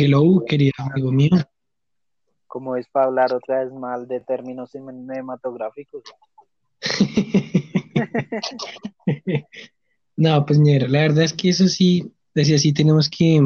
Hello, 0.00 0.44
querido 0.46 0.74
amigo 0.78 1.10
mío. 1.10 1.30
Como 2.46 2.76
es 2.76 2.88
para 2.88 3.06
hablar 3.06 3.34
otra 3.34 3.64
vez 3.64 3.72
mal 3.72 4.06
de 4.06 4.20
términos 4.20 4.70
cinematográficos. 4.70 6.04
no, 10.16 10.46
pues 10.46 10.60
mira, 10.60 10.86
la 10.86 11.00
verdad 11.00 11.24
es 11.24 11.32
que 11.32 11.48
eso 11.48 11.66
sí, 11.66 12.14
decía, 12.32 12.58
sí 12.58 12.72
tenemos 12.72 13.10
que, 13.10 13.40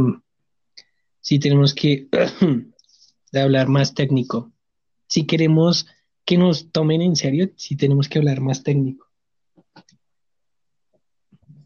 sí 1.21 1.39
tenemos 1.39 1.75
que 1.75 2.09
de 3.33 3.41
hablar 3.41 3.69
más 3.69 3.95
técnico. 3.95 4.53
Si 5.09 5.27
queremos 5.27 5.87
que 6.27 6.37
nos 6.37 6.71
tomen 6.71 7.01
en 7.01 7.17
serio, 7.17 7.49
sí 7.57 7.79
tenemos 7.79 8.11
que 8.11 8.19
hablar 8.19 8.43
más 8.43 8.63
técnico. 8.63 9.07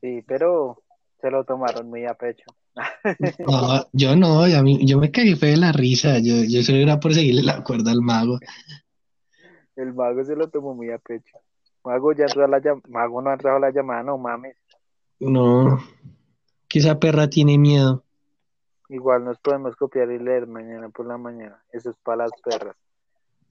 Sí, 0.00 0.23
pero 0.29 0.80
se 1.21 1.32
lo 1.32 1.43
tomaron 1.43 1.91
muy 1.91 2.05
a 2.05 2.14
pecho. 2.14 2.55
No, 3.46 3.86
yo 3.93 4.16
no, 4.16 4.43
a 4.43 4.62
mí, 4.62 4.86
yo 4.86 4.98
me 4.98 5.11
caí 5.11 5.35
fue 5.35 5.48
de 5.48 5.57
la 5.57 5.72
risa, 5.72 6.18
yo, 6.18 6.44
yo 6.46 6.62
solo 6.62 6.79
era 6.79 7.00
por 7.00 7.14
seguirle 7.14 7.43
la 7.43 7.64
cuerda 7.64 7.90
al 7.90 8.02
mago. 8.02 8.39
El 9.76 9.94
mago 9.94 10.25
se 10.25 10.36
lo 10.36 10.49
tomó 10.49 10.75
muy 10.75 10.90
a 10.90 10.99
pecho. 10.99 11.39
Mago 11.85 12.12
ya 12.12 12.25
entró 12.25 12.44
a 12.44 12.49
la 12.49 12.61
Mago 12.89 13.22
no 13.22 13.30
ha 13.30 13.35
entrado 13.35 13.58
a 13.58 13.61
la 13.61 13.71
llamada, 13.71 14.02
no 14.02 14.18
mames. 14.18 14.57
No, 15.21 15.79
que 16.68 16.80
esa 16.80 16.99
perra 16.99 17.29
tiene 17.29 17.58
miedo. 17.58 18.02
Igual 18.88 19.24
nos 19.24 19.38
podemos 19.38 19.74
copiar 19.77 20.11
y 20.11 20.18
leer 20.18 20.46
mañana 20.46 20.88
por 20.90 21.07
la 21.07 21.16
mañana. 21.16 21.63
Eso 21.72 21.90
es 21.90 21.96
para 22.02 22.24
las 22.24 22.30
perras. 22.44 22.77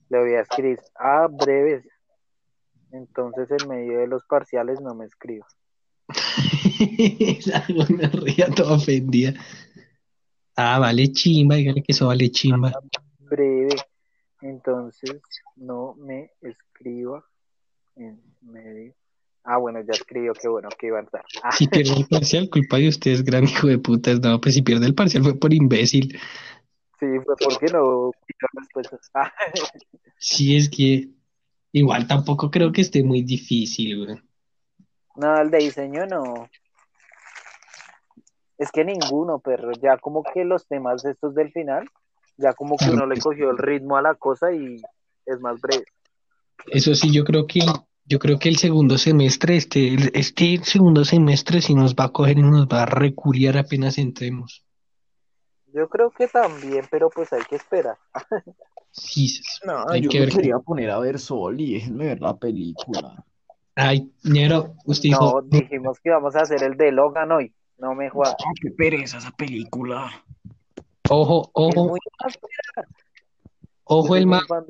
Le 0.08 0.18
voy 0.18 0.34
a 0.34 0.40
escribir. 0.40 0.80
Ah, 0.94 1.28
breves. 1.30 1.84
Entonces 2.92 3.48
en 3.50 3.68
medio 3.68 3.98
de 3.98 4.06
los 4.06 4.24
parciales 4.24 4.80
no 4.80 4.94
me 4.94 5.06
escribo. 5.06 5.46
Una 7.90 8.08
ría 8.08 8.48
toda 8.48 8.74
ofendida. 8.74 9.34
Ah, 10.56 10.78
vale 10.78 11.12
chimba, 11.12 11.56
dígale 11.56 11.82
que 11.82 11.92
eso 11.92 12.06
vale 12.06 12.30
chimba. 12.30 12.72
Breve. 13.18 13.76
Entonces 14.40 15.20
no 15.56 15.94
me 15.96 16.30
escriba 16.40 17.24
en 17.96 18.20
medio. 18.42 18.94
Ah, 19.44 19.58
bueno, 19.58 19.80
ya 19.80 19.92
escribió, 19.92 20.32
qué 20.34 20.48
bueno 20.48 20.68
que 20.78 20.88
iba 20.88 20.98
a 20.98 21.02
estar. 21.02 21.24
Si 21.52 21.68
pierde 21.68 21.94
el 21.94 22.06
parcial, 22.06 22.50
culpa 22.50 22.78
de 22.78 22.88
ustedes, 22.88 23.24
gran 23.24 23.44
hijo 23.44 23.68
de 23.68 23.78
putas. 23.78 24.20
No, 24.20 24.40
pues 24.40 24.54
si 24.56 24.62
pierde 24.62 24.86
el 24.86 24.94
parcial 24.94 25.22
fue 25.22 25.38
por 25.38 25.54
imbécil. 25.54 26.18
Sí, 26.98 27.06
fue 27.24 27.34
porque 27.38 27.66
no 27.66 28.10
sí, 30.18 30.56
es 30.56 30.68
que 30.68 31.10
igual 31.72 32.06
tampoco 32.06 32.50
creo 32.50 32.72
que 32.72 32.80
esté 32.80 33.02
muy 33.02 33.22
difícil, 33.22 34.04
güey. 34.04 34.18
No, 35.16 35.40
el 35.40 35.50
de 35.50 35.58
diseño 35.58 36.06
no. 36.06 36.48
Es 38.58 38.70
que 38.70 38.84
ninguno, 38.84 39.38
pero 39.38 39.72
ya 39.72 39.98
como 39.98 40.22
que 40.22 40.44
los 40.44 40.66
temas 40.66 41.04
estos 41.04 41.34
del 41.34 41.52
final, 41.52 41.88
ya 42.36 42.54
como 42.54 42.76
que 42.76 42.90
uno 42.90 43.06
le 43.06 43.20
cogió 43.20 43.50
el 43.50 43.58
ritmo 43.58 43.96
a 43.96 44.02
la 44.02 44.14
cosa 44.14 44.52
y 44.52 44.76
es 45.26 45.40
más 45.40 45.60
breve. 45.60 45.84
Eso 46.66 46.94
sí, 46.94 47.12
yo 47.12 47.24
creo 47.24 47.46
que 47.46 47.60
yo 48.08 48.18
creo 48.20 48.38
que 48.38 48.48
el 48.48 48.56
segundo 48.56 48.98
semestre, 48.98 49.56
este, 49.56 49.96
este 50.18 50.58
segundo 50.62 51.04
semestre 51.04 51.60
sí 51.60 51.74
nos 51.74 51.94
va 51.94 52.04
a 52.04 52.12
coger 52.12 52.38
y 52.38 52.42
nos 52.42 52.66
va 52.68 52.84
a 52.84 52.86
recuriar 52.86 53.58
apenas 53.58 53.98
entremos. 53.98 54.64
Yo 55.72 55.88
creo 55.88 56.10
que 56.10 56.28
también, 56.28 56.86
pero 56.90 57.10
pues 57.10 57.32
hay 57.32 57.42
que 57.42 57.56
esperar. 57.56 57.98
sí, 58.92 59.40
no, 59.66 59.94
yo 59.96 60.08
que 60.08 60.26
quería 60.28 60.58
poner 60.58 60.90
a 60.90 61.00
ver 61.00 61.18
Sol 61.18 61.60
y 61.60 61.74
déjenme 61.74 62.06
ver 62.06 62.20
la 62.20 62.36
película. 62.36 63.24
Ay, 63.76 64.10
ñero, 64.24 64.74
usted 64.86 65.10
dijo... 65.10 65.42
No, 65.42 65.48
dijimos 65.48 66.00
que 66.00 66.08
íbamos 66.08 66.34
a 66.34 66.40
hacer 66.40 66.62
el 66.62 66.78
de 66.78 66.92
Logan 66.92 67.30
hoy. 67.30 67.52
No 67.78 67.94
me 67.94 68.08
juega. 68.08 68.32
Ah, 68.32 68.52
qué 68.60 68.70
pereza 68.70 69.18
esa 69.18 69.30
película. 69.32 70.10
Ojo, 71.10 71.50
ojo. 71.52 71.94
Ojo 73.84 74.16
el 74.16 74.26
mago. 74.26 74.66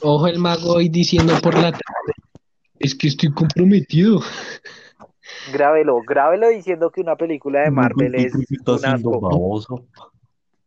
Ojo 0.00 0.26
el 0.26 0.38
mago 0.38 0.72
hoy 0.72 0.88
diciendo 0.88 1.34
por 1.42 1.54
la 1.54 1.70
tarde. 1.70 2.12
Es 2.78 2.94
que 2.94 3.08
estoy 3.08 3.30
comprometido. 3.32 4.20
Grábelo, 5.52 6.00
grábelo 6.00 6.48
diciendo 6.48 6.90
que 6.90 7.02
una 7.02 7.16
película 7.16 7.60
de 7.60 7.70
Marvel 7.70 8.14
es 8.14 8.34
un 8.34 8.84
asco. 8.86 9.84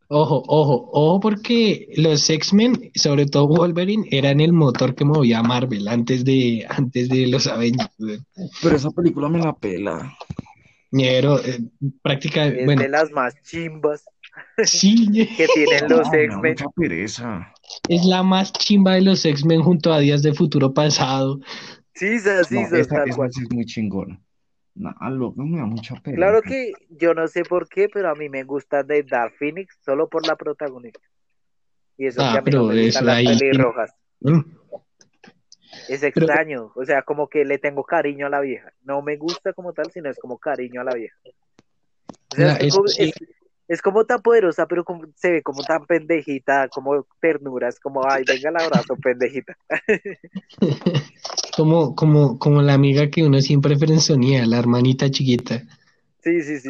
Ojo, 0.08 0.42
ojo, 0.46 0.88
ojo, 0.92 1.20
porque 1.20 1.88
los 1.96 2.30
X-Men, 2.30 2.92
sobre 2.94 3.26
todo 3.26 3.48
Wolverine, 3.48 4.06
eran 4.10 4.40
el 4.40 4.52
motor 4.52 4.94
que 4.94 5.04
movía 5.04 5.40
a 5.40 5.42
Marvel 5.42 5.88
antes 5.88 6.24
de, 6.24 6.64
antes 6.68 7.08
de 7.08 7.26
los 7.26 7.46
Avengers. 7.48 7.90
Pero 8.62 8.76
esa 8.76 8.90
película 8.90 9.28
me 9.28 9.40
la 9.40 9.52
pela. 9.52 10.16
Pero 10.92 11.40
eh, 11.40 11.60
prácticamente. 12.02 12.72
Es 12.72 12.78
de 12.78 12.88
las 12.88 13.10
más 13.10 13.34
chimbas. 13.42 14.04
Sí, 14.64 15.10
que 15.36 15.46
tienen 15.52 15.88
los 15.88 16.06
X-Men. 16.12 16.52
Mucha 16.52 16.66
pereza. 16.76 17.52
Es 17.88 18.04
la 18.04 18.22
más 18.22 18.52
chimba 18.52 18.94
de 18.94 19.02
los 19.02 19.24
X-Men 19.24 19.62
junto 19.62 19.92
a 19.92 19.98
Días 19.98 20.22
de 20.22 20.32
Futuro 20.34 20.72
Pasado. 20.72 21.40
Sí, 21.94 22.18
sí, 22.18 22.28
sí, 22.48 22.54
no, 22.54 22.76
esa, 22.76 23.04
es 23.04 23.52
muy 23.52 23.64
chingona. 23.64 24.20
No, 24.76 24.94
loco, 25.10 25.42
me 25.42 25.58
da 25.58 25.64
mucha 25.64 25.94
pena. 25.96 26.16
Claro 26.16 26.42
que 26.42 26.72
yo 26.90 27.14
no 27.14 27.26
sé 27.28 27.44
por 27.44 27.66
qué, 27.68 27.88
pero 27.92 28.10
a 28.10 28.14
mí 28.14 28.28
me 28.28 28.44
gusta 28.44 28.82
de 28.82 29.02
Dark 29.02 29.34
Phoenix 29.38 29.78
solo 29.82 30.08
por 30.08 30.26
la 30.26 30.36
protagonista. 30.36 31.00
Y 31.96 32.06
eso 32.06 32.20
ah, 32.22 32.32
que 32.32 32.38
a 32.38 32.40
mí 32.42 32.44
pero 32.44 32.58
no 32.58 32.68
me 32.68 32.84
gustan 32.84 33.06
las 33.06 33.24
pelirrojas. 33.24 33.94
Mm. 34.20 34.40
Es 35.88 36.02
extraño, 36.02 36.72
o 36.74 36.84
sea, 36.84 37.02
como 37.02 37.28
que 37.28 37.44
le 37.44 37.58
tengo 37.58 37.84
cariño 37.84 38.26
a 38.26 38.30
la 38.30 38.40
vieja. 38.40 38.70
No 38.82 39.00
me 39.02 39.16
gusta 39.16 39.52
como 39.54 39.72
tal, 39.72 39.90
sino 39.90 40.10
es 40.10 40.18
como 40.18 40.38
cariño 40.38 40.82
a 40.82 40.84
la 40.84 40.94
vieja. 40.94 41.16
O 42.32 42.36
sea, 42.36 42.56
es, 42.56 42.74
como, 42.74 42.86
es, 43.68 43.82
como, 43.82 44.04
tan 44.04 44.20
poderosa, 44.20 44.66
pero 44.66 44.84
como, 44.84 45.06
se 45.14 45.32
ve 45.32 45.42
como 45.42 45.62
tan 45.62 45.86
pendejita, 45.86 46.68
como 46.68 47.06
ternura, 47.20 47.68
es 47.68 47.80
como, 47.80 48.06
ay, 48.06 48.24
venga 48.26 48.50
el 48.50 48.56
abrazo, 48.56 48.96
pendejita. 48.96 49.56
como, 51.56 51.94
como, 51.94 52.38
como 52.38 52.60
la 52.60 52.74
amiga 52.74 53.08
que 53.10 53.24
uno 53.24 53.40
siempre 53.40 53.78
frenzonía, 53.78 54.44
la 54.46 54.58
hermanita 54.58 55.10
chiquita. 55.10 55.62
Sí, 56.22 56.42
sí, 56.42 56.60
sí. 56.60 56.68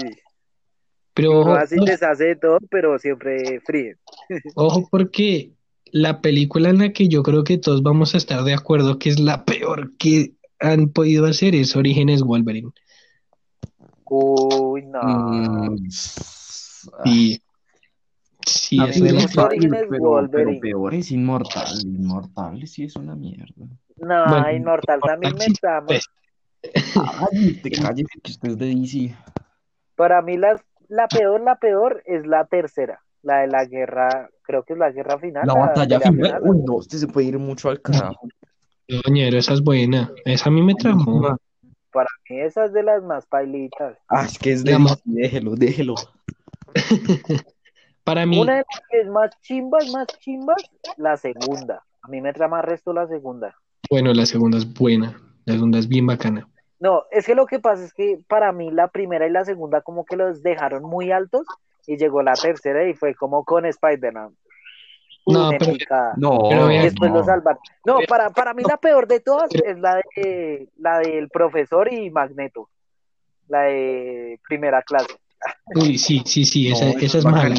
Pero 1.12 1.40
ojo, 1.40 1.54
así 1.54 1.76
les 1.76 2.02
hace 2.02 2.36
todo, 2.36 2.58
pero 2.70 2.96
siempre 2.98 3.60
fríen. 3.60 3.96
ojo, 4.54 4.86
porque 4.88 5.50
la 5.86 6.20
película 6.20 6.70
en 6.70 6.78
la 6.78 6.92
que 6.92 7.08
yo 7.08 7.22
creo 7.24 7.42
que 7.42 7.58
todos 7.58 7.82
vamos 7.82 8.14
a 8.14 8.18
estar 8.18 8.44
de 8.44 8.54
acuerdo 8.54 8.98
que 8.98 9.08
es 9.08 9.18
la 9.18 9.44
peor 9.44 9.96
que 9.96 10.34
han 10.60 10.90
podido 10.90 11.26
hacer 11.26 11.54
es 11.56 11.74
Orígenes 11.74 12.22
Wolverine. 12.22 12.70
Uy, 14.04 14.82
no. 14.82 15.02
Mm, 15.02 15.88
sí. 15.90 17.42
Sí, 18.46 18.78
es 18.88 19.36
Orígenes 19.36 19.88
Wolverine. 19.98 20.30
Pero 20.30 20.60
peor 20.60 20.94
es 20.94 21.10
Inmortal. 21.10 21.66
Inmortal 21.84 22.64
sí 22.68 22.84
es 22.84 22.94
una 22.94 23.16
mierda. 23.16 23.66
No, 23.96 24.50
Inmortal 24.50 25.00
también 25.00 25.34
me 25.36 25.46
trama. 25.60 25.88
Ay, 27.32 27.60
te 27.62 27.70
calles 27.70 28.06
que 28.22 28.30
usted 28.30 28.50
es 28.50 28.58
de 28.58 28.66
DC. 28.66 29.16
Para 29.94 30.20
mí 30.22 30.36
la, 30.36 30.60
la 30.88 31.08
peor, 31.08 31.40
la 31.40 31.56
peor 31.56 32.02
es 32.06 32.26
la 32.26 32.44
tercera, 32.46 33.02
la 33.22 33.38
de 33.38 33.46
la 33.48 33.64
guerra, 33.64 34.28
creo 34.42 34.62
que 34.64 34.74
es 34.74 34.78
la 34.78 34.90
guerra 34.90 35.18
final. 35.18 35.46
La, 35.46 35.54
batalla 35.54 36.00
final. 36.00 36.40
Uy, 36.42 36.58
no, 36.64 36.74
usted 36.74 36.98
se 36.98 37.08
puede 37.08 37.28
ir 37.28 37.38
mucho 37.38 37.70
al 37.70 37.80
carajo. 37.80 38.28
Doñero, 38.88 39.38
esa 39.38 39.54
es 39.54 39.62
buena. 39.62 40.12
Esa 40.24 40.48
a 40.48 40.52
mí 40.52 40.62
me 40.62 40.74
tramó. 40.74 41.36
Para 41.90 42.08
mí 42.28 42.40
esa 42.40 42.66
es 42.66 42.72
de 42.72 42.82
las 42.82 43.02
más 43.02 43.26
pailitas. 43.26 43.96
Ah, 44.08 44.26
es 44.26 44.38
que 44.38 44.52
es 44.52 44.62
de 44.62 44.78
más... 44.78 45.00
Déjelo, 45.04 45.54
déjelo. 45.54 45.94
Para 48.04 48.26
mí. 48.26 48.38
Una 48.38 48.56
de 48.56 48.64
las 48.70 48.82
que 48.88 49.00
es 49.00 49.08
más 49.08 49.30
chimbas, 49.40 49.90
más 49.90 50.06
chimbas, 50.20 50.62
la 50.96 51.16
segunda. 51.16 51.82
A 52.02 52.08
mí 52.08 52.20
me 52.20 52.32
trama 52.32 52.62
resto 52.62 52.92
la 52.92 53.08
segunda. 53.08 53.56
Bueno, 53.90 54.12
la 54.12 54.26
segunda 54.26 54.58
es 54.58 54.72
buena. 54.72 55.20
La 55.44 55.54
segunda 55.54 55.78
es 55.78 55.88
bien 55.88 56.06
bacana. 56.06 56.48
No, 56.78 57.04
es 57.10 57.24
que 57.24 57.34
lo 57.34 57.46
que 57.46 57.58
pasa 57.58 57.84
es 57.84 57.94
que 57.94 58.18
para 58.28 58.52
mí 58.52 58.70
la 58.70 58.88
primera 58.88 59.26
y 59.26 59.30
la 59.30 59.44
segunda 59.44 59.80
como 59.80 60.04
que 60.04 60.16
los 60.16 60.42
dejaron 60.42 60.82
muy 60.82 61.10
altos 61.10 61.46
y 61.86 61.96
llegó 61.96 62.22
la 62.22 62.34
tercera 62.34 62.86
y 62.88 62.94
fue 62.94 63.14
como 63.14 63.44
con 63.44 63.64
Spider-Man. 63.64 64.36
No, 65.28 65.50
pero, 65.58 65.72
no, 66.16 66.70
y 66.70 66.78
después 66.78 67.10
lo 67.10 67.24
salvan. 67.24 67.56
No, 67.84 67.98
para, 68.06 68.30
para 68.30 68.54
mí 68.54 68.62
la 68.62 68.76
peor 68.76 69.08
de 69.08 69.18
todas 69.18 69.50
es 69.52 69.76
la 69.78 69.96
de 69.96 70.68
la 70.78 70.98
del 71.00 71.28
profesor 71.28 71.92
y 71.92 72.10
Magneto. 72.10 72.68
La 73.48 73.62
de 73.62 74.38
primera 74.46 74.82
clase. 74.82 75.16
Uy, 75.74 75.98
sí, 75.98 76.22
sí, 76.24 76.44
sí, 76.44 76.70
esa, 76.70 76.90
esa 76.90 77.18
es 77.18 77.24
mala. 77.24 77.56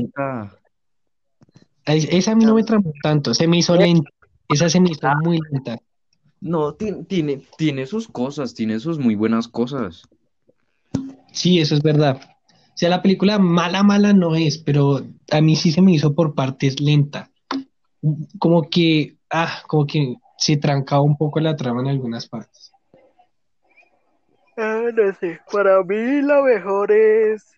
Esa 1.86 2.32
a 2.32 2.36
mí 2.36 2.46
no 2.46 2.56
me 2.56 2.64
tramó 2.64 2.92
tanto, 3.02 3.34
se 3.34 3.48
me 3.48 3.58
hizo 3.58 3.76
lenta. 3.76 4.10
Esa 4.48 4.70
se 4.70 4.80
me 4.80 4.92
hizo 4.92 5.08
muy 5.24 5.40
lenta. 5.52 5.78
No, 6.40 6.74
tiene, 6.74 7.42
tiene, 7.58 7.86
sus 7.86 8.08
cosas, 8.08 8.54
tiene 8.54 8.80
sus 8.80 9.00
muy 9.00 9.16
buenas 9.16 9.48
cosas. 9.48 10.04
Sí, 11.32 11.60
eso 11.60 11.76
es 11.76 11.82
verdad. 11.82 12.20
O 12.50 12.78
sea, 12.78 12.90
la 12.90 13.02
película 13.02 13.40
mala, 13.40 13.82
mala 13.84 14.14
no 14.14 14.36
es, 14.36 14.58
pero 14.58 15.02
a 15.32 15.42
mí 15.42 15.56
sí 15.56 15.72
se 15.72 15.82
me 15.82 15.94
hizo 15.94 16.14
por 16.14 16.36
partes 16.36 16.80
lenta. 16.80 17.32
Como 18.38 18.70
que, 18.70 19.18
ah, 19.32 19.62
como 19.68 19.88
que 19.88 20.16
se 20.38 20.58
trancaba 20.58 21.02
un 21.02 21.18
poco 21.18 21.40
la 21.40 21.56
trama 21.56 21.82
en 21.82 21.88
algunas 21.88 22.28
partes. 22.28 22.72
Ah, 24.58 24.90
no 24.94 25.14
sé, 25.20 25.40
para 25.52 25.84
mí 25.84 26.22
la 26.22 26.42
mejor 26.42 26.92
es 26.92 27.58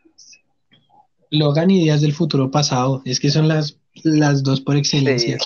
Logan 1.31 1.71
y 1.71 1.79
Días 1.79 2.01
del 2.01 2.13
Futuro 2.13 2.49
Pasado. 2.49 3.01
Es 3.05 3.19
que 3.19 3.29
son 3.29 3.47
las, 3.47 3.77
las 4.03 4.43
dos 4.43 4.61
por 4.61 4.75
excelencia. 4.77 5.37
Sí. 5.39 5.45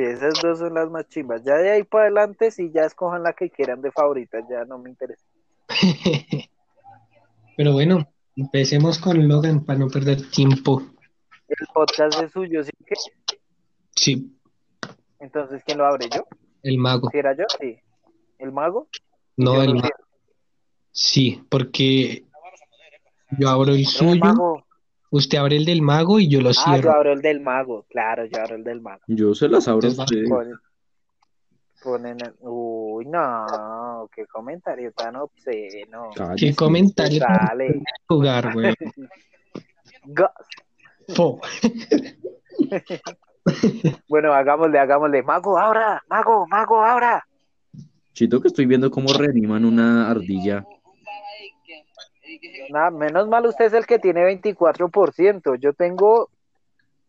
Esas 0.00 0.34
dos 0.42 0.58
son 0.58 0.74
las 0.74 0.90
más 0.90 1.08
chimbas. 1.08 1.42
Ya 1.44 1.54
de 1.54 1.70
ahí 1.70 1.84
para 1.84 2.04
adelante, 2.04 2.50
si 2.50 2.70
ya 2.70 2.82
escojan 2.82 3.22
la 3.22 3.32
que 3.32 3.50
quieran 3.50 3.82
de 3.82 3.90
favoritas, 3.92 4.44
ya 4.48 4.64
no 4.64 4.78
me 4.78 4.90
interesa. 4.90 5.24
Pero 7.56 7.72
bueno, 7.72 8.08
empecemos 8.36 8.98
con 8.98 9.28
Logan 9.28 9.64
para 9.64 9.78
no 9.78 9.88
perder 9.88 10.30
tiempo. 10.30 10.82
El 11.48 11.66
podcast 11.74 12.22
es 12.22 12.32
suyo, 12.32 12.64
¿sí 12.64 12.72
que? 12.86 12.94
Sí. 13.94 14.38
Entonces, 15.20 15.62
¿quién 15.64 15.78
lo 15.78 15.86
abre 15.86 16.08
yo? 16.14 16.26
El 16.62 16.78
mago. 16.78 17.10
¿Si 17.10 17.18
era 17.18 17.36
yo? 17.36 17.44
Sí. 17.60 17.78
¿El 18.38 18.52
mago? 18.52 18.88
No, 19.36 19.62
el 19.62 19.74
mago. 19.74 19.88
Sí, 20.90 21.42
porque 21.48 22.24
yo 23.38 23.48
abro 23.48 23.72
el 23.72 23.86
suyo, 23.86 24.22
usted 25.12 25.38
abre 25.38 25.56
el 25.56 25.64
del 25.64 25.82
mago 25.82 26.18
y 26.18 26.28
yo 26.28 26.40
lo 26.40 26.52
cierro. 26.52 26.72
Ah, 26.72 26.80
yo 26.80 26.90
abro 26.90 27.12
el 27.12 27.22
del 27.22 27.40
mago, 27.40 27.84
claro, 27.88 28.24
yo 28.24 28.40
abro 28.40 28.56
el 28.56 28.64
del 28.64 28.80
mago. 28.80 29.02
Yo 29.06 29.34
se 29.34 29.48
las 29.48 29.68
abro 29.68 29.88
a 29.88 29.90
usted. 29.90 30.24
Ponen, 31.84 32.16
uy, 32.40 33.06
no, 33.06 34.08
qué 34.14 34.26
comentario 34.26 34.92
tan 34.92 35.16
obsceno. 35.16 36.10
qué 36.36 36.54
comentario 36.54 37.20
tan 37.20 37.82
jugar, 38.08 38.54
güey. 38.54 38.74
bueno, 44.08 44.32
hagámosle, 44.32 44.78
hagámosle. 44.78 45.22
Mago, 45.22 45.58
ahora, 45.58 46.02
mago, 46.08 46.46
mago, 46.46 46.82
ahora. 46.82 47.26
Chito 48.12 48.40
que 48.40 48.48
estoy 48.48 48.66
viendo 48.66 48.90
cómo 48.90 49.12
reaniman 49.12 49.64
una 49.64 50.10
ardilla. 50.10 50.64
Nada, 52.70 52.90
menos 52.90 53.28
mal 53.28 53.46
usted 53.46 53.66
es 53.66 53.72
el 53.72 53.86
que 53.86 53.98
tiene 53.98 54.22
24%. 54.42 55.58
Yo 55.58 55.72
tengo 55.72 56.30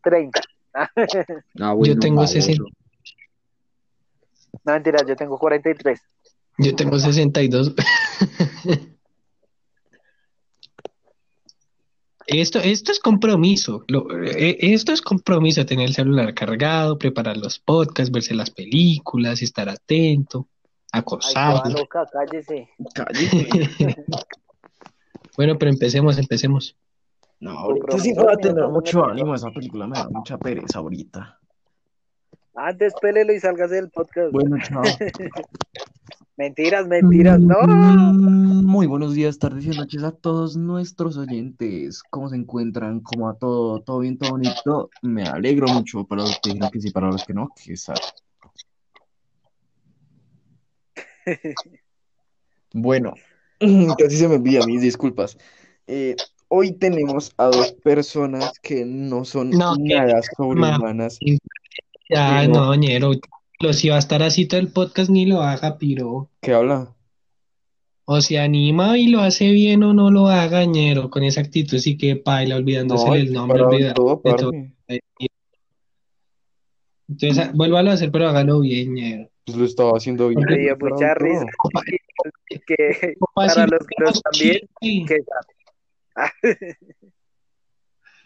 30. 0.02 0.42
Ah, 0.75 1.75
yo 1.80 2.00
tengo 2.00 2.25
60. 2.25 2.64
No, 4.64 4.74
mentira, 4.74 5.06
yo 5.06 5.16
tengo 5.16 5.38
43. 5.38 6.02
Yo 6.58 6.75
tengo 6.75 6.98
62. 6.98 7.75
Esto, 12.25 12.60
esto 12.60 12.92
es 12.92 13.00
compromiso. 13.00 13.86
Eh, 14.25 14.58
esto 14.62 14.94
es 14.94 15.02
compromiso, 15.02 15.66
tener 15.66 15.88
el 15.88 15.94
celular 15.94 16.34
cargado, 16.34 16.98
preparar 16.98 17.38
los 17.38 17.60
podcasts, 17.60 18.12
verse 18.12 18.34
las 18.34 18.50
películas, 18.50 19.42
estar 19.42 19.68
atento, 19.68 20.48
acosar. 20.92 21.64
cállese. 22.12 22.70
Cállese. 22.94 23.48
bueno, 25.36 25.58
pero 25.58 25.72
empecemos, 25.72 26.18
empecemos. 26.18 26.76
No, 27.40 27.52
ahorita 27.52 28.00
sí 28.00 28.14
va 28.14 28.34
a 28.34 28.38
tener 28.38 28.68
mucho 28.68 29.04
ánimo 29.06 29.36
esa 29.36 29.52
película, 29.52 29.88
me 29.88 29.98
da 29.98 30.10
mucha 30.10 30.38
pereza 30.38 30.80
ahorita. 30.80 31.40
Antes 32.56 32.94
pélelo 33.02 33.34
y 33.34 33.40
sálgase 33.40 33.76
del 33.76 33.90
podcast. 33.90 34.32
Bueno, 34.32 34.58
chao. 34.64 34.84
mentiras, 36.38 36.88
mentiras, 36.88 37.40
no. 37.40 37.56
Mm, 37.66 38.64
muy 38.64 38.86
buenos 38.86 39.16
días, 39.16 39.40
tardes 39.40 39.66
y 39.66 39.70
noches 39.70 40.04
a 40.04 40.12
todos 40.12 40.56
nuestros 40.56 41.18
oyentes. 41.18 42.04
¿Cómo 42.12 42.30
se 42.30 42.36
encuentran? 42.36 43.00
¿Cómo 43.00 43.28
a 43.28 43.38
todo? 43.38 43.82
¿Todo 43.82 44.00
bien, 44.00 44.20
todo 44.20 44.32
bonito? 44.32 44.90
Me 45.02 45.24
alegro 45.24 45.68
mucho 45.68 46.06
para 46.06 46.22
los 46.22 46.40
que 46.42 46.54
digan 46.54 46.70
que 46.70 46.80
sí, 46.80 46.92
para 46.92 47.08
los 47.08 47.26
que 47.26 47.34
no, 47.34 47.50
que 47.56 47.76
Bueno, 52.74 53.14
casi 53.98 54.18
se 54.18 54.27
me 54.27 54.36
envía 54.36 54.65
mis 54.65 54.81
disculpas. 54.81 55.38
Eh, 55.88 56.15
hoy 56.48 56.74
tenemos 56.74 57.33
a 57.38 57.45
dos 57.45 57.74
personas 57.83 58.60
que 58.60 58.86
no 58.86 59.25
son 59.25 59.50
nada 59.51 60.21
sobrehumanas. 60.38 61.19
Ya, 62.10 62.48
no, 62.48 62.74
ñero. 62.75 63.12
Lo 63.60 63.74
si 63.74 63.89
va 63.89 63.95
a 63.95 64.00
estar 64.00 64.21
así 64.21 64.45
todo 64.45 64.60
el 64.60 64.71
podcast, 64.71 65.10
ni 65.10 65.25
lo 65.25 65.42
haga, 65.42 65.77
piro. 65.77 66.30
¿Qué 66.42 66.54
habla? 66.54 66.94
O 68.06 68.19
se 68.19 68.38
anima 68.38 68.98
y 68.98 69.07
lo 69.07 69.21
hace 69.21 69.51
bien 69.51 69.83
o 69.83 69.94
no 69.94 70.12
lo 70.12 70.27
haga, 70.27 70.65
ñero. 70.65 71.10
Con 71.10 71.24
esa 71.24 71.42
actitud 71.42 71.77
sí 71.77 71.98
que 71.98 72.18
paila, 72.18 72.57
olvidándose 72.57 73.10
el 73.13 73.31
nombre, 73.31 73.62
olvidando 73.62 74.19
Entonces, 77.07 77.54
vuélvalo 77.54 77.92
a 77.92 77.94
hacer, 77.94 78.12
pero 78.12 78.27
hágalo 78.27 78.60
bien, 78.60 78.94
ñero. 78.94 79.30
Pues 79.45 79.57
lo 79.57 79.66
estaba 79.66 79.92
haciendo 79.98 80.30
bien. 80.30 80.42
Me 80.45 80.57
dio 80.57 80.78
mucha 80.80 81.13
risa. 81.16 81.45
Que, 82.66 83.16
para 83.36 83.68
los 83.68 83.80
que 83.88 83.95
no 84.00 84.10
están 84.10 84.31
bien, 84.40 85.06
que 85.06 85.18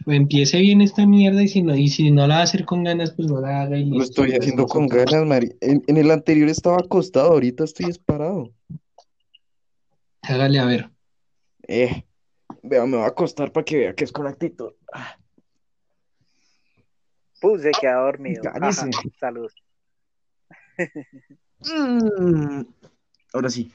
empiece 0.06 0.58
bien 0.60 0.80
esta 0.80 1.06
mierda 1.06 1.42
y 1.42 1.48
si 1.48 1.62
no, 1.62 1.74
y 1.74 1.88
si 1.88 2.10
no 2.10 2.26
la 2.26 2.36
va 2.36 2.40
a 2.40 2.44
hacer 2.44 2.64
con 2.64 2.84
ganas, 2.84 3.12
pues 3.12 3.28
no 3.28 3.40
la 3.40 3.62
haga. 3.62 3.76
Y 3.76 3.90
Lo 3.90 4.02
estoy 4.02 4.32
haciendo 4.32 4.66
con 4.66 4.86
ganas, 4.86 5.24
Mari. 5.26 5.54
En, 5.60 5.82
el 5.86 6.10
anterior 6.10 6.48
estaba 6.48 6.76
acostado, 6.76 7.32
ahorita 7.32 7.64
estoy 7.64 7.86
disparado. 7.86 8.52
Hágale 10.22 10.58
a 10.58 10.64
ver. 10.64 10.90
Eh, 11.66 12.04
vea, 12.62 12.86
me 12.86 12.96
va 12.96 13.04
a 13.04 13.08
acostar 13.08 13.52
para 13.52 13.64
que 13.64 13.76
vea 13.78 13.94
que 13.94 14.04
es 14.04 14.12
con 14.12 14.26
actitud. 14.26 14.72
Puse 17.40 17.70
que 17.80 17.86
ha 17.86 17.96
dormido. 17.96 18.42
Salud. 19.18 19.50
Mm. 21.60 22.62
Ahora 23.32 23.50
sí. 23.50 23.72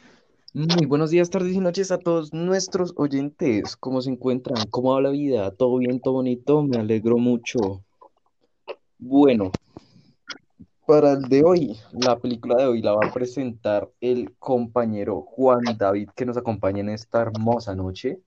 Muy 0.53 0.85
buenos 0.85 1.09
días, 1.09 1.29
tardes 1.29 1.53
y 1.53 1.59
noches 1.59 1.91
a 1.91 1.97
todos 1.97 2.31
nuestros 2.31 2.93
oyentes. 2.95 3.75
¿Cómo 3.75 4.01
se 4.01 4.11
encuentran? 4.11 4.67
¿Cómo 4.69 4.93
va 4.93 5.01
la 5.01 5.09
vida? 5.09 5.51
¿Todo 5.51 5.79
bien, 5.79 5.99
todo 5.99 6.13
bonito? 6.15 6.61
Me 6.63 6.77
alegro 6.77 7.17
mucho. 7.17 7.83
Bueno, 8.99 9.51
para 10.85 11.13
el 11.13 11.23
de 11.23 11.43
hoy, 11.43 11.77
la 11.91 12.19
película 12.19 12.55
de 12.55 12.65
hoy 12.65 12.81
la 12.81 12.93
va 12.93 13.07
a 13.07 13.13
presentar 13.13 13.89
el 13.99 14.35
compañero 14.37 15.21
Juan 15.21 15.63
David 15.77 16.09
que 16.15 16.25
nos 16.25 16.37
acompaña 16.37 16.81
en 16.81 16.89
esta 16.89 17.21
hermosa 17.21 17.75
noche. 17.75 18.19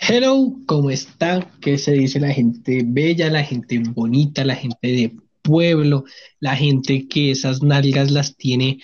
Hello, 0.00 0.54
¿cómo 0.66 0.90
está? 0.90 1.50
¿Qué 1.60 1.76
se 1.76 1.92
dice 1.92 2.18
la 2.18 2.32
gente 2.32 2.82
bella, 2.86 3.28
la 3.30 3.42
gente 3.42 3.82
bonita, 3.94 4.44
la 4.44 4.54
gente 4.54 4.88
de 4.88 5.16
pueblo, 5.48 6.04
la 6.40 6.54
gente 6.56 7.08
que 7.08 7.30
esas 7.30 7.62
nalgas 7.62 8.10
las 8.10 8.36
tiene 8.36 8.80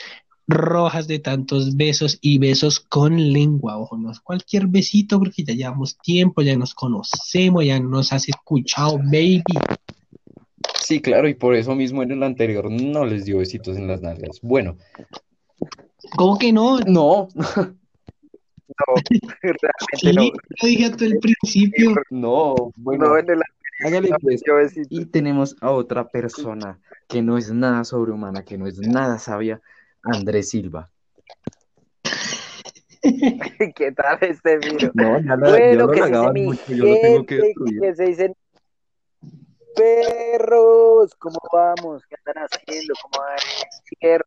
rojas 0.46 1.06
de 1.06 1.18
tantos 1.18 1.76
besos 1.76 2.18
y 2.20 2.38
besos 2.38 2.80
con 2.80 3.32
lengua, 3.32 3.78
ojo, 3.78 3.96
no 3.96 4.10
es 4.10 4.20
cualquier 4.20 4.66
besito 4.66 5.18
porque 5.18 5.44
ya 5.44 5.54
llevamos 5.54 5.98
tiempo, 5.98 6.42
ya 6.42 6.56
nos 6.56 6.74
conocemos, 6.74 7.64
ya 7.64 7.80
nos 7.80 8.12
has 8.12 8.28
escuchado, 8.28 8.98
baby. 8.98 9.42
Sí, 10.80 11.00
claro, 11.00 11.28
y 11.28 11.34
por 11.34 11.54
eso 11.54 11.74
mismo 11.74 12.02
en 12.02 12.12
el 12.12 12.22
anterior 12.22 12.70
no 12.70 13.04
les 13.04 13.24
dio 13.24 13.38
besitos 13.38 13.76
en 13.76 13.86
las 13.86 14.02
nalgas. 14.02 14.40
Bueno. 14.42 14.76
¿Cómo 16.16 16.38
que 16.38 16.52
no? 16.52 16.78
No. 16.80 17.28
No, 18.66 18.94
realmente 20.02 20.12
no. 20.14 20.22
Lo 20.62 20.68
dije 20.68 20.86
hasta 20.86 21.04
el 21.04 21.18
principio. 21.18 21.94
No, 22.10 22.72
bueno. 22.76 23.14
Hágale 23.80 24.10
pues. 24.20 24.42
Y 24.90 25.06
tenemos 25.06 25.56
a 25.60 25.70
otra 25.70 26.08
persona 26.08 26.80
que 27.08 27.22
no 27.22 27.38
es 27.38 27.52
nada 27.52 27.84
sobrehumana, 27.84 28.44
que 28.44 28.58
no 28.58 28.66
es 28.66 28.78
nada 28.78 29.18
sabia, 29.18 29.60
Andrés 30.02 30.50
Silva. 30.50 30.90
¿Qué 33.76 33.92
tal 33.92 34.18
este 34.22 34.58
video? 34.58 34.90
No, 34.94 35.20
ya 35.20 35.36
lo, 35.36 35.50
bueno, 35.50 35.90
que 35.90 36.02
se 36.02 36.42
mucho, 36.42 36.72
yo 36.72 36.84
lo 36.84 37.00
tengo 37.00 37.26
que 37.26 37.36
destruir. 37.36 37.80
Que 37.80 37.94
se 37.94 38.04
dicen 38.04 38.34
perros, 39.74 41.14
¿cómo 41.18 41.38
vamos? 41.52 42.02
¿Qué 42.08 42.14
están 42.14 42.36
haciendo? 42.36 42.94
¿Cómo 43.02 43.24
va 43.24 43.34
el 44.00 44.22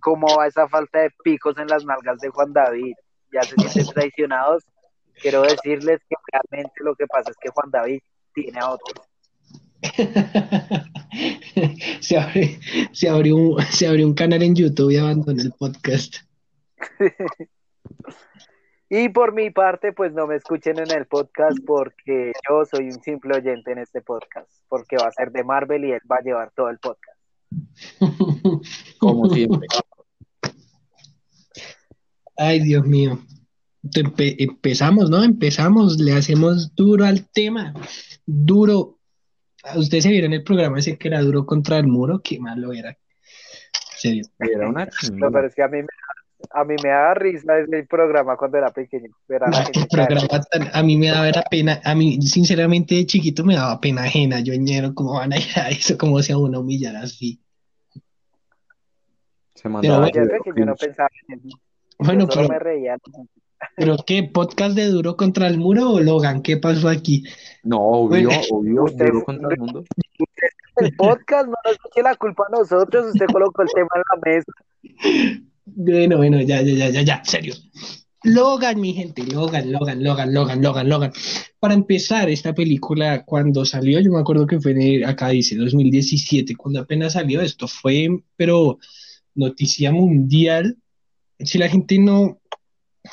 ¿Cómo 0.00 0.26
va 0.36 0.46
esa 0.46 0.68
falta 0.68 1.00
de 1.00 1.10
picos 1.24 1.56
en 1.58 1.68
las 1.68 1.84
nalgas 1.84 2.18
de 2.18 2.28
Juan 2.28 2.52
David? 2.52 2.94
Ya 3.32 3.42
se 3.42 3.56
sienten 3.56 3.94
traicionados. 3.94 4.64
Quiero 5.14 5.42
decirles 5.42 6.00
que 6.08 6.16
realmente 6.30 6.74
lo 6.84 6.94
que 6.94 7.06
pasa 7.06 7.30
es 7.30 7.36
que 7.40 7.48
Juan 7.48 7.70
David 7.70 8.00
tiene 8.36 8.60
a 8.60 8.70
otros. 8.70 9.06
se, 12.00 12.18
abre, 12.18 12.58
se, 12.92 13.08
abrió 13.08 13.36
un, 13.36 13.62
se 13.62 13.86
abrió 13.86 14.06
un 14.06 14.14
canal 14.14 14.42
en 14.42 14.54
YouTube 14.54 14.90
y 14.90 14.98
abandonó 14.98 15.42
el 15.42 15.52
podcast. 15.52 16.16
y 18.90 19.08
por 19.08 19.32
mi 19.32 19.50
parte, 19.50 19.92
pues 19.92 20.12
no 20.12 20.26
me 20.26 20.36
escuchen 20.36 20.78
en 20.78 20.90
el 20.90 21.06
podcast 21.06 21.58
porque 21.66 22.32
yo 22.48 22.64
soy 22.66 22.86
un 22.86 23.02
simple 23.02 23.36
oyente 23.36 23.72
en 23.72 23.78
este 23.78 24.02
podcast, 24.02 24.50
porque 24.68 24.96
va 24.96 25.08
a 25.08 25.12
ser 25.12 25.32
de 25.32 25.44
Marvel 25.44 25.84
y 25.84 25.92
él 25.92 26.02
va 26.10 26.16
a 26.16 26.22
llevar 26.22 26.50
todo 26.54 26.68
el 26.68 26.78
podcast. 26.78 27.18
Como 28.98 29.30
siempre. 29.30 29.68
Ay, 32.36 32.60
Dios 32.60 32.84
mío. 32.84 33.18
Empezamos, 33.94 35.10
¿no? 35.10 35.22
Empezamos, 35.22 35.98
le 35.98 36.12
hacemos 36.12 36.74
duro 36.74 37.04
al 37.04 37.28
tema. 37.28 37.74
Duro, 38.26 38.96
¿Ustedes 39.74 40.04
se 40.04 40.10
vieron 40.10 40.32
el 40.32 40.44
programa 40.44 40.78
ese 40.78 40.96
que 40.96 41.08
era 41.08 41.20
duro 41.20 41.44
contra 41.44 41.78
el 41.78 41.86
muro? 41.86 42.20
Qué 42.22 42.38
malo 42.38 42.72
era. 42.72 42.96
Era 44.38 44.68
una 44.68 44.88
No, 45.12 45.32
pero 45.32 45.46
es 45.48 45.54
que 45.54 45.62
a 45.62 45.68
mí 45.68 45.78
me 45.78 45.88
A 46.50 46.64
mí 46.64 46.76
me 46.82 46.90
da 46.90 47.14
risa 47.14 47.58
ese 47.58 47.84
programa 47.84 48.36
cuando 48.36 48.58
era 48.58 48.70
pequeño. 48.70 49.10
a, 50.72 50.82
mí 50.82 50.96
me 50.96 51.08
daba 51.08 51.42
pena, 51.50 51.80
a 51.82 51.94
mí 51.94 52.20
sinceramente 52.22 52.94
de 52.94 53.06
chiquito 53.06 53.42
me 53.44 53.56
daba 53.56 53.80
pena 53.80 54.02
ajena. 54.02 54.40
Yo 54.40 54.54
ñero, 54.54 54.94
¿cómo 54.94 55.14
van 55.14 55.32
a 55.32 55.38
ir 55.38 55.46
a 55.56 55.70
eso? 55.70 55.98
¿Cómo 55.98 56.22
se 56.22 56.32
a 56.32 56.38
uno 56.38 56.60
humillar 56.60 56.96
así? 56.96 57.40
Se 59.54 59.68
mandaba 59.68 60.08
Pero, 60.12 60.28
yo 60.54 60.66
no 60.66 60.76
pensaba 60.76 61.08
en 61.28 61.38
eso. 61.38 61.58
Bueno, 61.98 62.28
pero, 62.28 62.48
me 62.48 62.58
reía. 62.58 62.96
¿Pero 63.76 63.96
qué? 64.06 64.22
¿Podcast 64.22 64.74
de 64.74 64.86
Duro 64.86 65.16
contra 65.16 65.48
el 65.48 65.58
Muro 65.58 65.90
o 65.90 66.00
Logan? 66.00 66.42
¿Qué 66.42 66.56
pasó 66.56 66.88
aquí? 66.88 67.24
No, 67.62 67.78
obvio, 67.80 68.28
obvio, 68.50 68.86
Duro 68.96 69.24
contra 69.24 69.48
el 69.50 69.58
Mundo. 69.58 69.84
El 70.76 70.94
podcast 70.94 71.46
no 71.46 71.54
nos 71.64 71.78
eche 71.86 72.02
la 72.02 72.14
culpa 72.16 72.44
a 72.48 72.58
nosotros, 72.58 73.06
usted 73.06 73.26
colocó 73.32 73.62
el 73.62 73.68
tema 73.74 73.88
en 73.94 74.02
la 74.10 74.30
mesa. 74.30 74.52
Bueno, 75.64 76.18
bueno, 76.18 76.40
ya, 76.42 76.60
ya, 76.62 76.74
ya, 76.74 76.88
ya, 76.90 77.02
ya, 77.02 77.24
serio. 77.24 77.54
Logan, 78.22 78.80
mi 78.80 78.92
gente, 78.92 79.22
Logan, 79.24 79.70
Logan, 79.70 80.02
Logan, 80.02 80.34
Logan, 80.34 80.60
Logan, 80.60 80.88
Logan. 80.88 81.12
Para 81.60 81.74
empezar, 81.74 82.28
esta 82.28 82.54
película 82.54 83.24
cuando 83.24 83.64
salió, 83.64 84.00
yo 84.00 84.10
me 84.10 84.18
acuerdo 84.18 84.46
que 84.46 84.60
fue 84.60 85.04
acá 85.06 85.28
dice 85.28 85.56
2017, 85.56 86.56
cuando 86.56 86.80
apenas 86.80 87.12
salió 87.14 87.40
esto, 87.40 87.68
fue, 87.68 88.08
pero 88.36 88.78
noticia 89.34 89.92
mundial. 89.92 90.76
Si 91.38 91.56
la 91.58 91.68
gente 91.68 91.98
no, 91.98 92.40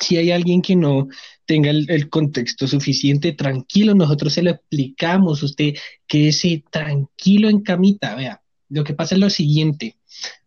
si 0.00 0.16
hay 0.16 0.30
alguien 0.30 0.62
que 0.62 0.76
no 0.76 1.08
tenga 1.46 1.70
el, 1.70 2.08
contexto 2.08 2.66
suficiente, 2.66 3.32
tranquilo, 3.32 3.94
nosotros 3.94 4.32
se 4.32 4.42
lo 4.42 4.50
explicamos, 4.50 5.42
usted 5.42 5.74
quédese 6.06 6.64
tranquilo 6.70 7.48
en 7.48 7.60
camita, 7.62 8.14
vea. 8.14 8.42
Lo 8.70 8.82
que 8.82 8.94
pasa 8.94 9.14
es 9.14 9.20
lo 9.20 9.30
siguiente, 9.30 9.96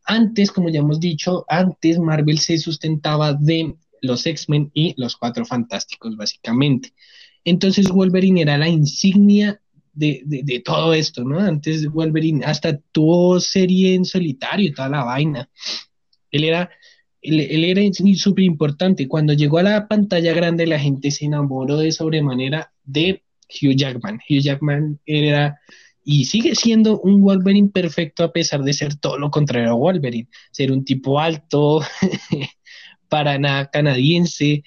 antes, 0.08 0.52
como 0.52 0.70
ya 0.70 0.80
hemos 0.80 1.00
dicho, 1.00 1.46
antes 1.50 2.00
Marvel 2.00 2.40
se 2.40 2.58
sustentaba 2.58 3.34
de 3.34 3.76
los 4.02 4.26
X-Men 4.26 4.72
y 4.74 4.94
los 4.98 5.18
Cuatro 5.18 5.46
Fantásticos, 5.46 6.16
básicamente. 6.16 6.94
Entonces 7.44 7.90
Wolverine 7.90 8.42
era 8.42 8.58
la 8.58 8.70
insignia 8.70 9.62
de, 9.94 10.22
de, 10.26 10.60
todo 10.60 10.94
esto, 10.94 11.24
¿no? 11.24 11.40
Antes 11.40 11.90
Wolverine 11.92 12.46
hasta 12.46 12.78
tuvo 12.78 13.40
serie 13.40 13.96
en 13.96 14.06
solitario 14.06 14.70
y 14.70 14.74
toda 14.74 14.90
la 14.90 15.04
vaina. 15.04 15.50
Él 16.32 16.44
era 16.44 16.70
él, 17.22 17.64
era 17.64 17.82
súper 18.16 18.44
importante. 18.44 19.08
Cuando 19.08 19.34
llegó 19.34 19.58
a 19.58 19.64
la 19.64 19.88
pantalla 19.88 20.34
grande, 20.34 20.68
la 20.68 20.80
gente 20.80 21.12
se 21.12 21.26
enamoró 21.26 21.78
de 21.78 21.92
sobremanera 21.92 22.72
de 22.84 23.24
Hugh 23.50 23.76
Jackman. 23.76 24.20
Hugh 24.30 24.42
Jackman 24.42 25.00
era 25.06 25.60
y 26.10 26.24
sigue 26.24 26.56
siendo 26.56 27.02
un 27.02 27.22
Wolverine 27.22 27.68
perfecto 27.68 28.24
a 28.24 28.32
pesar 28.32 28.64
de 28.64 28.72
ser 28.72 28.96
todo 28.96 29.18
lo 29.20 29.30
contrario 29.30 29.72
a 29.72 29.74
Wolverine, 29.74 30.30
ser 30.52 30.72
un 30.72 30.86
tipo 30.86 31.20
alto, 31.20 31.82
para 33.10 33.70
canadiense. 33.70 34.64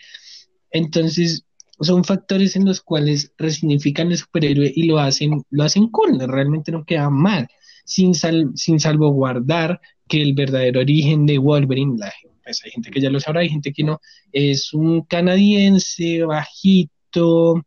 Entonces, 0.70 1.44
son 1.80 2.04
factores 2.04 2.56
en 2.56 2.66
los 2.66 2.80
cuales 2.80 3.32
resignifican 3.38 4.10
el 4.10 4.18
superhéroe 4.18 4.70
y 4.74 4.84
lo 4.84 4.98
hacen, 4.98 5.42
lo 5.50 5.64
hacen 5.64 5.88
cool, 5.88 6.18
realmente 6.20 6.72
no 6.72 6.84
queda 6.84 7.08
mal, 7.08 7.48
sin, 7.84 8.14
sin 8.14 8.80
salvaguardar 8.80 9.80
que 10.08 10.20
el 10.20 10.34
verdadero 10.34 10.80
origen 10.80 11.24
de 11.24 11.38
Wolverine, 11.38 11.96
la 11.98 12.12
pues 12.50 12.64
hay 12.64 12.72
gente 12.72 12.90
que 12.90 13.00
ya 13.00 13.10
lo 13.10 13.20
sabrá, 13.20 13.42
hay 13.42 13.48
gente 13.48 13.72
que 13.72 13.84
no, 13.84 14.00
es 14.32 14.72
un 14.74 15.02
canadiense 15.02 16.24
bajito, 16.24 17.64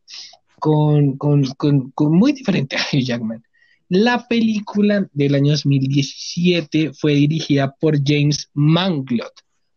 con, 0.59 1.17
muy 1.99 2.33
diferente 2.33 2.75
a 2.75 2.81
Hugh 2.81 3.01
Jackman. 3.01 3.43
La 3.89 4.27
película 4.27 5.07
del 5.13 5.35
año 5.35 5.51
2017 5.51 6.93
fue 6.93 7.13
dirigida 7.13 7.73
por 7.79 7.97
James 8.03 8.49
Manglot. 8.53 9.33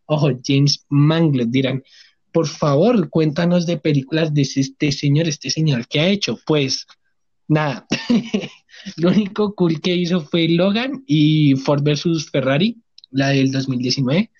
Ojo, 0.07 0.31
James 0.43 0.85
Manglot, 0.89 1.49
dirán, 1.49 1.83
por 2.33 2.47
favor, 2.47 3.09
cuéntanos 3.09 3.65
de 3.65 3.77
películas 3.77 4.33
de 4.33 4.41
este 4.41 4.91
señor, 4.91 5.27
este 5.27 5.49
señor, 5.49 5.87
¿qué 5.87 5.99
ha 6.01 6.09
hecho? 6.09 6.37
Pues 6.45 6.85
nada, 7.47 7.85
lo 8.97 9.09
único 9.09 9.55
cool 9.55 9.79
que 9.79 9.95
hizo 9.95 10.21
fue 10.21 10.49
Logan 10.49 11.03
y 11.07 11.55
Ford 11.55 11.83
versus 11.83 12.29
Ferrari, 12.29 12.77
la 13.11 13.29
del 13.29 13.51
2019 13.51 14.31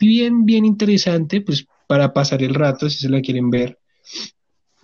bien, 0.00 0.44
bien 0.44 0.64
interesante, 0.64 1.40
pues 1.40 1.66
para 1.86 2.12
pasar 2.12 2.42
el 2.42 2.54
rato, 2.54 2.88
si 2.88 2.98
se 2.98 3.08
la 3.08 3.20
quieren 3.20 3.50
ver. 3.50 3.78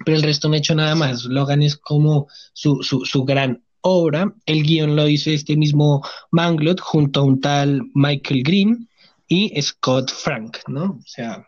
Pero 0.04 0.16
el 0.16 0.22
resto 0.22 0.48
no 0.48 0.54
he 0.54 0.58
hecho 0.58 0.74
nada 0.74 0.94
más. 0.94 1.24
Logan 1.24 1.62
es 1.62 1.76
como 1.76 2.28
su, 2.52 2.82
su, 2.82 3.04
su 3.04 3.24
gran 3.24 3.62
obra. 3.82 4.34
El 4.46 4.62
guion 4.62 4.96
lo 4.96 5.08
hizo 5.08 5.30
este 5.30 5.56
mismo 5.56 6.02
Manglot 6.30 6.80
junto 6.80 7.20
a 7.20 7.24
un 7.24 7.40
tal 7.40 7.82
Michael 7.94 8.42
Green 8.42 8.88
y 9.28 9.60
Scott 9.60 10.10
Frank, 10.10 10.58
¿no? 10.68 10.98
O 11.00 11.06
sea, 11.06 11.46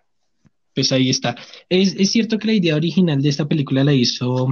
pues 0.75 0.93
ahí 0.93 1.11
está. 1.11 1.37
Es, 1.69 1.95
es, 1.95 2.13
cierto 2.13 2.39
que 2.39 2.47
la 2.47 2.55
idea 2.55 2.77
original 2.77 3.21
de 3.21 3.29
esta 3.29 3.47
película 3.47 3.85
la 3.85 3.93
hizo 3.93 4.49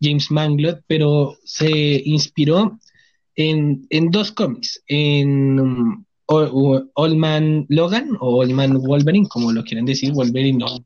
James 0.00 0.30
Manglot, 0.30 0.82
pero 0.86 1.36
se 1.44 2.02
inspiró 2.04 2.78
en, 3.34 3.86
en 3.90 4.10
dos 4.10 4.32
cómics, 4.32 4.82
en 4.86 6.06
Old 6.30 7.16
Man 7.16 7.66
Logan 7.68 8.16
o 8.20 8.38
Old 8.38 8.52
Man 8.52 8.78
Wolverine, 8.78 9.26
como 9.28 9.52
lo 9.52 9.64
quieren 9.64 9.84
decir, 9.84 10.12
Wolverine 10.12 10.64
Old 10.64 10.84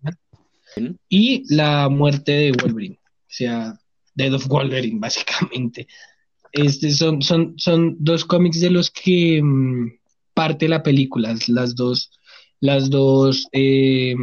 y 1.09 1.45
la 1.55 1.89
muerte 1.89 2.33
de 2.33 2.53
Wolverine, 2.53 2.99
o 3.05 3.29
sea, 3.29 3.79
Dead 4.15 4.33
of 4.33 4.47
Wolverine, 4.49 4.99
básicamente. 4.99 5.87
Este 6.53 6.91
son, 6.93 7.21
son, 7.21 7.55
son 7.57 7.97
dos 7.99 8.25
cómics 8.25 8.61
de 8.61 8.71
los 8.71 8.91
que 8.91 9.43
mm, 9.43 9.93
parte 10.35 10.69
la 10.69 10.83
película, 10.83 11.35
las 11.49 11.75
dos, 11.75 12.11
las 12.61 12.91
dos 12.91 13.47
eh, 13.53 14.15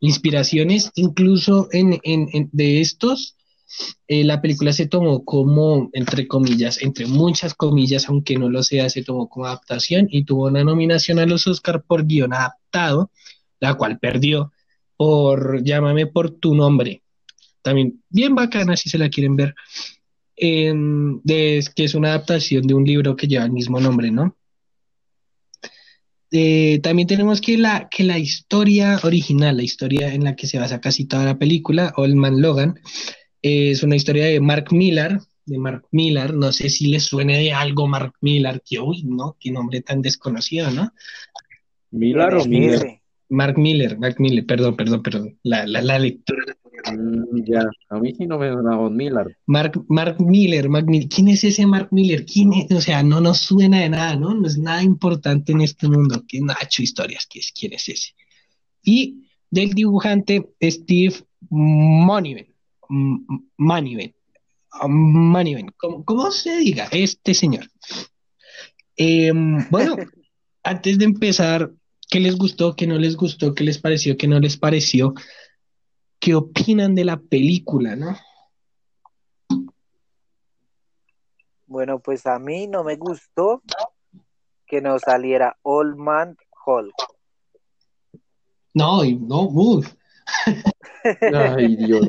inspiraciones, 0.00 0.90
incluso 0.94 1.68
en, 1.72 1.98
en, 2.04 2.48
de 2.52 2.80
estos 2.80 3.36
eh, 4.06 4.24
la 4.24 4.40
película 4.40 4.72
se 4.72 4.86
tomó 4.86 5.24
como, 5.24 5.90
entre 5.92 6.26
comillas, 6.28 6.82
entre 6.82 7.06
muchas 7.06 7.54
comillas, 7.54 8.08
aunque 8.08 8.36
no 8.36 8.48
lo 8.48 8.62
sea, 8.62 8.90
se 8.90 9.02
tomó 9.02 9.28
como 9.28 9.46
adaptación 9.46 10.08
y 10.10 10.24
tuvo 10.24 10.46
una 10.46 10.64
nominación 10.64 11.18
a 11.18 11.26
los 11.26 11.46
Oscar 11.46 11.82
por 11.82 12.06
guion 12.06 12.32
adaptado, 12.32 13.10
la 13.60 13.74
cual 13.74 13.98
perdió 13.98 14.52
por 14.96 15.62
Llámame 15.64 16.06
por 16.06 16.30
tu 16.30 16.54
nombre. 16.54 17.02
También 17.62 18.02
bien 18.10 18.34
bacana 18.34 18.76
si 18.76 18.90
se 18.90 18.98
la 18.98 19.08
quieren 19.08 19.36
ver. 19.36 19.54
Em, 20.36 21.20
de, 21.22 21.64
que 21.74 21.84
es 21.84 21.94
una 21.94 22.08
adaptación 22.08 22.66
de 22.66 22.74
un 22.74 22.84
libro 22.84 23.14
que 23.16 23.28
lleva 23.28 23.44
el 23.44 23.52
mismo 23.52 23.80
nombre, 23.80 24.10
¿no? 24.10 24.36
Eh, 26.32 26.80
también 26.82 27.06
tenemos 27.06 27.40
que 27.40 27.56
la, 27.56 27.88
que 27.88 28.02
la 28.02 28.18
historia 28.18 28.98
original, 29.04 29.56
la 29.56 29.62
historia 29.62 30.12
en 30.12 30.24
la 30.24 30.34
que 30.34 30.48
se 30.48 30.58
basa 30.58 30.80
casi 30.80 31.04
toda 31.04 31.24
la 31.24 31.38
película, 31.38 31.94
Old 31.96 32.16
Man 32.16 32.42
Logan, 32.42 32.80
es 33.44 33.82
una 33.82 33.94
historia 33.94 34.24
de 34.24 34.40
Mark 34.40 34.72
Millar, 34.72 35.20
de 35.44 35.58
Mark 35.58 35.86
Millar, 35.90 36.32
no 36.32 36.50
sé 36.50 36.70
si 36.70 36.86
le 36.86 36.98
suene 36.98 37.36
de 37.36 37.52
algo 37.52 37.86
Mark 37.86 38.14
Millar, 38.22 38.62
que 38.64 38.80
uy, 38.80 39.02
¿no? 39.04 39.36
Qué 39.38 39.50
nombre 39.50 39.82
tan 39.82 40.00
desconocido, 40.00 40.70
¿no? 40.70 40.90
Millar 41.90 42.36
o 42.36 42.46
Miller. 42.46 43.00
Mark 43.28 43.58
Miller, 43.58 43.98
Mark 43.98 44.16
Miller, 44.18 44.46
perdón, 44.46 44.76
perdón, 44.76 45.02
perdón, 45.02 45.38
la, 45.42 45.66
la, 45.66 45.98
lectura. 45.98 46.56
Mm, 46.90 47.44
ya, 47.44 47.68
a 47.90 47.98
mí 47.98 48.14
sí 48.14 48.26
no 48.26 48.38
me 48.38 48.50
suena 48.50 48.78
Miller. 48.88 49.36
Mark, 49.44 49.84
Mark 49.88 50.16
Miller, 50.20 50.70
Mark 50.70 50.86
Miller, 50.86 51.08
¿quién 51.10 51.28
es 51.28 51.44
ese 51.44 51.66
Mark 51.66 51.88
Miller? 51.90 52.24
¿Quién 52.24 52.54
es? 52.54 52.70
O 52.70 52.80
sea, 52.80 53.02
no 53.02 53.20
nos 53.20 53.40
suena 53.40 53.80
de 53.80 53.90
nada, 53.90 54.16
¿no? 54.16 54.32
No 54.32 54.46
es 54.46 54.56
nada 54.56 54.82
importante 54.82 55.52
en 55.52 55.60
este 55.60 55.86
mundo. 55.86 56.24
¿Quién 56.26 56.50
ha 56.50 56.56
hecho 56.62 56.82
historias? 56.82 57.28
¿Quién 57.28 57.74
es 57.74 57.88
ese? 57.90 58.12
Y 58.82 59.26
del 59.50 59.74
dibujante 59.74 60.48
Steve 60.62 61.14
Moniven. 61.50 62.53
Maniven. 63.56 64.14
Maniven, 64.88 65.72
¿cómo, 65.76 66.30
se 66.30 66.56
diga? 66.58 66.88
Este 66.90 67.34
señor. 67.34 67.68
Em, 68.96 69.68
bueno, 69.70 69.96
antes 70.62 70.98
de 70.98 71.04
empezar, 71.04 71.70
¿qué 72.08 72.20
les 72.20 72.36
gustó, 72.36 72.74
qué 72.76 72.86
no 72.86 72.98
les 72.98 73.16
gustó, 73.16 73.54
qué 73.54 73.64
les 73.64 73.78
pareció, 73.78 74.16
qué 74.16 74.28
no 74.28 74.38
les 74.40 74.56
pareció? 74.56 75.14
¿Qué 76.18 76.34
opinan 76.34 76.94
de 76.94 77.04
la 77.04 77.18
película, 77.18 77.96
no? 77.96 78.16
Bueno, 81.66 81.98
pues 81.98 82.26
a 82.26 82.38
mí 82.38 82.66
no 82.66 82.84
me 82.84 82.96
gustó 82.96 83.62
que 84.66 84.80
no 84.80 84.98
saliera 84.98 85.58
Old 85.62 85.96
Man 85.96 86.36
Hulk. 86.64 86.94
No, 88.74 89.04
no, 89.04 89.42
uff. 89.42 89.94
Ay, 91.34 91.76
Dios 91.76 92.06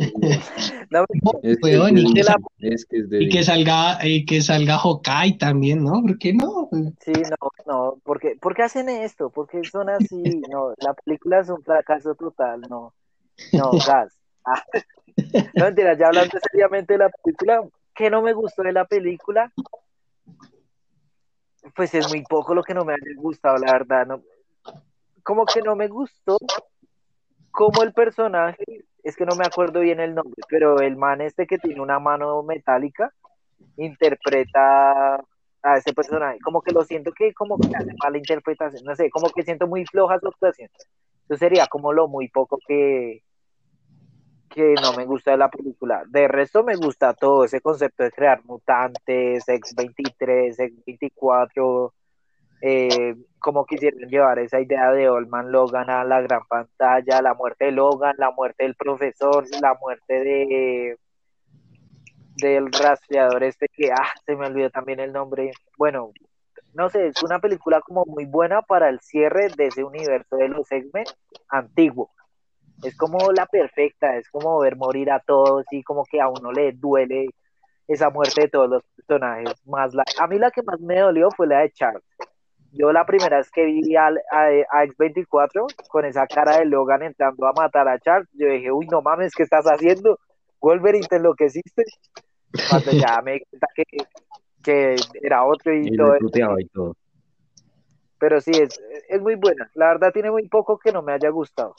y, 3.11 3.29
que, 3.29 3.43
salga, 3.43 4.05
y 4.05 4.25
que 4.25 4.41
salga 4.41 4.77
Hawkeye 4.77 5.37
también, 5.37 5.83
¿no? 5.83 6.01
¿Por 6.01 6.17
qué 6.17 6.33
no? 6.33 6.69
Sí, 6.99 7.11
no, 7.11 7.51
no, 7.65 7.97
porque, 8.03 8.35
¿por 8.39 8.55
qué 8.55 8.63
hacen 8.63 8.89
esto? 8.89 9.29
porque 9.29 9.61
son 9.63 9.89
así? 9.89 10.41
No, 10.49 10.73
la 10.77 10.93
película 10.93 11.39
es 11.39 11.49
un 11.49 11.63
fracaso 11.63 12.15
total, 12.15 12.61
no, 12.69 12.93
no, 13.53 13.71
gas. 13.87 14.17
Ah. 14.45 14.63
No, 15.55 15.65
mentira, 15.65 15.97
ya 15.97 16.07
hablando 16.07 16.37
seriamente 16.51 16.93
de 16.93 16.99
la 16.99 17.09
película, 17.09 17.63
¿qué 17.93 18.09
no 18.09 18.21
me 18.21 18.33
gustó 18.33 18.63
de 18.63 18.73
la 18.73 18.85
película? 18.85 19.51
Pues 21.75 21.93
es 21.95 22.07
muy 22.09 22.23
poco 22.23 22.53
lo 22.53 22.63
que 22.63 22.73
no 22.73 22.85
me 22.85 22.93
ha 22.93 22.97
gustado, 23.17 23.57
la 23.57 23.71
verdad, 23.71 24.05
no, 24.05 24.21
como 25.23 25.45
que 25.45 25.61
no 25.61 25.75
me 25.75 25.87
gustó 25.87 26.37
como 27.55 27.83
el 27.83 27.93
personaje, 27.93 28.63
es 29.03 29.15
que 29.15 29.25
no 29.25 29.35
me 29.35 29.45
acuerdo 29.45 29.79
bien 29.79 29.99
el 29.99 30.13
nombre, 30.13 30.41
pero 30.49 30.79
el 30.79 30.97
man 30.97 31.21
este 31.21 31.47
que 31.47 31.57
tiene 31.57 31.81
una 31.81 31.99
mano 31.99 32.43
metálica 32.43 33.11
interpreta 33.77 35.15
a 35.63 35.77
ese 35.77 35.93
personaje, 35.93 36.37
como 36.43 36.61
que 36.61 36.73
lo 36.73 36.83
siento 36.83 37.11
que 37.11 37.33
como 37.33 37.57
que 37.57 37.75
hace 37.75 37.91
mala 38.03 38.17
interpretación, 38.17 38.83
no 38.83 38.95
sé, 38.95 39.09
como 39.09 39.29
que 39.29 39.43
siento 39.43 39.67
muy 39.67 39.85
floja 39.85 40.19
su 40.19 40.27
actuación. 40.27 40.69
Eso 41.27 41.37
sería 41.37 41.65
como 41.67 41.93
lo 41.93 42.07
muy 42.07 42.27
poco 42.27 42.59
que, 42.67 43.23
que 44.49 44.75
no 44.81 44.93
me 44.93 45.05
gusta 45.05 45.31
de 45.31 45.37
la 45.37 45.49
película. 45.49 46.03
De 46.07 46.27
resto 46.27 46.63
me 46.63 46.75
gusta 46.75 47.13
todo 47.13 47.45
ese 47.45 47.61
concepto 47.61 48.03
de 48.03 48.11
crear 48.11 48.43
mutantes, 48.45 49.47
X23, 49.47 50.55
X24, 50.57 51.91
eh, 52.61 53.15
como 53.39 53.65
quisieron 53.65 54.09
llevar 54.09 54.39
esa 54.39 54.59
idea 54.59 54.91
de 54.91 55.09
Olman 55.09 55.51
Logan 55.51 55.89
a 55.89 56.03
la 56.03 56.21
gran 56.21 56.45
pantalla, 56.47 57.21
la 57.21 57.33
muerte 57.33 57.65
de 57.65 57.71
Logan, 57.71 58.15
la 58.17 58.31
muerte 58.31 58.63
del 58.63 58.75
profesor, 58.75 59.45
la 59.61 59.75
muerte 59.79 60.13
de 60.23 60.97
del 62.37 62.71
rastreador 62.71 63.43
este 63.43 63.67
que, 63.69 63.91
ah, 63.91 64.11
se 64.25 64.35
me 64.35 64.47
olvidó 64.47 64.69
también 64.69 64.99
el 64.99 65.13
nombre. 65.13 65.51
Bueno, 65.77 66.11
no 66.73 66.89
sé, 66.89 67.07
es 67.07 67.23
una 67.23 67.39
película 67.39 67.81
como 67.81 68.03
muy 68.05 68.25
buena 68.25 68.61
para 68.61 68.89
el 68.89 68.99
cierre 68.99 69.49
de 69.55 69.67
ese 69.67 69.83
universo 69.83 70.35
de 70.35 70.49
los 70.49 70.69
X-Men 70.69 71.05
antiguo. 71.49 72.11
Es 72.83 72.97
como 72.97 73.31
la 73.31 73.45
perfecta, 73.45 74.17
es 74.17 74.29
como 74.29 74.59
ver 74.59 74.75
morir 74.75 75.11
a 75.11 75.21
todos 75.21 75.65
y 75.71 75.83
como 75.83 76.03
que 76.03 76.19
a 76.19 76.27
uno 76.27 76.51
le 76.51 76.73
duele 76.73 77.29
esa 77.87 78.09
muerte 78.09 78.41
de 78.41 78.47
todos 78.49 78.69
los 78.69 78.83
personajes. 78.95 79.53
Más 79.65 79.93
la, 79.93 80.03
a 80.19 80.27
mí 80.27 80.37
la 80.37 80.51
que 80.51 80.63
más 80.63 80.79
me 80.81 80.99
dolió 80.99 81.29
fue 81.31 81.47
la 81.47 81.59
de 81.59 81.71
Charles 81.71 82.03
yo 82.77 82.91
la 82.91 83.05
primera 83.05 83.37
vez 83.37 83.49
que 83.49 83.65
vi 83.65 83.95
a, 83.95 84.09
X24 84.11 85.65
con 85.89 86.05
esa 86.05 86.27
cara 86.27 86.59
de 86.59 86.65
Logan 86.65 87.03
entrando 87.03 87.47
a 87.47 87.53
matar 87.53 87.87
a 87.87 87.99
Charles, 87.99 88.29
yo 88.33 88.47
dije, 88.47 88.71
uy, 88.71 88.87
no 88.87 89.01
mames, 89.01 89.33
¿qué 89.33 89.43
estás 89.43 89.65
haciendo? 89.65 90.19
Wolverine, 90.61 91.07
te 91.07 91.17
enloqueciste. 91.17 91.83
Cuando 92.69 92.91
ya 92.91 93.21
me 93.23 93.33
di 93.33 93.41
cuenta 93.49 93.67
que, 94.63 94.95
era 95.21 95.45
otro 95.45 95.73
y, 95.73 95.95
todo, 95.95 96.95
Pero 98.17 98.41
sí, 98.41 98.51
es, 98.51 98.79
es 99.07 99.21
muy 99.21 99.35
buena. 99.35 99.69
La 99.75 99.87
verdad 99.87 100.11
tiene 100.11 100.31
muy 100.31 100.47
poco 100.47 100.77
que 100.77 100.91
no 100.91 101.01
me 101.01 101.13
haya 101.13 101.29
gustado. 101.29 101.75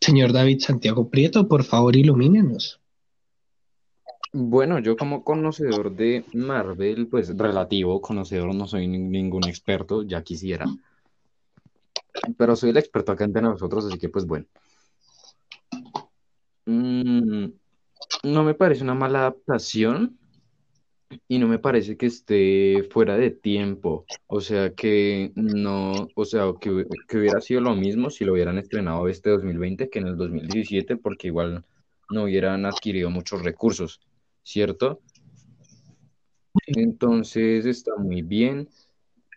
Señor 0.00 0.32
David 0.32 0.58
Santiago 0.60 1.08
Prieto, 1.08 1.48
por 1.48 1.64
favor, 1.64 1.96
ilumínenos. 1.96 2.81
Bueno, 4.34 4.78
yo 4.78 4.96
como 4.96 5.22
conocedor 5.24 5.94
de 5.94 6.24
Marvel, 6.32 7.06
pues 7.08 7.36
relativo 7.36 8.00
conocedor, 8.00 8.54
no 8.54 8.66
soy 8.66 8.88
ningún 8.88 9.46
experto, 9.46 10.04
ya 10.04 10.22
quisiera. 10.22 10.64
Pero 12.38 12.56
soy 12.56 12.70
el 12.70 12.78
experto 12.78 13.12
acá 13.12 13.24
entre 13.24 13.42
nosotros, 13.42 13.84
así 13.84 13.98
que 13.98 14.08
pues 14.08 14.24
bueno. 14.24 14.46
Mm, 16.64 17.46
no 18.24 18.44
me 18.44 18.54
parece 18.54 18.82
una 18.82 18.94
mala 18.94 19.20
adaptación 19.20 20.18
y 21.28 21.38
no 21.38 21.46
me 21.46 21.58
parece 21.58 21.98
que 21.98 22.06
esté 22.06 22.88
fuera 22.90 23.18
de 23.18 23.32
tiempo. 23.32 24.06
O 24.28 24.40
sea 24.40 24.72
que 24.74 25.32
no, 25.34 26.08
o 26.14 26.24
sea, 26.24 26.44
que, 26.58 26.86
que 27.06 27.18
hubiera 27.18 27.42
sido 27.42 27.60
lo 27.60 27.74
mismo 27.74 28.08
si 28.08 28.24
lo 28.24 28.32
hubieran 28.32 28.56
estrenado 28.56 29.08
este 29.08 29.28
2020 29.28 29.90
que 29.90 29.98
en 29.98 30.06
el 30.06 30.16
2017, 30.16 30.96
porque 30.96 31.26
igual 31.26 31.66
no 32.08 32.24
hubieran 32.24 32.64
adquirido 32.64 33.10
muchos 33.10 33.42
recursos. 33.42 34.00
¿Cierto? 34.42 35.00
Entonces 36.66 37.66
está 37.66 37.96
muy 37.96 38.22
bien. 38.22 38.68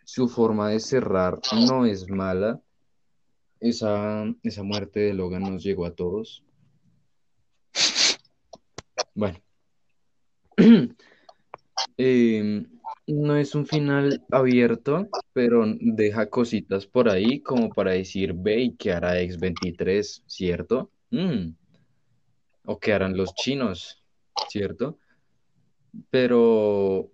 Su 0.04 0.28
forma 0.28 0.70
de 0.70 0.80
cerrar 0.80 1.40
no 1.68 1.86
es 1.86 2.08
mala. 2.08 2.60
Esa, 3.60 4.24
esa 4.42 4.62
muerte 4.62 5.00
de 5.00 5.14
Logan 5.14 5.42
nos 5.42 5.62
llegó 5.62 5.86
a 5.86 5.94
todos. 5.94 6.44
Bueno. 9.14 9.38
Em, 11.98 12.66
no 13.06 13.36
es 13.36 13.54
un 13.54 13.66
final 13.66 14.24
abierto, 14.30 15.08
pero 15.32 15.64
deja 15.80 16.28
cositas 16.28 16.86
por 16.86 17.08
ahí 17.08 17.40
como 17.40 17.70
para 17.70 17.92
decir, 17.92 18.34
ve 18.34 18.62
y 18.62 18.76
qué 18.76 18.92
hará 18.92 19.20
X23, 19.20 20.22
¿cierto? 20.26 20.90
Mm. 21.10 21.50
O 22.64 22.78
qué 22.78 22.92
harán 22.92 23.16
los 23.16 23.34
chinos. 23.34 24.02
¿Cierto? 24.48 24.98
Pero 26.10 27.10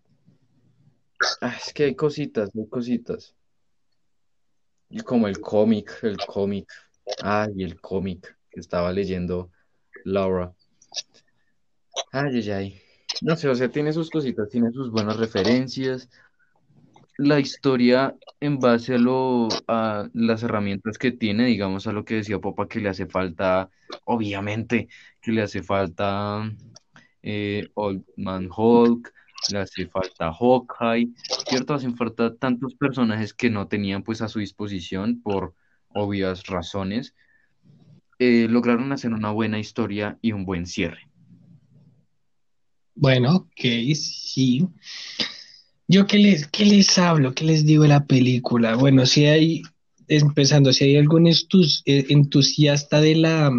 ah, 1.40 1.56
es 1.56 1.72
que 1.72 1.84
hay 1.84 1.94
cositas, 1.94 2.50
hay 2.54 2.66
cositas. 2.68 3.34
Como 5.04 5.26
el 5.28 5.40
cómic, 5.40 5.98
el 6.02 6.18
cómic. 6.18 6.70
Ay, 7.22 7.62
el 7.62 7.80
cómic 7.80 8.36
que 8.50 8.60
estaba 8.60 8.92
leyendo 8.92 9.50
Laura. 10.04 10.54
Ay, 12.12 12.36
ay, 12.36 12.50
ay. 12.50 12.82
No 13.22 13.36
sé, 13.36 13.48
o 13.48 13.54
sea, 13.54 13.70
tiene 13.70 13.92
sus 13.92 14.10
cositas, 14.10 14.48
tiene 14.48 14.70
sus 14.72 14.90
buenas 14.90 15.16
referencias. 15.16 16.08
La 17.18 17.38
historia 17.38 18.16
en 18.40 18.58
base 18.58 18.94
a 18.94 18.98
lo 18.98 19.48
a 19.68 20.08
las 20.14 20.42
herramientas 20.42 20.98
que 20.98 21.12
tiene, 21.12 21.46
digamos 21.46 21.86
a 21.86 21.92
lo 21.92 22.04
que 22.04 22.16
decía 22.16 22.38
Popa 22.38 22.68
que 22.68 22.80
le 22.80 22.88
hace 22.88 23.06
falta, 23.06 23.70
obviamente, 24.04 24.88
que 25.20 25.32
le 25.32 25.42
hace 25.42 25.62
falta 25.62 26.50
eh, 27.22 27.68
Old 27.74 28.04
Man 28.16 28.48
Hulk, 28.54 29.12
le 29.50 29.58
hace 29.58 29.86
falta 29.86 30.32
Hawkeye, 30.32 31.10
¿cierto? 31.48 31.74
Hacen 31.74 31.96
falta 31.96 32.34
tantos 32.36 32.74
personajes 32.74 33.34
que 33.34 33.50
no 33.50 33.68
tenían 33.68 34.02
pues 34.02 34.22
a 34.22 34.28
su 34.28 34.38
disposición 34.38 35.20
por 35.22 35.54
obvias 35.88 36.46
razones. 36.46 37.14
Eh, 38.18 38.46
lograron 38.48 38.92
hacer 38.92 39.12
una 39.12 39.30
buena 39.30 39.58
historia 39.58 40.18
y 40.22 40.32
un 40.32 40.44
buen 40.44 40.66
cierre. 40.66 41.08
Bueno, 42.94 43.34
ok, 43.36 43.60
sí. 43.94 44.68
Yo 45.88 46.06
qué 46.06 46.18
les, 46.18 46.46
qué 46.46 46.64
les 46.64 46.96
hablo, 46.98 47.34
qué 47.34 47.44
les 47.44 47.66
digo 47.66 47.82
de 47.82 47.88
la 47.88 48.06
película. 48.06 48.76
Bueno, 48.76 49.06
si 49.06 49.26
hay 49.26 49.62
empezando, 50.16 50.72
si 50.72 50.84
hay 50.84 50.96
algún 50.96 51.26
eh, 51.26 51.34
entusiasta 52.08 53.00
de 53.00 53.16
la, 53.16 53.50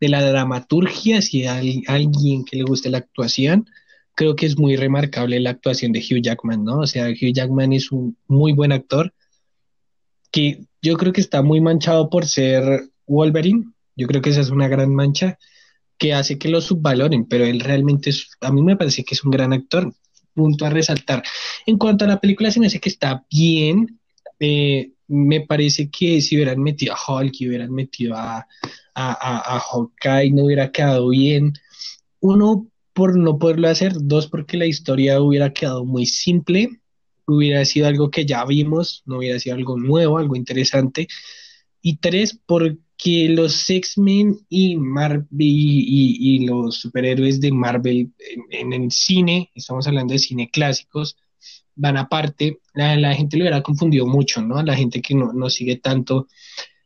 de 0.00 0.08
la 0.08 0.22
dramaturgia, 0.22 1.20
si 1.22 1.46
hay 1.46 1.82
alguien 1.86 2.44
que 2.44 2.56
le 2.56 2.62
guste 2.64 2.90
la 2.90 2.98
actuación, 2.98 3.66
creo 4.14 4.34
que 4.34 4.46
es 4.46 4.58
muy 4.58 4.76
remarcable 4.76 5.38
la 5.40 5.50
actuación 5.50 5.92
de 5.92 6.00
Hugh 6.00 6.22
Jackman, 6.22 6.64
¿no? 6.64 6.80
O 6.80 6.86
sea, 6.86 7.08
Hugh 7.08 7.32
Jackman 7.32 7.72
es 7.72 7.92
un 7.92 8.16
muy 8.26 8.52
buen 8.52 8.72
actor 8.72 9.12
que 10.30 10.64
yo 10.82 10.96
creo 10.96 11.12
que 11.12 11.20
está 11.20 11.42
muy 11.42 11.60
manchado 11.60 12.10
por 12.10 12.26
ser 12.26 12.90
Wolverine. 13.06 13.72
Yo 13.96 14.06
creo 14.06 14.22
que 14.22 14.30
esa 14.30 14.40
es 14.40 14.50
una 14.50 14.68
gran 14.68 14.94
mancha 14.94 15.38
que 15.98 16.14
hace 16.14 16.38
que 16.38 16.48
lo 16.48 16.60
subvaloren, 16.60 17.26
pero 17.26 17.44
él 17.44 17.60
realmente 17.60 18.10
es, 18.10 18.30
a 18.40 18.52
mí 18.52 18.62
me 18.62 18.76
parece 18.76 19.04
que 19.04 19.14
es 19.14 19.24
un 19.24 19.30
gran 19.30 19.52
actor. 19.52 19.92
Punto 20.34 20.64
a 20.64 20.70
resaltar. 20.70 21.22
En 21.66 21.78
cuanto 21.78 22.04
a 22.04 22.08
la 22.08 22.20
película, 22.20 22.50
se 22.50 22.60
me 22.60 22.66
hace 22.66 22.78
que 22.78 22.88
está 22.88 23.24
bien. 23.30 24.00
Eh, 24.38 24.92
me 25.08 25.40
parece 25.40 25.90
que 25.90 26.20
si 26.20 26.36
hubieran 26.36 26.62
metido 26.62 26.94
a 26.94 26.98
Hulk, 27.20 27.34
y 27.40 27.48
hubieran 27.48 27.72
metido 27.72 28.14
a, 28.14 28.46
a, 28.94 29.56
a, 29.56 29.60
Hawkeye, 29.60 30.30
no 30.32 30.44
hubiera 30.44 30.70
quedado 30.70 31.08
bien. 31.08 31.54
Uno, 32.20 32.68
por 32.92 33.16
no 33.16 33.38
poderlo 33.38 33.68
hacer. 33.68 33.94
Dos, 33.96 34.26
porque 34.26 34.56
la 34.56 34.66
historia 34.66 35.20
hubiera 35.20 35.52
quedado 35.52 35.84
muy 35.84 36.06
simple. 36.06 36.80
Hubiera 37.26 37.64
sido 37.64 37.86
algo 37.86 38.10
que 38.10 38.26
ya 38.26 38.44
vimos, 38.44 39.02
no 39.06 39.18
hubiera 39.18 39.38
sido 39.38 39.56
algo 39.56 39.78
nuevo, 39.78 40.18
algo 40.18 40.36
interesante. 40.36 41.08
Y 41.80 41.98
tres, 41.98 42.38
porque 42.46 43.28
los 43.28 43.68
X-Men 43.70 44.40
y, 44.48 44.76
Marvel 44.76 45.26
y, 45.30 46.46
los 46.46 46.80
superhéroes 46.80 47.40
de 47.40 47.52
Marvel 47.52 48.12
en, 48.18 48.72
en 48.72 48.82
el 48.82 48.90
cine, 48.90 49.50
estamos 49.54 49.86
hablando 49.86 50.12
de 50.12 50.18
cine 50.18 50.50
clásicos, 50.50 51.16
van 51.76 51.96
aparte, 51.96 52.58
la, 52.78 53.14
gente 53.14 53.36
lo 53.36 53.42
hubiera 53.42 53.62
confundido 53.62 54.06
mucho, 54.06 54.40
¿no? 54.42 54.62
La 54.62 54.76
gente 54.76 55.02
que 55.02 55.14
no, 55.14 55.32
no 55.32 55.50
sigue 55.50 55.76
tanto 55.76 56.28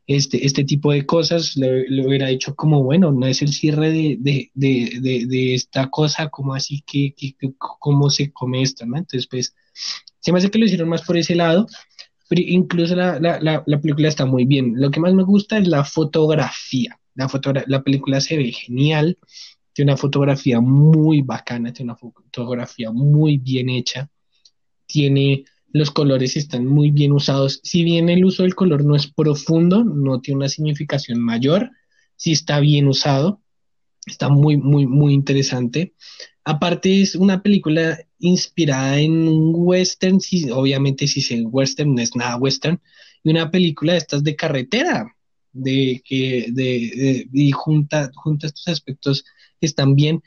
este, 0.07 0.45
este 0.45 0.65
tipo 0.65 0.93
de 0.93 1.07
cosas, 1.07 1.57
le, 1.57 1.85
hubiera 2.07 2.29
dicho 2.29 2.55
como, 2.55 2.83
bueno, 2.83 3.13
no 3.13 3.27
es 3.27 3.43
el 3.43 3.53
cierre 3.53 3.91
de, 3.91 4.17
de, 4.21 4.51
de, 4.55 5.27
de, 5.27 5.55
esta 5.55 5.89
cosa, 5.91 6.29
como 6.29 6.55
así 6.55 6.83
que, 6.87 7.15
cómo 7.59 8.11
se 8.11 8.33
come 8.33 8.63
esto, 8.63 8.87
¿no? 8.87 8.97
Entonces, 8.97 9.27
pues, 9.29 9.55
se 10.21 10.33
me 10.33 10.39
hace 10.39 10.51
que 10.51 10.59
lo 10.59 10.67
hicieron 10.67 10.89
más 10.89 11.03
por 11.03 11.17
ese 11.17 11.35
lado, 11.35 11.67
pero 12.29 12.43
incluso 12.45 12.97
la, 12.97 13.21
la, 13.21 13.41
la, 13.41 13.63
la 13.67 13.81
película 13.81 14.09
está 14.09 14.27
muy 14.27 14.45
bien. 14.45 14.75
Lo 14.77 14.91
que 14.91 15.01
más 15.01 15.13
me 15.15 15.25
gusta 15.25 15.59
es 15.59 15.69
la 15.69 15.85
fotografía. 15.85 16.99
La, 17.15 17.29
fotogra 17.29 17.65
la 17.67 17.83
película 17.83 18.21
se 18.21 18.39
ve 18.39 18.53
genial, 18.53 19.19
tiene 19.75 19.93
una 19.93 19.99
fotografía 19.99 20.61
muy 20.61 21.23
bacana, 21.23 21.73
tiene 21.73 21.93
una 21.93 21.99
fotografía 21.99 22.91
muy 22.91 23.37
bien 23.39 23.69
hecha 23.69 24.11
tiene, 24.93 25.45
los 25.73 25.91
colores 25.91 26.37
están 26.37 26.67
muy 26.67 26.91
bien 26.91 27.13
usados. 27.13 27.61
Si 27.63 27.83
bien 27.83 28.09
el 28.09 28.25
uso 28.25 28.43
del 28.43 28.55
color 28.55 28.85
no 28.85 28.95
es 28.95 29.07
profundo, 29.07 29.85
no 29.85 30.21
tiene 30.21 30.39
una 30.39 30.49
significación 30.49 31.21
mayor, 31.21 31.71
si 32.17 32.33
está 32.33 32.61
bien 32.61 32.89
usado. 32.89 33.41
Está 34.07 34.29
muy, 34.29 34.57
muy, 34.57 34.87
muy 34.87 35.15
interesante. 35.15 35.95
Aparte 36.45 37.03
es 37.03 37.15
una 37.15 37.43
película 37.43 37.99
inspirada 38.19 38.99
en 38.99 39.29
un 39.29 39.53
western, 39.55 40.21
sí, 40.21 40.51
obviamente 40.51 41.07
si 41.07 41.21
es 41.21 41.43
western 41.45 41.95
no 41.95 42.03
es 42.03 42.17
nada 42.17 42.37
western, 42.37 42.81
y 43.23 43.31
una 43.31 43.51
película 43.51 43.93
de 43.93 43.99
estas 43.99 44.25
de 44.25 44.35
carretera, 44.35 45.07
de 45.53 46.03
que 46.05 46.47
de, 46.51 47.29
y 47.33 47.51
junta, 47.53 48.11
junta 48.15 48.49
estos 48.49 48.67
aspectos 48.69 49.25
están 49.61 49.95
bien, 49.95 50.23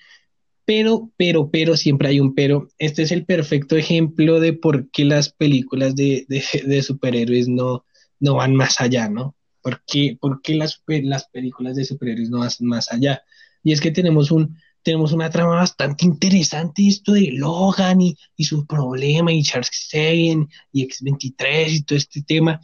pero, 0.65 1.11
pero, 1.15 1.49
pero, 1.51 1.77
siempre 1.77 2.09
hay 2.09 2.19
un 2.19 2.33
pero. 2.33 2.67
Este 2.79 3.03
es 3.03 3.11
el 3.11 3.25
perfecto 3.25 3.75
ejemplo 3.75 4.39
de 4.39 4.53
por 4.53 4.89
qué 4.89 5.05
las 5.05 5.29
películas 5.29 5.95
de, 5.95 6.25
de, 6.27 6.81
superhéroes 6.81 7.47
no, 7.47 7.85
no 8.19 8.35
van 8.35 8.55
más 8.55 8.81
allá, 8.81 9.07
¿no? 9.07 9.35
¿Por 9.61 9.81
qué, 9.85 10.17
las, 10.55 10.81
las 10.87 11.27
películas 11.29 11.75
de 11.75 11.85
superhéroes 11.85 12.29
no 12.29 12.39
van 12.39 12.51
más 12.61 12.91
allá? 12.91 13.21
Y 13.63 13.71
es 13.73 13.81
que 13.81 13.91
tenemos 13.91 14.31
un, 14.31 14.57
tenemos 14.83 15.11
una 15.13 15.29
trama 15.29 15.55
bastante 15.55 16.05
interesante, 16.05 16.87
esto 16.87 17.13
de 17.13 17.31
Logan 17.31 18.01
y, 18.01 18.17
y 18.35 18.43
su 18.43 18.65
problema, 18.65 19.31
y 19.31 19.43
Charles 19.43 19.71
Xavier 19.91 20.47
y 20.71 20.87
X23 20.87 21.69
y 21.69 21.83
todo 21.83 21.97
este 21.97 22.21
tema, 22.21 22.59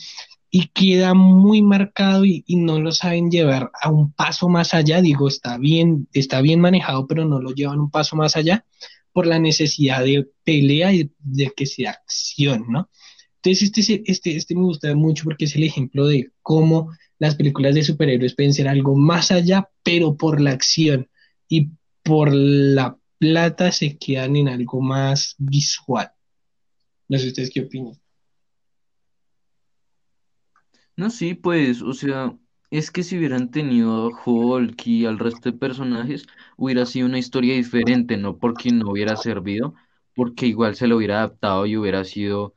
y 0.54 0.68
queda 0.68 1.14
muy 1.14 1.62
marcado 1.62 2.26
y, 2.26 2.44
no 2.50 2.80
lo 2.80 2.92
saben 2.92 3.32
llevar 3.32 3.72
a 3.82 3.90
un 3.90 4.12
paso 4.12 4.50
más 4.50 4.74
allá. 4.74 5.02
Digo, 5.02 5.30
está 5.30 5.58
bien, 5.58 6.10
está 6.12 6.42
bien 6.42 6.60
manejado, 6.60 7.08
pero 7.08 7.24
no 7.24 7.40
lo 7.42 7.52
llevan 7.52 7.80
un 7.80 7.90
paso 7.90 8.18
más 8.18 8.36
allá 8.36 8.66
por 9.14 9.26
la 9.28 9.40
necesidad 9.40 10.04
de 10.04 10.30
pelea 10.44 10.94
y 10.94 11.12
de 11.20 11.52
que 11.56 11.66
sea 11.66 11.92
acción, 11.92 12.66
¿no? 12.68 12.90
Entonces, 13.38 13.72
este, 13.76 14.04
este, 14.06 14.36
este 14.36 14.56
me 14.56 14.64
gusta 14.64 14.94
mucho 14.94 15.24
porque 15.24 15.46
es 15.46 15.56
el 15.56 15.64
ejemplo 15.64 16.06
de 16.06 16.32
cómo 16.42 16.92
las 17.18 17.36
películas 17.36 17.74
de 17.74 17.84
superhéroes 17.84 18.36
pueden 18.36 18.54
ser 18.54 18.68
algo 18.68 18.96
más 18.96 19.32
allá, 19.32 19.70
pero 19.84 20.18
por 20.18 20.42
la 20.42 20.52
acción 20.52 21.10
y 21.48 21.70
por 22.04 22.34
la 22.34 22.98
plata 23.20 23.72
se 23.72 23.98
quedan 23.98 24.36
en 24.36 24.50
algo 24.50 24.82
más 24.82 25.36
visual. 25.38 26.12
No 27.08 27.18
sé 27.18 27.28
ustedes 27.28 27.52
qué 27.52 27.62
opinan. 27.62 28.02
No, 30.98 31.10
sí, 31.10 31.34
pues, 31.34 31.82
o 31.82 31.94
sea, 31.94 32.38
es 32.70 32.92
que 32.92 33.04
si 33.04 33.18
hubieran 33.18 33.50
tenido 33.52 34.08
a 34.08 34.12
Hulk 34.26 34.86
y 34.88 35.06
al 35.06 35.20
resto 35.20 35.52
de 35.52 35.58
personajes, 35.58 36.26
hubiera 36.58 36.86
sido 36.86 37.08
una 37.08 37.18
historia 37.20 37.56
diferente, 37.56 38.18
no 38.18 38.38
porque 38.38 38.72
no 38.72 38.92
hubiera 38.92 39.16
servido, 39.18 39.74
porque 40.14 40.46
igual 40.48 40.76
se 40.76 40.88
lo 40.88 40.98
hubiera 40.98 41.18
adaptado 41.20 41.66
y 41.66 41.78
hubiera 41.78 42.04
sido 42.04 42.54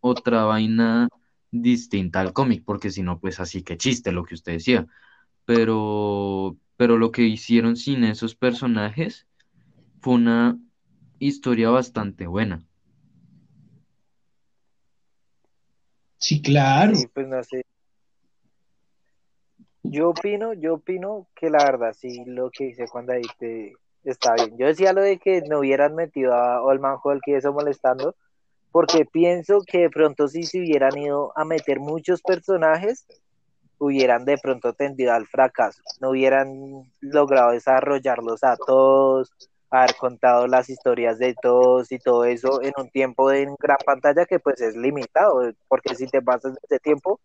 otra 0.00 0.44
vaina 0.44 1.08
distinta 1.52 2.20
al 2.20 2.32
cómic, 2.34 2.64
porque 2.64 2.90
si 2.90 3.02
no, 3.02 3.20
pues 3.20 3.40
así 3.40 3.62
que 3.62 3.78
chiste 3.78 4.12
lo 4.12 4.24
que 4.24 4.34
usted 4.36 4.52
decía. 4.54 4.86
Pero, 5.46 6.58
pero 6.76 6.98
lo 6.98 7.12
que 7.12 7.22
hicieron 7.24 7.76
sin 7.76 8.04
esos 8.04 8.34
personajes 8.36 9.26
fue 10.00 10.14
una 10.14 10.58
historia 11.20 11.70
bastante 11.70 12.26
buena. 12.28 12.64
Sí, 16.22 16.40
claro. 16.40 16.94
Sí, 16.94 17.08
pues 17.08 17.26
no 17.26 17.42
sé. 17.42 17.66
Yo 19.82 20.10
opino, 20.10 20.52
yo 20.54 20.74
opino 20.74 21.26
que 21.34 21.50
la 21.50 21.64
verdad 21.64 21.92
sí 21.98 22.24
lo 22.26 22.50
que 22.50 22.66
hice 22.66 22.86
cuando 22.86 23.12
ahí 23.12 23.22
te 23.38 23.74
está 24.04 24.34
bien. 24.34 24.56
Yo 24.56 24.66
decía 24.66 24.92
lo 24.92 25.02
de 25.02 25.18
que 25.18 25.42
no 25.42 25.58
hubieran 25.58 25.96
metido 25.96 26.32
a 26.32 26.62
Olman 26.62 26.98
Hulk 27.02 27.22
y 27.26 27.34
eso 27.34 27.52
molestando, 27.52 28.14
porque 28.70 29.04
pienso 29.04 29.62
que 29.66 29.78
de 29.78 29.90
pronto 29.90 30.28
si 30.28 30.44
se 30.44 30.60
hubieran 30.60 30.96
ido 30.96 31.32
a 31.36 31.44
meter 31.44 31.80
muchos 31.80 32.22
personajes, 32.22 33.04
hubieran 33.78 34.24
de 34.24 34.38
pronto 34.38 34.74
tendido 34.74 35.12
al 35.12 35.26
fracaso, 35.26 35.82
no 36.00 36.10
hubieran 36.10 36.84
logrado 37.00 37.50
desarrollarlos 37.50 38.44
a 38.44 38.56
todos, 38.56 39.32
haber 39.72 39.96
contado 39.96 40.46
las 40.46 40.68
historias 40.68 41.18
de 41.18 41.34
todos 41.40 41.90
y 41.92 41.98
todo 41.98 42.24
eso 42.24 42.62
en 42.62 42.72
un 42.76 42.90
tiempo 42.90 43.30
de 43.30 43.48
gran 43.58 43.78
pantalla 43.84 44.26
que 44.26 44.38
pues 44.38 44.60
es 44.60 44.76
limitado, 44.76 45.50
porque 45.66 45.94
si 45.94 46.06
te 46.06 46.20
pasas 46.20 46.56
ese 46.62 46.78
tiempo, 46.78 47.20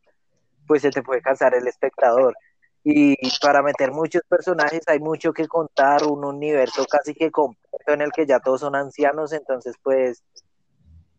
pues 0.66 0.82
se 0.82 0.92
te 0.92 1.04
puede 1.04 1.22
cansar 1.22 1.54
el 1.56 1.68
espectador. 1.68 2.36
Y 2.84 3.18
para 3.42 3.62
meter 3.62 3.92
muchos 3.92 4.22
personajes 4.30 4.82
hay 4.88 5.00
mucho 5.00 5.34
que 5.34 5.46
contar, 5.46 6.06
un 6.06 6.24
universo 6.24 6.86
casi 6.90 7.14
que 7.14 7.32
completo 7.32 7.92
en 7.92 8.02
el 8.02 8.14
que 8.14 8.26
ya 8.26 8.40
todos 8.40 8.62
son 8.62 8.76
ancianos, 8.76 9.34
entonces 9.34 9.76
pues 9.84 10.24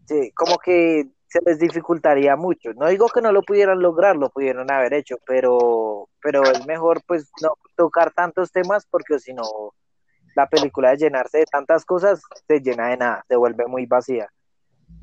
sí, 0.06 0.32
como 0.32 0.56
que 0.56 1.10
se 1.28 1.40
les 1.44 1.58
dificultaría 1.58 2.36
mucho. 2.36 2.72
No 2.72 2.88
digo 2.88 3.08
que 3.08 3.20
no 3.20 3.32
lo 3.32 3.42
pudieran 3.42 3.82
lograr, 3.82 4.16
lo 4.16 4.30
pudieron 4.30 4.70
haber 4.72 4.94
hecho, 4.94 5.16
pero, 5.26 6.08
pero 6.22 6.42
es 6.44 6.66
mejor 6.66 7.02
pues 7.06 7.30
no 7.42 7.52
tocar 7.76 8.12
tantos 8.14 8.50
temas 8.50 8.86
porque 8.86 9.18
si 9.18 9.34
no 9.34 9.44
la 10.38 10.48
película 10.48 10.90
de 10.90 10.98
llenarse 10.98 11.38
de 11.38 11.46
tantas 11.46 11.84
cosas 11.84 12.22
se 12.46 12.60
llena 12.60 12.88
de 12.88 12.96
nada, 12.96 13.24
se 13.28 13.36
vuelve 13.36 13.66
muy 13.66 13.86
vacía. 13.86 14.28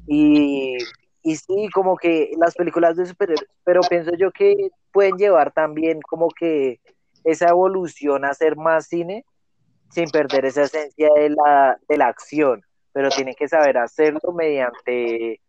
Y 0.08 0.78
y 1.26 1.38
sí, 1.38 1.69
como 1.74 1.98
que 1.98 2.30
las 2.38 2.54
películas 2.54 2.95
de 2.95 3.08
superhéroes, 3.08 3.50
pero 3.63 3.82
pienso 3.89 4.12
yo 4.15 4.32
que 4.32 4.69
pueden 4.91 5.17
llevar 5.17 5.52
también 5.52 6.00
como 6.02 6.28
que 6.30 6.80
esa 7.24 7.50
evolución 7.50 8.24
a 8.24 8.30
hacer 8.30 8.56
más 8.56 8.86
cine 8.86 9.26
sin 9.89 10.08
perder 10.12 10.45
esa 10.45 10.62
esencia 10.62 11.10
de 11.15 11.32
la, 11.32 11.80
de 11.89 11.98
la 11.98 12.10
acción, 12.10 12.62
pero 12.93 13.10
tienen 13.10 13.34
que 13.34 13.48
saber 13.48 13.80
hacerlo 13.80 14.34
mediante 14.34 15.41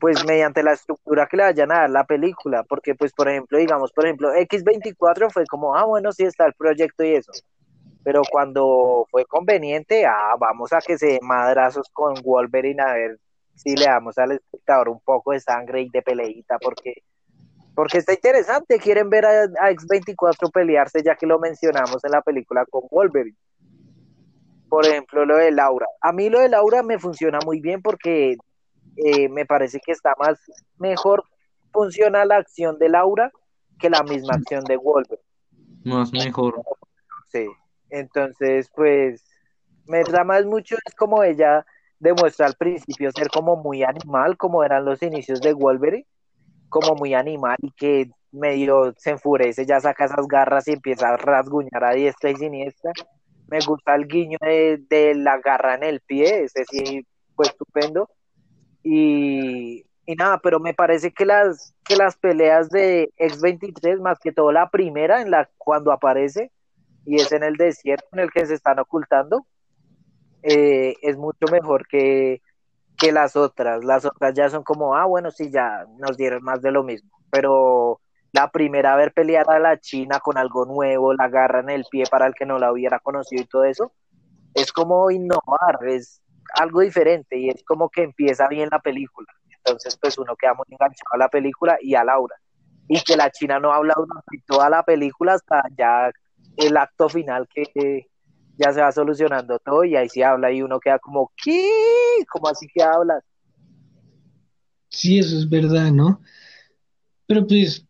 pues 0.00 0.24
mediante 0.26 0.64
la 0.64 0.72
estructura 0.72 1.28
que 1.28 1.36
le 1.36 1.44
vayan 1.44 1.70
a 1.70 1.82
dar 1.82 1.90
la 1.90 2.04
película, 2.04 2.64
porque 2.64 2.96
pues 2.96 3.12
por 3.12 3.28
ejemplo, 3.28 3.56
digamos, 3.56 3.92
por 3.92 4.06
ejemplo, 4.06 4.34
X24 4.34 5.30
fue 5.32 5.46
como, 5.46 5.76
ah, 5.76 5.84
bueno, 5.84 6.10
sí 6.10 6.24
está 6.24 6.44
el 6.44 6.54
proyecto 6.54 7.04
y 7.04 7.14
eso, 7.14 7.30
pero 8.04 8.20
cuando 8.30 9.06
fue 9.10 9.24
conveniente, 9.24 10.04
ah, 10.04 10.36
vamos 10.38 10.74
a 10.74 10.78
que 10.78 10.98
se 10.98 11.06
dé 11.06 11.20
madrazos 11.22 11.88
con 11.90 12.14
Wolverine 12.22 12.82
a 12.82 12.92
ver 12.92 13.18
si 13.54 13.74
le 13.74 13.86
damos 13.86 14.18
al 14.18 14.32
espectador 14.32 14.90
un 14.90 15.00
poco 15.00 15.32
de 15.32 15.40
sangre 15.40 15.80
y 15.80 15.88
de 15.88 16.02
peleita, 16.02 16.58
porque, 16.58 17.02
porque 17.74 17.98
está 17.98 18.12
interesante. 18.12 18.78
Quieren 18.78 19.08
ver 19.08 19.24
a, 19.24 19.46
X24 19.46 20.52
pelearse, 20.52 21.02
ya 21.02 21.16
que 21.16 21.26
lo 21.26 21.38
mencionamos 21.38 22.04
en 22.04 22.10
la 22.10 22.20
película 22.20 22.66
con 22.66 22.82
Wolverine. 22.90 23.38
Por 24.68 24.84
ejemplo, 24.84 25.24
lo 25.24 25.38
de 25.38 25.50
Laura. 25.50 25.86
A 26.02 26.12
mí 26.12 26.28
lo 26.28 26.40
de 26.40 26.50
Laura 26.50 26.82
me 26.82 26.98
funciona 26.98 27.38
muy 27.46 27.60
bien 27.60 27.80
porque 27.80 28.36
eh, 28.96 29.28
me 29.30 29.46
parece 29.46 29.80
que 29.80 29.92
está 29.92 30.14
más, 30.18 30.38
mejor 30.78 31.24
funciona 31.72 32.24
la 32.26 32.36
acción 32.36 32.78
de 32.78 32.90
Laura 32.90 33.32
que 33.78 33.88
la 33.88 34.02
misma 34.02 34.34
acción 34.34 34.62
de 34.64 34.76
Wolverine. 34.76 35.22
Más 35.84 36.12
mejor. 36.12 36.60
Sí. 37.30 37.46
Entonces, 37.94 38.68
pues, 38.74 39.24
me 39.86 40.02
más 40.24 40.44
mucho, 40.46 40.74
es 40.84 40.94
como 40.96 41.22
ella 41.22 41.64
demuestra 42.00 42.46
al 42.46 42.54
principio 42.54 43.12
ser 43.12 43.28
como 43.28 43.54
muy 43.54 43.84
animal, 43.84 44.36
como 44.36 44.64
eran 44.64 44.84
los 44.84 45.00
inicios 45.00 45.40
de 45.40 45.52
Wolverine, 45.52 46.04
como 46.68 46.96
muy 46.96 47.14
animal 47.14 47.56
y 47.62 47.70
que 47.70 48.10
medio 48.32 48.92
se 48.96 49.10
enfurece, 49.10 49.64
ya 49.64 49.78
saca 49.78 50.06
esas 50.06 50.26
garras 50.26 50.66
y 50.66 50.72
empieza 50.72 51.10
a 51.10 51.16
rasguñar 51.16 51.84
a 51.84 51.94
diestra 51.94 52.30
y 52.30 52.36
siniestra. 52.36 52.90
Me 53.46 53.60
gusta 53.64 53.94
el 53.94 54.08
guiño 54.08 54.38
de, 54.40 55.14
la 55.14 55.38
garra 55.38 55.76
en 55.76 55.84
el 55.84 56.00
pie, 56.00 56.42
ese 56.44 56.64
sí 56.68 57.06
fue 57.36 57.46
estupendo. 57.46 58.10
Y, 58.82 59.86
y, 60.04 60.14
nada, 60.16 60.40
pero 60.42 60.58
me 60.58 60.74
parece 60.74 61.12
que 61.12 61.24
las, 61.24 61.72
que 61.84 61.94
las 61.94 62.16
peleas 62.16 62.70
de 62.70 63.12
X23, 63.18 64.00
más 64.00 64.18
que 64.18 64.32
todo 64.32 64.50
la 64.50 64.68
primera, 64.68 65.22
en 65.22 65.30
la 65.30 65.48
cuando 65.58 65.92
aparece, 65.92 66.50
y 67.06 67.16
es 67.16 67.32
en 67.32 67.42
el 67.42 67.56
desierto 67.56 68.06
en 68.12 68.20
el 68.20 68.30
que 68.30 68.46
se 68.46 68.54
están 68.54 68.78
ocultando, 68.78 69.46
eh, 70.42 70.94
es 71.02 71.16
mucho 71.16 71.46
mejor 71.50 71.86
que, 71.86 72.42
que 72.96 73.12
las 73.12 73.36
otras. 73.36 73.84
Las 73.84 74.04
otras 74.04 74.34
ya 74.34 74.48
son 74.48 74.62
como, 74.62 74.94
ah, 74.94 75.06
bueno, 75.06 75.30
sí, 75.30 75.50
ya 75.50 75.86
nos 75.98 76.16
dieron 76.16 76.42
más 76.42 76.60
de 76.62 76.70
lo 76.70 76.82
mismo. 76.82 77.10
Pero 77.30 78.00
la 78.32 78.50
primera, 78.50 78.96
ver 78.96 79.12
pelear 79.12 79.48
a 79.50 79.58
la 79.58 79.78
China 79.78 80.20
con 80.20 80.38
algo 80.38 80.66
nuevo, 80.66 81.14
la 81.14 81.28
garra 81.28 81.60
en 81.60 81.70
el 81.70 81.84
pie 81.90 82.04
para 82.10 82.26
el 82.26 82.34
que 82.34 82.46
no 82.46 82.58
la 82.58 82.72
hubiera 82.72 82.98
conocido 82.98 83.42
y 83.42 83.46
todo 83.46 83.64
eso, 83.64 83.92
es 84.54 84.72
como 84.72 85.10
innovar, 85.10 85.78
es 85.86 86.20
algo 86.54 86.80
diferente 86.80 87.38
y 87.38 87.48
es 87.48 87.62
como 87.64 87.88
que 87.88 88.02
empieza 88.02 88.48
bien 88.48 88.68
la 88.70 88.80
película. 88.80 89.28
Entonces, 89.48 89.96
pues 89.96 90.18
uno 90.18 90.36
queda 90.36 90.54
muy 90.54 90.66
enganchado 90.68 91.12
a 91.12 91.16
la 91.16 91.28
película 91.28 91.78
y 91.80 91.94
a 91.94 92.04
Laura. 92.04 92.36
Y 92.86 93.02
que 93.02 93.16
la 93.16 93.30
China 93.30 93.58
no 93.58 93.72
habla 93.72 93.94
durante 93.96 94.44
toda 94.46 94.68
la 94.68 94.82
película 94.82 95.34
hasta 95.34 95.62
ya 95.76 96.10
el 96.56 96.76
acto 96.76 97.08
final 97.08 97.48
que, 97.52 98.06
ya 98.56 98.72
se 98.72 98.80
va 98.80 98.92
solucionando 98.92 99.58
todo 99.58 99.84
y 99.84 99.96
ahí 99.96 100.08
sí 100.08 100.22
habla 100.22 100.52
y 100.52 100.62
uno 100.62 100.78
queda 100.78 100.98
como, 101.00 101.32
¿qué? 101.42 101.68
¿Cómo 102.30 102.48
así 102.48 102.66
que 102.72 102.82
hablas? 102.82 103.24
Sí, 104.88 105.18
eso 105.18 105.36
es 105.36 105.48
verdad, 105.48 105.90
¿no? 105.90 106.20
Pero 107.26 107.46
pues 107.46 107.84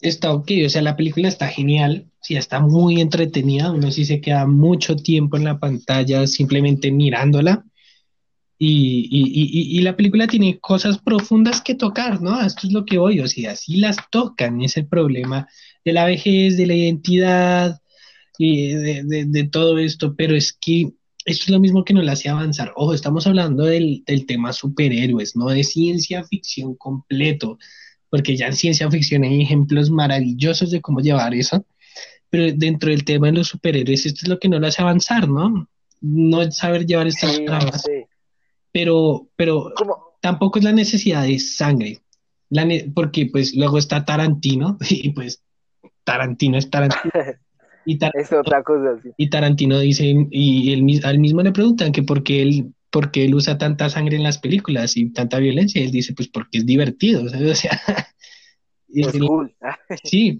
está 0.00 0.32
ok, 0.32 0.50
o 0.66 0.68
sea, 0.68 0.82
la 0.82 0.96
película 0.96 1.28
está 1.28 1.46
genial, 1.46 2.10
sí, 2.20 2.36
está 2.36 2.60
muy 2.60 3.00
entretenida, 3.00 3.70
uno 3.70 3.90
sí 3.90 4.04
se 4.04 4.20
queda 4.20 4.46
mucho 4.46 4.96
tiempo 4.96 5.36
en 5.36 5.44
la 5.44 5.58
pantalla 5.58 6.26
simplemente 6.26 6.90
mirándola. 6.90 7.64
Y, 8.60 9.06
y, 9.08 9.78
y, 9.78 9.82
la 9.82 9.96
película 9.96 10.26
tiene 10.26 10.58
cosas 10.58 10.98
profundas 10.98 11.60
que 11.60 11.76
tocar, 11.76 12.20
¿no? 12.20 12.40
Esto 12.40 12.66
es 12.66 12.72
lo 12.72 12.84
que 12.84 12.98
voy, 12.98 13.20
o 13.20 13.28
sea, 13.28 13.54
sí 13.54 13.76
las 13.76 13.98
tocan, 14.10 14.60
es 14.62 14.74
problema 14.90 15.46
de 15.84 15.92
la 15.92 16.04
vejez, 16.04 16.56
de 16.56 16.66
la 16.66 16.74
identidad, 16.74 17.80
y 18.38 18.68
de, 18.72 19.48
todo 19.50 19.78
esto, 19.78 20.14
pero 20.16 20.36
es 20.36 20.52
que 20.52 20.92
esto 21.24 21.44
es 21.44 21.48
lo 21.50 21.60
mismo 21.60 21.84
que 21.84 21.92
nos 21.92 22.04
la 22.04 22.12
hace 22.12 22.28
avanzar. 22.28 22.72
Ojo, 22.76 22.94
estamos 22.94 23.26
hablando 23.26 23.64
del, 23.64 24.04
del 24.06 24.24
tema 24.24 24.52
superhéroes, 24.52 25.36
no 25.36 25.48
de 25.48 25.64
ciencia 25.64 26.24
ficción 26.24 26.76
completo, 26.76 27.58
porque 28.08 28.36
ya 28.36 28.46
en 28.46 28.54
ciencia 28.54 28.90
ficción 28.90 29.24
hay 29.24 29.42
ejemplos 29.42 29.90
maravillosos 29.90 30.70
de 30.70 30.80
cómo 30.80 31.00
llevar 31.00 31.34
eso, 31.34 31.66
pero 32.30 32.52
dentro 32.54 32.90
del 32.90 33.04
tema 33.04 33.26
de 33.26 33.34
los 33.34 33.48
superhéroes, 33.48 34.06
esto 34.06 34.20
es 34.22 34.28
lo 34.28 34.38
que 34.38 34.48
nos 34.48 34.60
lo 34.60 34.68
hace 34.68 34.82
avanzar, 34.82 35.28
¿no? 35.28 35.68
No 36.00 36.50
saber 36.52 36.86
llevar 36.86 37.08
estas 37.08 37.36
sí, 37.36 37.44
pero, 38.70 39.28
pero 39.34 39.74
tampoco 40.20 40.60
es 40.60 40.64
la 40.64 40.72
necesidad 40.72 41.24
de 41.24 41.40
sangre, 41.40 42.00
porque 42.94 43.26
pues 43.26 43.54
luego 43.56 43.78
está 43.78 44.04
Tarantino, 44.04 44.78
y 44.88 45.10
pues 45.10 45.42
Tarantino 46.04 46.56
es 46.56 46.70
Tarantino. 46.70 47.10
Y 47.88 47.98
es 48.12 48.30
otra 48.34 48.62
cosa. 48.62 49.00
Y 49.16 49.30
Tarantino 49.30 49.78
dice, 49.78 50.14
y 50.30 50.72
él, 50.74 51.00
al 51.04 51.18
mismo 51.18 51.42
le 51.42 51.52
preguntan 51.52 51.90
que 51.90 52.02
por 52.02 52.22
qué 52.22 52.42
él, 52.42 52.74
porque 52.90 53.24
él 53.24 53.34
usa 53.34 53.56
tanta 53.56 53.88
sangre 53.88 54.16
en 54.16 54.24
las 54.24 54.36
películas 54.36 54.94
y 54.98 55.10
tanta 55.10 55.38
violencia. 55.38 55.80
Y 55.80 55.86
él 55.86 55.90
dice, 55.90 56.12
pues 56.12 56.28
porque 56.28 56.58
es 56.58 56.66
divertido. 56.66 57.22
O 57.24 57.54
sea, 57.54 57.80
es 58.88 59.18
cool. 59.18 59.54
sí, 60.04 60.38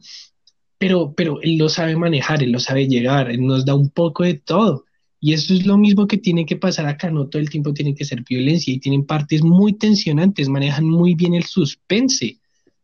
pero, 0.76 1.14
pero 1.16 1.40
él 1.40 1.56
lo 1.56 1.70
sabe 1.70 1.96
manejar, 1.96 2.42
él 2.42 2.52
lo 2.52 2.58
sabe 2.58 2.87
llegar, 2.87 3.30
él 3.30 3.46
nos 3.46 3.64
da 3.64 3.74
un 3.74 3.88
poco 3.88 4.24
de 4.24 4.34
todo. 4.34 4.84
Y 5.18 5.32
eso 5.32 5.54
es 5.54 5.64
lo 5.64 5.78
mismo 5.78 6.06
que 6.06 6.18
tiene 6.18 6.44
que 6.44 6.56
pasar 6.56 6.84
acá, 6.84 7.11
no 7.11 7.28
todo 7.28 7.40
el 7.40 7.48
tiempo 7.48 7.72
tiene 7.72 7.94
que 7.94 8.04
ser 8.04 8.24
violencia 8.28 8.74
y 8.74 8.78
tienen 8.78 9.06
partes 9.06 9.42
muy 9.42 9.72
tensionantes, 9.72 10.50
manejan 10.50 10.84
muy 10.84 11.14
bien 11.14 11.34
el 11.34 11.44
suspense. 11.44 12.40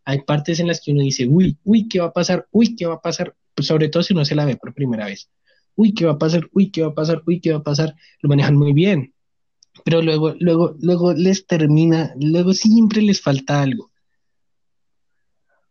Hay 0.07 0.22
partes 0.22 0.59
en 0.59 0.68
las 0.68 0.81
que 0.81 0.92
uno 0.92 1.03
dice, 1.03 1.29
uy, 1.29 1.59
uy, 1.64 1.87
¿qué 1.87 2.00
va 2.00 2.07
a 2.07 2.12
pasar? 2.14 2.46
Uy, 2.50 2.74
¿qué 2.74 2.87
va 2.87 2.94
a 2.94 3.03
pasar? 3.03 3.35
Pues 3.55 3.69
sobre 3.69 3.88
todo 3.88 4.03
si 4.03 4.12
uno 4.12 4.25
se 4.25 4.35
la 4.35 4.45
ve 4.45 4.57
por 4.57 4.75
primera 4.75 5.07
vez. 5.07 5.31
Uy, 5.77 5.95
¿qué 5.95 6.07
va 6.07 6.12
a 6.12 6.19
pasar? 6.19 6.49
Uy, 6.53 6.71
¿qué 6.71 6.83
va 6.83 6.88
a 6.88 6.95
pasar? 6.95 7.23
Uy, 7.27 7.40
¿qué 7.40 7.53
va 7.53 7.59
a 7.59 7.62
pasar? 7.62 7.95
Lo 8.21 8.29
manejan 8.29 8.57
muy 8.57 8.73
bien. 8.73 9.14
Pero 9.85 10.03
luego, 10.03 10.35
luego, 10.38 10.75
luego 10.81 11.12
les 11.12 11.47
termina, 11.47 12.14
luego 12.21 12.53
siempre 12.53 13.03
les 13.03 13.21
falta 13.21 13.61
algo. 13.62 13.90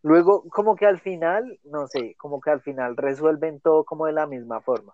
Luego, 0.02 0.43
como 0.50 0.76
que 0.76 0.86
al 0.86 1.00
final, 1.00 1.60
no 1.63 1.88
sé, 1.88 2.15
como 2.17 2.41
que 2.41 2.50
al 2.50 2.62
final 2.62 2.98
resuelven 2.98 3.62
todo 3.62 3.86
como 3.86 4.06
de 4.06 4.12
la 4.12 4.28
misma 4.28 4.60
forma. 4.60 4.93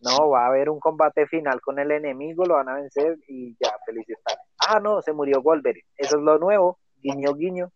No, 0.00 0.30
va 0.30 0.44
a 0.44 0.48
haber 0.48 0.68
un 0.68 0.80
combate 0.80 1.26
final 1.26 1.60
con 1.60 1.78
el 1.78 1.92
enemigo, 1.92 2.44
lo 2.44 2.54
van 2.54 2.68
a 2.68 2.74
vencer 2.74 3.18
y 3.28 3.56
ya, 3.60 3.72
feliz 3.86 4.08
estar. 4.08 4.36
Ah, 4.68 4.80
no, 4.80 5.00
se 5.00 5.12
murió 5.12 5.40
Wolverine. 5.40 5.86
Eso 5.96 6.16
es 6.18 6.22
lo 6.22 6.38
nuevo, 6.38 6.80
guiño, 7.00 7.34
guiño. 7.34 7.72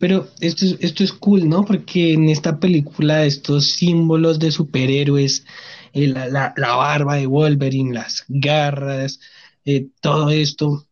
Pero 0.00 0.28
esto 0.40 0.64
es, 0.64 0.76
esto 0.80 1.04
es 1.04 1.12
cool, 1.12 1.46
¿no? 1.46 1.62
Porque 1.62 2.14
en 2.14 2.30
esta 2.30 2.58
película 2.58 3.26
estos 3.26 3.72
símbolos 3.72 4.38
de 4.38 4.50
superhéroes, 4.50 5.44
eh, 5.92 6.06
la, 6.08 6.54
barba 6.56 7.16
de 7.16 7.26
Wolverine, 7.26 7.92
las 7.92 8.24
garras, 8.26 9.20
eh, 9.66 9.88
todo 10.00 10.30
esto 10.30 10.86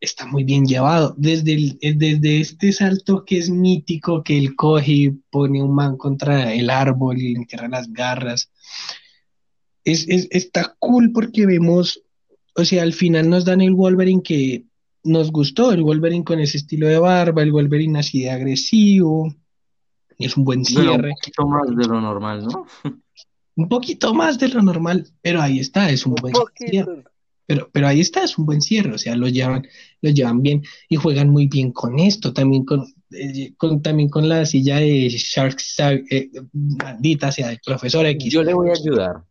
está 0.00 0.24
muy 0.26 0.44
bien 0.44 0.64
llevado. 0.64 1.14
Desde, 1.18 1.76
eh, 1.82 1.94
desde 1.94 2.40
este 2.40 2.72
salto 2.72 3.26
que 3.26 3.36
es 3.36 3.50
mítico, 3.50 4.24
que 4.24 4.38
él 4.38 4.56
coge 4.56 5.12
pone 5.30 5.62
un 5.62 5.74
man 5.74 5.98
contra 5.98 6.54
el 6.54 6.70
árbol 6.70 7.18
y 7.18 7.34
le 7.34 7.40
entierra 7.40 7.68
las 7.68 7.92
garras. 7.92 8.50
Es, 9.84 10.08
es, 10.08 10.26
está 10.30 10.74
cool 10.78 11.12
porque 11.12 11.44
vemos, 11.44 12.00
o 12.56 12.64
sea, 12.64 12.82
al 12.82 12.94
final 12.94 13.28
nos 13.28 13.44
dan 13.44 13.60
el 13.60 13.74
Wolverine 13.74 14.22
que 14.22 14.64
nos 15.04 15.30
gustó 15.30 15.72
el 15.72 15.82
Wolverine 15.82 16.24
con 16.24 16.40
ese 16.40 16.56
estilo 16.56 16.88
de 16.88 16.98
barba, 16.98 17.42
el 17.42 17.52
Wolverine 17.52 17.98
así 17.98 18.22
de 18.22 18.30
agresivo. 18.30 19.32
Es 20.18 20.36
un 20.36 20.44
buen 20.44 20.64
cierre. 20.64 21.10
un 21.10 21.14
poquito 21.14 21.46
más 21.46 21.76
de 21.76 21.86
lo 21.86 22.00
normal, 22.00 22.46
¿no? 22.46 22.66
un 23.56 23.68
poquito 23.68 24.14
más 24.14 24.38
de 24.38 24.48
lo 24.48 24.62
normal, 24.62 25.06
pero 25.20 25.40
ahí 25.40 25.60
está, 25.60 25.90
es 25.90 26.06
un, 26.06 26.14
buen 26.14 26.34
cierre. 26.56 27.04
Pero, 27.46 27.68
pero 27.72 27.86
ahí 27.86 28.00
está, 28.00 28.24
es 28.24 28.38
un 28.38 28.46
buen 28.46 28.62
cierre, 28.62 28.94
o 28.94 28.98
sea, 28.98 29.16
lo 29.16 29.28
llevan, 29.28 29.66
lo 30.00 30.10
llevan 30.10 30.40
bien 30.40 30.62
y 30.88 30.96
juegan 30.96 31.28
muy 31.28 31.46
bien 31.46 31.72
con 31.72 31.98
esto, 31.98 32.32
también 32.32 32.64
con, 32.64 32.86
eh, 33.10 33.52
con 33.58 33.82
también 33.82 34.08
con 34.08 34.28
la 34.28 34.46
silla 34.46 34.78
de 34.78 35.10
Shark, 35.10 35.58
eh, 36.10 36.30
maldita 36.52 37.30
sea, 37.30 37.52
el 37.52 37.60
profesor 37.64 38.06
X. 38.06 38.32
Yo 38.32 38.42
le 38.42 38.54
voy 38.54 38.70
a 38.70 38.72
ayudar. 38.72 39.24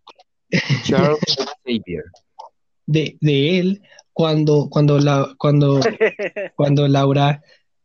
Charles 0.84 1.20
Xavier. 1.66 2.04
De, 2.86 3.18
de 3.20 3.60
él, 3.60 3.82
cuando, 4.14 4.70
cuando, 4.70 5.00
la, 5.00 5.36
cuando, 5.38 5.80
cuando 6.56 6.88
Laura 6.88 7.42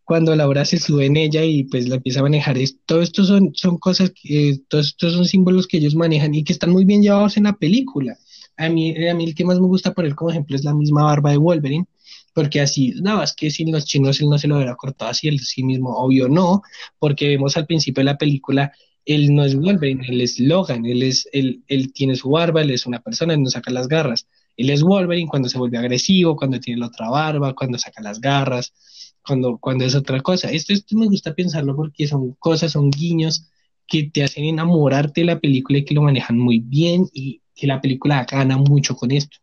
cuando 0.08 0.34
Laura 0.34 0.64
se 0.64 0.78
sube 0.78 1.04
en 1.04 1.18
ella 1.18 1.44
y 1.44 1.64
pues 1.64 1.86
la 1.86 1.96
empieza 1.96 2.20
a 2.20 2.22
manejar. 2.22 2.56
Es, 2.56 2.78
todo 2.86 3.02
esto 3.02 3.24
son, 3.24 3.50
son 3.54 3.76
cosas, 3.76 4.10
que, 4.10 4.58
todos 4.66 4.86
estos 4.86 5.12
son 5.12 5.26
símbolos 5.26 5.66
que 5.66 5.76
ellos 5.76 5.94
manejan 5.94 6.34
y 6.34 6.44
que 6.44 6.54
están 6.54 6.70
muy 6.70 6.86
bien 6.86 7.02
llevados 7.02 7.36
en 7.36 7.42
la 7.44 7.58
película. 7.58 8.16
A 8.56 8.70
mí, 8.70 9.06
a 9.06 9.14
mí 9.14 9.24
el 9.24 9.34
que 9.34 9.44
más 9.44 9.60
me 9.60 9.66
gusta 9.66 9.92
poner 9.92 10.14
como 10.14 10.30
ejemplo 10.30 10.56
es 10.56 10.64
la 10.64 10.72
misma 10.72 11.04
barba 11.04 11.32
de 11.32 11.36
Wolverine, 11.36 11.84
porque 12.32 12.62
así, 12.62 12.94
nada, 13.02 13.22
es 13.22 13.34
que 13.34 13.50
sin 13.50 13.70
los 13.70 13.84
chinos 13.84 14.18
él 14.22 14.30
no 14.30 14.38
se 14.38 14.48
lo 14.48 14.56
hubiera 14.56 14.76
cortado 14.76 15.10
así, 15.10 15.28
él 15.28 15.40
sí 15.40 15.62
mismo, 15.62 15.94
obvio 15.94 16.26
no, 16.26 16.62
porque 16.98 17.28
vemos 17.28 17.58
al 17.58 17.66
principio 17.66 18.00
de 18.00 18.06
la 18.06 18.16
película, 18.16 18.72
él 19.04 19.34
no 19.34 19.44
es 19.44 19.56
Wolverine, 19.56 20.06
él 20.08 20.22
es 20.22 20.40
Logan, 20.40 20.86
él, 20.86 21.02
es, 21.02 21.28
él, 21.32 21.62
él 21.66 21.92
tiene 21.92 22.16
su 22.16 22.30
barba, 22.30 22.62
él 22.62 22.70
es 22.70 22.86
una 22.86 23.00
persona, 23.00 23.34
él 23.34 23.42
no 23.42 23.50
saca 23.50 23.70
las 23.70 23.88
garras. 23.88 24.26
Él 24.58 24.70
es 24.70 24.82
Wolverine 24.82 25.28
cuando 25.28 25.48
se 25.48 25.56
vuelve 25.56 25.78
agresivo, 25.78 26.34
cuando 26.34 26.58
tiene 26.58 26.80
la 26.80 26.88
otra 26.88 27.08
barba, 27.08 27.54
cuando 27.54 27.78
saca 27.78 28.02
las 28.02 28.20
garras, 28.20 29.14
cuando, 29.24 29.56
cuando 29.56 29.84
es 29.84 29.94
otra 29.94 30.20
cosa. 30.20 30.50
Esto, 30.50 30.72
esto 30.72 30.96
me 30.96 31.06
gusta 31.06 31.32
pensarlo 31.32 31.76
porque 31.76 32.08
son 32.08 32.32
cosas, 32.34 32.72
son 32.72 32.90
guiños 32.90 33.48
que 33.86 34.10
te 34.12 34.24
hacen 34.24 34.44
enamorarte 34.44 35.20
de 35.20 35.28
la 35.28 35.38
película 35.38 35.78
y 35.78 35.84
que 35.84 35.94
lo 35.94 36.02
manejan 36.02 36.36
muy 36.36 36.58
bien 36.58 37.06
y 37.12 37.40
que 37.54 37.68
la 37.68 37.80
película 37.80 38.26
gana 38.28 38.58
mucho 38.58 38.96
con 38.96 39.12
esto. 39.12 39.38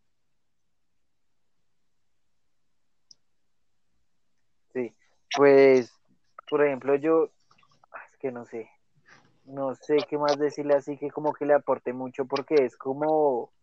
Sí, 4.73 4.91
pues, 5.37 5.93
por 6.49 6.61
ejemplo, 6.65 6.93
yo, 6.95 7.31
ah, 7.93 8.01
es 8.11 8.17
que 8.17 8.33
no 8.33 8.45
sé, 8.45 8.67
no 9.45 9.75
sé 9.75 9.95
qué 10.09 10.17
más 10.17 10.37
decirle 10.37 10.73
así 10.73 10.97
que 10.97 11.09
como 11.09 11.31
que 11.31 11.45
le 11.45 11.53
aporte 11.53 11.93
mucho 11.93 12.25
porque 12.25 12.55
es 12.55 12.75
como 12.75 13.54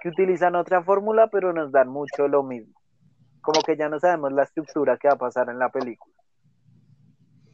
que 0.00 0.08
utilizan 0.08 0.56
otra 0.56 0.82
fórmula, 0.82 1.28
pero 1.28 1.52
nos 1.52 1.72
dan 1.72 1.88
mucho 1.88 2.28
lo 2.28 2.42
mismo. 2.42 2.74
Como 3.40 3.60
que 3.62 3.76
ya 3.76 3.88
no 3.88 4.00
sabemos 4.00 4.32
la 4.32 4.42
estructura 4.42 4.96
que 4.96 5.08
va 5.08 5.14
a 5.14 5.18
pasar 5.18 5.48
en 5.48 5.58
la 5.58 5.68
película. 5.68 6.14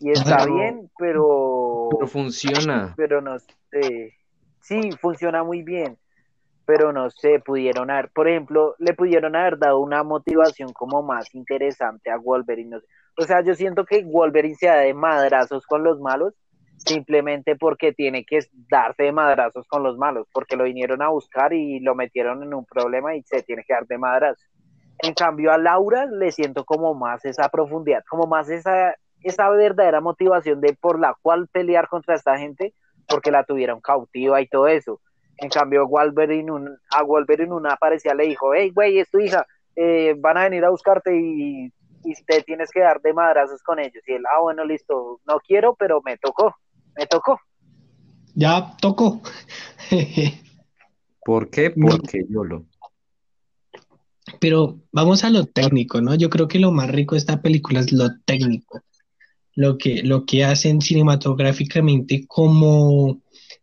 Y 0.01 0.11
está 0.11 0.47
bien, 0.47 0.90
pero... 0.99 1.88
Pero 1.92 2.07
funciona. 2.09 2.95
Pero 2.97 3.21
no 3.21 3.38
sé. 3.38 4.14
Sí, 4.61 4.90
funciona 5.01 5.45
muy 5.45 5.62
bien. 5.62 5.99
Pero 6.64 6.92
no 6.92 7.11
sé, 7.11 7.40
pudieron 7.40 7.90
haber, 7.90 8.11
por 8.11 8.29
ejemplo, 8.29 8.75
le 8.79 8.95
pudieron 8.95 9.37
haber 9.37 9.59
dado 9.59 9.81
una 9.81 10.03
motivación 10.03 10.73
como 10.73 11.03
más 11.03 11.35
interesante 11.35 12.11
a 12.11 12.16
Wolverine. 12.16 12.79
O 13.18 13.23
sea, 13.25 13.42
yo 13.42 13.55
siento 13.55 13.85
que 13.85 14.05
Wolverine 14.05 14.55
se 14.55 14.66
da 14.66 14.77
de 14.77 14.95
madrazos 14.95 15.66
con 15.66 15.83
los 15.83 16.01
malos 16.01 16.35
simplemente 16.85 17.57
porque 17.57 17.92
tiene 17.92 18.25
que 18.25 18.40
darse 18.68 19.05
de 19.05 19.12
madrazos 19.12 19.66
con 19.68 19.83
los 19.83 19.97
malos, 19.97 20.27
porque 20.33 20.57
lo 20.57 20.64
vinieron 20.64 21.03
a 21.03 21.09
buscar 21.09 21.53
y 21.53 21.81
lo 21.81 21.95
metieron 21.95 22.42
en 22.42 22.55
un 22.55 22.64
problema 22.64 23.14
y 23.14 23.23
se 23.23 23.42
tiene 23.42 23.64
que 23.64 23.73
dar 23.73 23.87
de 23.87 23.99
madrazos. 23.99 24.45
En 24.99 25.14
cambio 25.14 25.53
a 25.53 25.59
Laura 25.59 26.07
le 26.07 26.33
siento 26.33 26.64
como 26.64 26.95
más 26.95 27.25
esa 27.25 27.49
profundidad, 27.49 28.03
como 28.09 28.27
más 28.27 28.49
esa, 28.51 28.95
esa 29.23 29.49
verdadera 29.51 30.01
motivación 30.01 30.61
de 30.61 30.75
por 30.75 30.99
la 30.99 31.16
cual 31.23 31.49
pelear 31.49 31.88
contra 31.88 32.14
esta 32.14 32.37
gente, 32.38 32.75
porque 33.09 33.31
la 33.31 33.45
tuvieron 33.45 33.81
cautiva 33.81 34.40
y 34.40 34.49
todo 34.49 34.68
eso. 34.68 35.01
En 35.38 35.49
cambio 35.49 35.87
Wolverine, 35.88 36.51
un, 36.51 36.79
a 36.90 37.03
Wolverine 37.03 37.53
una 37.53 37.77
parecía 37.77 38.14
le 38.14 38.27
dijo, 38.27 38.55
hey 38.55 38.71
güey, 38.75 38.99
es 38.99 39.11
tu 39.11 39.18
hija, 39.18 39.47
eh, 39.77 40.14
van 40.18 40.37
a 40.37 40.45
venir 40.45 40.64
a 40.64 40.71
buscarte 40.71 41.16
y, 41.16 41.73
y 42.05 42.14
te 42.27 42.42
tienes 42.42 42.71
que 42.71 42.81
dar 42.81 43.01
de 43.01 43.12
madrazos 43.12 43.62
con 43.62 43.79
ellos. 43.79 44.03
Y 44.07 44.12
él, 44.12 44.25
ah, 44.33 44.40
bueno, 44.40 44.64
listo, 44.64 45.21
no 45.27 45.40
quiero, 45.40 45.75
pero 45.75 46.01
me 46.05 46.16
tocó 46.18 46.55
me 46.96 47.07
tocó. 47.07 47.38
Ya 48.35 48.76
tocó. 48.81 49.22
¿Por 51.24 51.50
qué? 51.50 51.70
Porque 51.70 52.24
yo 52.28 52.44
lo. 52.44 52.66
Pero 54.40 54.81
vamos 54.92 55.24
a 55.24 55.31
lo 55.31 55.46
técnico, 55.46 56.00
¿no? 56.00 56.14
Yo 56.14 56.31
creo 56.31 56.48
que 56.48 56.59
lo 56.59 56.72
más 56.72 56.90
rico 56.90 57.14
de 57.14 57.20
esta 57.20 57.42
película 57.42 57.81
es 57.81 57.92
lo 57.92 58.09
técnico. 58.24 58.81
Lo 59.55 59.76
que, 59.76 60.02
lo 60.02 60.24
que 60.24 60.44
hacen 60.44 60.81
cinematográficamente 60.81 62.24
como 62.26 63.20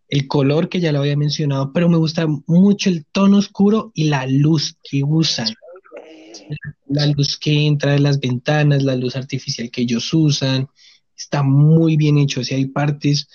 el 0.08 0.28
color 0.28 0.70
que 0.70 0.80
ya 0.80 0.92
lo 0.92 1.00
había 1.00 1.18
mencionado, 1.18 1.72
pero 1.74 1.89
me 1.89 1.98
gusta 1.98 2.28
mucho 2.48 2.89
el 2.89 3.06
tono 3.06 3.38
oscuro 3.38 3.92
y 3.94 4.06
la 4.06 4.26
luz 4.28 4.78
que 4.84 5.04
usan. 5.04 5.48
La 6.88 7.06
luz 7.08 7.38
que 7.38 7.68
entra 7.68 7.94
de 7.94 8.00
las 8.00 8.20
ventanas, 8.20 8.84
la 8.84 8.96
luz 8.96 9.15
artificial 9.15 9.70
que 9.70 9.82
ellos 9.82 10.13
usan, 10.13 10.68
está 11.20 11.44
muy 11.44 11.98
bien 11.98 12.18
hecho. 12.18 12.42
O 12.42 12.44
sea, 12.44 12.58
hay 12.58 12.66
partes 12.66 13.28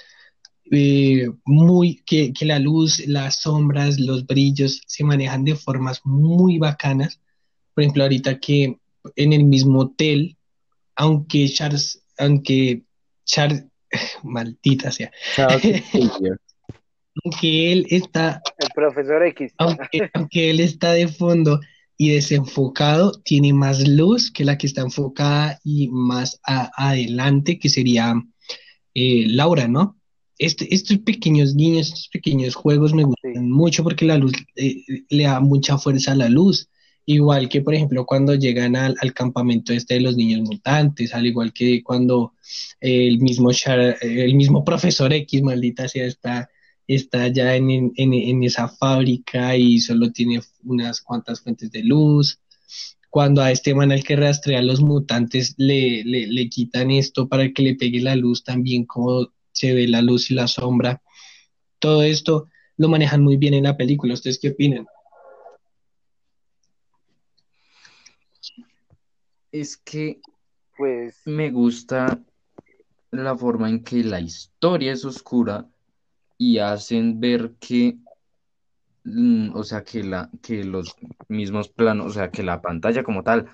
eh, 0.71 1.29
muy 1.45 2.03
que, 2.07 2.33
la 2.41 2.59
luz, 2.59 3.07
las 3.07 3.43
sombras, 3.43 4.01
los 4.01 4.27
brillos 4.27 4.81
se 4.87 5.05
manejan 5.05 5.45
de 5.45 5.55
formas 5.55 6.01
muy 6.05 6.59
bacanas. 6.59 7.21
Por 7.75 7.85
ejemplo, 7.85 8.03
ahorita 8.05 8.41
que 8.41 8.79
en 9.17 9.33
el 9.33 9.45
mismo 9.45 9.81
hotel, 9.81 10.37
aunque 10.97 11.49
Charles, 11.49 12.03
aunque 12.19 12.83
Charles, 13.25 13.67
maldita 14.23 14.91
sea. 14.91 15.13
aunque 17.25 17.73
él 17.73 17.87
está... 17.91 18.41
El 18.59 18.69
profesor 18.75 19.23
X. 19.27 19.53
Aunque, 19.59 20.51
él 20.51 20.61
está 20.61 20.93
de 20.93 21.09
fondo 21.09 21.61
y 21.97 22.11
desenfocado, 22.11 23.13
tiene 23.25 23.53
más 23.53 23.87
luz 23.87 24.31
que 24.31 24.45
la 24.45 24.59
que 24.59 24.67
está 24.67 24.83
enfocada 24.83 25.61
y 25.65 25.89
más 25.89 26.41
adelante, 26.45 27.59
que 27.59 27.69
sería 27.69 28.15
eh, 28.95 29.27
Laura, 29.29 29.69
¿no? 29.69 29.99
Este, 30.39 30.73
estos 30.75 30.99
pequeños 30.99 31.55
guiños, 31.55 31.89
estos 31.89 32.09
pequeños 32.09 32.55
juegos 32.57 32.93
me 32.93 33.05
gustan 33.05 33.51
mucho 33.51 33.85
porque 33.85 34.05
la 34.05 34.19
luz 34.19 34.33
eh, 34.57 34.83
le 35.09 35.25
da 35.25 35.41
mucha 35.41 35.79
fuerza 35.79 36.13
a 36.13 36.17
la 36.17 36.29
luz. 36.29 36.69
Igual 37.07 37.49
que, 37.49 37.61
por 37.61 37.75
ejemplo, 37.75 38.07
cuando 38.07 38.35
llegan 38.35 38.77
al, 38.77 38.97
campamento 39.15 39.73
este 39.73 39.95
de 39.95 40.01
los 40.01 40.17
niños 40.17 40.41
mutantes, 40.41 41.15
al 41.15 41.27
igual 41.27 41.53
que 41.53 41.83
cuando 41.83 42.33
el 42.81 43.19
mismo, 43.21 43.51
el 44.01 44.35
mismo 44.35 44.65
profesor 44.65 45.13
X, 45.13 45.43
maldita 45.43 45.87
sea, 45.87 46.07
está, 46.07 46.49
está 46.87 47.29
ya 47.29 47.57
en, 47.57 47.93
esa 48.43 48.69
fábrica 48.69 49.57
y 49.57 49.81
solo 49.81 50.13
tiene 50.13 50.41
unas 50.65 51.01
cuantas 51.01 51.41
fuentes 51.41 51.71
de 51.71 51.83
luz. 51.83 52.41
Cuando 53.11 53.43
a 53.43 53.51
este 53.51 53.75
man 53.75 53.93
al 53.93 54.03
que 54.03 54.17
rastrea 54.17 54.59
a 54.59 54.63
los 54.63 54.81
mutantes 54.81 55.55
le, 55.57 56.03
le, 56.05 56.27
le 56.27 56.49
quitan 56.49 56.91
esto 56.91 57.29
para 57.29 57.53
que 57.53 57.63
le 57.63 57.77
pegue 57.77 58.01
la 58.01 58.17
luz 58.17 58.43
también, 58.43 58.85
como 58.87 59.33
se 59.53 59.73
ve 59.73 59.87
la 59.87 60.03
luz 60.03 60.31
y 60.31 60.35
la 60.35 60.49
sombra. 60.49 61.03
Todo 61.79 62.03
esto 62.03 62.49
lo 62.77 62.89
manejan 62.89 63.23
muy 63.23 63.37
bien 63.37 63.55
en 63.55 63.65
la 63.65 63.77
película. 63.77 64.15
¿Ustedes 64.15 64.39
qué 64.39 64.49
opinan? 64.51 64.87
es 69.55 69.77
que 69.77 70.21
pues 70.77 71.23
me 71.27 71.53
gusta 71.53 72.21
la 73.13 73.37
forma 73.37 73.69
en 73.69 73.85
que 73.85 74.03
la 74.03 74.19
historia 74.19 74.93
es 74.93 75.05
oscura 75.05 75.71
y 76.39 76.59
hacen 76.59 77.21
ver 77.21 77.55
que 77.61 77.97
mm, 79.05 79.55
o 79.55 79.65
sea 79.65 79.85
que 79.85 80.03
la 80.03 80.31
que 80.43 80.65
los 80.65 80.97
mismos 81.29 81.69
planos, 81.69 82.07
o 82.07 82.11
sea 82.11 82.31
que 82.31 82.43
la 82.43 82.61
pantalla 82.63 83.03
como 83.03 83.23
tal 83.23 83.47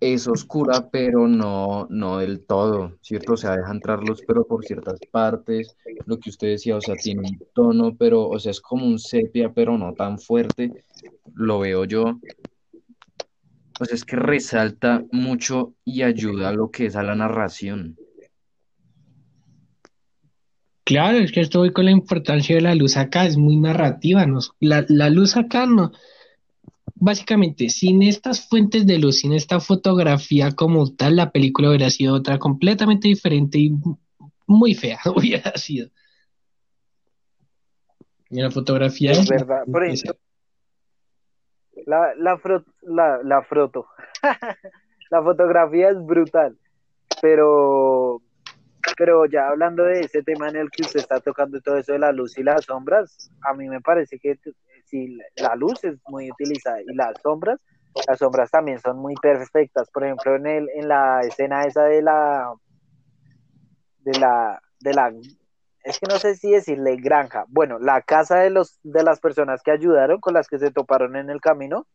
es 0.00 0.26
oscura, 0.26 0.88
pero 0.90 1.28
no, 1.28 1.86
no 1.90 2.18
del 2.18 2.44
todo, 2.46 2.96
¿cierto? 3.02 3.34
O 3.34 3.36
sea, 3.36 3.56
deja 3.56 3.70
entrar 3.70 4.02
luz, 4.02 4.22
pero 4.26 4.46
por 4.46 4.64
ciertas 4.64 4.98
partes, 5.10 5.76
lo 6.06 6.18
que 6.18 6.30
usted 6.30 6.48
decía, 6.48 6.76
o 6.76 6.80
sea, 6.80 6.96
tiene 6.96 7.28
un 7.28 7.38
tono, 7.54 7.94
pero, 7.96 8.26
o 8.26 8.38
sea, 8.38 8.50
es 8.50 8.60
como 8.60 8.86
un 8.86 8.98
sepia, 8.98 9.52
pero 9.52 9.76
no 9.76 9.92
tan 9.92 10.18
fuerte, 10.18 10.84
lo 11.34 11.58
veo 11.58 11.84
yo, 11.84 12.18
pues 13.78 13.92
es 13.92 14.04
que 14.04 14.16
resalta 14.16 15.04
mucho 15.12 15.74
y 15.84 16.02
ayuda 16.02 16.48
a 16.48 16.52
lo 16.52 16.70
que 16.70 16.86
es 16.86 16.96
a 16.96 17.02
la 17.02 17.14
narración. 17.14 17.96
Claro, 20.84 21.18
es 21.18 21.32
que 21.32 21.40
estoy 21.40 21.72
con 21.72 21.84
la 21.84 21.90
importancia 21.90 22.56
de 22.56 22.62
la 22.62 22.74
luz 22.74 22.96
acá, 22.96 23.26
es 23.26 23.36
muy 23.36 23.56
narrativa, 23.56 24.26
¿no? 24.26 24.40
La, 24.60 24.82
luz 25.10 25.36
acá 25.36 25.66
no. 25.66 25.92
Básicamente, 26.94 27.68
sin 27.68 28.02
estas 28.02 28.48
fuentes 28.48 28.86
de 28.86 28.98
luz, 28.98 29.18
sin 29.18 29.32
esta 29.32 29.60
fotografía 29.60 30.52
como 30.52 30.92
tal, 30.92 31.16
la 31.16 31.30
película 31.30 31.68
hubiera 31.68 31.90
sido 31.90 32.14
otra 32.14 32.38
completamente 32.38 33.08
diferente 33.08 33.58
y 33.58 33.72
muy 34.46 34.74
fea, 34.74 34.98
hubiera 35.14 35.52
sido. 35.56 35.88
Y 38.30 38.40
la 38.40 38.50
fotografía 38.50 39.12
es, 39.12 39.28
verdad. 39.28 39.64
Por 39.70 39.84
la, 41.86 42.14
la, 42.16 42.40
la, 42.82 43.20
la 43.22 43.42
froto. 43.42 43.86
la 45.10 45.22
fotografía 45.22 45.90
es 45.90 46.04
brutal. 46.04 46.56
Pero, 47.20 48.22
pero 48.96 49.26
ya 49.26 49.48
hablando 49.48 49.84
de 49.84 50.00
ese 50.00 50.22
tema 50.22 50.48
en 50.48 50.56
el 50.56 50.70
que 50.70 50.82
usted 50.82 51.00
está 51.00 51.20
tocando 51.20 51.60
todo 51.60 51.78
eso 51.78 51.92
de 51.92 51.98
la 51.98 52.12
luz 52.12 52.38
y 52.38 52.42
las 52.42 52.64
sombras, 52.64 53.30
a 53.42 53.54
mí 53.54 53.68
me 53.68 53.80
parece 53.80 54.18
que 54.18 54.38
si 54.84 55.18
la 55.36 55.54
luz 55.54 55.82
es 55.84 55.96
muy 56.08 56.30
utilizada 56.30 56.80
y 56.82 56.94
las 56.94 57.20
sombras, 57.22 57.58
las 58.06 58.18
sombras 58.18 58.50
también 58.50 58.78
son 58.80 58.98
muy 58.98 59.14
perfectas. 59.14 59.90
Por 59.90 60.04
ejemplo, 60.04 60.36
en 60.36 60.46
el, 60.46 60.68
en 60.74 60.88
la 60.88 61.20
escena 61.20 61.64
esa 61.64 61.84
de 61.84 62.02
la 62.02 62.52
de 64.00 64.18
la 64.18 64.60
de 64.80 64.94
la 64.94 65.12
es 65.82 65.98
que 65.98 66.06
no 66.08 66.18
sé 66.18 66.36
si 66.36 66.50
decirle 66.50 66.96
granja, 66.96 67.46
bueno, 67.48 67.78
la 67.78 68.02
casa 68.02 68.38
de 68.38 68.50
los 68.50 68.78
de 68.82 69.02
las 69.02 69.20
personas 69.20 69.62
que 69.62 69.70
ayudaron 69.70 70.20
con 70.20 70.34
las 70.34 70.48
que 70.48 70.58
se 70.58 70.70
toparon 70.70 71.16
en 71.16 71.30
el 71.30 71.40
camino. 71.40 71.86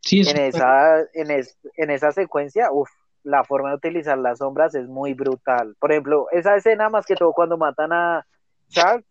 Sí, 0.00 0.22
en 0.28 0.36
esa 0.36 1.00
en, 1.14 1.30
en 1.30 1.90
esa 1.90 2.12
secuencia, 2.12 2.72
uff, 2.72 2.90
la 3.24 3.44
forma 3.44 3.70
de 3.70 3.76
utilizar 3.76 4.18
las 4.18 4.38
sombras 4.38 4.74
es 4.74 4.88
muy 4.88 5.14
brutal. 5.14 5.76
Por 5.78 5.92
ejemplo, 5.92 6.26
esa 6.32 6.56
escena 6.56 6.88
más 6.88 7.06
que 7.06 7.14
todo 7.14 7.32
cuando 7.32 7.56
matan 7.56 7.92
a 7.92 8.26
Charles 8.68 9.06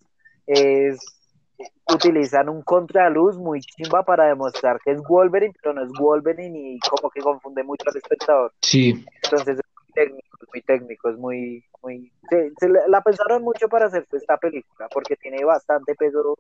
es 0.48 1.00
utilizan 1.94 2.50
un 2.50 2.62
contraluz 2.64 3.38
muy 3.38 3.62
chimba 3.62 4.04
para 4.04 4.26
demostrar 4.26 4.80
que 4.84 4.92
es 4.92 5.02
Wolverine, 5.08 5.54
pero 5.62 5.74
no 5.74 5.84
es 5.84 5.92
Wolverine 6.00 6.58
y 6.58 6.80
como 6.80 7.10
que 7.10 7.22
confunde 7.22 7.64
mucho 7.64 7.90
al 7.90 7.98
espectador. 7.98 8.54
Sí. 8.62 9.06
Entonces 9.24 9.60
es 9.60 9.66
muy 9.76 9.94
técnico, 9.94 10.38
es 10.42 10.48
muy 10.50 10.62
técnico, 10.62 11.10
es 11.10 11.18
muy 11.18 11.64
muy 11.82 12.12
se, 12.30 12.70
la 12.88 13.02
pensaron 13.02 13.44
mucho 13.44 13.68
para 13.68 13.88
hacer 13.88 14.06
esta 14.12 14.38
película 14.38 14.88
porque 14.94 15.16
tiene 15.16 15.44
bastante 15.44 15.96
peso 15.96 16.38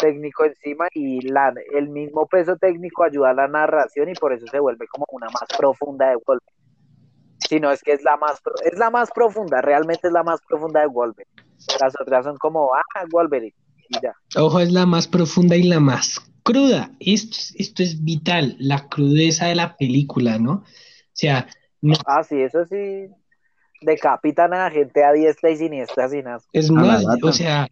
técnico 0.00 0.44
encima 0.44 0.88
y 0.92 1.20
la, 1.28 1.52
el 1.72 1.88
mismo 1.88 2.26
peso 2.26 2.56
técnico 2.56 3.04
ayuda 3.04 3.30
a 3.30 3.34
la 3.34 3.48
narración 3.48 4.08
y 4.08 4.14
por 4.14 4.32
eso 4.32 4.46
se 4.46 4.60
vuelve 4.60 4.86
como 4.88 5.06
una 5.10 5.26
más 5.26 5.48
profunda 5.56 6.10
de 6.10 6.16
Wolverine. 6.16 6.63
Si 7.48 7.60
no 7.60 7.70
es 7.70 7.82
que 7.82 7.92
es 7.92 8.02
la 8.02 8.16
más 8.16 8.40
es 8.64 8.78
la 8.78 8.90
más 8.90 9.10
profunda, 9.10 9.60
realmente 9.60 10.08
es 10.08 10.12
la 10.12 10.22
más 10.22 10.40
profunda 10.48 10.80
de 10.80 10.86
Wolverine. 10.86 11.30
Las 11.80 11.94
otras 12.00 12.24
son 12.24 12.36
como 12.38 12.74
ah 12.74 12.82
Wolverine 13.10 13.54
y 13.88 14.00
ya. 14.02 14.14
Ojo, 14.36 14.60
es 14.60 14.72
la 14.72 14.86
más 14.86 15.06
profunda 15.08 15.56
y 15.56 15.64
la 15.64 15.80
más 15.80 16.20
cruda. 16.42 16.90
Esto, 17.00 17.36
esto 17.56 17.82
es 17.82 18.04
vital, 18.04 18.56
la 18.58 18.88
crudeza 18.88 19.46
de 19.46 19.54
la 19.54 19.76
película, 19.76 20.38
¿no? 20.38 20.52
O 20.52 20.64
sea, 21.12 21.46
Ah, 22.06 22.22
sí, 22.22 22.40
eso 22.40 22.64
sí, 22.64 23.08
decapitan 23.82 24.54
a 24.54 24.64
la 24.64 24.70
gente 24.70 25.04
a 25.04 25.12
diestra 25.12 25.50
y 25.50 25.56
siniestra 25.56 26.08
sin 26.08 26.24
Es 26.52 26.70
más, 26.70 27.04
o 27.22 27.32
sea, 27.32 27.68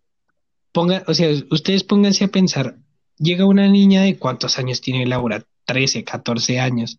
ponga, 0.73 1.03
o 1.07 1.15
sea, 1.15 1.29
ustedes 1.51 1.85
pónganse 1.85 2.25
a 2.25 2.29
pensar, 2.29 2.77
llega 3.17 3.47
una 3.47 3.69
niña 3.69 4.03
de 4.03 4.19
cuántos 4.19 4.59
años 4.59 4.81
tiene 4.81 5.07
Laura, 5.07 5.43
13, 5.65 6.05
14 6.05 6.61
años. 6.61 6.99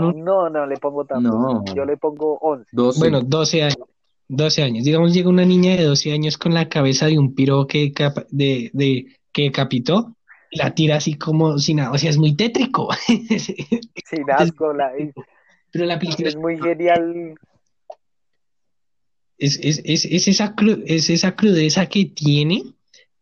Con 0.00 0.24
No, 0.24 0.48
no 0.48 0.66
le 0.66 0.76
pongo 0.76 1.04
tanto. 1.04 1.64
Yo 1.74 1.84
le 1.84 1.96
pongo 1.96 2.38
11. 2.38 2.66
Bueno, 2.98 3.20
12 3.22 3.62
años. 3.62 3.88
12 4.28 4.62
años. 4.62 4.84
Digamos, 4.84 5.12
llega 5.12 5.28
una 5.28 5.44
niña 5.44 5.76
de 5.76 5.84
12 5.84 6.12
años 6.12 6.38
con 6.38 6.54
la 6.54 6.68
cabeza 6.68 7.06
de 7.06 7.18
un 7.18 7.34
piro 7.34 7.66
que, 7.66 7.92
de, 8.30 8.70
de, 8.72 9.06
que 9.32 9.42
decapitó 9.42 10.16
y 10.50 10.58
la 10.58 10.74
tira 10.74 10.96
así 10.96 11.18
como 11.18 11.58
sin 11.58 11.78
nada. 11.78 11.92
O 11.92 11.98
sea, 11.98 12.10
es 12.10 12.18
muy 12.18 12.34
tétrico. 12.34 12.88
Sin 13.06 14.30
asco. 14.30 14.72
La... 14.72 14.92
Pero 15.70 15.86
la 15.86 15.98
película 15.98 16.28
es 16.28 16.36
muy 16.36 16.58
genial 16.58 17.34
es, 19.42 19.58
esa 19.84 20.54
es 20.86 21.10
esa 21.10 21.34
crudeza 21.34 21.86
que 21.86 22.04
tiene, 22.04 22.62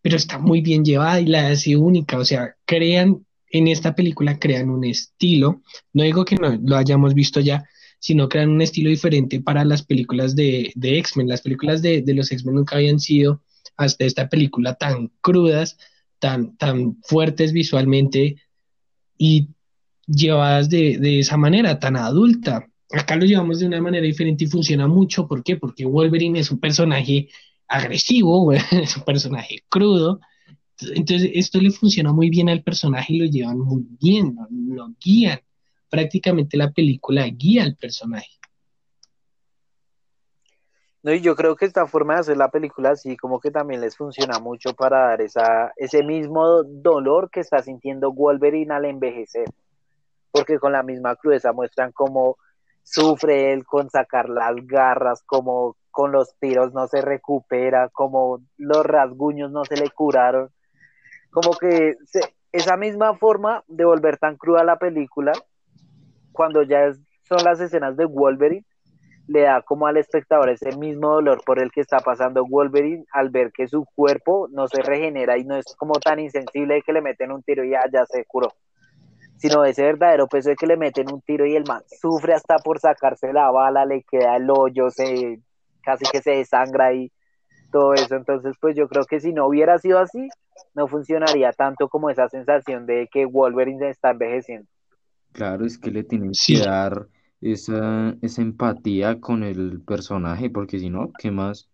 pero 0.02 0.16
está 0.16 0.38
muy 0.38 0.60
bien 0.60 0.84
llevada 0.84 1.20
y 1.20 1.26
la 1.26 1.48
hace 1.48 1.76
única. 1.76 2.18
O 2.18 2.24
sea, 2.24 2.56
crean, 2.66 3.24
en 3.50 3.68
esta 3.68 3.94
película 3.94 4.38
crean 4.38 4.70
un 4.70 4.84
estilo, 4.84 5.62
no 5.92 6.02
digo 6.02 6.24
que 6.24 6.36
no 6.36 6.58
lo 6.62 6.76
hayamos 6.76 7.14
visto 7.14 7.40
ya, 7.40 7.64
sino 7.98 8.28
crean 8.28 8.50
un 8.50 8.62
estilo 8.62 8.88
diferente 8.88 9.40
para 9.40 9.64
las 9.64 9.82
películas 9.82 10.34
de, 10.34 10.72
X-Men. 10.80 11.28
Las 11.28 11.42
películas 11.42 11.82
de, 11.82 12.02
los 12.14 12.32
X-Men 12.32 12.54
nunca 12.54 12.76
habían 12.76 13.00
sido 13.00 13.42
hasta 13.76 14.04
esta 14.04 14.28
película 14.28 14.74
tan 14.74 15.10
crudas, 15.20 15.76
tan, 16.18 16.56
tan 16.56 16.96
fuertes 17.02 17.52
visualmente 17.52 18.36
y 19.18 19.48
llevadas 20.06 20.70
de, 20.70 20.98
de 20.98 21.20
esa 21.20 21.36
manera 21.36 21.78
tan 21.78 21.96
adulta 21.96 22.70
acá 22.92 23.16
lo 23.16 23.24
llevamos 23.24 23.60
de 23.60 23.66
una 23.66 23.80
manera 23.80 24.04
diferente 24.04 24.44
y 24.44 24.48
funciona 24.48 24.86
mucho. 24.88 25.26
¿Por 25.26 25.42
qué? 25.42 25.56
Porque 25.56 25.84
Wolverine 25.84 26.40
es 26.40 26.50
un 26.50 26.58
personaje 26.58 27.28
agresivo, 27.68 28.52
es 28.52 28.96
un 28.96 29.04
personaje 29.04 29.62
crudo. 29.68 30.20
Entonces, 30.94 31.30
esto 31.34 31.60
le 31.60 31.70
funciona 31.70 32.12
muy 32.12 32.30
bien 32.30 32.48
al 32.48 32.62
personaje 32.62 33.14
y 33.14 33.18
lo 33.18 33.26
llevan 33.26 33.58
muy 33.58 33.86
bien, 34.00 34.36
lo, 34.50 34.88
guían. 35.00 35.40
Prácticamente 35.88 36.56
la 36.56 36.70
película 36.70 37.26
guía 37.26 37.64
al 37.64 37.76
personaje. 37.76 38.30
No, 41.02 41.12
y 41.14 41.20
yo 41.20 41.34
creo 41.34 41.56
que 41.56 41.64
esta 41.64 41.86
forma 41.86 42.14
de 42.14 42.20
hacer 42.20 42.36
la 42.36 42.50
película 42.50 42.90
así 42.90 43.16
como 43.16 43.40
que 43.40 43.50
también 43.50 43.80
les 43.80 43.96
funciona 43.96 44.38
mucho 44.38 44.74
para 44.74 45.08
dar 45.08 45.22
esa, 45.22 45.72
ese 45.76 46.02
mismo 46.02 46.62
dolor 46.62 47.30
que 47.30 47.40
está 47.40 47.62
sintiendo 47.62 48.12
Wolverine 48.12 48.74
al 48.74 48.84
envejecer. 48.84 49.46
Porque 50.30 50.58
con 50.58 50.72
la 50.72 50.82
misma 50.82 51.16
crudeza 51.16 51.52
muestran 51.52 51.90
cómo 51.92 52.36
sufre 52.82 53.52
él 53.52 53.64
con 53.64 53.90
sacar 53.90 54.28
las 54.28 54.54
garras, 54.66 55.22
como 55.24 55.76
con 55.90 56.12
los 56.12 56.34
tiros 56.38 56.72
no 56.72 56.86
se 56.86 57.00
recupera, 57.00 57.88
como 57.88 58.40
los 58.56 58.84
rasguños 58.84 59.50
no 59.50 59.64
se 59.64 59.76
le 59.76 59.90
curaron. 59.90 60.50
Como 61.30 61.52
que 61.52 61.94
esa 62.52 62.76
misma 62.76 63.16
forma 63.16 63.62
de 63.68 63.84
volver 63.84 64.18
tan 64.18 64.36
cruda 64.36 64.64
la 64.64 64.78
película, 64.78 65.32
cuando 66.32 66.62
ya 66.62 66.92
son 67.22 67.44
las 67.44 67.60
escenas 67.60 67.96
de 67.96 68.04
Wolverine, 68.04 68.64
le 69.28 69.42
da 69.42 69.62
como 69.62 69.86
al 69.86 69.96
espectador 69.96 70.50
ese 70.50 70.76
mismo 70.76 71.10
dolor 71.10 71.42
por 71.44 71.62
el 71.62 71.70
que 71.70 71.80
está 71.80 72.00
pasando 72.00 72.44
Wolverine 72.44 73.04
al 73.12 73.30
ver 73.30 73.52
que 73.52 73.68
su 73.68 73.84
cuerpo 73.94 74.48
no 74.50 74.66
se 74.66 74.82
regenera 74.82 75.38
y 75.38 75.44
no 75.44 75.56
es 75.56 75.76
como 75.76 75.94
tan 75.94 76.18
insensible 76.18 76.74
de 76.74 76.82
que 76.82 76.92
le 76.92 77.00
meten 77.00 77.30
un 77.30 77.42
tiro 77.42 77.64
y 77.64 77.70
ya, 77.70 77.82
ya 77.92 78.04
se 78.06 78.24
curó, 78.24 78.52
sino 79.36 79.64
ese 79.64 79.84
verdadero 79.84 80.26
peso 80.26 80.48
de 80.48 80.56
que 80.56 80.66
le 80.66 80.76
meten 80.76 81.12
un 81.12 81.20
tiro 81.20 81.46
y 81.46 81.54
el 81.54 81.64
man 81.64 81.82
sufre 82.00 82.34
hasta 82.34 82.58
por 82.58 82.80
sacarse 82.80 83.32
la 83.32 83.52
bala, 83.52 83.84
le 83.84 84.02
queda 84.02 84.34
el 84.34 84.50
hoyo, 84.50 84.90
se 84.90 85.40
casi 85.82 86.04
que 86.10 86.22
se 86.22 86.32
desangra 86.32 86.92
y 86.92 87.12
todo 87.70 87.94
eso. 87.94 88.16
Entonces, 88.16 88.56
pues 88.60 88.74
yo 88.74 88.88
creo 88.88 89.04
que 89.04 89.20
si 89.20 89.32
no 89.32 89.46
hubiera 89.46 89.78
sido 89.78 90.00
así, 90.00 90.28
no 90.74 90.88
funcionaría 90.88 91.52
tanto 91.52 91.88
como 91.88 92.10
esa 92.10 92.28
sensación 92.28 92.86
de 92.86 93.08
que 93.12 93.26
Wolverine 93.26 93.90
está 93.90 94.10
envejeciendo. 94.10 94.68
Claro, 95.32 95.64
es 95.64 95.78
que 95.78 95.90
le 95.90 96.04
tienen 96.04 96.32
que 96.32 96.58
dar 96.58 97.06
esa, 97.40 98.16
esa 98.20 98.42
empatía 98.42 99.20
con 99.20 99.42
el 99.42 99.80
personaje, 99.82 100.50
porque 100.50 100.78
si 100.78 100.90
no, 100.90 101.12
¿qué 101.18 101.30
más? 101.30 101.68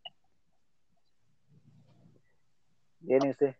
Bien, 3.00 3.28
usted. 3.28 3.54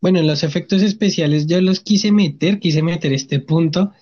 Bueno, 0.00 0.18
en 0.18 0.26
los 0.26 0.42
efectos 0.42 0.82
especiales 0.82 1.46
yo 1.46 1.60
los 1.60 1.80
quise 1.80 2.10
meter, 2.10 2.58
quise 2.58 2.82
meter 2.82 3.12
este 3.12 3.38
punto, 3.38 3.92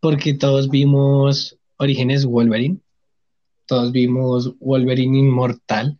porque 0.00 0.34
todos 0.34 0.70
vimos 0.70 1.58
Orígenes 1.76 2.24
Wolverine, 2.24 2.78
todos 3.66 3.92
vimos 3.92 4.58
Wolverine 4.58 5.18
Inmortal, 5.18 5.98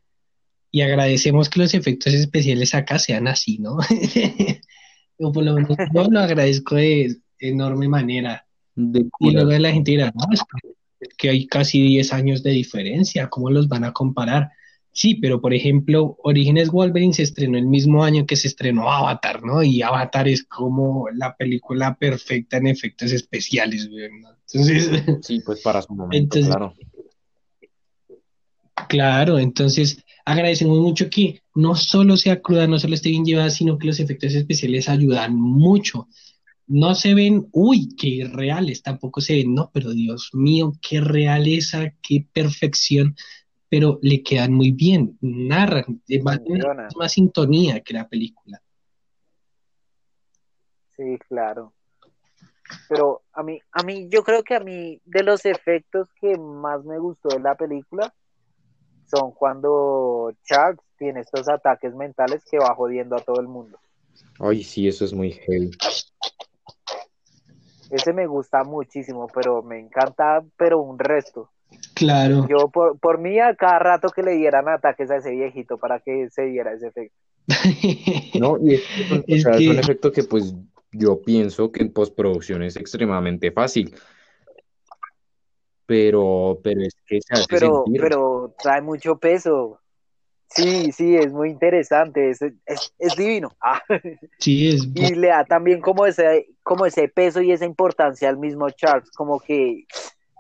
y 0.73 0.81
agradecemos 0.81 1.51
que 1.51 1.61
los 1.61 1.75
efectos 1.75 2.15
especiales 2.15 2.75
acá 2.75 2.99
sean 2.99 3.29
así, 3.29 3.59
¿no? 3.59 3.77
Yo 5.19 5.31
por 5.31 5.45
lo 5.45 5.55
menos 5.55 5.77
yo 5.95 6.05
lo 6.11 6.19
agradezco 6.19 6.75
de 6.75 7.15
enorme 7.39 7.87
manera. 7.87 8.45
y 8.75 9.31
luego 9.31 9.51
la 9.51 9.71
gente 9.71 9.93
dirá, 9.93 10.13
no, 10.17 10.25
es 10.33 11.15
que 11.17 11.29
hay 11.29 11.47
casi 11.47 11.81
10 11.81 12.13
años 12.13 12.43
de 12.43 12.51
diferencia, 12.51 13.29
¿cómo 13.29 13.51
los 13.51 13.69
van 13.69 13.85
a 13.85 13.93
comparar? 13.93 14.51
Sí, 14.91 15.15
pero 15.17 15.41
por 15.41 15.55
ejemplo, 15.55 16.17
Orígenes 16.25 16.71
Wolverine 16.71 17.13
se 17.13 17.23
estrenó 17.23 17.59
el 17.59 17.67
mismo 17.67 18.03
año 18.03 18.27
que 18.27 18.37
se 18.37 18.49
estrenó 18.49 18.91
Avatar, 18.91 19.45
¿no? 19.45 19.63
Y 19.63 19.83
Avatar 19.83 20.27
es 20.27 20.43
como 20.45 21.09
la 21.11 21.37
película 21.37 21.95
perfecta 21.95 22.57
en 22.57 22.67
efectos 22.67 23.13
especiales, 23.13 23.89
¿no? 23.91 23.99
Entonces, 23.99 25.05
sí, 25.23 25.41
pues 25.45 25.61
para 25.61 25.83
su 25.83 25.95
momento, 25.95 26.41
claro. 26.41 26.75
Claro, 28.89 29.39
entonces 29.39 30.03
agradecemos 30.25 30.79
mucho 30.79 31.11
que 31.11 31.43
no 31.55 31.75
solo 31.75 32.17
sea 32.17 32.41
cruda, 32.41 32.67
no 32.67 32.79
solo 32.79 32.95
esté 32.95 33.11
bien 33.11 33.25
llevada, 33.25 33.51
sino 33.51 33.79
que 33.79 33.87
los 33.87 34.01
efectos 34.01 34.35
especiales 34.35 34.89
ayudan 34.89 35.35
mucho. 35.35 36.09
No 36.67 36.95
se 36.95 37.15
ven, 37.15 37.49
uy, 37.53 37.95
qué 37.97 38.29
reales, 38.33 38.83
tampoco 38.83 39.21
se 39.21 39.35
ven, 39.35 39.55
no, 39.55 39.71
pero 39.73 39.91
Dios 39.91 40.31
mío, 40.33 40.73
qué 40.81 41.01
realeza, 41.01 41.93
qué 42.03 42.27
perfección, 42.33 43.17
pero 43.69 43.99
le 44.03 44.23
quedan 44.23 44.53
muy 44.53 44.73
bien, 44.73 45.19
narran, 45.21 46.03
más, 46.23 46.41
más 46.97 47.13
sintonía 47.13 47.81
que 47.81 47.95
la 47.95 48.09
película. 48.09 48.63
Sí, 50.97 51.19
claro. 51.29 51.75
Pero 52.89 53.23
a 53.33 53.43
mí, 53.43 53.61
a 53.73 53.83
mí, 53.83 54.09
yo 54.09 54.23
creo 54.23 54.43
que 54.43 54.55
a 54.55 54.61
mí, 54.61 55.01
de 55.05 55.23
los 55.23 55.45
efectos 55.45 56.09
que 56.21 56.39
más 56.39 56.85
me 56.85 56.99
gustó 56.99 57.29
de 57.29 57.41
la 57.41 57.55
película, 57.55 58.15
son 59.15 59.33
cuando 59.33 60.33
Charles 60.45 60.81
tiene 60.97 61.21
estos 61.21 61.49
ataques 61.49 61.95
mentales 61.95 62.43
que 62.51 62.59
va 62.59 62.75
jodiendo 62.75 63.17
a 63.17 63.21
todo 63.21 63.41
el 63.41 63.49
mundo. 63.49 63.79
Ay, 64.39 64.63
sí, 64.63 64.89
eso 64.89 65.05
es 65.05 65.13
muy 65.13 65.33
heavy. 65.33 65.71
Ese 67.91 68.13
me 68.13 68.27
gusta 68.27 68.65
muchísimo, 68.65 69.27
pero 69.35 69.63
me 69.63 69.79
encanta, 69.79 70.43
pero 70.57 70.81
un 70.81 70.99
resto. 70.99 71.51
Claro. 71.95 72.47
Yo, 72.49 72.69
por, 72.69 72.99
por 72.99 73.19
mí, 73.19 73.39
a 73.39 73.55
cada 73.55 73.79
rato 73.79 74.09
que 74.09 74.23
le 74.23 74.33
dieran 74.33 74.69
ataques 74.69 75.11
a 75.11 75.17
ese 75.17 75.31
viejito 75.31 75.79
para 75.79 76.01
que 76.01 76.29
se 76.31 76.43
diera 76.43 76.73
ese 76.73 76.89
efecto. 76.89 77.17
no, 78.41 78.57
y 78.59 78.75
es, 78.75 78.83
es 79.27 79.45
un 79.45 79.79
efecto 79.79 80.11
que, 80.11 80.25
pues, 80.25 80.55
yo 80.93 81.21
pienso 81.21 81.71
que 81.71 81.83
en 81.83 81.93
postproducción 81.93 82.63
es 82.63 82.77
extremadamente 82.77 83.51
fácil 83.51 83.95
pero, 85.87 86.61
pero 86.63 86.83
es 86.83 86.95
que 87.07 87.21
se 87.21 87.35
hace 87.35 87.47
pero, 87.49 87.85
pero 87.99 88.55
trae 88.63 88.81
mucho 88.81 89.17
peso. 89.19 89.79
Sí, 90.55 90.93
sí, 90.93 91.17
es 91.17 91.33
muy 91.33 91.49
interesante, 91.49 92.31
es, 92.31 92.41
es, 92.43 93.17
divino. 93.17 93.53
Ah. 93.63 93.81
Sí, 94.39 94.69
es... 94.69 94.87
Y 94.95 95.15
le 95.15 95.29
da 95.29 95.45
también 95.45 95.81
como 95.81 96.05
ese, 96.05 96.49
como 96.63 96.85
ese 96.85 97.09
peso 97.09 97.41
y 97.41 97.53
esa 97.53 97.65
importancia 97.65 98.29
al 98.29 98.37
mismo 98.37 98.69
Charles, 98.71 99.11
como 99.13 99.41
que, 99.41 99.85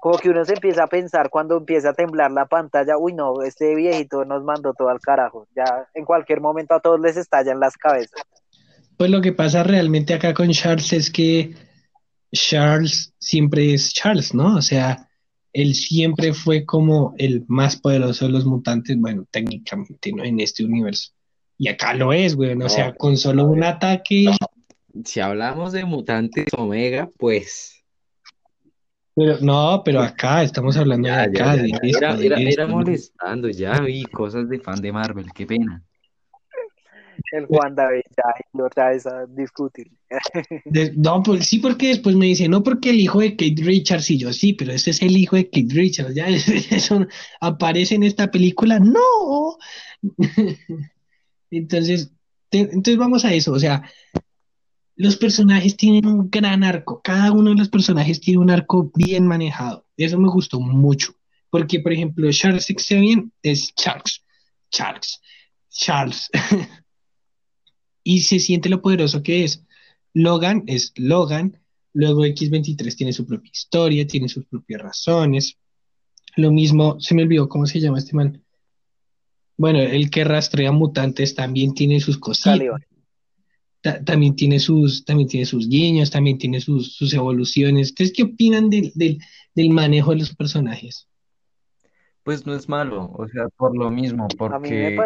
como 0.00 0.18
que 0.18 0.28
uno 0.28 0.44
se 0.44 0.54
empieza 0.54 0.84
a 0.84 0.88
pensar 0.88 1.30
cuando 1.30 1.56
empieza 1.56 1.90
a 1.90 1.94
temblar 1.94 2.30
la 2.30 2.44
pantalla, 2.44 2.98
uy 2.98 3.14
no, 3.14 3.42
este 3.42 3.74
viejito 3.74 4.24
nos 4.24 4.44
mandó 4.44 4.74
todo 4.74 4.90
al 4.90 5.00
carajo, 5.00 5.46
ya 5.56 5.88
en 5.94 6.04
cualquier 6.04 6.40
momento 6.40 6.74
a 6.74 6.80
todos 6.80 7.00
les 7.00 7.16
estallan 7.16 7.58
las 7.58 7.76
cabezas. 7.76 8.22
Pues 8.98 9.10
lo 9.10 9.22
que 9.22 9.32
pasa 9.32 9.62
realmente 9.62 10.12
acá 10.12 10.34
con 10.34 10.50
Charles 10.50 10.92
es 10.92 11.10
que 11.10 11.54
Charles 12.32 13.14
siempre 13.18 13.72
es 13.72 13.92
Charles, 13.92 14.34
¿no? 14.34 14.56
O 14.56 14.62
sea, 14.62 15.08
él 15.52 15.74
siempre 15.74 16.32
fue 16.32 16.64
como 16.64 17.14
el 17.18 17.44
más 17.48 17.76
poderoso 17.76 18.26
de 18.26 18.32
los 18.32 18.44
mutantes, 18.44 18.96
bueno, 18.98 19.26
técnicamente, 19.30 20.12
¿no? 20.12 20.24
En 20.24 20.40
este 20.40 20.64
universo. 20.64 21.12
Y 21.58 21.68
acá 21.68 21.94
lo 21.94 22.12
es, 22.12 22.34
güey, 22.34 22.54
o 22.60 22.68
sea, 22.68 22.94
con 22.94 23.16
solo 23.16 23.44
un 23.46 23.62
ataque. 23.62 24.30
Si 25.04 25.20
hablamos 25.20 25.72
de 25.72 25.84
mutantes 25.84 26.46
Omega, 26.56 27.08
pues. 27.18 27.84
Pero, 29.14 29.38
no, 29.40 29.82
pero 29.84 30.00
acá 30.00 30.42
estamos 30.42 30.76
hablando 30.76 31.08
de 31.08 31.14
acá. 31.14 31.56
era, 31.82 32.66
molestando 32.66 33.48
ya, 33.50 33.84
y 33.86 34.04
cosas 34.04 34.48
de 34.48 34.58
fan 34.58 34.80
de 34.80 34.92
Marvel, 34.92 35.26
qué 35.34 35.46
pena 35.46 35.84
el 37.32 37.46
Juan 37.46 37.74
David 37.74 38.02
y 38.52 38.60
otra 38.60 38.90
vez 38.90 39.06
a 39.06 39.26
discutir. 39.26 39.90
no, 40.96 41.22
pues 41.22 41.46
sí, 41.46 41.58
porque 41.58 41.88
después 41.88 42.14
me 42.14 42.26
dice, 42.26 42.46
no 42.46 42.62
porque 42.62 42.90
el 42.90 43.00
hijo 43.00 43.20
de 43.20 43.30
Kate 43.30 43.62
Richards 43.62 44.10
y 44.10 44.18
yo 44.18 44.32
sí, 44.32 44.52
pero 44.52 44.72
ese 44.72 44.90
es 44.90 45.00
el 45.02 45.16
hijo 45.16 45.36
de 45.36 45.46
Kate 45.46 45.74
Richards, 45.74 46.14
ya 46.14 46.26
eso 46.70 47.06
aparece 47.40 47.94
en 47.94 48.02
esta 48.02 48.30
película, 48.30 48.78
no. 48.78 49.56
entonces, 51.50 52.12
entonces 52.50 52.96
vamos 52.98 53.24
a 53.24 53.32
eso, 53.32 53.52
o 53.52 53.58
sea, 53.58 53.82
los 54.94 55.16
personajes 55.16 55.74
tienen 55.76 56.06
un 56.06 56.30
gran 56.30 56.62
arco, 56.62 57.00
cada 57.02 57.32
uno 57.32 57.50
de 57.50 57.56
los 57.56 57.70
personajes 57.70 58.20
tiene 58.20 58.40
un 58.40 58.50
arco 58.50 58.92
bien 58.94 59.26
manejado, 59.26 59.86
eso 59.96 60.18
me 60.18 60.28
gustó 60.28 60.60
mucho, 60.60 61.14
porque 61.48 61.80
por 61.80 61.94
ejemplo 61.94 62.30
Charles 62.30 62.66
Xavier 62.66 63.24
es 63.42 63.74
Charles, 63.74 64.22
Charles, 64.70 65.18
Charles. 65.70 66.28
y 68.04 68.22
se 68.22 68.38
siente 68.38 68.68
lo 68.68 68.82
poderoso 68.82 69.22
que 69.22 69.44
es. 69.44 69.64
Logan 70.14 70.64
es 70.66 70.92
Logan, 70.96 71.58
luego 71.92 72.24
X23 72.24 72.96
tiene 72.96 73.12
su 73.12 73.26
propia 73.26 73.50
historia, 73.52 74.06
tiene 74.06 74.28
sus 74.28 74.44
propias 74.46 74.82
razones. 74.82 75.56
Lo 76.36 76.50
mismo, 76.50 77.00
se 77.00 77.14
me 77.14 77.22
olvidó 77.22 77.48
cómo 77.48 77.66
se 77.66 77.80
llama 77.80 77.98
este 77.98 78.16
man. 78.16 78.42
Bueno, 79.56 79.80
el 79.80 80.10
que 80.10 80.24
rastrea 80.24 80.72
mutantes 80.72 81.34
también 81.34 81.74
tiene 81.74 82.00
sus 82.00 82.18
cosas. 82.18 82.58
también 84.04 84.34
tiene 84.34 84.58
sus, 84.58 85.04
también 85.04 85.28
tiene 85.28 85.46
sus 85.46 85.68
guiños, 85.68 86.10
también 86.10 86.38
tiene 86.38 86.60
sus, 86.60 86.94
sus 86.94 87.12
evoluciones. 87.14 87.90
¿Ustedes 87.90 88.12
qué 88.12 88.24
opinan 88.24 88.70
del, 88.70 88.92
del 89.54 89.70
manejo 89.70 90.10
de 90.12 90.18
los 90.18 90.34
personajes? 90.34 91.06
Pues 92.22 92.46
no 92.46 92.54
es 92.54 92.68
malo, 92.68 93.10
o 93.12 93.26
sea, 93.28 93.48
por 93.56 93.76
lo 93.76 93.90
mismo, 93.90 94.28
porque 94.38 94.96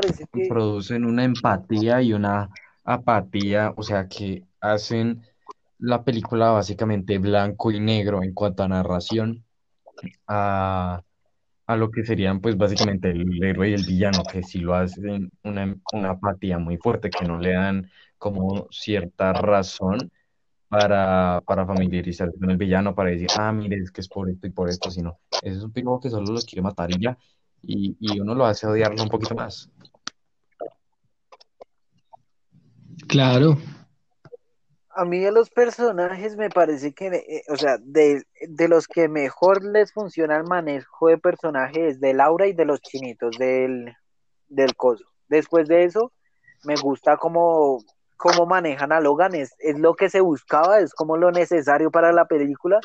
producen 0.51 1.07
una 1.07 1.25
empatía 1.25 2.03
y 2.03 2.13
una 2.13 2.51
apatía, 2.87 3.75
o 3.77 3.83
sea, 3.83 4.09
que 4.09 4.45
hacen 4.61 5.23
la 5.79 6.05
película 6.05 6.51
básicamente 6.53 7.19
blanco 7.19 7.71
y 7.71 7.81
negro 7.81 8.23
en 8.23 8.33
cuanto 8.33 8.63
a 8.63 8.69
narración, 8.69 9.45
a, 10.27 11.03
lo 11.69 11.91
que 11.91 12.05
serían 12.05 12.41
pues 12.41 12.57
básicamente 12.57 13.11
el 13.11 13.43
héroe 13.43 13.71
y 13.71 13.75
el 13.75 13.85
villano, 13.85 14.23
que 14.31 14.43
si 14.43 14.61
lo 14.61 14.75
hacen 14.75 15.31
una, 15.43 15.77
una 15.93 16.11
apatía 16.11 16.59
muy 16.59 16.77
fuerte, 16.79 17.11
que 17.11 17.27
no 17.27 17.39
le 17.39 17.53
dan 17.53 17.91
como 18.19 18.69
cierta 18.71 19.33
razón 19.33 20.11
para, 20.69 21.43
para 21.47 21.67
familiarizarse 21.67 22.39
con 22.39 22.51
el 22.51 22.57
villano, 22.57 22.95
para 22.95 23.11
decir, 23.11 23.29
ah, 23.37 23.53
mire, 23.53 23.77
es 23.77 23.91
que 23.91 24.01
es 24.01 24.09
por 24.09 24.31
esto 24.31 24.47
y 24.47 24.51
por 24.51 24.69
esto, 24.69 24.91
sino, 24.91 25.19
es 25.43 25.63
un 25.63 25.73
piloto 25.73 26.01
que 26.01 26.11
solo 26.11 26.33
los 26.33 26.45
quiere 26.45 26.63
matar 26.63 26.91
y 26.93 27.01
ya, 27.01 27.19
y, 27.63 27.97
y 28.01 28.21
uno 28.21 28.35
lo 28.35 28.47
hace 28.47 28.67
odiarlo 28.67 29.03
un 29.03 29.09
poquito 29.09 29.35
más. 29.35 29.71
Claro. 33.09 33.57
A 34.91 35.05
mí 35.05 35.21
de 35.21 35.31
los 35.31 35.51
personajes 35.51 36.37
me 36.37 36.49
parece 36.49 36.95
que, 36.95 37.09
eh, 37.09 37.43
o 37.49 37.57
sea, 37.57 37.77
de, 37.79 38.25
los 38.69 38.89
que 38.89 39.09
mejor 39.09 39.63
les 39.63 39.93
funciona 39.93 40.37
el 40.37 40.45
manejo 40.45 41.09
de 41.09 41.19
personajes 41.19 41.97
es 41.97 42.01
de 42.01 42.15
Laura 42.15 42.47
y 42.47 42.55
de 42.55 42.65
los 42.65 42.81
chinitos 42.81 43.37
del, 43.39 43.95
del 44.49 44.75
coso. 44.75 45.05
Después 45.29 45.69
de 45.69 45.85
eso, 45.85 46.13
me 46.65 46.77
gusta 46.77 47.19
cómo, 47.19 47.83
cómo 48.17 48.47
manejan 48.47 48.93
a 48.93 49.01
Logan, 49.01 49.35
es, 49.35 49.55
es 49.59 49.79
lo 49.79 49.95
que 49.95 50.09
se 50.09 50.21
buscaba, 50.21 50.81
es 50.81 50.95
como 50.95 51.19
lo 51.19 51.31
necesario 51.31 51.91
para 51.91 52.13
la 52.13 52.25
película, 52.25 52.81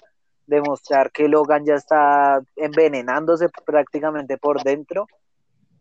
demostrar 0.48 1.12
que 1.12 1.30
Logan 1.30 1.66
ya 1.66 1.76
está 1.76 2.42
envenenándose 2.58 3.48
prácticamente 3.66 4.38
por 4.38 4.62
dentro. 4.64 5.08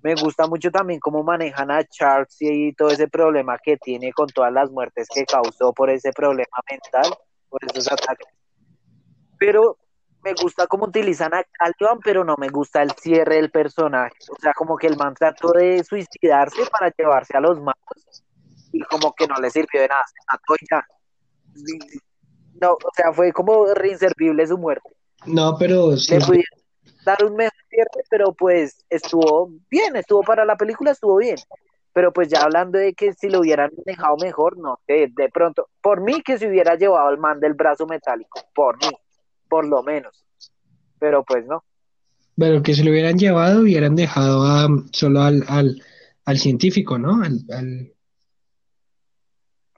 Me 0.03 0.15
gusta 0.15 0.47
mucho 0.47 0.71
también 0.71 0.99
cómo 0.99 1.23
manejan 1.23 1.71
a 1.71 1.85
Charles 1.85 2.37
y 2.41 2.73
todo 2.73 2.89
ese 2.91 3.09
problema 3.09 3.59
que 3.63 3.77
tiene 3.77 4.13
con 4.13 4.29
todas 4.29 4.53
las 4.53 4.71
muertes 4.71 5.09
que 5.13 5.25
causó 5.25 5.73
por 5.73 5.91
ese 5.91 6.11
problema 6.13 6.59
mental, 6.71 7.15
por 7.49 7.61
esos 7.65 7.93
ataques. 7.93 8.29
Pero 9.39 9.77
me 10.23 10.33
gusta 10.35 10.67
cómo 10.67 10.87
utilizan 10.87 11.35
a 11.35 11.45
Caliban, 11.45 11.99
pero 12.03 12.25
no 12.25 12.37
me 12.39 12.49
gusta 12.49 12.83
el 12.83 12.91
cierre 12.93 13.37
del 13.37 13.51
personaje. 13.51 14.15
O 14.31 14.41
sea, 14.41 14.53
como 14.55 14.77
que 14.77 14.87
el 14.87 14.97
man 14.97 15.15
trató 15.15 15.53
de 15.53 15.83
suicidarse 15.85 16.63
para 16.71 16.93
llevarse 16.97 17.37
a 17.37 17.41
los 17.41 17.59
malos 17.59 18.25
y 18.73 18.81
como 18.83 19.13
que 19.15 19.27
no 19.27 19.37
le 19.37 19.51
sirvió 19.51 19.81
de 19.81 19.89
nada, 19.89 20.05
se 20.07 20.21
mató 20.31 20.55
ya. 20.71 20.87
No, 22.61 22.73
o 22.73 22.91
sea, 22.95 23.13
fue 23.13 23.33
como 23.33 23.67
reinservible 23.75 24.47
su 24.47 24.59
muerte. 24.59 24.91
No, 25.27 25.57
pero 25.59 25.97
sí. 25.97 26.19
Pudieron 26.19 26.60
dar 27.05 27.25
un 27.25 27.37
mes 27.37 27.51
cierre, 27.69 28.05
pero 28.09 28.33
pues 28.33 28.85
estuvo 28.89 29.51
bien, 29.71 29.97
estuvo 29.97 30.23
para 30.23 30.45
la 30.45 30.57
película, 30.57 30.91
estuvo 30.91 31.17
bien. 31.17 31.37
Pero 31.93 32.13
pues 32.13 32.29
ya 32.29 32.43
hablando 32.43 32.79
de 32.79 32.95
que 32.95 33.13
si 33.13 33.29
lo 33.29 33.41
hubieran 33.41 33.71
dejado 33.85 34.17
mejor, 34.17 34.57
no 34.59 34.79
sé, 34.87 35.09
de 35.11 35.29
pronto, 35.29 35.69
por 35.83 36.01
mí 36.01 36.23
que 36.23 36.39
se 36.39 36.49
hubiera 36.49 36.77
llevado 36.77 37.11
el 37.11 37.19
man 37.19 37.41
del 37.41 37.55
brazo 37.55 37.87
metálico, 37.87 38.41
por 38.55 38.77
mí 38.79 38.91
por 39.51 39.67
lo 39.67 39.83
menos. 39.83 40.25
Pero 40.99 41.23
pues 41.25 41.45
no. 41.47 41.65
Pero 42.39 42.63
que 42.63 42.73
se 42.73 42.85
lo 42.85 42.91
hubieran 42.93 43.19
llevado, 43.19 43.61
hubieran 43.61 43.97
dejado 43.97 44.45
a, 44.45 44.69
solo 44.93 45.21
al, 45.21 45.45
al, 46.25 46.39
científico, 46.39 46.97
¿no? 46.99 47.23
Al, 47.23 47.41
al... 47.51 47.93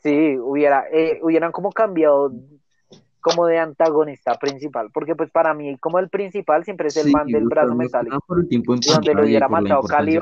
Sí, 0.02 0.36
hubiera, 0.38 0.84
eh, 0.92 1.18
hubieran 1.22 1.50
como 1.50 1.72
cambiado 1.72 2.32
como 3.22 3.46
de 3.46 3.58
antagonista 3.58 4.34
principal, 4.34 4.90
porque 4.92 5.14
pues 5.14 5.30
para 5.30 5.54
mí 5.54 5.78
como 5.78 5.98
el 5.98 6.10
principal 6.10 6.64
siempre 6.64 6.88
es 6.88 6.96
el 6.98 7.10
man 7.10 7.26
del 7.26 7.44
brazo 7.44 7.74
metálico, 7.74 8.20
por 8.26 8.40
el 8.40 8.48
tiempo 8.48 8.74
donde 8.74 9.14
lo 9.14 9.22
hubiera 9.22 9.48
matado 9.48 9.82
Cali. 9.84 10.18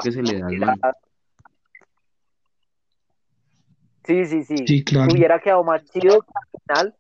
Sí, 4.04 4.24
sí, 4.24 4.44
sí. 4.44 4.56
sí 4.66 4.84
claro. 4.84 5.12
Hubiera 5.12 5.40
quedado 5.40 5.64
más 5.64 5.84
chido 5.90 6.14
al 6.14 6.60
final 6.60 6.94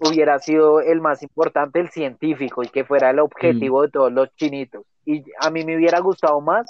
hubiera 0.00 0.38
sido 0.38 0.80
el 0.80 1.00
más 1.00 1.22
importante, 1.22 1.78
el 1.78 1.90
científico, 1.90 2.62
y 2.62 2.68
que 2.68 2.84
fuera 2.84 3.10
el 3.10 3.18
objetivo 3.18 3.82
de 3.82 3.90
todos 3.90 4.12
los 4.12 4.34
chinitos. 4.36 4.84
Y 5.04 5.24
a 5.38 5.50
mí 5.50 5.64
me 5.64 5.76
hubiera 5.76 6.00
gustado 6.00 6.40
más 6.40 6.66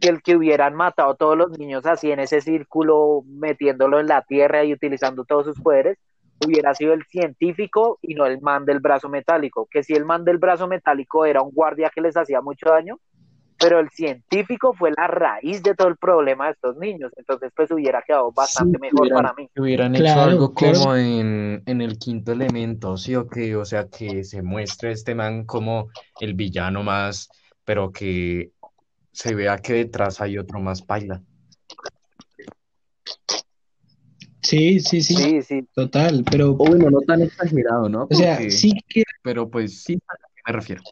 que 0.00 0.08
el 0.08 0.22
que 0.22 0.36
hubieran 0.36 0.74
matado 0.74 1.10
a 1.10 1.16
todos 1.16 1.36
los 1.36 1.58
niños 1.58 1.86
así 1.86 2.10
en 2.10 2.20
ese 2.20 2.40
círculo, 2.40 3.22
metiéndolo 3.26 4.00
en 4.00 4.06
la 4.06 4.22
tierra 4.22 4.64
y 4.64 4.72
utilizando 4.72 5.24
todos 5.24 5.46
sus 5.46 5.60
poderes, 5.60 5.98
hubiera 6.46 6.74
sido 6.74 6.92
el 6.92 7.04
científico 7.04 7.98
y 8.02 8.14
no 8.14 8.26
el 8.26 8.40
man 8.40 8.64
del 8.64 8.80
brazo 8.80 9.08
metálico. 9.08 9.68
Que 9.70 9.82
si 9.82 9.94
el 9.94 10.04
man 10.04 10.24
del 10.24 10.38
brazo 10.38 10.68
metálico 10.68 11.24
era 11.24 11.42
un 11.42 11.50
guardia 11.52 11.90
que 11.94 12.00
les 12.00 12.16
hacía 12.16 12.40
mucho 12.40 12.70
daño, 12.70 12.98
pero 13.62 13.78
el 13.78 13.90
científico 13.90 14.74
fue 14.74 14.90
la 14.96 15.06
raíz 15.06 15.62
de 15.62 15.74
todo 15.74 15.86
el 15.86 15.96
problema 15.96 16.46
de 16.46 16.52
estos 16.52 16.76
niños, 16.78 17.12
entonces 17.16 17.52
pues 17.54 17.70
hubiera 17.70 18.02
quedado 18.02 18.32
bastante 18.32 18.76
mejor 18.80 19.08
para 19.10 19.32
mí. 19.34 19.48
Hubieran 19.56 19.94
hecho 19.94 20.20
algo 20.20 20.52
como 20.52 20.96
en, 20.96 21.62
el 21.64 21.98
quinto 21.98 22.32
elemento, 22.32 22.96
sí 22.96 23.14
o 23.14 23.28
qué, 23.28 23.54
o 23.54 23.64
sea, 23.64 23.88
que 23.88 24.24
se 24.24 24.42
muestre 24.42 24.90
este 24.90 25.14
man 25.14 25.44
como 25.44 25.90
el 26.20 26.34
villano 26.34 26.82
más, 26.82 27.28
pero 27.64 27.92
que 27.92 28.50
se 29.12 29.34
vea 29.34 29.58
que 29.58 29.74
detrás 29.74 30.20
hay 30.20 30.38
otro 30.38 30.58
más 30.58 30.82
paila. 30.82 31.22
Sí, 34.52 34.80
sí, 34.80 35.00
sí, 35.00 35.14
sí, 35.14 35.40
sí. 35.40 35.64
total, 35.72 36.24
pero... 36.30 36.50
O 36.50 36.56
bueno, 36.56 36.90
no 36.90 37.00
tan 37.00 37.22
exagerado, 37.22 37.88
¿no? 37.88 38.06
O 38.10 38.14
sea, 38.14 38.38
sí 38.50 38.74
que... 38.86 39.02
Pero 39.22 39.48
pues 39.48 39.82
sí, 39.82 39.94
a 39.94 40.14
qué 40.18 40.42
me 40.46 40.52
refiero. 40.52 40.82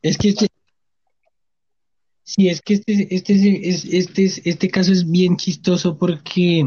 Es 0.00 0.16
que 0.16 0.30
este 0.30 0.46
Sí, 2.22 2.48
es 2.48 2.62
que 2.62 2.74
este, 2.74 3.14
este, 3.14 3.98
este, 3.98 4.24
este 4.24 4.70
caso 4.70 4.90
es 4.90 5.10
bien 5.10 5.36
chistoso 5.36 5.98
porque 5.98 6.64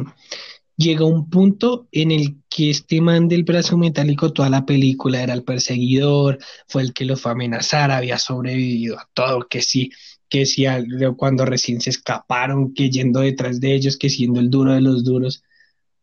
llega 0.78 1.06
un 1.06 1.28
punto 1.28 1.88
en 1.91 2.12
el 2.12 2.36
que 2.49 2.70
este 2.70 3.01
man 3.01 3.28
del 3.28 3.45
brazo 3.45 3.76
metálico, 3.76 4.32
toda 4.32 4.51
la 4.51 4.64
película 4.64 5.24
era 5.24 5.34
el 5.34 5.43
perseguidor, 5.43 6.38
fue 6.68 6.84
el 6.84 6.93
que 6.93 7.06
los 7.06 7.20
fue 7.20 7.32
a 7.32 7.34
amenazar, 7.34 7.89
había 7.89 8.20
sobrevivido 8.20 8.99
a 8.99 9.10
todo, 9.16 9.47
que 9.47 9.64
sí, 9.64 9.89
que 10.30 10.45
sí, 10.45 10.66
cuando 11.18 11.45
recién 11.45 11.82
se 11.82 11.89
escaparon, 11.89 12.76
que 12.76 12.91
yendo 12.91 13.22
detrás 13.22 13.60
de 13.60 13.74
ellos, 13.74 13.97
que 13.97 14.12
siendo 14.12 14.39
el 14.39 14.51
duro 14.51 14.74
de 14.74 14.82
los 14.82 15.04
duros, 15.04 15.43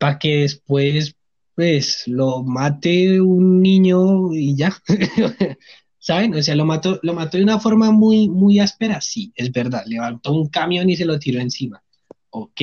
para 0.01 0.19
que 0.19 0.39
después, 0.39 1.15
pues, 1.55 2.05
lo 2.07 2.43
mate 2.43 3.21
un 3.21 3.61
niño 3.61 4.33
y 4.33 4.57
ya. 4.57 4.75
¿saben? 6.01 6.35
O 6.35 6.43
sea, 6.43 6.57
lo 6.57 6.65
mató, 6.65 6.99
lo 7.03 7.13
mató 7.13 7.37
de 7.37 7.45
una 7.45 7.61
forma 7.61 7.91
muy, 7.91 8.29
muy 8.29 8.59
áspera, 8.59 9.01
sí, 9.01 9.33
es 9.37 9.53
verdad, 9.53 9.85
levantó 9.87 10.33
un 10.33 10.49
camión 10.49 10.89
y 10.89 10.97
se 10.97 11.05
lo 11.05 11.19
tiró 11.19 11.41
encima, 11.41 11.83
ok, 12.31 12.61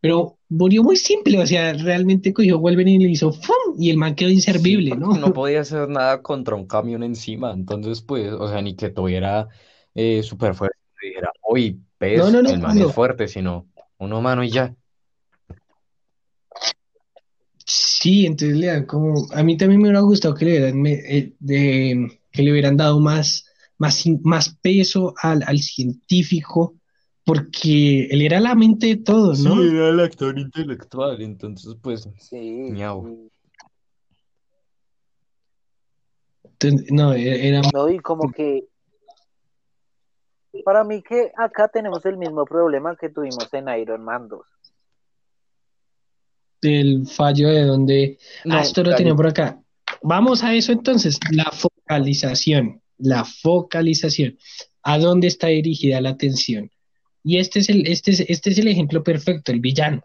pero 0.00 0.36
murió 0.48 0.82
muy 0.82 0.96
simple, 0.96 1.38
o 1.40 1.46
sea, 1.46 1.72
realmente 1.72 2.34
cogió 2.34 2.58
Wolverine 2.58 3.02
y 3.04 3.06
le 3.06 3.12
hizo 3.12 3.32
¡fum! 3.32 3.76
y 3.78 3.90
el 3.90 3.96
man 3.96 4.16
quedó 4.16 4.28
inservible, 4.28 4.96
¿no? 4.96 5.16
No 5.16 5.32
podía 5.32 5.60
hacer 5.60 5.88
nada 5.88 6.20
contra 6.20 6.56
un 6.56 6.66
camión 6.66 7.04
encima, 7.04 7.52
entonces, 7.52 8.02
pues, 8.02 8.32
o 8.32 8.48
sea, 8.48 8.60
ni 8.60 8.74
que 8.74 8.90
tuviera 8.90 9.48
eh, 9.94 10.24
súper 10.24 10.56
fuerte, 10.56 10.76
dijera, 11.00 11.30
uy, 11.48 11.80
peso, 11.96 12.40
el 12.40 12.58
man 12.58 12.76
es 12.76 12.92
fuerte, 12.92 13.28
sino 13.28 13.68
un 13.98 14.12
humano 14.12 14.42
y 14.42 14.50
ya. 14.50 14.74
Sí, 18.00 18.26
entonces 18.26 18.58
le 18.58 18.66
dan 18.66 18.84
como, 18.84 19.26
a 19.32 19.42
mí 19.42 19.56
también 19.56 19.80
me 19.80 19.88
hubiera 19.88 20.00
gustado 20.00 20.34
que 20.34 20.44
le 20.44 20.50
hubieran, 20.52 20.86
eh, 20.86 21.34
de, 21.38 22.20
que 22.30 22.42
le 22.42 22.52
hubieran 22.52 22.76
dado 22.76 23.00
más, 23.00 23.46
más, 23.78 24.04
más 24.22 24.50
peso 24.60 25.14
al, 25.22 25.42
al, 25.46 25.58
científico, 25.58 26.74
porque 27.24 28.06
él 28.10 28.20
era 28.20 28.38
la 28.38 28.54
mente 28.54 28.88
de 28.88 28.96
todos, 28.96 29.40
¿no? 29.40 29.54
Sí, 29.54 29.68
era 29.68 29.88
el 29.88 30.00
actor 30.00 30.38
intelectual, 30.38 31.22
entonces 31.22 31.74
pues, 31.80 32.06
sí, 32.18 32.68
miau. 32.70 33.30
no, 36.90 37.14
e, 37.14 37.48
era... 37.48 37.62
No, 37.72 37.88
y 37.88 37.98
como 38.00 38.30
que 38.30 38.68
para 40.64 40.84
mí 40.84 41.02
que 41.02 41.32
acá 41.34 41.68
tenemos 41.68 42.04
el 42.04 42.18
mismo 42.18 42.44
problema 42.44 42.94
que 42.94 43.08
tuvimos 43.08 43.48
en 43.54 43.68
Iron 43.70 44.04
Man 44.04 44.28
2 44.28 44.46
del 46.70 47.06
fallo 47.06 47.48
de 47.48 47.64
donde... 47.64 48.18
ah, 48.48 48.60
esto 48.60 48.82
lo 48.82 48.94
tenía 48.94 49.14
por 49.14 49.28
acá. 49.28 49.60
Vamos 50.02 50.42
a 50.42 50.54
eso 50.54 50.72
entonces, 50.72 51.18
la 51.30 51.50
focalización, 51.52 52.80
la 52.98 53.24
focalización. 53.24 54.38
¿A 54.82 54.98
dónde 54.98 55.26
está 55.26 55.48
dirigida 55.48 56.00
la 56.00 56.10
atención? 56.10 56.70
Y 57.24 57.38
este 57.38 57.58
es 57.58 57.68
el, 57.68 57.86
este 57.86 58.12
es, 58.12 58.20
este 58.20 58.50
es 58.50 58.58
el 58.58 58.68
ejemplo 58.68 59.02
perfecto, 59.02 59.50
el 59.50 59.60
villano. 59.60 60.04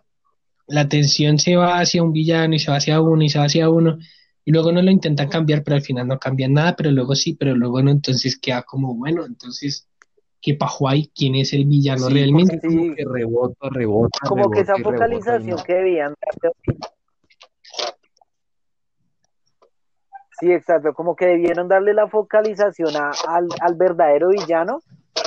La 0.67 0.81
atención 0.81 1.37
se 1.37 1.55
va 1.55 1.79
hacia 1.79 2.01
un 2.01 2.13
villano 2.13 2.55
y 2.55 2.59
se 2.59 2.71
va 2.71 2.77
hacia 2.77 3.01
uno 3.01 3.23
y 3.23 3.29
se 3.29 3.37
va 3.37 3.45
hacia 3.45 3.69
uno, 3.69 3.97
y 4.43 4.51
luego 4.51 4.71
no 4.71 4.81
lo 4.81 4.89
intentan 4.89 5.29
cambiar, 5.29 5.63
pero 5.63 5.75
al 5.75 5.83
final 5.83 6.07
no 6.07 6.17
cambian 6.17 6.53
nada, 6.53 6.75
pero 6.75 6.91
luego 6.91 7.15
sí, 7.15 7.33
pero 7.33 7.55
luego 7.55 7.81
no, 7.83 7.91
entonces 7.91 8.37
queda 8.39 8.63
como, 8.63 8.95
bueno, 8.95 9.25
entonces 9.25 9.87
¿qué 10.41 10.55
pajo 10.55 10.89
hay? 10.89 11.07
¿Quién 11.15 11.35
es 11.35 11.53
el 11.53 11.65
villano 11.65 12.09
realmente? 12.09 12.59
Como 12.59 12.95
que 12.95 13.05
rebota, 13.05 13.69
rebota. 13.69 14.19
Como 14.27 14.49
que 14.49 14.61
esa 14.61 14.75
focalización 14.77 15.59
que 15.63 15.73
debían 15.73 16.15
Sí, 20.39 20.51
exacto, 20.51 20.95
como 20.95 21.15
que 21.15 21.27
debieron 21.27 21.67
darle 21.67 21.93
la 21.93 22.07
focalización 22.07 22.95
al, 22.95 23.47
al, 23.59 23.75
verdadero 23.75 24.29
villano, 24.29 24.79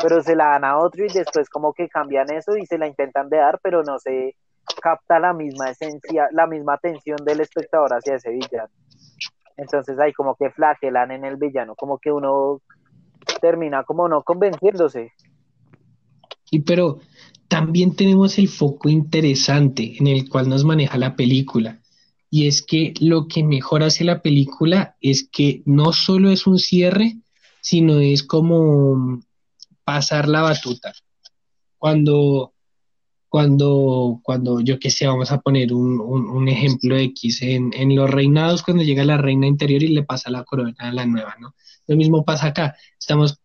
pero 0.02 0.20
se 0.22 0.34
la 0.34 0.46
dan 0.46 0.64
a 0.64 0.78
otro 0.78 1.04
y 1.04 1.08
después 1.08 1.48
como 1.48 1.72
que 1.72 1.88
cambian 1.88 2.32
eso 2.32 2.56
y 2.56 2.66
se 2.66 2.78
la 2.78 2.88
intentan 2.88 3.28
de 3.28 3.36
dar, 3.36 3.60
pero 3.62 3.84
no 3.84 4.00
se 4.00 4.34
capta 4.82 5.20
la 5.20 5.32
misma 5.32 5.70
esencia, 5.70 6.28
la 6.32 6.48
misma 6.48 6.74
atención 6.74 7.18
del 7.24 7.40
espectador 7.40 7.92
hacia 7.92 8.16
ese 8.16 8.30
villano. 8.30 8.70
Entonces 9.56 9.96
ahí 10.00 10.12
como 10.12 10.34
que 10.34 10.50
flagelan 10.50 11.12
en 11.12 11.24
el 11.24 11.36
villano, 11.36 11.76
como 11.76 11.98
que 11.98 12.10
uno 12.10 12.60
termina 13.40 13.84
como 13.84 14.08
no 14.08 14.22
convenciéndose. 14.22 15.12
Y 16.50 16.60
pero 16.60 17.00
también 17.48 17.94
tenemos 17.94 18.38
el 18.38 18.48
foco 18.48 18.88
interesante 18.88 19.96
en 19.98 20.06
el 20.06 20.28
cual 20.28 20.48
nos 20.48 20.64
maneja 20.64 20.98
la 20.98 21.16
película. 21.16 21.80
Y 22.30 22.48
es 22.48 22.62
que 22.62 22.94
lo 23.00 23.28
que 23.28 23.44
mejor 23.44 23.82
hace 23.84 24.02
la 24.02 24.22
película 24.22 24.96
es 25.00 25.28
que 25.30 25.62
no 25.66 25.92
solo 25.92 26.30
es 26.30 26.48
un 26.48 26.58
cierre, 26.58 27.16
sino 27.60 28.00
es 28.00 28.24
como 28.24 29.20
pasar 29.84 30.28
la 30.28 30.42
batuta. 30.42 30.92
Cuando, 31.78 32.54
cuando, 33.28 34.20
cuando 34.22 34.60
yo 34.60 34.78
qué 34.78 34.90
sé, 34.90 35.06
vamos 35.06 35.30
a 35.30 35.40
poner 35.40 35.72
un, 35.72 36.00
un, 36.00 36.48
ejemplo 36.48 36.96
X, 36.96 37.42
en, 37.42 37.72
en, 37.72 37.94
los 37.94 38.10
reinados, 38.10 38.62
cuando 38.62 38.82
llega 38.82 39.04
la 39.04 39.16
reina 39.16 39.46
interior 39.46 39.82
y 39.82 39.88
le 39.88 40.02
pasa 40.02 40.30
la 40.30 40.44
corona 40.44 40.74
a 40.78 40.92
la 40.92 41.06
nueva, 41.06 41.36
¿no? 41.40 41.54
Lo 41.86 41.96
mismo 41.96 42.24
pasa 42.24 42.48
acá. 42.48 42.76
Estamos, 42.98 43.38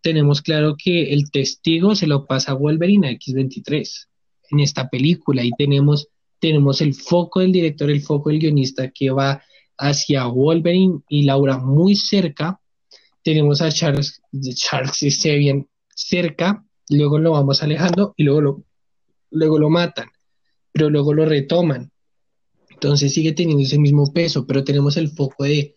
tenemos 0.00 0.42
claro 0.42 0.76
que 0.76 1.12
el 1.12 1.30
testigo 1.30 1.94
se 1.94 2.06
lo 2.06 2.26
pasa 2.26 2.52
a 2.52 2.54
Wolverine 2.54 3.08
a 3.08 3.12
X23 3.12 4.06
en 4.50 4.60
esta 4.60 4.88
película 4.88 5.42
y 5.44 5.50
tenemos, 5.52 6.08
tenemos 6.38 6.80
el 6.80 6.94
foco 6.94 7.40
del 7.40 7.52
director, 7.52 7.90
el 7.90 8.02
foco 8.02 8.30
del 8.30 8.38
guionista 8.38 8.90
que 8.90 9.10
va 9.10 9.42
hacia 9.78 10.26
Wolverine 10.26 11.00
y 11.08 11.24
Laura 11.24 11.58
muy 11.58 11.96
cerca. 11.96 12.60
Tenemos 13.22 13.62
a 13.62 13.70
Charles, 13.70 14.20
Charles 14.54 15.22
bien 15.22 15.68
cerca, 15.94 16.64
luego 16.88 17.18
lo 17.18 17.32
vamos 17.32 17.62
alejando 17.62 18.14
y 18.16 18.24
luego 18.24 18.40
lo, 18.40 18.64
luego 19.30 19.58
lo 19.58 19.70
matan, 19.70 20.08
pero 20.72 20.90
luego 20.90 21.14
lo 21.14 21.24
retoman. 21.24 21.90
Entonces 22.70 23.14
sigue 23.14 23.32
teniendo 23.32 23.62
ese 23.62 23.78
mismo 23.78 24.12
peso, 24.12 24.46
pero 24.46 24.64
tenemos 24.64 24.96
el 24.96 25.08
foco 25.08 25.44
de 25.44 25.76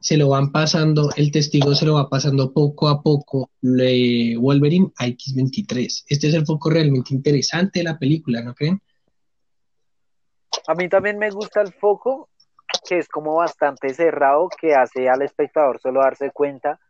se 0.00 0.16
lo 0.16 0.30
van 0.30 0.50
pasando, 0.50 1.10
el 1.16 1.30
testigo 1.30 1.74
se 1.74 1.86
lo 1.86 1.94
va 1.94 2.08
pasando 2.08 2.52
poco 2.52 2.88
a 2.88 3.02
poco 3.02 3.50
le, 3.60 4.36
Wolverine 4.36 4.92
a 4.98 5.06
X23. 5.06 6.04
Este 6.08 6.28
es 6.28 6.34
el 6.34 6.46
foco 6.46 6.70
realmente 6.70 7.14
interesante 7.14 7.80
de 7.80 7.84
la 7.84 7.98
película, 7.98 8.42
¿no 8.42 8.54
creen? 8.54 8.80
A 10.66 10.74
mí 10.74 10.88
también 10.88 11.18
me 11.18 11.30
gusta 11.30 11.60
el 11.60 11.72
foco, 11.72 12.28
que 12.88 12.98
es 12.98 13.08
como 13.08 13.36
bastante 13.36 13.92
cerrado, 13.94 14.48
que 14.60 14.74
hace 14.74 15.08
al 15.08 15.22
espectador 15.22 15.80
solo 15.80 16.00
darse 16.00 16.30
cuenta 16.30 16.80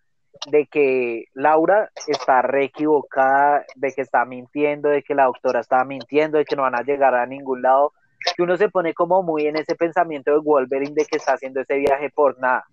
de 0.46 0.66
que 0.66 1.24
Laura 1.34 1.90
está 2.06 2.42
re 2.42 2.66
equivocada, 2.66 3.64
de 3.74 3.92
que 3.92 4.02
está 4.02 4.24
mintiendo, 4.24 4.88
de 4.88 5.02
que 5.02 5.14
la 5.14 5.24
doctora 5.24 5.60
está 5.60 5.84
mintiendo, 5.84 6.38
de 6.38 6.44
que 6.44 6.56
no 6.56 6.62
van 6.62 6.76
a 6.76 6.82
llegar 6.82 7.14
a 7.14 7.26
ningún 7.26 7.62
lado. 7.62 7.92
Que 8.36 8.42
uno 8.42 8.56
se 8.56 8.68
pone 8.68 8.94
como 8.94 9.22
muy 9.22 9.46
en 9.46 9.56
ese 9.56 9.74
pensamiento 9.74 10.30
de 10.30 10.38
Wolverine 10.38 10.94
de 10.94 11.06
que 11.06 11.16
está 11.16 11.32
haciendo 11.32 11.60
ese 11.60 11.76
viaje 11.78 12.10
por 12.10 12.38
nada 12.38 12.64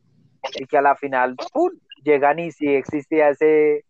y 0.55 0.65
que 0.65 0.77
a 0.77 0.81
la 0.81 0.95
final 0.95 1.35
¡pum! 1.53 1.71
llegan 2.03 2.39
y 2.39 2.51
si 2.51 2.67
existía 2.67 3.29
ese, 3.29 3.85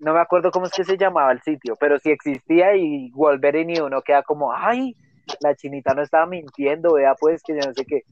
no 0.00 0.12
me 0.14 0.20
acuerdo 0.20 0.50
cómo 0.50 0.66
es 0.66 0.72
que 0.72 0.84
se 0.84 0.96
llamaba 0.96 1.32
el 1.32 1.40
sitio, 1.42 1.76
pero 1.78 1.98
si 1.98 2.10
existía 2.10 2.76
y 2.76 3.10
Wolverine 3.12 3.74
y 3.74 3.80
uno 3.80 4.02
queda 4.02 4.22
como, 4.22 4.52
ay, 4.52 4.96
la 5.40 5.54
chinita 5.54 5.94
no 5.94 6.02
estaba 6.02 6.26
mintiendo, 6.26 6.94
vea 6.94 7.14
pues 7.14 7.42
que 7.42 7.54
yo 7.54 7.66
no 7.66 7.74
sé 7.74 7.84
qué. 7.84 8.02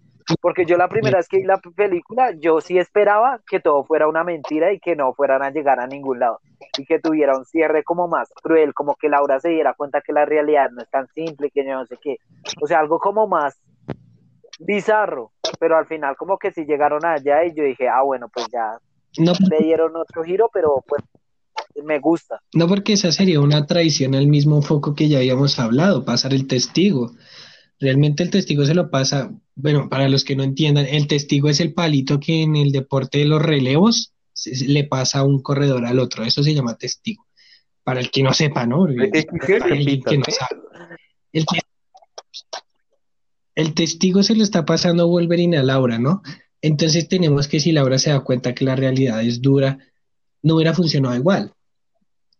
Porque 0.40 0.64
yo 0.64 0.76
la 0.76 0.88
primera 0.88 1.18
vez 1.18 1.28
que 1.28 1.38
vi 1.38 1.44
la 1.44 1.58
película, 1.58 2.30
yo 2.38 2.60
sí 2.60 2.78
esperaba 2.78 3.40
que 3.46 3.60
todo 3.60 3.84
fuera 3.84 4.06
una 4.06 4.22
mentira 4.22 4.72
y 4.72 4.78
que 4.78 4.94
no 4.94 5.12
fueran 5.14 5.42
a 5.42 5.50
llegar 5.50 5.80
a 5.80 5.86
ningún 5.86 6.20
lado. 6.20 6.40
Y 6.78 6.84
que 6.84 7.00
tuviera 7.00 7.36
un 7.36 7.44
cierre 7.44 7.82
como 7.82 8.06
más 8.06 8.30
cruel, 8.42 8.72
como 8.72 8.94
que 8.94 9.08
Laura 9.08 9.40
se 9.40 9.48
diera 9.48 9.74
cuenta 9.74 10.00
que 10.00 10.12
la 10.12 10.24
realidad 10.24 10.70
no 10.70 10.80
es 10.80 10.88
tan 10.90 11.08
simple, 11.08 11.50
que 11.50 11.64
yo 11.64 11.74
no 11.74 11.86
sé 11.86 11.96
qué. 12.00 12.18
O 12.60 12.66
sea, 12.66 12.78
algo 12.78 12.98
como 12.98 13.26
más 13.26 13.60
bizarro, 14.66 15.32
pero 15.58 15.76
al 15.76 15.86
final 15.86 16.16
como 16.16 16.38
que 16.38 16.52
si 16.52 16.64
llegaron 16.64 17.04
allá 17.04 17.44
y 17.44 17.54
yo 17.54 17.64
dije, 17.64 17.88
ah, 17.88 18.02
bueno, 18.02 18.28
pues 18.32 18.46
ya 18.52 18.78
no, 19.18 19.32
le 19.50 19.64
dieron 19.64 19.96
otro 19.96 20.24
giro, 20.24 20.48
pero 20.52 20.82
pues 20.86 21.02
me 21.84 21.98
gusta. 21.98 22.40
No, 22.54 22.68
porque 22.68 22.94
esa 22.94 23.12
sería 23.12 23.40
una 23.40 23.66
traición 23.66 24.14
al 24.14 24.26
mismo 24.26 24.62
foco 24.62 24.94
que 24.94 25.08
ya 25.08 25.18
habíamos 25.18 25.58
hablado, 25.58 26.04
pasar 26.04 26.32
el 26.32 26.46
testigo. 26.46 27.12
Realmente 27.80 28.22
el 28.22 28.30
testigo 28.30 28.64
se 28.64 28.74
lo 28.74 28.90
pasa, 28.90 29.32
bueno, 29.54 29.88
para 29.88 30.08
los 30.08 30.24
que 30.24 30.36
no 30.36 30.44
entiendan, 30.44 30.86
el 30.86 31.08
testigo 31.08 31.48
es 31.48 31.60
el 31.60 31.74
palito 31.74 32.20
que 32.20 32.42
en 32.42 32.56
el 32.56 32.70
deporte 32.70 33.18
de 33.18 33.24
los 33.24 33.42
relevos 33.42 34.14
le 34.66 34.84
pasa 34.84 35.24
un 35.24 35.42
corredor 35.42 35.84
al 35.84 35.98
otro, 35.98 36.24
eso 36.24 36.42
se 36.42 36.54
llama 36.54 36.76
testigo. 36.76 37.26
Para 37.84 38.00
el 38.00 38.10
que 38.10 38.22
no 38.22 38.32
sepa, 38.32 38.64
¿no? 38.64 38.86
el 38.86 38.98
que 40.04 40.18
no 40.18 40.24
sabe. 40.28 40.62
El 41.32 41.44
el 43.54 43.74
testigo 43.74 44.22
se 44.22 44.34
lo 44.34 44.42
está 44.42 44.64
pasando 44.64 45.08
Wolverine 45.08 45.58
a 45.58 45.62
Laura, 45.62 45.98
¿no? 45.98 46.22
Entonces 46.60 47.08
tenemos 47.08 47.48
que 47.48 47.60
si 47.60 47.72
Laura 47.72 47.98
se 47.98 48.10
da 48.10 48.20
cuenta 48.20 48.54
que 48.54 48.64
la 48.64 48.76
realidad 48.76 49.22
es 49.22 49.42
dura, 49.42 49.78
no 50.42 50.56
hubiera 50.56 50.74
funcionado 50.74 51.14
igual. 51.16 51.52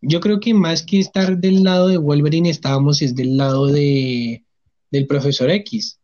Yo 0.01 0.21
creo 0.21 0.41
que 0.41 0.55
más 0.55 0.83
que 0.83 0.99
estar 0.99 1.39
del 1.39 1.63
lado 1.63 1.89
de 1.89 1.97
Wolverine, 1.97 2.51
estábamos 2.51 3.03
es 3.03 3.15
del 3.15 3.37
lado 3.37 3.67
de, 3.67 4.45
del 4.91 5.07
profesor 5.07 5.51
X, 5.51 6.01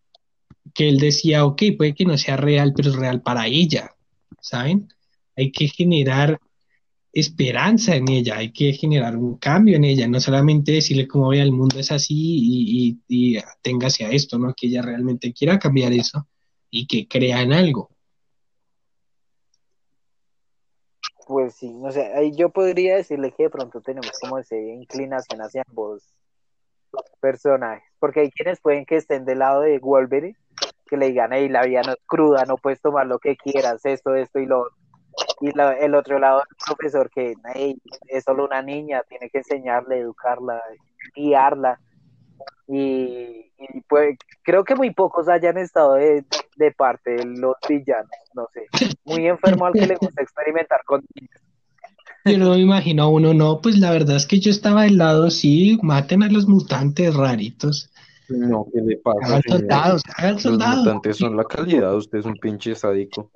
que 0.75 0.89
él 0.89 0.99
decía, 0.99 1.45
ok, 1.45 1.63
puede 1.77 1.95
que 1.95 2.05
no 2.05 2.17
sea 2.19 2.37
real, 2.37 2.73
pero 2.77 2.91
es 2.91 2.97
real 2.97 3.23
para 3.23 3.47
ella, 3.47 3.95
¿saben? 4.41 4.89
Hay 5.37 5.51
que 5.51 5.69
generar 5.69 6.41
esperanza 7.13 7.97
en 7.97 8.09
ella, 8.09 8.37
hay 8.37 8.53
que 8.53 8.73
generar 8.73 9.17
un 9.17 9.37
cambio 9.39 9.77
en 9.77 9.85
ella, 9.85 10.07
no 10.07 10.21
solamente 10.21 10.73
decirle 10.73 11.09
cómo 11.09 11.29
ve 11.31 11.41
el 11.41 11.53
mundo 11.53 11.79
es 11.79 11.91
así 11.91 12.15
y, 12.17 13.01
y, 13.09 13.39
téngase 13.63 14.05
a 14.05 14.11
esto, 14.11 14.39
¿no? 14.39 14.55
Que 14.55 14.67
ella 14.67 14.83
realmente 14.83 15.33
quiera 15.33 15.59
cambiar 15.59 15.93
eso 15.93 16.27
y 16.71 16.87
que 16.87 17.09
crea 17.09 17.43
en 17.43 17.53
algo. 17.53 17.91
Pues 21.27 21.55
sí, 21.57 21.71
no 21.71 21.91
sé, 21.93 22.11
ahí 22.15 22.33
yo 22.35 22.51
podría 22.51 22.97
decirle 22.97 23.33
que 23.37 23.45
de 23.45 23.51
pronto 23.51 23.81
tenemos 23.83 24.11
como 24.21 24.39
esa 24.39 24.57
inclinación 24.57 25.41
hacia 25.41 25.63
ambos 25.69 26.03
personajes, 27.21 27.85
porque 27.99 28.21
hay 28.21 28.31
quienes 28.31 28.61
pueden 28.61 28.87
que 28.87 28.97
estén 28.97 29.27
del 29.27 29.41
lado 29.41 29.61
de 29.61 29.79
Wolverine, 29.79 30.37
que 30.87 30.97
le 30.97 31.09
digan, 31.09 31.31
hey, 31.35 31.51
la 31.51 31.65
vida 31.65 31.83
no 31.85 31.93
es 31.93 31.99
cruda, 32.07 32.45
no 32.47 32.57
puedes 32.57 32.81
tomar 32.81 33.07
lo 33.07 33.19
que 33.19 33.37
quieras, 33.37 33.85
esto, 33.85 34.15
esto 34.15 34.39
y 34.39 34.47
lo 34.47 34.61
otro 34.63 34.88
y 35.41 35.51
el 35.59 35.95
otro 35.95 36.19
lado 36.19 36.43
el 36.49 36.57
profesor 36.65 37.11
que 37.11 37.35
es 38.09 38.25
solo 38.25 38.45
una 38.45 38.63
niña, 38.63 39.03
tiene 39.09 39.31
que 39.31 39.39
enseñarle, 39.39 40.01
educarla, 40.01 40.61
guiarla. 41.15 41.81
Y, 42.67 43.51
pues 43.89 44.17
creo 44.43 44.63
que 44.63 44.75
muy 44.75 44.91
pocos 44.93 45.29
hayan 45.29 45.59
estado 45.59 45.95
de, 45.95 46.25
parte 46.77 47.13
de 47.13 47.25
los 47.25 47.57
villanos, 47.69 48.11
no 48.35 48.47
sé, 48.53 48.67
muy 49.05 49.27
enfermo 49.27 49.67
al 49.67 49.73
que 49.73 49.87
le 49.87 49.97
gusta 49.97 50.23
experimentar 50.23 50.83
con 50.85 51.03
niños. 51.15 51.41
Yo 52.25 52.39
no 52.39 52.51
me 52.51 52.59
imagino 52.59 53.05
a 53.05 53.09
uno, 53.09 53.33
no, 53.33 53.61
pues 53.63 53.79
la 53.79 53.91
verdad 53.91 54.17
es 54.17 54.27
que 54.27 54.39
yo 54.39 54.51
estaba 54.51 54.83
del 54.83 54.99
lado, 54.99 55.31
sí, 55.31 55.79
maten 55.83 56.23
a 56.23 56.29
los 56.29 56.47
mutantes 56.47 57.15
raritos. 57.15 57.91
No, 58.29 58.67
¿qué 58.73 58.83
le 58.83 58.97
pasa? 58.99 59.19
Hagan 59.23 59.43
soldados, 59.49 60.03
hagan 60.17 60.39
soldados. 60.39 60.77
Los 60.77 60.87
mutantes 60.87 61.17
son 61.17 61.37
la 61.37 61.45
calidad, 61.45 61.95
usted 61.97 62.19
es 62.19 62.27
un 62.27 62.37
pinche 62.37 62.75
sádico. 62.75 63.31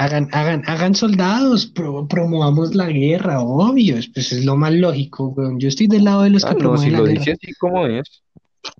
Hagan, 0.00 0.28
hagan, 0.32 0.62
hagan 0.66 0.94
soldados, 0.94 1.66
promovamos 1.66 2.74
la 2.74 2.86
guerra, 2.86 3.42
obvio, 3.42 3.96
pues 4.14 4.32
es 4.32 4.46
lo 4.46 4.56
más 4.56 4.72
lógico, 4.72 5.34
Yo 5.58 5.68
estoy 5.68 5.88
del 5.88 6.04
lado 6.04 6.22
de 6.22 6.30
los 6.30 6.42
ah, 6.42 6.48
que 6.48 6.56
promueven 6.56 6.90
si 6.90 6.96
lo 6.96 7.04
Dice 7.04 7.32
así 7.32 7.52
como 7.56 7.86
es. 7.86 8.22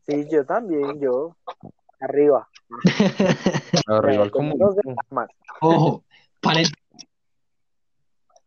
Sí, 0.09 0.25
yo 0.33 0.47
también, 0.47 0.99
yo. 0.99 1.37
Arriba. 2.01 2.49
Arriba 3.87 4.31
como. 4.31 4.57
Ojo, 5.61 6.05
para 6.41 6.63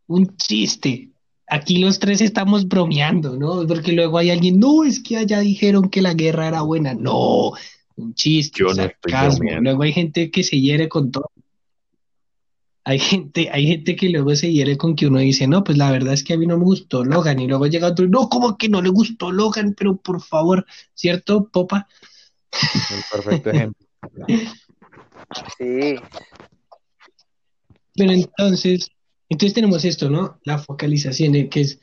un 0.08 0.36
chiste. 0.38 1.12
Aquí 1.46 1.78
los 1.78 2.00
tres 2.00 2.22
estamos 2.22 2.68
bromeando, 2.68 3.38
¿no? 3.38 3.68
Porque 3.68 3.92
luego 3.92 4.18
hay 4.18 4.32
alguien, 4.32 4.60
no, 4.60 4.84
es 4.84 5.00
que 5.00 5.18
allá 5.18 5.42
dijeron 5.42 5.92
que 5.92 6.02
la 6.02 6.16
guerra 6.16 6.48
era 6.48 6.64
buena. 6.64 6.96
No, 6.96 7.52
un 7.98 8.16
chiste, 8.16 8.62
yo 8.62 8.74
sarcasmo. 8.74 9.52
luego 9.62 9.84
hay 9.84 9.94
gente 9.94 10.32
que 10.32 10.42
se 10.42 10.60
hiere 10.60 10.90
con 10.90 11.12
todo 11.12 11.30
hay 12.86 13.00
gente, 13.00 13.50
hay 13.52 13.68
gente 13.68 13.96
que 13.96 14.10
luego 14.10 14.36
se 14.36 14.52
hiere 14.52 14.78
con 14.78 14.96
que 14.96 15.08
uno 15.08 15.20
dice, 15.20 15.48
no, 15.48 15.64
pues 15.64 15.78
la 15.78 15.92
verdad 15.92 16.14
es 16.14 16.24
que 16.24 16.34
a 16.34 16.38
mí 16.38 16.46
no 16.46 16.58
me 16.58 16.66
gustó 16.66 17.06
Logan, 17.06 17.40
y 17.40 17.48
luego 17.48 17.68
llega 17.68 17.88
otro, 17.88 18.08
no, 18.08 18.28
¿cómo 18.28 18.58
que 18.58 18.68
no 18.68 18.82
le 18.82 18.90
gustó 18.90 19.32
Logan? 19.32 19.74
Pero 19.78 19.96
por 19.98 20.22
favor, 20.22 20.66
¿cierto, 20.94 21.48
Popa? 21.50 21.88
Un 22.52 23.02
perfecto 23.12 23.50
ejemplo. 23.52 23.88
sí. 25.58 25.96
Pero 27.96 28.12
entonces, 28.12 28.90
entonces 29.30 29.54
tenemos 29.54 29.86
esto, 29.86 30.10
¿no? 30.10 30.40
La 30.44 30.58
focalización, 30.58 31.48
que 31.50 31.62
es 31.62 31.80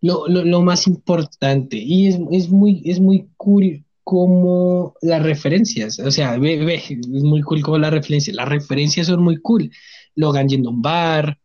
lo, 0.00 0.26
lo, 0.26 0.62
más 0.62 0.88
importante, 0.88 1.76
y 1.76 2.08
es, 2.08 2.18
es, 2.32 2.48
muy, 2.48 2.82
es 2.84 2.98
muy 2.98 3.28
cool 3.36 3.84
como 4.02 4.94
las 5.00 5.22
referencias, 5.22 5.98
o 6.00 6.10
sea, 6.10 6.38
ve, 6.38 6.64
ve, 6.64 6.76
es 6.76 7.06
muy 7.06 7.42
cool 7.42 7.62
como 7.62 7.78
las 7.78 7.92
referencias, 7.92 8.34
las 8.34 8.48
referencias 8.48 9.06
son 9.06 9.22
muy 9.22 9.36
cool 9.36 9.70
Logan 10.14 10.48
yendo 10.48 10.70
un 10.70 10.82
bar, 10.82 11.38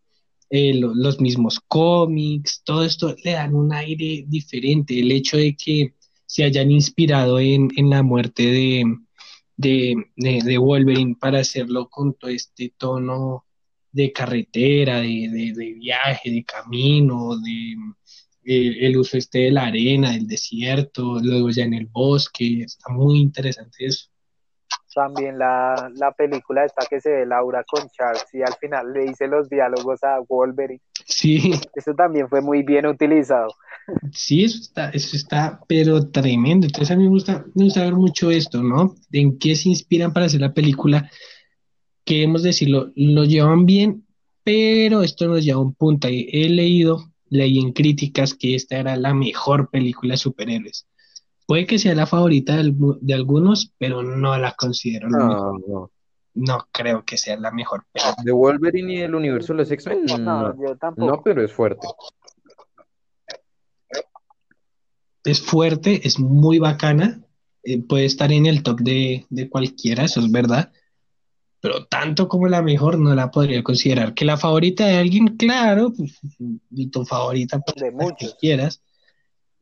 eh, 0.50 0.74
los 0.76 1.20
mismos 1.20 1.60
cómics, 1.68 2.62
todo 2.64 2.84
esto 2.84 3.16
le 3.24 3.32
dan 3.32 3.56
un 3.56 3.74
aire 3.74 4.24
diferente. 4.28 5.00
El 5.00 5.12
hecho 5.12 5.38
de 5.38 5.56
que 5.56 5.96
se 6.28 6.44
hayan 6.44 6.72
inspirado 6.72 7.40
en, 7.40 7.72
la 7.90 8.04
muerte 8.04 8.44
de, 8.44 8.86
de, 9.58 10.58
Wolverine 10.60 11.16
para 11.20 11.40
hacerlo 11.40 11.90
con 11.90 12.14
todo 12.14 12.30
este 12.30 12.74
tono 12.78 13.46
de 13.92 14.12
carretera, 14.12 15.02
de, 15.02 15.76
viaje, 15.80 16.32
de 16.32 16.44
camino, 16.44 17.36
de 17.40 17.76
eh, 18.46 18.78
el 18.88 18.98
uso 18.98 19.18
este 19.18 19.40
de 19.40 19.52
la 19.52 19.66
arena, 19.66 20.12
del 20.12 20.28
desierto, 20.28 21.20
luego 21.20 21.50
ya 21.50 21.64
en 21.64 21.74
el 21.74 21.88
bosque, 21.88 22.62
está 22.64 22.92
muy 22.92 23.20
interesante 23.20 23.86
eso 23.88 24.13
también 24.94 25.38
la, 25.38 25.92
la 25.96 26.12
película 26.12 26.66
está 26.66 26.86
que 26.90 27.02
se 27.02 27.10
ve 27.10 27.26
Laura 27.26 27.64
con 27.64 27.88
Charles 27.90 28.26
y 28.34 28.42
al 28.42 28.54
final 28.60 28.94
le 28.94 29.02
dice 29.02 29.28
los 29.28 29.50
diálogos 29.50 30.04
a 30.04 30.20
Wolverine. 30.28 30.82
Sí. 31.06 31.54
Eso 31.76 31.94
también 31.94 32.30
fue 32.30 32.42
muy 32.42 32.64
bien 32.64 32.86
utilizado. 32.86 33.50
Sí, 34.12 34.44
eso 34.44 34.60
está, 34.60 34.90
eso 34.90 35.16
está, 35.16 35.60
pero 35.68 36.10
tremendo. 36.10 36.68
Entonces 36.68 36.92
a 36.92 36.96
mí 36.96 37.04
me 37.04 37.10
gusta, 37.10 37.46
me 37.54 37.66
gusta 37.66 37.84
ver 37.84 37.94
mucho 37.94 38.32
esto, 38.32 38.64
¿no? 38.64 38.96
En 39.12 39.38
qué 39.38 39.56
se 39.56 39.70
inspiran 39.70 40.14
para 40.14 40.28
hacer 40.28 40.42
la 40.42 40.54
película. 40.54 41.10
Queremos 42.06 42.44
decirlo, 42.44 42.92
lo 42.96 43.24
llevan 43.26 43.66
bien, 43.66 44.06
pero 44.44 45.04
esto 45.04 45.28
nos 45.28 45.44
lleva 45.44 45.60
a 45.60 45.64
un 45.64 45.74
punto. 45.74 46.08
He 46.10 46.50
leído, 46.50 47.12
leí 47.30 47.60
en 47.60 47.74
críticas 47.74 48.34
que 48.34 48.56
esta 48.56 48.78
era 48.78 48.96
la 48.96 49.14
mejor 49.14 49.70
película 49.70 50.14
de 50.14 50.18
superhéroes 50.18 50.88
Puede 51.54 51.68
que 51.68 51.78
sea 51.78 51.94
la 51.94 52.08
favorita 52.08 52.56
de, 52.56 53.14
algunos, 53.14 53.72
pero 53.78 54.02
no 54.02 54.36
la 54.40 54.54
considero 54.56 55.08
la 55.08 55.20
mejor. 55.28 55.62
No, 55.70 55.92
No 56.34 56.68
creo 56.72 57.06
que 57.06 57.16
sea 57.16 57.38
la 57.38 57.52
mejor. 57.52 57.86
de 58.24 58.32
Wolverine 58.32 58.92
y 58.94 58.98
el 59.02 59.14
universo 59.14 59.54
de 59.54 59.58
los 59.60 59.70
X-Men, 59.70 60.04
No, 60.06 60.18
no, 60.18 60.56
yo 60.60 60.76
tampoco. 60.78 61.06
no, 61.12 61.22
pero 61.22 61.46
es 61.46 61.52
fuerte. 61.54 61.88
Es 65.24 65.42
fuerte, 65.42 66.08
es 66.08 66.18
muy 66.20 66.58
bacana. 66.58 67.22
eh, 67.62 67.84
puede 67.84 68.06
estar 68.06 68.32
en 68.32 68.48
el 68.48 68.64
top 68.64 68.80
de, 68.80 69.28
de 69.30 69.48
cualquiera, 69.48 70.06
eso 70.06 70.22
es 70.22 70.32
verdad. 70.32 70.72
Pero 71.62 71.86
tanto 71.86 72.28
como 72.28 72.48
la 72.48 72.64
mejor 72.64 72.98
no 72.98 73.14
la 73.14 73.30
podría 73.30 73.62
considerar. 73.64 74.16
Que 74.16 74.26
la 74.26 74.38
favorita 74.38 74.88
de 74.88 74.98
alguien, 74.98 75.38
claro, 75.38 75.94
pues, 75.96 76.20
y 76.72 76.88
tu 76.88 77.06
favorita, 77.06 77.60
pues, 77.60 77.76
De 77.76 77.92
la 77.92 77.98
que 78.00 78.04
muchos. 78.06 78.36
quieras. 78.42 78.82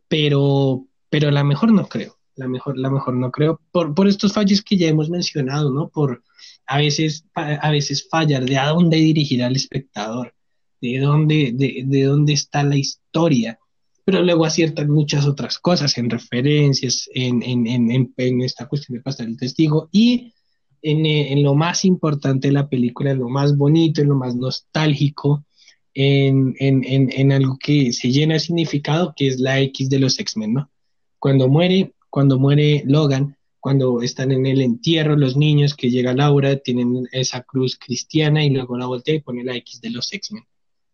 Pero, 0.07 0.85
pero 1.11 1.29
la 1.29 1.43
mejor 1.43 1.73
no 1.73 1.87
creo. 1.87 2.15
La 2.35 2.47
mejor, 2.47 2.79
la 2.79 2.89
mejor 2.89 3.15
no 3.15 3.31
creo. 3.31 3.59
Por, 3.71 3.93
por 3.93 4.07
estos 4.07 4.31
fallos 4.31 4.63
que 4.63 4.77
ya 4.77 4.87
hemos 4.87 5.09
mencionado, 5.09 5.71
¿no? 5.71 5.89
Por 5.89 6.23
a 6.65 6.77
veces, 6.77 7.25
a 7.35 7.69
veces 7.69 8.07
fallar 8.09 8.45
de 8.45 8.57
a 8.57 8.69
dónde 8.69 8.95
dirigir 8.95 9.43
al 9.43 9.57
espectador, 9.57 10.33
de 10.79 10.99
dónde, 10.99 11.51
de, 11.53 11.83
de 11.85 12.03
dónde 12.03 12.31
está 12.31 12.63
la 12.63 12.77
historia. 12.77 13.59
Pero 14.05 14.23
luego 14.23 14.45
aciertan 14.45 14.89
muchas 14.89 15.25
otras 15.25 15.59
cosas, 15.59 15.97
en 15.97 16.09
referencias, 16.09 17.09
en, 17.13 17.43
en, 17.43 17.67
en, 17.67 18.13
en, 18.15 18.41
esta 18.41 18.69
cuestión 18.69 18.97
de 18.97 19.03
pasar 19.03 19.27
el 19.27 19.37
testigo 19.37 19.89
y 19.91 20.33
en, 20.81 21.43
lo 21.43 21.55
más 21.55 21.83
importante 21.83 22.47
de 22.47 22.53
la 22.53 22.69
película, 22.69 23.11
en 23.11 23.19
lo 23.19 23.27
más 23.27 23.57
bonito, 23.57 24.01
en 24.01 24.07
lo 24.07 24.15
más 24.15 24.33
nostálgico, 24.33 25.45
en 25.93 27.31
algo 27.33 27.57
que 27.61 27.91
se 27.91 28.11
llena 28.11 28.35
de 28.35 28.39
significado, 28.39 29.13
que 29.15 29.27
es 29.27 29.41
la 29.41 29.59
X 29.59 29.89
de 29.89 29.99
los 29.99 30.17
X-Men, 30.17 30.53
¿no? 30.53 30.71
Cuando 31.21 31.47
muere, 31.47 31.93
cuando 32.09 32.39
muere 32.39 32.81
Logan, 32.87 33.37
cuando 33.59 34.01
están 34.01 34.31
en 34.31 34.47
el 34.47 34.59
entierro 34.59 35.15
los 35.15 35.37
niños, 35.37 35.75
que 35.75 35.91
llega 35.91 36.15
Laura, 36.15 36.57
tienen 36.57 37.07
esa 37.11 37.43
cruz 37.43 37.77
cristiana 37.77 38.43
y 38.43 38.49
luego 38.49 38.75
la 38.75 38.87
voltea 38.87 39.13
y 39.13 39.21
pone 39.21 39.43
la 39.43 39.55
X 39.55 39.81
de 39.81 39.91
los 39.91 40.11
X-Men. 40.11 40.43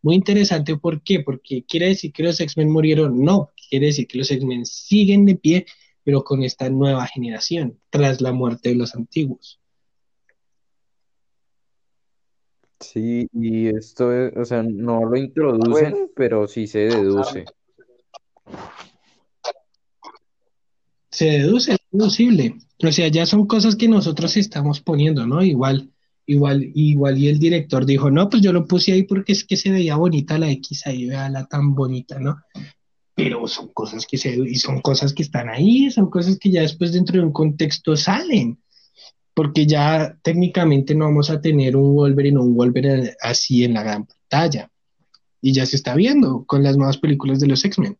Muy 0.02 0.16
interesante, 0.16 0.76
¿por 0.76 1.02
qué? 1.02 1.22
Porque 1.22 1.64
quiere 1.64 1.88
decir 1.88 2.12
que 2.12 2.24
los 2.24 2.42
X-Men 2.42 2.70
murieron, 2.70 3.24
no, 3.24 3.52
quiere 3.70 3.86
decir 3.86 4.06
que 4.06 4.18
los 4.18 4.30
X-Men 4.30 4.66
siguen 4.66 5.26
de 5.26 5.36
pie, 5.36 5.66
pero 6.04 6.26
con 6.26 6.44
esta 6.44 6.70
nueva 6.70 7.08
generación, 7.08 7.80
tras 7.90 8.20
la 8.20 8.34
muerte 8.34 8.68
de 8.68 8.76
los 8.76 8.96
antiguos. 8.96 9.62
Sí, 12.82 13.30
y 13.32 13.68
esto 13.68 14.12
es, 14.12 14.36
o 14.36 14.44
sea, 14.44 14.62
no 14.62 15.06
lo 15.06 15.16
introducen, 15.16 16.12
pero 16.14 16.50
sí 16.50 16.68
se 16.68 16.80
deduce. 16.80 17.46
Se 21.18 21.26
deduce, 21.26 21.72
es 21.72 21.80
deducible. 21.90 22.58
O 22.84 22.92
sea, 22.92 23.08
ya 23.08 23.26
son 23.26 23.48
cosas 23.48 23.76
que 23.76 23.88
nosotros 23.88 24.38
estamos 24.38 24.82
poniendo, 24.82 25.26
¿no? 25.26 25.42
Igual, 25.42 25.90
igual, 26.28 26.72
igual, 26.76 27.18
y 27.18 27.28
el 27.28 27.40
director 27.40 27.88
dijo, 27.88 28.12
no, 28.12 28.30
pues 28.30 28.44
yo 28.44 28.54
lo 28.54 28.68
puse 28.68 28.92
ahí 28.92 29.02
porque 29.02 29.32
es 29.32 29.44
que 29.44 29.58
se 29.58 29.72
veía 29.72 29.96
bonita 29.96 30.38
la 30.38 30.52
X 30.52 30.86
ahí, 30.86 31.08
la 31.08 31.48
tan 31.50 31.74
bonita, 31.74 32.20
¿no? 32.20 32.38
Pero 33.16 33.48
son 33.48 33.70
cosas 33.70 34.06
que 34.06 34.20
se, 34.20 34.38
y 34.38 34.58
son 34.58 34.80
cosas 34.82 35.12
que 35.12 35.24
están 35.24 35.50
ahí, 35.50 35.90
son 35.90 36.12
cosas 36.12 36.38
que 36.38 36.52
ya 36.52 36.62
después 36.62 36.94
dentro 36.94 37.18
de 37.18 37.26
un 37.26 37.34
contexto 37.34 37.98
salen. 37.98 38.60
Porque 39.34 39.66
ya 39.66 40.20
técnicamente 40.22 40.94
no 40.94 41.06
vamos 41.06 41.32
a 41.32 41.42
tener 41.42 41.76
un 41.76 41.96
Wolverine 41.96 42.38
o 42.38 42.44
un 42.44 42.54
Wolverine 42.54 43.14
así 43.22 43.64
en 43.64 43.74
la 43.74 43.82
gran 43.82 44.06
pantalla. 44.06 44.70
Y 45.42 45.52
ya 45.52 45.66
se 45.66 45.78
está 45.78 45.96
viendo 45.96 46.44
con 46.46 46.62
las 46.62 46.78
nuevas 46.78 47.00
películas 47.00 47.40
de 47.40 47.48
los 47.48 47.66
X-Men. 47.66 47.98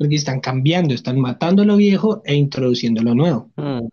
Porque 0.00 0.14
están 0.14 0.40
cambiando, 0.40 0.94
están 0.94 1.20
matando 1.20 1.62
lo 1.62 1.76
viejo 1.76 2.22
e 2.24 2.32
introduciendo 2.34 3.02
lo 3.02 3.14
nuevo. 3.14 3.50
Mm, 3.56 3.86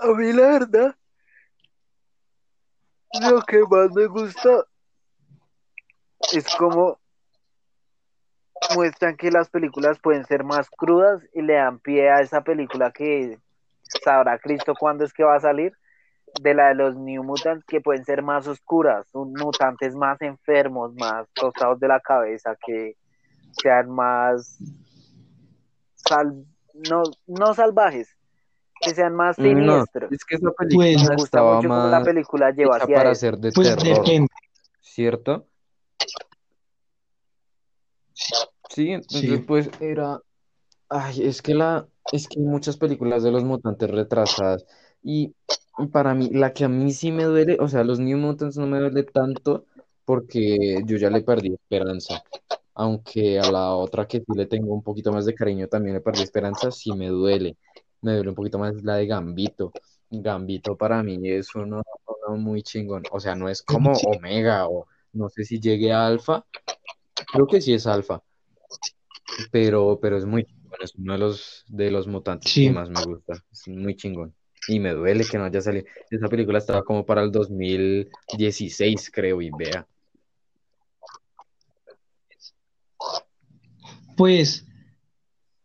A 0.00 0.06
mí 0.06 0.32
la 0.32 0.42
verdad, 0.58 0.96
lo 3.30 3.42
que 3.42 3.60
más 3.70 3.92
me 3.92 4.06
gusta 4.06 4.64
es 6.32 6.46
como 6.56 6.98
muestran 8.74 9.18
que 9.18 9.30
las 9.30 9.50
películas 9.50 9.98
pueden 10.02 10.24
ser 10.24 10.44
más 10.44 10.70
crudas 10.70 11.22
y 11.34 11.42
le 11.42 11.52
dan 11.52 11.78
pie 11.78 12.08
a 12.08 12.22
esa 12.22 12.42
película 12.42 12.90
que 12.90 13.38
sabrá 14.02 14.38
Cristo 14.38 14.72
cuándo 14.80 15.04
es 15.04 15.12
que 15.12 15.24
va 15.24 15.36
a 15.36 15.40
salir, 15.40 15.76
de 16.40 16.54
la 16.54 16.68
de 16.68 16.76
los 16.76 16.96
New 16.96 17.22
Mutants, 17.22 17.66
que 17.66 17.82
pueden 17.82 18.06
ser 18.06 18.22
más 18.22 18.46
oscuras, 18.46 19.06
mutantes 19.12 19.94
más 19.94 20.22
enfermos, 20.22 20.94
más 20.94 21.28
tostados 21.34 21.78
de 21.78 21.88
la 21.88 22.00
cabeza, 22.00 22.56
que 22.66 22.96
sean 23.62 23.90
más 23.90 24.58
sal- 25.94 26.44
no, 26.74 27.02
no 27.26 27.54
salvajes, 27.54 28.08
que 28.80 28.94
sean 28.94 29.14
más 29.14 29.38
no, 29.38 29.44
siniestros. 29.44 30.12
es 30.12 30.24
que 30.24 30.36
esa 30.36 30.50
Pues, 30.50 30.68
película 30.68 31.08
Me 31.10 31.16
gusta 31.16 31.42
mucho 31.42 31.68
cómo 31.68 31.86
la 31.86 31.98
más 31.98 32.04
película 32.04 32.50
lleva 32.50 32.76
hacia 32.76 32.96
para 32.96 33.14
ser 33.14 33.38
de 33.38 33.52
Pues 33.52 33.68
terror, 33.68 34.04
depende. 34.04 34.28
¿cierto? 34.80 35.46
Sí, 38.68 38.90
entonces 38.90 39.30
Sí. 39.30 39.44
pues 39.46 39.70
era, 39.80 40.20
ay, 40.88 41.26
es 41.26 41.42
que 41.42 41.54
la, 41.54 41.86
es 42.12 42.28
que 42.28 42.40
hay 42.40 42.46
muchas 42.46 42.76
películas 42.76 43.22
de 43.22 43.30
los 43.30 43.44
mutantes 43.44 43.90
retrasadas 43.90 44.64
y 45.02 45.34
para 45.92 46.14
mí, 46.14 46.30
la 46.30 46.52
que 46.52 46.64
a 46.64 46.68
mí 46.68 46.92
sí 46.92 47.10
me 47.12 47.24
duele, 47.24 47.56
o 47.60 47.68
sea, 47.68 47.84
los 47.84 47.98
New 47.98 48.16
Mutants 48.18 48.56
no 48.56 48.66
me 48.66 48.78
duele 48.78 49.02
tanto 49.02 49.66
porque 50.04 50.82
yo 50.86 50.96
ya 50.96 51.10
le 51.10 51.22
perdí 51.22 51.54
esperanza, 51.54 52.22
aunque 52.74 53.38
a 53.38 53.50
la 53.50 53.74
otra 53.74 54.06
que 54.06 54.18
sí 54.18 54.32
le 54.36 54.46
tengo 54.46 54.74
un 54.74 54.82
poquito 54.82 55.12
más 55.12 55.24
de 55.26 55.34
cariño 55.34 55.68
también 55.68 55.94
le 55.94 56.00
perdí 56.00 56.22
esperanza, 56.22 56.70
sí 56.70 56.92
me 56.92 57.08
duele, 57.08 57.56
me 58.02 58.14
duele 58.14 58.30
un 58.30 58.34
poquito 58.34 58.58
más 58.58 58.82
la 58.82 58.96
de 58.96 59.06
Gambito. 59.06 59.72
Gambito 60.10 60.76
para 60.76 61.02
mí 61.02 61.18
es 61.28 61.54
uno, 61.54 61.82
uno 62.26 62.36
muy 62.36 62.62
chingón, 62.62 63.02
o 63.10 63.18
sea, 63.20 63.34
no 63.34 63.48
es 63.48 63.62
como 63.62 63.92
Omega 63.92 64.68
o 64.68 64.86
no 65.12 65.28
sé 65.28 65.44
si 65.44 65.58
llegue 65.60 65.92
a 65.92 66.06
Alpha, 66.06 66.44
creo 67.32 67.46
que 67.46 67.60
sí 67.60 67.72
es 67.72 67.86
Alpha, 67.86 68.22
pero, 69.50 69.98
pero 70.00 70.16
es 70.16 70.24
muy 70.24 70.44
chingón, 70.44 70.78
es 70.82 70.94
uno 70.96 71.12
de 71.14 71.18
los, 71.18 71.64
de 71.68 71.90
los 71.90 72.06
mutantes 72.06 72.52
Sí. 72.52 72.66
que 72.66 72.72
más 72.72 72.90
me 72.90 73.02
gusta, 73.04 73.34
es 73.50 73.68
muy 73.68 73.96
chingón. 73.96 74.34
Y 74.66 74.80
me 74.80 74.92
duele 74.94 75.24
que 75.30 75.36
no 75.36 75.44
haya 75.44 75.60
salido. 75.60 75.84
Esa 76.10 76.26
película 76.28 76.56
estaba 76.56 76.82
como 76.82 77.04
para 77.04 77.22
el 77.22 77.30
2016, 77.30 79.10
creo, 79.12 79.42
y 79.42 79.50
vea. 79.50 79.86
Pues, 84.16 84.66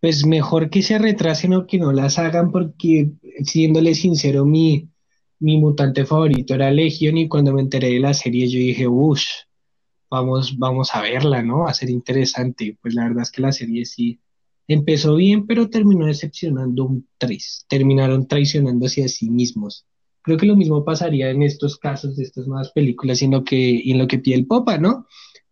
pues 0.02 0.26
mejor 0.26 0.70
que 0.70 0.82
se 0.82 0.98
retrasen 0.98 1.54
o 1.54 1.68
que 1.68 1.78
no 1.78 1.92
las 1.92 2.20
hagan 2.20 2.52
porque, 2.52 3.12
siéndole 3.44 3.96
sincero, 3.96 4.46
mi, 4.46 4.90
mi 5.40 5.58
mutante 5.58 6.06
favorito 6.06 6.54
era 6.54 6.72
Legion 6.72 7.18
y 7.18 7.28
cuando 7.28 7.54
me 7.54 7.62
enteré 7.62 7.90
de 7.90 8.00
la 8.00 8.14
serie 8.14 8.48
yo 8.48 8.60
dije, 8.60 8.88
uff, 8.88 9.22
vamos, 10.10 10.58
vamos 10.58 10.94
a 10.94 11.02
verla, 11.02 11.42
¿no? 11.42 11.60
Va 11.60 11.72
a 11.72 11.74
ser 11.74 11.90
interesante. 11.90 12.78
Pues 12.82 12.94
la 12.94 13.04
verdad 13.08 13.24
es 13.24 13.32
que 13.32 13.42
la 13.42 13.52
serie 13.52 13.86
sí 13.86 14.20
empezó 14.68 15.16
bien, 15.16 15.48
pero 15.48 15.70
terminó 15.70 16.06
decepcionando 16.06 16.86
un 16.86 17.08
3. 17.18 17.66
Terminaron 17.68 18.28
traicionándose 18.28 19.04
a 19.04 19.08
sí 19.08 19.30
mismos. 19.30 19.86
Creo 20.22 20.38
que 20.38 20.46
lo 20.46 20.56
mismo 20.56 20.84
pasaría 20.84 21.30
en 21.30 21.44
estos 21.44 21.78
casos 21.78 22.18
de 22.18 22.24
estas 22.24 22.48
nuevas 22.48 22.72
películas 22.72 23.22
en 23.22 23.32
lo 23.32 23.44
que, 23.44 23.58
y 23.58 23.92
en 23.92 23.98
lo 23.98 24.08
que 24.08 24.20
pide 24.20 24.36
el 24.36 24.48
Popa, 24.48 24.78
¿no? 24.78 25.08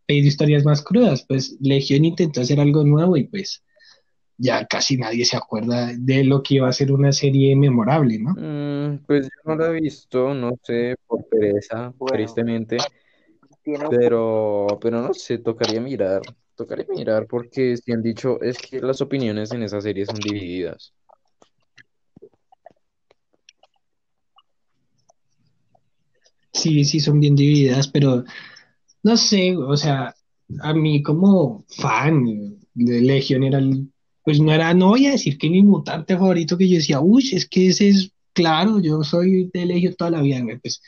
Pedir 0.07 0.25
historias 0.25 0.63
más 0.63 0.81
crudas. 0.81 1.25
Pues 1.27 1.57
Legion 1.59 2.05
intentó 2.05 2.41
hacer 2.41 2.59
algo 2.59 2.83
nuevo 2.83 3.17
y 3.17 3.25
pues 3.25 3.63
ya 4.37 4.65
casi 4.65 4.97
nadie 4.97 5.25
se 5.25 5.35
acuerda 5.35 5.91
de 5.97 6.23
lo 6.23 6.43
que 6.43 6.55
iba 6.55 6.69
a 6.69 6.73
ser 6.73 6.91
una 6.91 7.11
serie 7.11 7.55
memorable, 7.55 8.19
¿no? 8.19 8.35
Mm, 8.37 8.99
pues 9.05 9.25
yo 9.25 9.51
no 9.51 9.55
la 9.55 9.69
he 9.69 9.81
visto, 9.81 10.33
no 10.33 10.51
sé, 10.63 10.95
por 11.07 11.27
pereza, 11.27 11.93
Bueno. 11.97 12.13
tristemente, 12.15 12.77
Tiene 13.63 13.85
pero, 13.89 14.67
pero 14.79 15.01
no 15.01 15.13
sé, 15.13 15.39
tocaría 15.39 15.81
mirar, 15.81 16.21
tocaría 16.55 16.85
mirar 16.89 17.25
porque 17.27 17.75
si 17.77 17.91
han 17.91 18.01
dicho, 18.03 18.39
es 18.41 18.57
que 18.57 18.79
las 18.79 19.01
opiniones 19.01 19.51
en 19.51 19.63
esa 19.63 19.81
serie 19.81 20.05
son 20.05 20.15
divididas. 20.15 20.93
Sí, 26.53 26.85
sí, 26.85 26.99
son 26.99 27.19
bien 27.19 27.35
divididas, 27.35 27.87
pero 27.87 28.23
no 29.03 29.17
sé, 29.17 29.55
o 29.55 29.77
sea, 29.77 30.15
a 30.61 30.73
mí 30.73 31.01
como 31.03 31.65
fan 31.67 32.59
de 32.73 33.01
Legion 33.01 33.43
era 33.43 33.59
el, 33.59 33.89
pues 34.23 34.39
no 34.39 34.53
era, 34.53 34.73
no 34.73 34.89
voy 34.89 35.07
a 35.07 35.11
decir 35.11 35.37
que 35.37 35.49
mi 35.49 35.63
mutante 35.63 36.15
favorito 36.15 36.57
que 36.57 36.67
yo 36.69 36.77
decía, 36.77 36.99
uy, 36.99 37.29
es 37.33 37.47
que 37.47 37.67
ese 37.67 37.89
es 37.89 38.11
claro, 38.33 38.79
yo 38.79 39.03
soy 39.03 39.49
de 39.53 39.65
Legion 39.65 39.95
toda 39.95 40.11
la 40.11 40.21
vida, 40.21 40.41
güey", 40.41 40.59
pues 40.59 40.81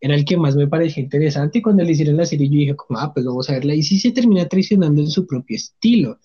era 0.00 0.14
el 0.14 0.24
que 0.24 0.36
más 0.36 0.56
me 0.56 0.68
parecía 0.68 1.02
interesante. 1.02 1.58
Y 1.58 1.62
cuando 1.62 1.82
le 1.82 1.92
hicieron 1.92 2.16
la 2.16 2.26
serie 2.26 2.48
yo 2.48 2.58
dije 2.58 2.76
como, 2.76 2.98
ah, 2.98 3.12
pues 3.12 3.26
vamos 3.26 3.48
a 3.50 3.54
verla 3.54 3.74
y 3.74 3.82
sí 3.82 3.98
se 3.98 4.12
termina 4.12 4.46
traicionando 4.46 5.00
en 5.00 5.08
su 5.10 5.26
propio 5.26 5.56
estilo. 5.56 6.20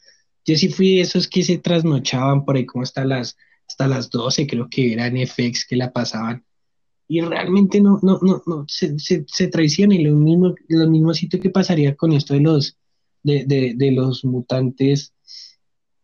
Yo 0.46 0.56
sí 0.56 0.70
fui 0.70 0.96
de 0.96 1.02
esos 1.02 1.28
que 1.28 1.44
se 1.44 1.58
trasnochaban 1.58 2.46
por 2.46 2.56
ahí 2.56 2.66
como 2.66 2.84
hasta 2.84 3.06
las, 3.06 3.38
hasta 3.68 3.88
las 3.88 4.10
12, 4.10 4.48
creo 4.48 4.68
que 4.70 4.94
eran 4.94 5.16
FX 5.18 5.66
que 5.68 5.76
la 5.76 5.92
pasaban 5.92 6.44
y 7.12 7.20
realmente 7.20 7.82
no, 7.82 8.00
no, 8.02 8.20
no, 8.22 8.42
no, 8.46 8.64
se, 8.70 8.98
se, 8.98 9.26
se 9.28 9.50
traiciona 9.50 9.96
y 9.96 10.06
lo 10.06 10.16
mismo, 10.16 10.56
lo 10.70 10.90
mismo 10.90 11.14
sitio 11.14 11.42
que 11.42 11.50
pasaría 11.50 11.94
con 11.98 12.14
esto 12.14 12.34
de 12.34 12.40
los, 12.40 12.78
de, 13.22 13.92
los 13.92 14.24
mutantes, 14.24 15.14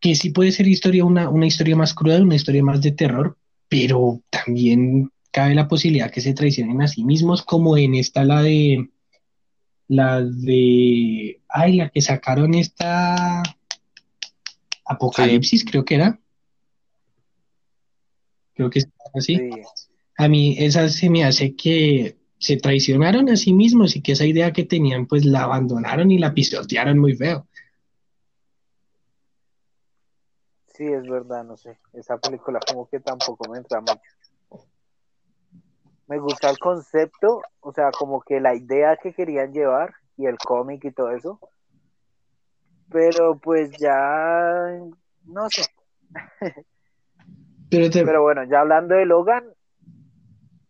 que 0.01 0.15
sí 0.15 0.31
puede 0.31 0.51
ser 0.51 0.67
historia, 0.67 1.05
una, 1.05 1.29
una 1.29 1.45
historia 1.45 1.77
más 1.77 1.93
cruda, 1.93 2.21
una 2.21 2.35
historia 2.35 2.61
más 2.61 2.81
de 2.81 2.91
terror, 2.91 3.37
pero 3.69 4.21
también 4.29 5.09
cabe 5.31 5.55
la 5.55 5.69
posibilidad 5.69 6.11
que 6.11 6.19
se 6.19 6.33
traicionen 6.33 6.81
a 6.81 6.89
sí 6.89 7.05
mismos, 7.05 7.41
como 7.41 7.77
en 7.77 7.95
esta 7.95 8.25
la 8.25 8.43
de 8.43 8.89
la 9.87 10.21
de 10.21 11.39
ay, 11.47 11.77
la 11.77 11.87
que 11.87 12.01
sacaron 12.01 12.53
esta 12.53 13.43
Apocalipsis, 14.83 15.63
creo 15.63 15.85
que 15.85 15.95
era. 15.95 16.19
Creo 18.55 18.69
que 18.69 18.79
es 18.79 18.89
así. 19.13 19.39
A 20.17 20.27
mí 20.27 20.55
esa 20.59 20.89
se 20.89 21.09
me 21.09 21.23
hace 21.23 21.55
que 21.55 22.17
se 22.39 22.57
traicionaron 22.57 23.29
a 23.29 23.35
sí 23.35 23.53
mismos 23.53 23.95
y 23.95 24.01
que 24.01 24.11
esa 24.11 24.25
idea 24.25 24.53
que 24.53 24.63
tenían 24.63 25.07
pues 25.07 25.25
la 25.25 25.43
abandonaron 25.43 26.11
y 26.11 26.19
la 26.19 26.33
pisotearon 26.33 26.99
muy 26.99 27.15
feo. 27.15 27.47
Sí, 30.73 30.85
es 30.85 31.07
verdad, 31.07 31.43
no 31.43 31.57
sé. 31.57 31.79
Esa 31.93 32.17
película 32.17 32.59
como 32.67 32.87
que 32.87 32.99
tampoco 32.99 33.49
me 33.49 33.57
entra 33.57 33.81
mucho 33.81 34.01
me 36.07 36.19
gusta 36.19 36.49
el 36.49 36.57
concepto, 36.57 37.41
o 37.59 37.73
sea, 37.73 37.91
como 37.91 38.21
que 38.21 38.39
la 38.39 38.55
idea 38.55 38.97
que 38.97 39.13
querían 39.13 39.51
llevar 39.51 39.93
y 40.15 40.25
el 40.25 40.37
cómic 40.37 40.83
y 40.85 40.91
todo 40.91 41.11
eso. 41.11 41.39
Pero 42.89 43.37
pues 43.37 43.71
ya, 43.77 44.79
no 45.25 45.49
sé. 45.49 45.63
Pero, 47.69 48.21
bueno, 48.21 48.45
ya 48.45 48.61
hablando 48.61 48.95
de 48.95 49.05
Logan, 49.05 49.43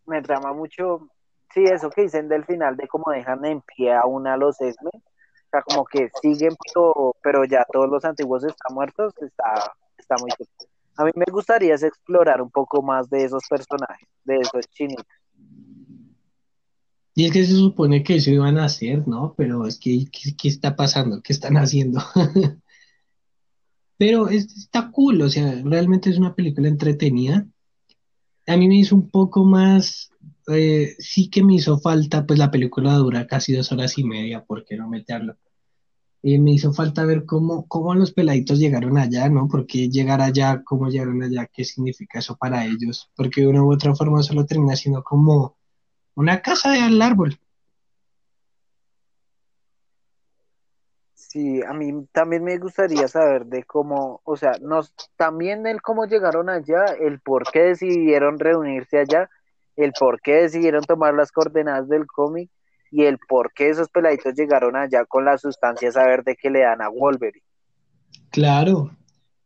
me 0.08 0.22
trama 0.22 0.52
mucho, 0.52 1.08
sí, 1.52 1.64
eso 1.64 1.90
que 1.90 2.02
dicen 2.02 2.28
del 2.28 2.44
final, 2.44 2.76
de 2.76 2.88
cómo 2.88 3.12
dejan 3.12 3.44
en 3.44 3.60
pie 3.62 3.94
a 3.94 4.06
una 4.06 4.36
los 4.36 4.60
Esme. 4.60 4.90
O 4.92 5.50
sea, 5.50 5.62
como 5.62 5.84
que 5.84 6.10
siguen, 6.20 6.54
pero, 6.66 7.16
pero 7.22 7.44
ya 7.44 7.64
todos 7.72 7.88
los 7.88 8.04
antiguos 8.04 8.44
están 8.44 8.74
muertos, 8.74 9.14
está, 9.20 9.72
está 9.96 10.16
muy... 10.20 10.30
A 10.96 11.04
mí 11.04 11.10
me 11.14 11.24
gustaría 11.30 11.74
explorar 11.74 12.42
un 12.42 12.50
poco 12.50 12.82
más 12.82 13.08
de 13.08 13.24
esos 13.24 13.42
personajes, 13.48 14.08
de 14.24 14.36
esos 14.36 14.66
chinitos. 14.68 15.06
Y 17.18 17.26
es 17.26 17.32
que 17.32 17.44
se 17.44 17.54
supone 17.54 18.04
que 18.04 18.14
eso 18.14 18.30
iban 18.30 18.58
a 18.58 18.66
hacer, 18.66 19.08
¿no? 19.08 19.34
Pero 19.36 19.66
es 19.66 19.76
que, 19.78 20.04
¿qué, 20.10 20.48
está 20.48 20.76
pasando? 20.76 21.20
¿Qué 21.20 21.32
están 21.32 21.56
haciendo? 21.56 22.00
Pero 23.98 24.28
está 24.28 24.92
cool, 24.92 25.22
o 25.22 25.28
sea, 25.28 25.60
realmente 25.64 26.10
es 26.10 26.18
una 26.18 26.36
película 26.36 26.68
entretenida. 26.68 27.44
A 28.48 28.56
mí 28.56 28.66
me 28.66 28.76
hizo 28.76 28.96
un 28.96 29.10
poco 29.10 29.44
más, 29.44 30.10
eh, 30.48 30.96
sí 30.98 31.28
que 31.28 31.44
me 31.44 31.54
hizo 31.54 31.78
falta, 31.78 32.26
pues 32.26 32.38
la 32.38 32.50
película 32.50 32.94
dura 32.94 33.26
casi 33.26 33.52
dos 33.52 33.70
horas 33.72 33.98
y 33.98 34.04
media, 34.04 34.42
¿por 34.44 34.64
qué 34.64 34.76
no 34.76 34.88
meterlo? 34.88 35.36
Eh, 36.22 36.38
me 36.38 36.52
hizo 36.52 36.72
falta 36.72 37.04
ver 37.04 37.26
cómo, 37.26 37.68
cómo 37.68 37.94
los 37.94 38.12
peladitos 38.12 38.58
llegaron 38.58 38.96
allá, 38.96 39.28
¿no? 39.28 39.46
¿Por 39.48 39.66
qué 39.66 39.90
llegar 39.90 40.22
allá? 40.22 40.62
¿Cómo 40.64 40.88
llegaron 40.88 41.22
allá? 41.22 41.46
¿Qué 41.52 41.62
significa 41.64 42.20
eso 42.20 42.36
para 42.36 42.64
ellos? 42.64 43.10
Porque 43.14 43.42
de 43.42 43.48
una 43.48 43.62
u 43.62 43.70
otra 43.72 43.94
forma 43.94 44.22
solo 44.22 44.46
termina 44.46 44.74
siendo 44.76 45.04
como 45.04 45.56
una 46.14 46.40
casa 46.40 46.72
de 46.72 46.80
al 46.80 47.00
árbol. 47.02 47.38
Sí, 51.28 51.60
a 51.62 51.74
mí 51.74 52.06
también 52.10 52.42
me 52.42 52.56
gustaría 52.56 53.06
saber 53.06 53.44
de 53.44 53.62
cómo, 53.64 54.22
o 54.24 54.36
sea, 54.38 54.52
nos, 54.62 54.94
también 55.16 55.66
el 55.66 55.82
cómo 55.82 56.06
llegaron 56.06 56.48
allá, 56.48 56.86
el 56.98 57.20
por 57.20 57.44
qué 57.52 57.60
decidieron 57.64 58.38
reunirse 58.38 58.98
allá, 58.98 59.28
el 59.76 59.92
por 59.92 60.22
qué 60.22 60.36
decidieron 60.36 60.84
tomar 60.84 61.12
las 61.12 61.30
coordenadas 61.30 61.86
del 61.86 62.06
cómic 62.06 62.48
y 62.90 63.04
el 63.04 63.18
por 63.18 63.52
qué 63.52 63.68
esos 63.68 63.90
peladitos 63.90 64.34
llegaron 64.36 64.74
allá 64.74 65.04
con 65.04 65.26
la 65.26 65.36
sustancia 65.36 65.92
saber 65.92 66.24
de 66.24 66.34
que 66.34 66.48
le 66.48 66.60
dan 66.60 66.80
a 66.80 66.88
Wolverine. 66.88 67.44
Claro, 68.30 68.90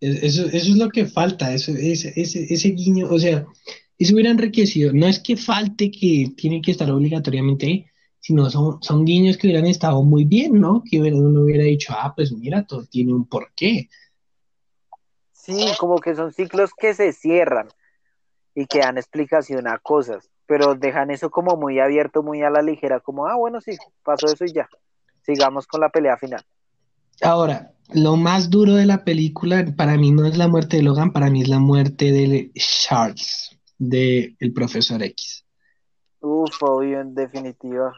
e, 0.01 0.24
eso, 0.24 0.45
eso 0.45 0.70
es 0.70 0.76
lo 0.76 0.89
que 0.89 1.07
falta, 1.07 1.53
eso, 1.53 1.72
ese, 1.72 2.12
ese, 2.14 2.47
ese 2.49 2.68
guiño, 2.68 3.09
o 3.11 3.18
sea, 3.18 3.45
eso 3.99 4.14
hubiera 4.14 4.30
enriquecido. 4.30 4.93
No 4.93 5.09
es 5.09 5.18
que 5.18 5.37
falte 5.37 5.91
que 5.91 6.33
tiene 6.37 6.62
que 6.62 6.70
estar 6.70 6.89
obligatoriamente 6.93 7.66
ahí, 7.66 7.87
sino 8.23 8.49
son, 8.49 8.81
son 8.83 9.05
guiños 9.05 9.37
que 9.37 9.49
hubieran 9.49 9.66
estado 9.66 10.01
muy 10.05 10.25
bien, 10.25 10.61
¿no? 10.61 10.83
Que 10.89 11.01
uno 11.01 11.43
hubiera 11.43 11.64
dicho, 11.64 11.93
ah, 11.97 12.12
pues 12.14 12.33
mira, 12.33 12.64
todo 12.64 12.87
tiene 12.87 13.12
un 13.12 13.27
porqué. 13.27 13.91
Sí, 15.33 15.66
como 15.79 15.99
que 15.99 16.14
son 16.14 16.33
ciclos 16.33 16.70
que 16.73 16.95
se 16.95 17.12
cierran 17.12 17.68
y 18.55 18.66
que 18.66 18.79
dan 18.79 18.97
explicación 18.97 19.66
a 19.66 19.79
cosas, 19.79 20.31
pero 20.47 20.77
dejan 20.77 21.11
eso 21.11 21.31
como 21.31 21.57
muy 21.57 21.81
abierto, 21.81 22.23
muy 22.23 22.43
a 22.43 22.51
la 22.51 22.62
ligera, 22.62 23.01
como, 23.01 23.27
ah, 23.27 23.35
bueno, 23.35 23.61
sí, 23.61 23.73
pasó 24.05 24.27
eso 24.27 24.45
y 24.45 24.53
ya. 24.53 24.68
Sigamos 25.23 25.66
con 25.66 25.81
la 25.81 25.89
pelea 25.89 26.16
final. 26.16 26.45
Ahora, 27.23 27.73
lo 27.93 28.16
más 28.16 28.51
duro 28.51 28.75
de 28.75 28.87
la 28.87 29.03
película 29.03 29.64
para 29.77 29.97
mí 29.97 30.12
no 30.12 30.27
es 30.27 30.37
la 30.37 30.47
muerte 30.47 30.77
de 30.77 30.85
Logan, 30.85 31.12
para 31.12 31.29
mí 31.29 31.43
es 31.43 31.49
la 31.49 31.59
muerte 31.59 32.12
de 32.12 32.53
Charles 32.55 33.59
de 33.79 34.37
el 34.39 34.53
profesor 34.53 35.03
X. 35.03 35.45
Uf, 36.20 36.62
obvio, 36.62 37.01
en 37.01 37.16
definitiva. 37.16 37.93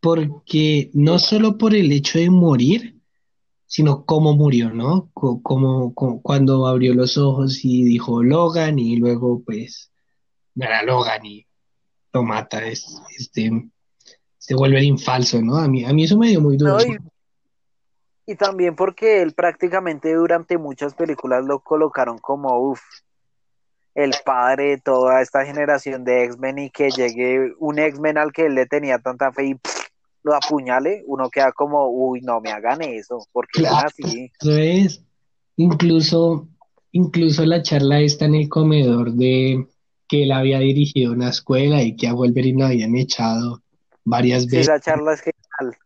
Porque 0.00 0.90
no 0.94 1.18
solo 1.18 1.58
por 1.58 1.74
el 1.74 1.90
hecho 1.92 2.18
de 2.18 2.30
morir, 2.30 2.98
sino 3.68 4.04
cómo 4.06 4.34
murió, 4.34 4.70
¿no? 4.70 5.10
Como, 5.12 5.92
cuando 5.94 6.66
abrió 6.66 6.94
los 6.94 7.18
ojos 7.18 7.60
y 7.64 7.84
dijo 7.84 8.22
Logan 8.22 8.78
y 8.78 8.96
luego 8.96 9.42
pues 9.44 9.92
era 10.56 10.82
Logan 10.82 11.24
y 11.26 11.46
lo 12.12 12.22
mata, 12.22 12.64
es, 12.66 13.00
este, 13.16 13.50
se 14.38 14.54
vuelve 14.54 14.82
infalso, 14.82 15.42
¿no? 15.42 15.56
A 15.56 15.68
mí, 15.68 15.84
a 15.84 15.92
mí 15.92 16.04
eso 16.04 16.16
me 16.16 16.28
dio 16.28 16.40
muy 16.40 16.56
duro. 16.56 16.78
y, 18.26 18.34
también 18.36 18.74
porque 18.74 19.20
él 19.20 19.34
prácticamente 19.34 20.14
durante 20.14 20.56
muchas 20.56 20.94
películas 20.94 21.44
lo 21.44 21.60
colocaron 21.60 22.16
como, 22.18 22.58
uff, 22.58 22.80
el 23.94 24.14
padre 24.24 24.70
de 24.70 24.78
toda 24.78 25.20
esta 25.20 25.44
generación 25.44 26.04
de 26.04 26.24
X-Men 26.24 26.58
y 26.58 26.70
que 26.70 26.90
llegue 26.90 27.52
un 27.58 27.78
X-Men 27.78 28.16
al 28.16 28.32
que 28.32 28.46
él 28.46 28.54
le 28.54 28.64
tenía 28.64 28.98
tanta 28.98 29.30
fe 29.32 29.44
y 29.44 29.60
lo 30.22 30.34
apuñale, 30.34 31.02
uno 31.06 31.30
queda 31.30 31.52
como, 31.52 31.88
uy, 31.88 32.20
no 32.20 32.40
me 32.40 32.50
hagan 32.50 32.82
eso, 32.82 33.26
porque 33.32 33.60
claro, 33.62 33.88
así. 33.88 34.30
Eso 34.40 34.56
es. 34.56 35.02
Incluso, 35.56 36.48
incluso 36.92 37.44
la 37.44 37.62
charla 37.62 38.00
está 38.00 38.26
en 38.26 38.34
el 38.34 38.48
comedor 38.48 39.12
de 39.12 39.66
que 40.08 40.24
él 40.24 40.32
había 40.32 40.58
dirigido 40.58 41.12
una 41.12 41.28
escuela 41.28 41.82
y 41.82 41.96
que 41.96 42.08
a 42.08 42.14
Wolverine 42.14 42.60
lo 42.60 42.66
habían 42.66 42.96
echado 42.96 43.62
varias 44.04 44.46
veces. 44.46 44.66
Sí, 44.66 44.72
esa 44.72 44.80
charla 44.80 45.14
es 45.14 45.20
genial. 45.20 45.76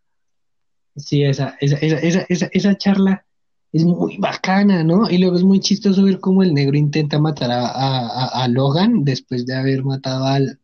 Sí, 0.95 1.23
esa, 1.23 1.57
esa, 1.59 1.77
esa, 1.77 2.25
esa, 2.29 2.49
esa 2.51 2.77
charla 2.77 3.25
es 3.73 3.83
muy 3.83 4.17
bacana, 4.17 4.83
¿no? 4.83 5.09
Y 5.09 5.17
luego 5.17 5.35
es 5.35 5.43
muy 5.43 5.59
chistoso 5.59 6.03
ver 6.03 6.19
cómo 6.19 6.43
el 6.43 6.53
negro 6.53 6.77
intenta 6.77 7.19
matar 7.19 7.49
a, 7.51 8.47
Logan 8.47 9.03
después 9.03 9.47
de 9.47 9.55
haber 9.55 9.83
matado 9.83 10.25
al, 10.25 10.59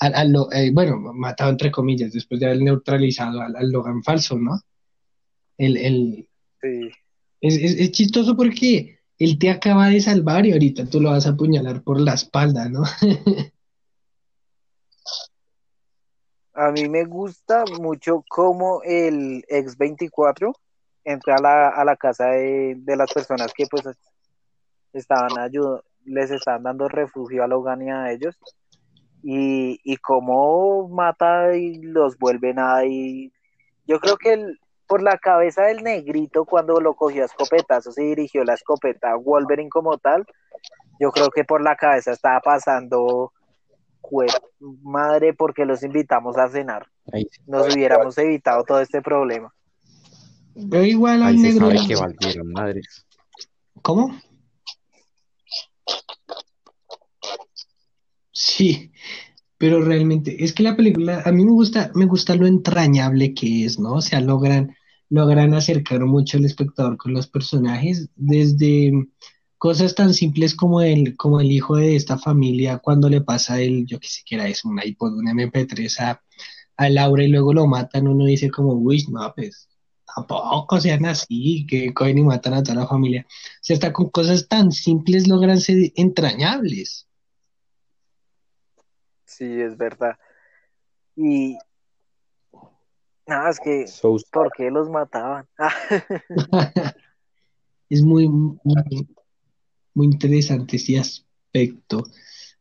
al, 0.00 0.34
eh, 0.52 0.70
bueno, 0.72 0.98
matado 1.14 1.50
entre 1.50 1.70
comillas, 1.70 2.12
después 2.12 2.40
de 2.40 2.46
haber 2.46 2.62
neutralizado 2.62 3.40
al, 3.40 3.70
Logan 3.70 4.02
falso, 4.02 4.38
¿no? 4.38 4.60
El, 5.58 5.76
el, 5.76 6.28
sí. 6.60 6.90
es, 7.40 7.56
es, 7.56 7.92
chistoso 7.92 8.34
porque 8.34 9.00
él 9.18 9.38
te 9.38 9.50
acaba 9.50 9.88
de 9.88 10.00
salvar 10.00 10.46
y 10.46 10.52
ahorita 10.52 10.86
tú 10.86 11.00
lo 11.00 11.10
vas 11.10 11.26
a 11.26 11.30
apuñalar 11.30 11.82
por 11.82 12.00
la 12.00 12.14
espalda, 12.14 12.68
¿no? 12.68 12.82
a 16.54 16.72
mí 16.72 16.88
me 16.88 17.04
gusta 17.04 17.64
mucho 17.80 18.24
cómo 18.28 18.82
el 18.82 19.44
X24 19.48 20.52
entré 21.04 21.32
a 21.32 21.40
la, 21.40 21.68
a 21.68 21.84
la 21.84 21.96
casa 21.96 22.26
de, 22.26 22.76
las 22.86 23.12
personas 23.12 23.52
que 23.54 23.66
pues 23.70 23.84
estaban 24.92 25.38
ayudando, 25.38 25.84
les 26.04 26.30
estaban 26.30 26.62
dando 26.62 26.88
refugio 26.88 27.44
a 27.44 27.46
Logan 27.46 27.82
y 27.82 27.90
a 27.90 28.10
ellos 28.12 28.38
y, 29.22 29.80
y 29.84 29.96
cómo 29.96 30.88
mata 30.88 31.56
y 31.56 31.82
los 31.82 32.18
vuelve 32.18 32.54
nada 32.54 32.84
y 32.86 33.32
yo 33.86 33.98
creo 34.00 34.16
que 34.16 34.54
por 34.86 35.02
la 35.02 35.18
cabeza 35.18 35.62
del 35.64 35.82
negrito 35.82 36.44
cuando 36.44 36.80
lo 36.80 36.94
cogió 36.94 37.22
a 37.22 37.26
escopetazos 37.26 37.98
y 37.98 38.04
dirigió 38.04 38.44
la 38.44 38.54
escopeta 38.54 39.12
a 39.12 39.16
Wolverine 39.16 39.68
como 39.68 39.98
tal, 39.98 40.24
yo 40.98 41.10
creo 41.12 41.30
que 41.30 41.44
por 41.44 41.62
la 41.62 41.76
cabeza 41.76 42.12
estaba 42.12 42.40
pasando 42.40 43.32
madre 44.82 45.34
porque 45.34 45.64
los 45.64 45.82
invitamos 45.82 46.36
a 46.36 46.48
cenar. 46.48 46.86
Nos 47.46 47.74
hubiéramos 47.74 48.16
evitado 48.18 48.64
todo 48.64 48.80
este 48.80 49.02
problema. 49.02 49.52
Pero 50.70 50.84
igual 50.84 51.22
al 51.22 51.40
negro. 51.40 51.68
que 51.68 51.96
valieron 51.96 52.52
madres. 52.52 53.06
¿Cómo? 53.82 54.10
Sí, 58.42 58.90
pero 59.58 59.82
realmente 59.84 60.44
es 60.44 60.54
que 60.54 60.62
la 60.62 60.76
película 60.76 61.22
a 61.26 61.32
mí 61.32 61.44
me 61.44 61.52
gusta, 61.52 61.92
me 61.94 62.06
gusta 62.06 62.34
lo 62.36 62.46
entrañable 62.46 63.34
que 63.34 63.66
es, 63.66 63.78
¿no? 63.78 63.94
O 63.94 64.00
sea, 64.02 64.20
logran, 64.20 64.74
logran 65.10 65.54
acercar 65.54 66.06
mucho 66.06 66.38
al 66.38 66.46
espectador 66.46 66.96
con 66.96 67.12
los 67.14 67.26
personajes, 67.28 68.10
desde 68.16 68.92
cosas 69.58 69.94
tan 69.94 70.14
simples 70.14 70.54
como 70.56 70.80
el, 70.80 71.16
como 71.16 71.40
el 71.40 71.52
hijo 71.52 71.76
de 71.76 71.96
esta 71.96 72.18
familia 72.18 72.78
cuando 72.78 73.10
le 73.10 73.20
pasa 73.20 73.60
el, 73.60 73.86
yo 73.86 74.00
que 74.00 74.08
sé 74.08 74.22
que 74.26 74.36
era 74.36 74.48
eso, 74.48 74.68
un 74.70 74.80
iPod, 74.82 75.14
un 75.18 75.28
MP3 75.28 76.00
a, 76.00 76.22
a 76.78 76.88
Laura 76.90 77.24
y 77.24 77.28
luego 77.28 77.52
lo 77.54 77.66
matan, 77.66 78.08
uno 78.08 78.24
dice 78.26 78.50
como, 78.50 78.72
uy, 78.74 79.04
no, 79.10 79.32
pues 79.36 79.68
tampoco 80.16 80.80
sean 80.80 81.04
así, 81.06 81.66
que 81.68 81.92
cogen 81.94 82.18
y 82.18 82.22
matan 82.24 82.54
a 82.54 82.62
toda 82.62 82.76
la 82.82 82.86
familia. 82.88 83.26
O 83.28 83.58
sea, 83.62 83.74
hasta 83.74 83.92
con 83.92 84.10
cosas 84.10 84.48
tan 84.48 84.72
simples 84.72 85.28
logran 85.28 85.60
ser 85.60 85.92
entrañables. 85.96 87.06
Sí, 89.40 89.58
es 89.58 89.74
verdad. 89.78 90.18
Y 91.16 91.56
nada, 93.26 93.48
es 93.48 93.58
que 93.58 93.86
¿por 94.30 94.52
qué 94.54 94.70
los 94.70 94.90
mataban? 94.90 95.46
es 97.88 98.02
muy, 98.02 98.28
muy, 98.28 99.08
muy 99.94 100.06
interesante 100.08 100.76
ese 100.76 100.98
aspecto. 100.98 102.04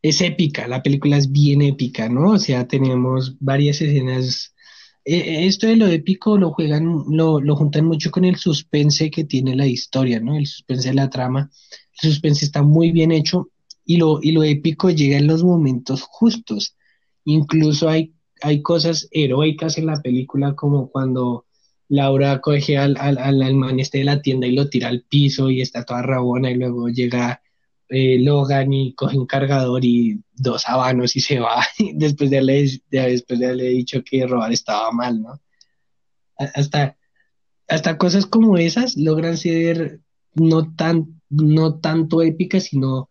Es 0.02 0.22
épica, 0.22 0.70
la 0.70 0.82
película 0.82 1.18
es 1.18 1.30
bien 1.30 1.62
épica, 1.62 2.08
¿no? 2.08 2.32
O 2.32 2.40
sea, 2.40 2.66
tenemos 2.66 3.36
varias 3.42 3.82
escenas 3.82 4.56
eh, 5.04 5.48
esto 5.48 5.68
de 5.68 5.76
lo 5.76 5.88
épico 5.88 6.38
lo 6.38 6.52
juegan, 6.52 7.04
lo, 7.10 7.42
lo 7.42 7.56
juntan 7.58 7.86
mucho 7.86 8.10
con 8.10 8.24
el 8.24 8.38
suspense 8.38 9.12
que 9.12 9.26
tiene 9.26 9.54
la 9.54 9.68
historia, 9.68 10.22
¿no? 10.22 10.38
El 10.38 10.48
suspense 10.48 10.90
de 10.90 10.96
la 10.96 11.10
trama. 11.10 11.52
El 12.02 12.10
suspense 12.10 12.46
está 12.46 12.64
muy 12.64 12.92
bien 12.92 13.12
hecho 13.12 13.50
y 13.90 13.98
lo, 13.98 14.20
y 14.22 14.34
lo 14.34 14.44
épico 14.44 14.92
llega 14.92 15.18
en 15.18 15.26
los 15.26 15.44
momentos 15.44 16.04
justos. 16.04 16.78
Incluso 17.26 17.90
hay, 17.90 18.14
hay 18.40 18.62
cosas 18.62 19.08
heroicas 19.10 19.80
en 19.80 19.88
la 19.88 20.00
película, 20.00 20.54
como 20.54 20.92
cuando 20.92 21.48
Laura 21.88 22.40
coge 22.40 22.78
al, 22.78 22.98
al, 23.00 23.18
al, 23.18 23.80
este 23.80 23.98
de 23.98 24.04
la 24.04 24.22
tienda 24.22 24.46
y 24.46 24.52
lo 24.52 24.70
tira 24.70 24.90
al 24.90 25.02
piso 25.02 25.50
y 25.50 25.62
está 25.62 25.86
toda 25.86 26.04
rabona 26.04 26.52
y 26.52 26.56
luego 26.58 26.90
llega 26.90 27.42
eh, 27.90 28.20
Logan 28.20 28.72
y 28.74 28.94
coge 28.94 29.18
un 29.18 29.26
cargador 29.26 29.84
y 29.84 30.22
dos 30.36 30.70
habanos 30.70 31.16
y 31.16 31.22
se 31.22 31.40
va 31.40 31.66
después 31.96 32.30
de 32.30 32.38
haberle, 32.38 32.70
después 32.92 33.40
de 33.40 33.46
haberle 33.48 33.70
dicho 33.70 34.04
que 34.04 34.28
robar 34.28 34.54
estaba 34.54 34.92
mal, 34.92 35.20
¿no? 35.20 35.42
Hasta, 36.38 36.96
hasta 37.68 37.98
cosas 37.98 38.28
como 38.28 38.56
esas 38.56 38.98
logran 38.98 39.36
ser 39.36 40.00
no, 40.36 40.76
tan, 40.76 41.20
no 41.32 41.80
tanto 41.80 42.22
épicas, 42.22 42.66
sino 42.66 43.09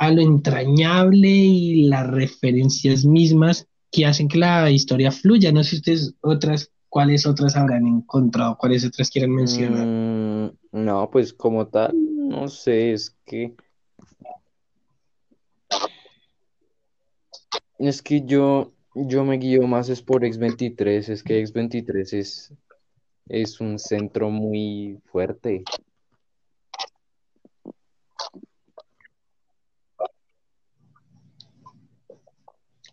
a 0.00 0.10
lo 0.10 0.22
entrañable 0.22 1.28
y 1.28 1.84
las 1.84 2.06
referencias 2.10 3.04
mismas 3.04 3.68
que 3.92 4.06
hacen 4.06 4.28
que 4.28 4.38
la 4.38 4.70
historia 4.70 5.12
fluya. 5.12 5.52
No 5.52 5.62
sé 5.62 5.76
ustedes 5.76 6.14
otras, 6.22 6.72
cuáles 6.88 7.26
otras 7.26 7.54
habrán 7.54 7.86
encontrado, 7.86 8.56
cuáles 8.56 8.86
otras 8.86 9.10
quieren 9.10 9.34
mencionar. 9.34 9.86
Mm, 9.86 10.52
no, 10.72 11.10
pues 11.10 11.34
como 11.34 11.66
tal, 11.66 11.92
no 11.94 12.48
sé, 12.48 12.92
es 12.92 13.14
que 13.26 13.54
Es 17.78 18.02
que 18.02 18.22
yo, 18.26 18.72
yo 18.94 19.24
me 19.24 19.36
guío 19.36 19.66
más 19.66 19.88
es 19.90 20.02
por 20.02 20.22
X23, 20.22 21.08
es 21.10 21.22
que 21.22 21.42
X23 21.42 22.12
es, 22.12 22.54
es 23.28 23.60
un 23.60 23.78
centro 23.78 24.30
muy 24.30 24.98
fuerte. 25.06 25.64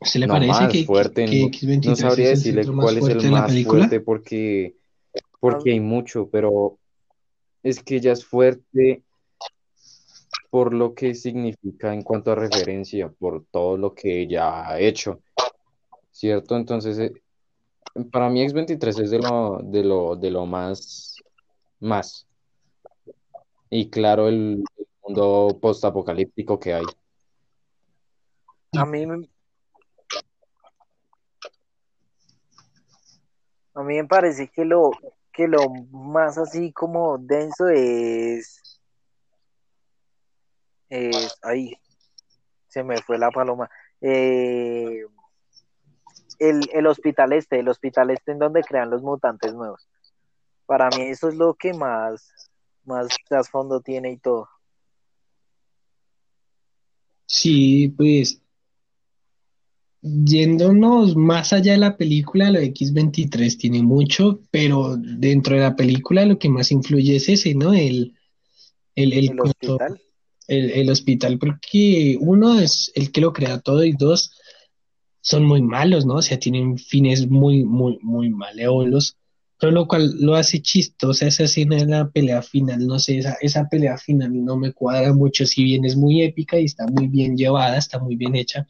¿Se 0.01 0.19
le 0.19 0.27
parece 0.27 0.67
que, 0.67 0.85
fuerte, 0.85 1.25
X23 1.25 1.85
no, 1.85 1.95
sabría 1.95 2.29
decirle 2.29 2.65
cuál 2.65 2.97
es 2.97 3.07
el 3.07 3.31
más 3.31 3.63
fuerte 3.63 3.99
porque, 3.99 4.75
porque 5.39 5.71
hay 5.71 5.79
mucho, 5.79 6.29
pero 6.29 6.77
es 7.63 7.81
que 7.81 7.99
ya 7.99 8.11
es 8.11 8.23
fuerte 8.23 9.03
por 10.49 10.73
lo 10.73 10.93
que 10.93 11.13
significa 11.15 11.93
en 11.93 12.03
cuanto 12.03 12.31
a 12.31 12.35
referencia, 12.35 13.09
por 13.09 13.45
todo 13.51 13.77
lo 13.77 13.93
que 13.93 14.21
ella 14.21 14.69
ha 14.69 14.79
hecho, 14.79 15.21
¿cierto? 16.11 16.55
Entonces, 16.55 16.97
eh, 16.99 17.11
para 18.11 18.29
mí 18.29 18.45
X23 18.45 19.03
es 19.03 19.11
de 19.11 19.19
lo, 19.19 19.59
de 19.63 19.83
lo, 19.83 20.15
de 20.15 20.31
lo 20.31 20.45
más, 20.45 21.15
más. 21.79 22.27
Y 23.69 23.89
claro, 23.89 24.27
el, 24.27 24.63
mundo 25.03 25.57
postapocalíptico 25.61 26.59
que 26.59 26.73
hay. 26.73 26.85
A 28.73 28.85
mí 28.85 29.05
a 33.77 33.83
mí 33.83 33.95
me 33.95 34.05
parece 34.05 34.47
que 34.47 34.65
lo 34.65 34.91
que 35.31 35.47
lo 35.47 35.69
más 35.91 36.37
así 36.39 36.71
como 36.73 37.19
denso 37.19 37.67
es 37.69 38.81
ahí 41.43 41.79
se 42.67 42.83
me 42.83 42.97
fue 43.03 43.19
la 43.19 43.29
paloma. 43.29 43.69
Eh, 44.01 45.05
el, 46.39 46.87
hospital 46.87 47.33
este, 47.33 47.59
el 47.59 47.69
hospital 47.69 48.09
este 48.09 48.31
en 48.31 48.39
donde 48.39 48.63
crean 48.63 48.89
los 48.89 49.03
mutantes 49.03 49.53
nuevos. 49.53 49.87
Para 50.65 50.89
mí 50.89 51.03
eso 51.03 51.29
es 51.29 51.35
lo 51.35 51.53
que 51.53 51.73
más, 51.73 52.33
más 52.83 53.07
trasfondo 53.29 53.81
tiene 53.81 54.11
y 54.11 54.17
todo. 54.17 54.49
Sí, 57.27 57.89
pues 57.89 58.41
yéndonos 60.25 61.15
más 61.15 61.53
allá 61.53 61.73
de 61.73 61.77
la 61.79 61.97
película, 61.97 62.51
lo 62.51 62.59
X23 62.59 63.57
tiene 63.57 63.83
mucho, 63.83 64.41
pero 64.51 64.97
dentro 64.97 65.55
de 65.55 65.61
la 65.61 65.75
película 65.75 66.25
lo 66.25 66.39
que 66.39 66.49
más 66.49 66.71
influye 66.71 67.15
es 67.15 67.29
ese, 67.29 67.53
¿no? 67.53 67.73
El, 67.73 68.15
el, 68.95 69.13
el, 69.13 69.39
hospital 69.39 69.99
el, 70.47 70.89
hospital, 70.89 71.37
porque 71.37 72.17
uno 72.19 72.59
es 72.59 72.91
el 72.95 73.11
que 73.11 73.21
lo 73.21 73.33
crea 73.33 73.59
todo 73.59 73.83
y 73.83 73.91
dos 73.91 74.31
son 75.21 75.45
muy 75.45 75.61
malos, 75.61 76.05
¿no? 76.05 76.15
O 76.15 76.21
sea, 76.21 76.39
tienen 76.39 76.77
fines 76.77 77.29
muy, 77.29 77.65
muy, 77.65 77.99
muy 78.01 78.29
malévolos, 78.29 79.17
pero 79.59 79.73
lo 79.73 79.87
cual 79.87 80.15
lo 80.19 80.35
hace 80.35 80.61
chistosa 80.61 81.27
esa 81.27 81.43
escena 81.43 81.75
de 81.75 81.85
la 81.85 82.09
pelea 82.09 82.41
final, 82.41 82.87
no 82.87 82.97
sé, 82.99 83.17
esa, 83.17 83.37
esa 83.41 83.67
pelea 83.67 83.97
final 83.97 84.45
no 84.45 84.55
me 84.55 84.71
cuadra 84.71 85.13
mucho, 85.13 85.45
si 85.45 85.63
bien 85.63 85.83
es 85.83 85.97
muy 85.97 86.21
épica 86.21 86.57
y 86.59 86.65
está 86.65 86.87
muy 86.87 87.07
bien 87.07 87.35
llevada, 87.35 87.77
está 87.77 87.99
muy 87.99 88.15
bien 88.15 88.35
hecha, 88.35 88.67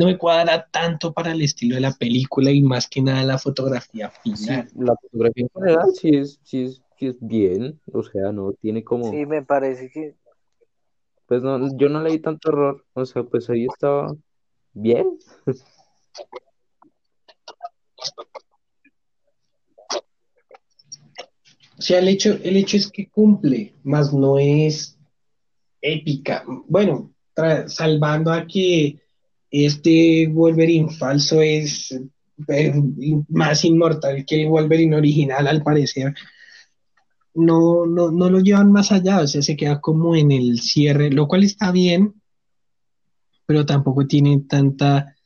no 0.00 0.06
me 0.06 0.16
cuadra 0.16 0.66
tanto 0.70 1.12
para 1.12 1.32
el 1.32 1.42
estilo 1.42 1.74
de 1.74 1.82
la 1.82 1.92
película 1.92 2.50
y 2.50 2.62
más 2.62 2.88
que 2.88 3.02
nada 3.02 3.22
la 3.22 3.36
fotografía 3.36 4.08
final. 4.08 4.66
la 4.74 4.96
fotografía 4.96 5.44
en 5.44 5.50
general 5.54 5.90
sí 5.94 6.08
es, 6.16 6.40
sí 6.42 6.62
es, 6.62 6.82
sí 6.98 7.08
es 7.08 7.16
bien, 7.20 7.78
o 7.92 8.02
sea, 8.02 8.32
no 8.32 8.54
tiene 8.54 8.82
como... 8.82 9.10
Sí, 9.10 9.26
me 9.26 9.42
parece 9.42 9.90
que 9.90 10.16
pues 11.26 11.42
no, 11.42 11.76
yo 11.76 11.90
no 11.90 12.02
leí 12.02 12.18
tanto 12.18 12.48
error, 12.48 12.86
o 12.94 13.04
sea, 13.04 13.24
pues 13.24 13.50
ahí 13.50 13.66
estaba 13.66 14.16
bien. 14.72 15.18
O 21.78 21.82
sea, 21.82 21.98
el 21.98 22.08
hecho, 22.08 22.38
el 22.42 22.56
hecho 22.56 22.78
es 22.78 22.90
que 22.90 23.10
cumple, 23.10 23.74
más 23.84 24.14
no 24.14 24.38
es 24.38 24.98
épica. 25.82 26.42
Bueno, 26.66 27.12
salvando 27.66 28.32
a 28.32 28.46
que 28.46 29.00
este 29.50 30.28
Wolverine 30.28 30.90
falso 30.90 31.40
es 31.40 31.98
eh, 32.48 32.74
más 33.28 33.64
inmortal 33.64 34.24
que 34.26 34.42
el 34.42 34.48
Wolverine 34.48 34.96
original, 34.96 35.46
al 35.46 35.62
parecer 35.62 36.14
no, 37.34 37.86
no, 37.86 38.10
no 38.10 38.30
lo 38.30 38.40
llevan 38.40 38.72
más 38.72 38.92
allá, 38.92 39.20
o 39.20 39.26
sea, 39.26 39.42
se 39.42 39.56
queda 39.56 39.80
como 39.80 40.16
en 40.16 40.32
el 40.32 40.60
cierre, 40.60 41.10
lo 41.10 41.28
cual 41.28 41.44
está 41.44 41.70
bien, 41.70 42.20
pero 43.46 43.66
tampoco 43.66 44.06
tiene 44.06 44.42
tanta 44.48 45.16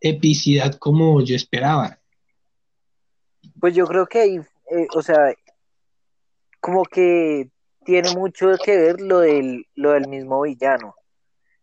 epicidad 0.00 0.74
como 0.74 1.20
yo 1.22 1.34
esperaba. 1.34 1.98
Pues 3.60 3.74
yo 3.74 3.86
creo 3.86 4.06
que 4.06 4.18
hay, 4.20 4.36
eh, 4.36 4.86
o 4.94 5.02
sea, 5.02 5.34
como 6.60 6.84
que 6.84 7.48
tiene 7.84 8.14
mucho 8.14 8.48
que 8.62 8.76
ver 8.76 9.00
lo 9.00 9.20
del, 9.20 9.66
lo 9.74 9.92
del 9.92 10.08
mismo 10.08 10.42
villano. 10.42 10.94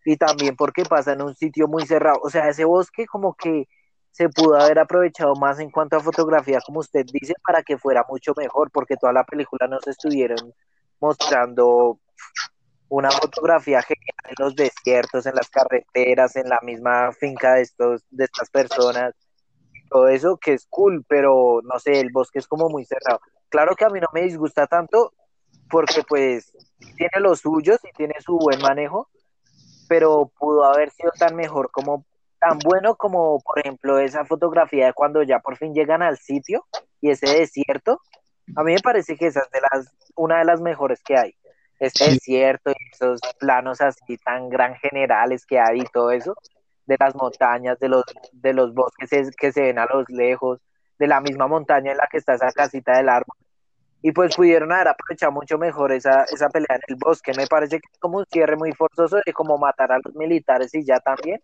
Y 0.05 0.17
también 0.17 0.55
porque 0.55 0.83
pasa 0.83 1.13
en 1.13 1.21
un 1.21 1.35
sitio 1.35 1.67
muy 1.67 1.85
cerrado. 1.85 2.19
O 2.23 2.29
sea, 2.29 2.49
ese 2.49 2.65
bosque 2.65 3.05
como 3.05 3.33
que 3.35 3.67
se 4.11 4.29
pudo 4.29 4.55
haber 4.59 4.79
aprovechado 4.79 5.35
más 5.35 5.59
en 5.59 5.71
cuanto 5.71 5.97
a 5.97 5.99
fotografía, 5.99 6.59
como 6.65 6.79
usted 6.79 7.05
dice, 7.11 7.33
para 7.45 7.63
que 7.63 7.77
fuera 7.77 8.05
mucho 8.07 8.33
mejor, 8.37 8.69
porque 8.71 8.95
toda 8.95 9.11
la 9.11 9.23
película 9.23 9.67
nos 9.67 9.87
estuvieron 9.87 10.53
mostrando 10.99 11.99
una 12.89 13.09
fotografía 13.09 13.81
genial 13.81 14.15
en 14.29 14.35
los 14.37 14.55
desiertos, 14.55 15.25
en 15.25 15.33
las 15.33 15.49
carreteras, 15.49 16.35
en 16.35 16.47
la 16.47 16.59
misma 16.61 17.11
finca 17.11 17.55
de 17.55 17.61
estos, 17.63 18.03
de 18.11 18.25
estas 18.25 18.51
personas, 18.51 19.15
todo 19.89 20.07
eso 20.07 20.37
que 20.37 20.53
es 20.53 20.67
cool, 20.69 21.03
pero 21.07 21.61
no 21.63 21.79
sé, 21.79 21.99
el 21.99 22.11
bosque 22.11 22.37
es 22.37 22.47
como 22.47 22.69
muy 22.69 22.85
cerrado. 22.85 23.19
Claro 23.49 23.75
que 23.75 23.85
a 23.85 23.89
mí 23.89 23.99
no 23.99 24.07
me 24.13 24.21
disgusta 24.21 24.67
tanto, 24.67 25.13
porque 25.69 26.03
pues 26.07 26.51
tiene 26.97 27.19
los 27.19 27.39
suyos 27.39 27.79
y 27.83 27.91
tiene 27.93 28.13
su 28.19 28.37
buen 28.37 28.61
manejo, 28.61 29.09
pero 29.93 30.31
pudo 30.39 30.65
haber 30.65 30.89
sido 30.89 31.11
tan 31.11 31.35
mejor 31.35 31.69
como 31.69 32.03
tan 32.39 32.57
bueno 32.65 32.95
como, 32.95 33.39
por 33.41 33.59
ejemplo, 33.59 33.99
esa 33.99 34.25
fotografía 34.25 34.87
de 34.87 34.93
cuando 34.93 35.21
ya 35.21 35.37
por 35.37 35.55
fin 35.55 35.75
llegan 35.75 36.01
al 36.01 36.17
sitio 36.17 36.65
y 36.99 37.11
ese 37.11 37.27
desierto. 37.27 38.01
A 38.55 38.63
mí 38.63 38.73
me 38.73 38.79
parece 38.79 39.15
que 39.15 39.27
esa 39.27 39.41
es 39.41 39.51
de 39.51 39.61
las, 39.61 39.95
una 40.15 40.39
de 40.39 40.45
las 40.45 40.61
mejores 40.61 41.03
que 41.03 41.15
hay. 41.15 41.35
Ese 41.79 42.05
desierto 42.05 42.71
y 42.71 42.75
esos 42.91 43.19
planos 43.39 43.81
así 43.81 44.17
tan 44.17 44.49
gran 44.49 44.73
generales 44.77 45.45
que 45.45 45.59
hay 45.59 45.81
y 45.81 45.85
todo 45.93 46.09
eso, 46.09 46.33
de 46.87 46.97
las 46.99 47.13
montañas, 47.13 47.77
de 47.77 47.89
los, 47.89 48.03
de 48.31 48.53
los 48.53 48.73
bosques 48.73 49.29
que 49.37 49.51
se 49.51 49.61
ven 49.61 49.77
a 49.77 49.85
los 49.85 50.09
lejos, 50.09 50.59
de 50.97 51.05
la 51.05 51.21
misma 51.21 51.45
montaña 51.45 51.91
en 51.91 51.97
la 51.97 52.07
que 52.09 52.17
está 52.17 52.33
esa 52.33 52.51
casita 52.51 52.97
del 52.97 53.09
árbol. 53.09 53.37
Y 54.05 54.11
pues 54.11 54.35
pudieron 54.35 54.69
haber 54.73 54.89
aprovechado 54.89 55.31
mucho 55.31 55.57
mejor 55.57 55.93
esa, 55.93 56.25
esa 56.25 56.49
pelea 56.49 56.75
en 56.75 56.81
el 56.89 56.95
bosque. 56.97 57.31
Me 57.37 57.47
parece 57.47 57.79
que 57.79 57.87
es 57.89 57.99
como 57.99 58.17
un 58.17 58.25
cierre 58.29 58.57
muy 58.57 58.73
forzoso 58.73 59.21
de 59.25 59.31
como 59.31 59.57
matar 59.57 59.93
a 59.93 59.99
los 60.03 60.13
militares 60.13 60.75
y 60.75 60.83
ya 60.83 60.99
también. 60.99 61.41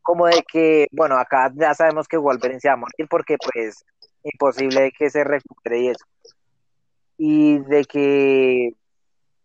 Como 0.00 0.26
de 0.26 0.42
que, 0.50 0.86
bueno, 0.90 1.18
acá 1.18 1.52
ya 1.54 1.74
sabemos 1.74 2.08
que 2.08 2.16
Wolverine 2.16 2.60
se 2.60 2.68
va 2.68 2.74
a 2.74 2.78
morir 2.78 3.06
porque 3.10 3.36
pues 3.36 3.84
imposible 4.24 4.90
que 4.98 5.10
se 5.10 5.22
recupere 5.22 5.80
y 5.80 5.88
eso. 5.88 6.04
Y 7.18 7.58
de 7.58 7.84
que 7.84 8.70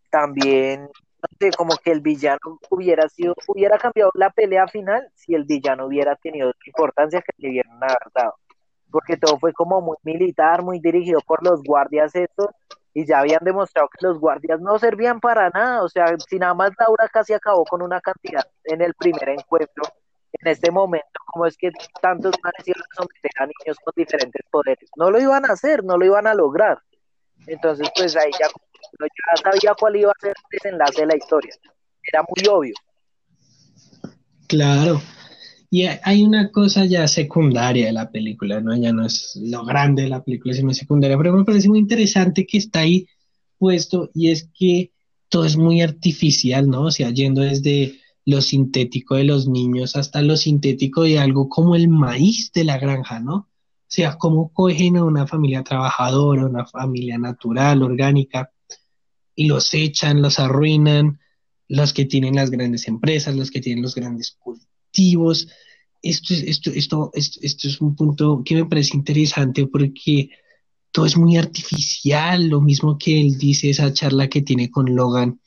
también, 0.09 0.83
no 0.83 1.29
sé, 1.37 1.51
como 1.51 1.75
que 1.83 1.91
el 1.91 1.99
villano 1.99 2.39
hubiera 2.69 3.09
sido, 3.09 3.35
hubiera 3.45 3.77
cambiado 3.77 4.11
la 4.13 4.29
pelea 4.29 4.69
final 4.69 5.05
si 5.15 5.35
el 5.35 5.43
villano 5.43 5.87
hubiera 5.87 6.15
tenido 6.15 6.53
importancia 6.65 7.21
que 7.21 7.33
le 7.39 7.49
hubieran 7.49 7.77
dado 8.15 8.35
porque 8.91 9.17
todo 9.17 9.37
fue 9.39 9.53
como 9.53 9.81
muy 9.81 9.97
militar, 10.03 10.63
muy 10.63 10.79
dirigido 10.79 11.19
por 11.25 11.43
los 11.43 11.61
guardias 11.63 12.15
estos, 12.15 12.47
y 12.93 13.05
ya 13.05 13.19
habían 13.19 13.43
demostrado 13.43 13.89
que 13.89 14.05
los 14.05 14.19
guardias 14.19 14.59
no 14.59 14.79
servían 14.79 15.19
para 15.19 15.49
nada, 15.49 15.83
o 15.83 15.89
sea, 15.89 16.15
si 16.27 16.39
nada 16.39 16.53
más 16.53 16.71
Laura 16.79 17.07
casi 17.09 17.33
acabó 17.33 17.63
con 17.65 17.81
una 17.81 18.01
cantidad 18.01 18.43
en 18.63 18.81
el 18.81 18.93
primer 18.95 19.29
encuentro, 19.29 19.83
en 20.33 20.47
este 20.47 20.71
momento, 20.71 21.19
como 21.27 21.45
es 21.45 21.55
que 21.57 21.71
tantos 22.01 22.33
manes 22.43 22.67
iban 22.67 22.81
a 22.81 22.95
someter 22.95 23.31
a 23.39 23.45
niños 23.45 23.77
con 23.83 23.93
diferentes 23.95 24.41
poderes, 24.49 24.89
no 24.95 25.11
lo 25.11 25.19
iban 25.19 25.45
a 25.45 25.53
hacer, 25.53 25.83
no 25.83 25.97
lo 25.97 26.05
iban 26.05 26.25
a 26.25 26.33
lograr, 26.33 26.79
entonces 27.45 27.87
pues 27.95 28.15
ahí 28.15 28.31
ya, 28.31 28.47
ya 28.47 29.43
sabía 29.43 29.75
cuál 29.79 29.95
iba 29.95 30.11
a 30.11 30.19
ser 30.19 30.31
el 30.31 30.43
desenlace 30.51 31.01
de 31.01 31.07
la 31.07 31.17
historia, 31.17 31.53
era 32.01 32.23
muy 32.23 32.47
obvio. 32.49 32.73
Claro, 34.47 35.01
y 35.69 35.83
hay 35.83 36.23
una 36.23 36.49
cosa 36.51 36.85
ya 36.85 37.07
secundaria 37.07 37.87
de 37.87 37.91
la 37.91 38.09
película, 38.09 38.61
¿no? 38.61 38.75
Ya 38.75 38.93
no 38.93 39.05
es 39.05 39.37
lo 39.41 39.65
grande 39.65 40.03
de 40.03 40.09
la 40.09 40.23
película, 40.23 40.53
sino 40.53 40.73
secundaria, 40.73 41.17
pero 41.17 41.33
me 41.33 41.43
parece 41.43 41.67
muy 41.67 41.79
interesante 41.79 42.45
que 42.45 42.57
está 42.57 42.79
ahí 42.79 43.07
puesto 43.57 44.09
y 44.13 44.29
es 44.29 44.49
que 44.57 44.91
todo 45.29 45.45
es 45.45 45.57
muy 45.57 45.81
artificial, 45.81 46.69
¿no? 46.69 46.83
O 46.83 46.91
sea, 46.91 47.09
yendo 47.09 47.41
desde 47.41 47.99
lo 48.25 48.41
sintético 48.41 49.15
de 49.15 49.25
los 49.25 49.47
niños 49.47 49.95
hasta 49.95 50.21
lo 50.21 50.37
sintético 50.37 51.03
de 51.03 51.19
algo 51.19 51.49
como 51.49 51.75
el 51.75 51.89
maíz 51.89 52.51
de 52.53 52.63
la 52.63 52.77
granja, 52.77 53.19
¿no? 53.19 53.35
O 53.35 53.89
sea, 53.89 54.17
cómo 54.17 54.51
cogen 54.53 54.97
a 54.97 55.03
una 55.03 55.27
familia 55.27 55.63
trabajadora, 55.63 56.45
una 56.45 56.65
familia 56.65 57.17
natural, 57.17 57.83
orgánica, 57.83 58.51
y 59.35 59.47
los 59.47 59.73
echan, 59.73 60.21
los 60.21 60.39
arruinan, 60.39 61.19
los 61.67 61.93
que 61.93 62.05
tienen 62.05 62.35
las 62.35 62.51
grandes 62.51 62.87
empresas, 62.87 63.35
los 63.35 63.51
que 63.51 63.61
tienen 63.61 63.83
los 63.83 63.95
grandes 63.95 64.37
cultos 64.97 65.47
esto, 66.01 66.33
esto, 66.33 66.71
esto, 66.71 67.11
esto, 67.13 67.67
es 67.67 67.81
un 67.81 67.95
punto 67.95 68.41
que 68.43 68.55
me 68.55 68.65
parece 68.65 68.95
interesante 68.95 69.67
porque 69.67 70.29
todo 70.91 71.05
es 71.05 71.17
muy 71.17 71.37
artificial, 71.37 72.47
lo 72.47 72.61
mismo 72.61 72.97
que 72.97 73.19
él 73.19 73.37
dice 73.37 73.69
esa 73.69 73.91
charla 73.93 74.27
que 74.27 74.41
tiene 74.41 74.71
con 74.71 74.95
Logan, 74.95 75.39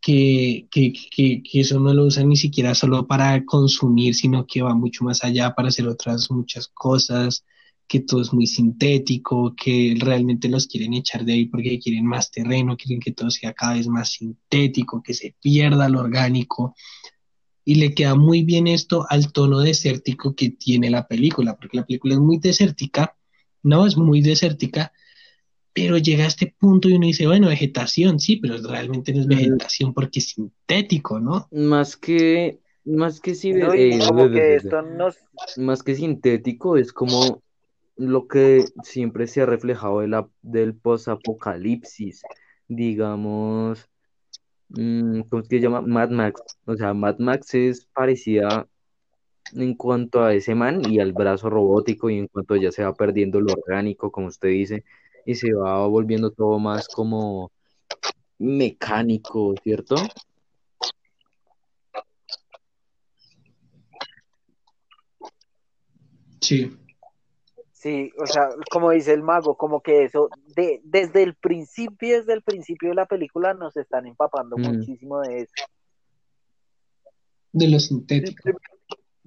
que, 0.00 0.68
que, 0.70 0.92
que, 1.10 1.60
eso 1.60 1.80
no 1.80 1.92
lo 1.92 2.04
usa 2.04 2.22
ni 2.22 2.36
siquiera 2.36 2.74
solo 2.74 3.06
para 3.06 3.44
consumir, 3.44 4.14
sino 4.14 4.46
que 4.46 4.62
va 4.62 4.74
mucho 4.74 5.04
más 5.04 5.24
allá 5.24 5.54
para 5.54 5.68
hacer 5.68 5.88
otras 5.88 6.30
muchas 6.30 6.68
cosas, 6.68 7.44
que 7.88 8.00
todo 8.00 8.22
es 8.22 8.32
muy 8.32 8.46
sintético, 8.46 9.54
que 9.56 9.96
realmente 9.98 10.48
los 10.48 10.66
quieren 10.66 10.94
echar 10.94 11.24
de 11.24 11.32
ahí 11.34 11.46
porque 11.46 11.78
quieren 11.78 12.06
más 12.06 12.30
terreno, 12.30 12.76
quieren 12.76 13.00
que 13.00 13.12
todo 13.12 13.30
sea 13.30 13.52
cada 13.52 13.74
vez 13.74 13.88
más 13.88 14.12
sintético, 14.12 15.02
que 15.02 15.14
se 15.14 15.34
pierda 15.40 15.88
lo 15.88 16.00
orgánico 16.00 16.74
y 17.68 17.74
le 17.74 17.94
queda 17.94 18.14
muy 18.14 18.44
bien 18.44 18.68
esto 18.68 19.06
al 19.10 19.32
tono 19.32 19.58
desértico 19.58 20.36
que 20.36 20.50
tiene 20.50 20.88
la 20.88 21.08
película, 21.08 21.56
porque 21.56 21.78
la 21.78 21.84
película 21.84 22.14
es 22.14 22.20
muy 22.20 22.38
desértica, 22.38 23.16
no 23.64 23.84
es 23.88 23.96
muy 23.96 24.22
desértica, 24.22 24.92
pero 25.72 25.98
llega 25.98 26.24
a 26.24 26.28
este 26.28 26.54
punto 26.58 26.88
y 26.88 26.92
uno 26.92 27.08
dice, 27.08 27.26
bueno, 27.26 27.48
vegetación, 27.48 28.20
sí, 28.20 28.36
pero 28.36 28.56
realmente 28.58 29.12
no 29.12 29.20
es 29.20 29.26
vegetación 29.26 29.92
porque 29.92 30.20
es 30.20 30.28
sintético, 30.28 31.18
¿no? 31.18 31.48
Más 31.50 31.96
que, 31.96 32.60
más 32.84 33.20
que, 33.20 33.34
sí, 33.34 33.52
más 35.56 35.82
que 35.82 35.96
sintético, 35.96 36.76
es 36.76 36.92
como 36.92 37.42
lo 37.96 38.28
que 38.28 38.64
siempre 38.84 39.26
se 39.26 39.42
ha 39.42 39.46
reflejado 39.46 40.00
de 40.00 40.08
la, 40.08 40.28
del 40.40 40.76
posapocalipsis, 40.76 42.22
digamos, 42.68 43.88
Mm, 44.68 45.22
¿cómo 45.28 45.42
es 45.42 45.48
que 45.48 45.56
se 45.56 45.62
llama? 45.62 45.80
Mad 45.82 46.10
Max. 46.10 46.40
O 46.66 46.76
sea, 46.76 46.94
Mad 46.94 47.18
Max 47.18 47.54
es 47.54 47.86
parecida 47.94 48.66
en 49.54 49.74
cuanto 49.74 50.22
a 50.24 50.34
ese 50.34 50.54
man 50.54 50.82
y 50.90 51.00
al 51.00 51.12
brazo 51.12 51.50
robótico 51.50 52.10
y 52.10 52.18
en 52.18 52.28
cuanto 52.28 52.56
ya 52.56 52.72
se 52.72 52.84
va 52.84 52.94
perdiendo 52.94 53.40
lo 53.40 53.52
orgánico, 53.54 54.10
como 54.10 54.28
usted 54.28 54.48
dice, 54.48 54.84
y 55.24 55.34
se 55.36 55.52
va 55.54 55.86
volviendo 55.86 56.30
todo 56.32 56.58
más 56.58 56.88
como 56.88 57.52
mecánico, 58.38 59.54
¿cierto? 59.62 59.96
Sí. 66.40 66.85
Sí, 67.86 68.12
o 68.18 68.26
sea, 68.26 68.48
como 68.68 68.90
dice 68.90 69.12
el 69.12 69.22
mago, 69.22 69.56
como 69.56 69.80
que 69.80 70.02
eso, 70.02 70.28
de, 70.56 70.80
desde 70.82 71.22
el 71.22 71.36
principio, 71.36 72.18
desde 72.18 72.32
el 72.32 72.42
principio 72.42 72.88
de 72.88 72.96
la 72.96 73.06
película 73.06 73.54
nos 73.54 73.76
están 73.76 74.08
empapando 74.08 74.56
mm. 74.56 74.60
muchísimo 74.60 75.20
de 75.20 75.42
eso. 75.42 75.52
De 77.52 77.68
lo 77.68 77.78
sintético. 77.78 78.58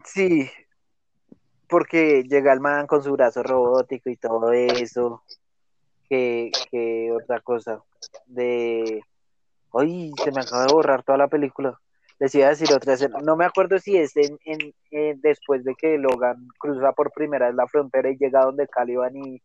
Sí, 0.03 0.49
porque 1.69 2.23
llega 2.23 2.51
el 2.51 2.59
man 2.59 2.85
con 2.85 3.01
su 3.01 3.13
brazo 3.13 3.43
robótico 3.43 4.09
y 4.09 4.17
todo 4.17 4.51
eso. 4.51 5.23
Que, 6.09 6.51
que 6.69 7.13
otra 7.13 7.39
cosa, 7.39 7.81
de... 8.25 9.01
Ay, 9.71 10.11
se 10.21 10.33
me 10.33 10.41
acaba 10.41 10.65
de 10.65 10.73
borrar 10.73 11.03
toda 11.03 11.17
la 11.17 11.29
película 11.29 11.79
les 12.19 12.35
iba 12.35 12.47
a 12.47 12.49
decir 12.49 12.71
otra 12.73 12.93
escena, 12.93 13.19
no 13.23 13.35
me 13.35 13.45
acuerdo 13.45 13.79
si 13.79 13.97
es 13.97 14.13
en, 14.15 14.73
después 15.21 15.63
de 15.63 15.73
que 15.75 15.97
Logan 15.97 16.47
cruza 16.59 16.91
por 16.91 17.11
primera 17.11 17.47
vez 17.47 17.55
la 17.55 17.67
frontera 17.67 18.09
y 18.09 18.17
llega 18.17 18.41
donde 18.41 18.67
Caliban 18.67 19.15
y 19.15 19.41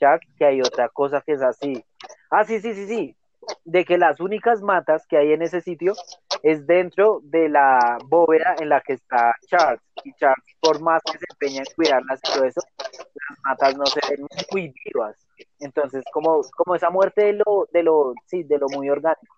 Jack, 0.00 0.22
que 0.36 0.44
hay 0.44 0.60
otra 0.60 0.88
cosa 0.88 1.20
que 1.20 1.32
es 1.32 1.42
así. 1.42 1.84
Ah, 2.30 2.44
sí, 2.44 2.60
sí, 2.60 2.74
sí, 2.74 2.86
sí, 2.86 3.16
de 3.64 3.84
que 3.84 3.98
las 3.98 4.20
únicas 4.20 4.62
matas 4.62 5.06
que 5.06 5.16
hay 5.16 5.32
en 5.32 5.42
ese 5.42 5.60
sitio 5.60 5.94
es 6.42 6.66
dentro 6.66 7.20
de 7.22 7.48
la 7.48 7.98
bóveda 8.06 8.54
en 8.58 8.68
la 8.68 8.80
que 8.80 8.94
está 8.94 9.34
Charles. 9.46 9.80
Y 10.04 10.12
Charles, 10.14 10.44
por 10.60 10.80
más 10.80 11.02
que 11.02 11.18
se 11.18 11.24
empeña 11.30 11.60
en 11.60 11.74
cuidarlas 11.74 12.20
y 12.22 12.32
todo 12.32 12.44
eso, 12.44 12.60
las 12.78 13.38
matas 13.44 13.76
no 13.76 13.86
se 13.86 14.00
ven 14.10 14.26
muy 14.52 14.74
vivas. 14.84 15.26
Entonces, 15.60 16.04
como, 16.12 16.40
como 16.56 16.74
esa 16.74 16.90
muerte 16.90 17.24
de 17.24 17.32
lo, 17.34 17.68
de 17.72 17.82
lo, 17.82 18.14
sí, 18.26 18.42
de 18.42 18.58
lo 18.58 18.68
muy 18.68 18.88
orgánico. 18.90 19.35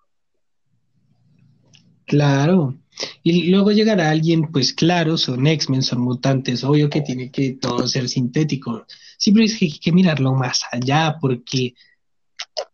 Claro. 2.09 2.75
Y 3.21 3.49
luego 3.51 3.71
llegará 3.71 4.09
alguien, 4.09 4.51
pues 4.51 4.73
claro, 4.73 5.15
son 5.15 5.45
X-Men, 5.45 5.83
son 5.83 6.01
mutantes, 6.01 6.63
obvio 6.63 6.89
que 6.89 7.01
tiene 7.01 7.29
que 7.29 7.51
todo 7.51 7.87
ser 7.87 8.09
sintético. 8.09 8.85
Siempre 9.19 9.45
es 9.45 9.57
que 9.57 9.65
hay 9.65 9.77
que 9.77 9.91
mirarlo 9.91 10.33
más 10.33 10.63
allá 10.71 11.17
porque 11.21 11.75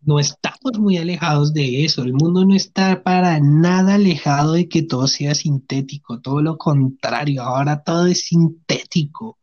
no 0.02 0.20
estamos 0.20 0.80
muy 0.80 0.98
alejados 0.98 1.54
de 1.54 1.84
eso. 1.84 2.04
El 2.04 2.14
mundo 2.14 2.46
no 2.46 2.56
está 2.56 3.04
para 3.04 3.42
nada 3.42 3.96
alejado 3.96 4.54
de 4.54 4.70
que 4.70 4.84
todo 4.84 5.08
sea 5.08 5.36
sintético, 5.36 6.22
todo 6.22 6.42
lo 6.42 6.58
contrario, 6.58 7.44
ahora 7.44 7.84
todo 7.84 8.08
es 8.08 8.28
sintético. 8.28 9.38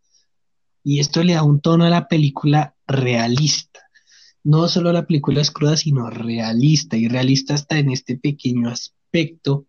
Y 0.82 1.00
esto 1.00 1.22
le 1.22 1.34
da 1.34 1.42
un 1.42 1.60
tono 1.60 1.84
a 1.84 1.90
la 1.90 2.08
película 2.08 2.74
realista. 2.86 3.80
No 4.42 4.68
solo 4.68 4.90
la 4.90 5.06
película 5.06 5.42
es 5.42 5.50
cruda, 5.50 5.76
sino 5.76 6.08
realista. 6.08 6.96
Y 6.96 7.08
realista 7.08 7.54
está 7.54 7.78
en 7.78 7.90
este 7.90 8.16
pequeño 8.16 8.70
aspecto 8.70 9.66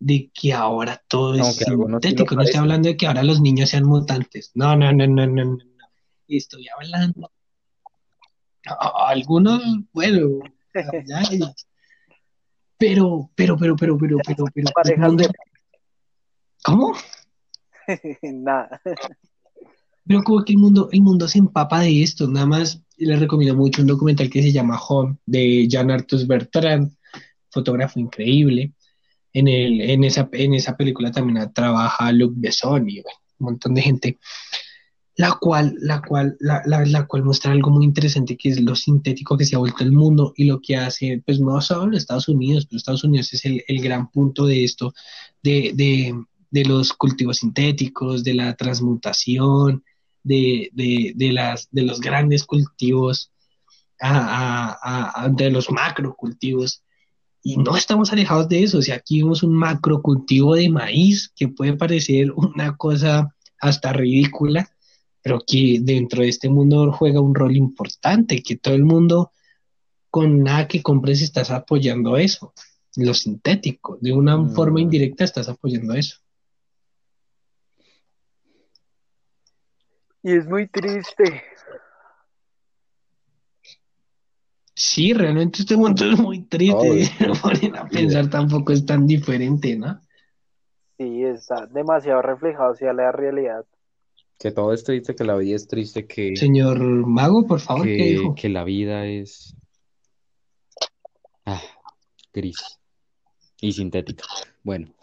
de 0.00 0.30
que 0.32 0.52
ahora 0.52 1.02
todo 1.08 1.34
es 1.34 1.56
sintético. 1.56 2.34
No, 2.34 2.42
estoy 2.42 2.60
hablando 2.60 2.88
de 2.88 2.96
que 2.96 3.06
ahora 3.06 3.22
los 3.22 3.40
niños 3.40 3.70
sean 3.70 3.84
mutantes. 3.84 4.52
No, 4.54 4.76
no, 4.76 4.92
no, 4.92 5.06
no, 5.06 5.26
no, 5.26 5.44
no. 5.44 5.58
Estoy 6.28 6.66
hablando. 6.68 7.30
algunos, 9.06 9.62
bueno, 9.92 10.40
pero, 12.76 13.30
pero, 13.34 13.56
pero, 13.56 13.76
pero, 13.76 13.96
pero, 13.96 14.18
pero, 14.24 14.44
pero. 14.54 15.28
¿Cómo? 16.64 16.92
Nada. 18.22 18.80
Pero 20.06 20.22
como 20.22 20.44
que 20.44 20.52
el 20.52 20.58
mundo, 20.58 20.88
el 20.92 21.02
mundo 21.02 21.28
se 21.28 21.38
empapa 21.38 21.80
de 21.80 22.02
esto. 22.02 22.28
Nada 22.28 22.46
más 22.46 22.82
les 22.96 23.18
recomiendo 23.18 23.56
mucho 23.56 23.82
un 23.82 23.88
documental 23.88 24.30
que 24.30 24.42
se 24.42 24.52
llama 24.52 24.80
Home 24.88 25.16
de 25.26 25.66
Jean 25.68 25.90
Arthus 25.90 26.26
Bertrand, 26.26 26.94
fotógrafo 27.50 27.98
increíble 27.98 28.74
en, 29.32 29.48
el, 29.48 29.80
en, 29.80 30.04
esa, 30.04 30.28
en 30.32 30.54
esa 30.54 30.76
película 30.76 31.10
también 31.10 31.52
trabaja 31.52 32.12
Luc 32.12 32.34
Besson 32.36 32.88
y 32.88 33.00
un 33.00 33.04
montón 33.38 33.74
de 33.74 33.82
gente, 33.82 34.18
la 35.16 35.32
cual, 35.32 35.74
la, 35.80 36.00
cual, 36.00 36.36
la, 36.40 36.62
la, 36.64 37.06
cual 37.06 37.24
muestra 37.24 37.52
algo 37.52 37.70
muy 37.70 37.84
interesante 37.84 38.36
que 38.36 38.50
es 38.50 38.60
lo 38.60 38.76
sintético 38.76 39.36
que 39.36 39.44
se 39.44 39.56
ha 39.56 39.58
vuelto 39.58 39.82
el 39.82 39.92
mundo 39.92 40.32
y 40.36 40.44
lo 40.44 40.60
que 40.60 40.76
hace, 40.76 41.22
pues 41.26 41.40
no 41.40 41.60
solo 41.60 41.96
Estados 41.96 42.28
Unidos, 42.28 42.66
pero 42.66 42.78
Estados 42.78 43.04
Unidos 43.04 43.32
es 43.32 43.44
el, 43.44 43.64
el 43.66 43.82
gran 43.82 44.10
punto 44.10 44.46
de 44.46 44.64
esto, 44.64 44.94
de, 45.42 45.72
de, 45.74 46.14
de, 46.50 46.64
los 46.64 46.92
cultivos 46.92 47.38
sintéticos, 47.38 48.22
de 48.22 48.34
la 48.34 48.54
transmutación, 48.54 49.82
de, 50.22 50.70
de, 50.72 51.32
las, 51.32 51.68
de 51.70 51.82
los 51.82 52.00
grandes 52.00 52.44
cultivos 52.44 53.32
de 55.30 55.50
los 55.50 55.70
macrocultivos. 55.70 56.82
Y 57.48 57.56
no 57.56 57.78
estamos 57.78 58.12
alejados 58.12 58.46
de 58.50 58.62
eso. 58.62 58.76
O 58.76 58.82
sea, 58.82 58.96
aquí 58.96 59.22
vemos 59.22 59.42
un 59.42 59.54
macrocultivo 59.54 60.54
de 60.54 60.68
maíz 60.68 61.32
que 61.34 61.48
puede 61.48 61.72
parecer 61.78 62.30
una 62.32 62.76
cosa 62.76 63.34
hasta 63.58 63.90
ridícula, 63.94 64.68
pero 65.22 65.40
que 65.46 65.78
dentro 65.80 66.20
de 66.20 66.28
este 66.28 66.50
mundo 66.50 66.92
juega 66.92 67.22
un 67.22 67.34
rol 67.34 67.56
importante, 67.56 68.42
que 68.42 68.56
todo 68.56 68.74
el 68.74 68.84
mundo 68.84 69.32
con 70.10 70.42
nada 70.42 70.68
que 70.68 70.82
compres 70.82 71.22
estás 71.22 71.50
apoyando 71.50 72.18
eso, 72.18 72.52
lo 72.96 73.14
sintético, 73.14 73.96
de 73.98 74.12
una 74.12 74.36
mm. 74.36 74.54
forma 74.54 74.82
indirecta 74.82 75.24
estás 75.24 75.48
apoyando 75.48 75.94
eso. 75.94 76.18
Y 80.22 80.32
es 80.32 80.46
muy 80.46 80.68
triste. 80.68 81.44
Sí, 84.78 85.12
realmente 85.12 85.62
este 85.62 85.76
mundo 85.76 86.04
es 86.04 86.16
muy 86.20 86.42
triste. 86.44 87.10
No 87.26 87.32
ponen 87.42 87.76
a 87.76 87.88
pensar 87.88 88.30
tampoco 88.30 88.72
es 88.72 88.86
tan 88.86 89.08
diferente, 89.08 89.76
¿no? 89.76 90.00
Sí, 90.96 91.24
está 91.24 91.66
demasiado 91.66 92.22
reflejado 92.22 92.74
hacia 92.74 92.92
la 92.92 93.10
realidad. 93.10 93.64
Que 94.38 94.52
todo 94.52 94.72
es 94.72 94.84
triste, 94.84 95.16
que 95.16 95.24
la 95.24 95.34
vida 95.34 95.56
es 95.56 95.66
triste, 95.66 96.06
que... 96.06 96.36
Señor 96.36 96.78
Mago, 96.78 97.44
por 97.44 97.58
favor, 97.58 97.84
que, 97.84 97.96
¿qué 97.96 98.04
dijo? 98.04 98.34
Que 98.36 98.48
la 98.48 98.62
vida 98.62 99.04
es... 99.04 99.56
Ah, 101.44 101.60
gris 102.32 102.78
y 103.60 103.72
sintética. 103.72 104.26
Bueno. 104.62 104.94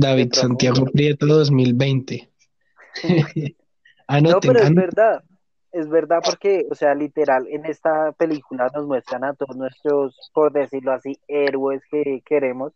David 0.00 0.32
Santiago 0.32 0.84
Prieto 0.86 1.26
2020. 1.26 2.28
no, 4.22 4.40
pero 4.40 4.60
es 4.60 4.74
verdad 4.74 5.22
es 5.72 5.88
verdad 5.88 6.20
porque, 6.24 6.66
o 6.70 6.74
sea, 6.74 6.94
literal, 6.94 7.46
en 7.48 7.66
esta 7.66 8.12
película 8.12 8.70
nos 8.74 8.86
muestran 8.86 9.24
a 9.24 9.34
todos 9.34 9.56
nuestros, 9.56 10.30
por 10.32 10.52
decirlo 10.52 10.92
así, 10.92 11.18
héroes 11.28 11.82
que 11.90 12.22
queremos, 12.24 12.72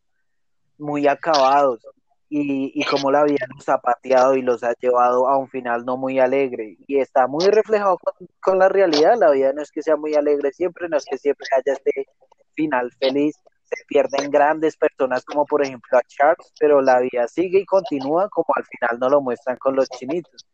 muy 0.78 1.06
acabados 1.06 1.86
y, 2.28 2.72
y 2.74 2.84
como 2.84 3.10
la 3.10 3.24
vida 3.24 3.46
los 3.54 3.68
ha 3.68 3.78
pateado 3.78 4.36
y 4.36 4.42
los 4.42 4.62
ha 4.64 4.74
llevado 4.80 5.28
a 5.28 5.36
un 5.36 5.48
final 5.48 5.84
no 5.84 5.96
muy 5.96 6.18
alegre 6.18 6.76
y 6.86 6.98
está 6.98 7.26
muy 7.26 7.46
reflejado 7.46 7.98
con, 8.40 8.58
la 8.58 8.68
realidad, 8.68 9.16
la 9.18 9.30
vida 9.30 9.52
no 9.52 9.62
es 9.62 9.70
que 9.70 9.82
sea 9.82 9.96
muy 9.96 10.14
alegre 10.14 10.52
siempre, 10.52 10.88
no 10.88 10.96
es 10.96 11.04
que 11.04 11.18
siempre 11.18 11.46
haya 11.56 11.74
este 11.74 12.06
final 12.54 12.90
feliz, 12.98 13.36
se 13.74 13.84
pierden 13.86 14.30
grandes 14.30 14.76
personas 14.76 15.24
como 15.24 15.44
por 15.46 15.62
ejemplo 15.62 15.98
a 15.98 16.02
Charles, 16.06 16.52
pero 16.58 16.80
la 16.80 17.00
vida 17.00 17.26
sigue 17.28 17.60
y 17.60 17.66
continúa 17.66 18.28
como 18.28 18.48
al 18.54 18.64
final 18.64 18.98
no 19.00 19.08
lo 19.08 19.20
muestran 19.20 19.56
con 19.58 19.76
los 19.76 19.88
chinitos 19.88 20.46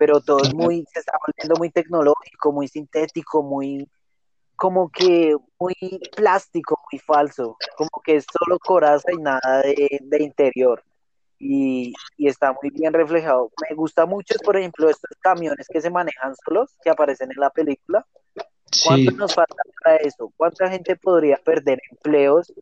pero 0.00 0.18
todo 0.18 0.38
es 0.42 0.54
muy, 0.54 0.86
se 0.90 1.00
está 1.00 1.12
volviendo 1.26 1.56
muy 1.58 1.68
tecnológico, 1.68 2.52
muy 2.52 2.68
sintético, 2.68 3.42
muy, 3.42 3.86
como 4.56 4.88
que 4.88 5.36
muy 5.58 5.74
plástico, 6.16 6.80
muy 6.90 6.98
falso, 6.98 7.58
como 7.76 7.90
que 8.02 8.16
es 8.16 8.24
solo 8.32 8.58
coraza 8.58 9.12
y 9.12 9.18
nada 9.18 9.60
de, 9.60 10.22
interior. 10.22 10.82
Y, 11.38 11.92
está 12.16 12.50
muy 12.52 12.70
bien 12.70 12.94
reflejado. 12.94 13.50
Me 13.68 13.76
gusta 13.76 14.06
mucho, 14.06 14.36
por 14.42 14.56
ejemplo, 14.56 14.88
estos 14.88 15.10
camiones 15.20 15.66
que 15.70 15.82
se 15.82 15.90
manejan 15.90 16.34
solos, 16.46 16.74
que 16.82 16.88
aparecen 16.88 17.30
en 17.30 17.38
la 17.38 17.50
película. 17.50 18.06
¿Cuánto 18.84 19.10
nos 19.12 19.34
falta 19.34 19.62
para 19.82 19.96
eso? 19.96 20.32
¿Cuánta 20.36 20.68
gente 20.68 20.96
podría 20.96 21.36
perder 21.36 21.80
empleos 21.90 22.52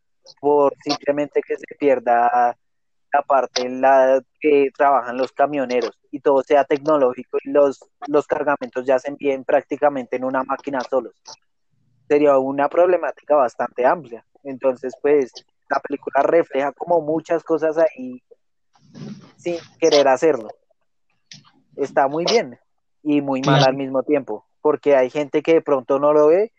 por 0.40 0.74
simplemente 0.82 1.40
que 1.46 1.56
se 1.56 1.74
pierda 1.78 2.56
la 3.12 3.22
parte 3.22 3.62
en 3.62 3.80
la 3.80 4.22
que 4.40 4.70
trabajan 4.76 5.16
los 5.16 5.32
camioneros 5.32 5.98
y 6.10 6.20
todo 6.20 6.42
sea 6.42 6.64
tecnológico 6.64 7.38
y 7.42 7.50
los, 7.50 7.80
los 8.06 8.26
cargamentos 8.26 8.84
ya 8.84 8.98
se 8.98 9.08
envíen 9.08 9.44
prácticamente 9.44 10.16
en 10.16 10.24
una 10.24 10.42
máquina 10.44 10.80
solos. 10.80 11.14
Sería 12.06 12.38
una 12.38 12.68
problemática 12.68 13.36
bastante 13.36 13.86
amplia. 13.86 14.24
Entonces, 14.44 14.94
pues, 15.00 15.32
la 15.68 15.80
película 15.80 16.22
refleja 16.22 16.72
como 16.72 17.00
muchas 17.00 17.42
cosas 17.44 17.76
ahí 17.78 18.22
sin 19.36 19.56
querer 19.78 20.08
hacerlo. 20.08 20.48
Está 21.76 22.08
muy 22.08 22.24
bien 22.24 22.58
y 23.02 23.20
muy 23.20 23.42
mal 23.42 23.62
al 23.64 23.76
mismo 23.76 24.02
tiempo, 24.02 24.46
porque 24.68 24.94
hay 24.94 25.08
gente 25.08 25.40
que 25.40 25.54
de 25.54 25.62
pronto 25.62 25.98
no 25.98 26.12
lo 26.12 26.26
ve 26.26 26.52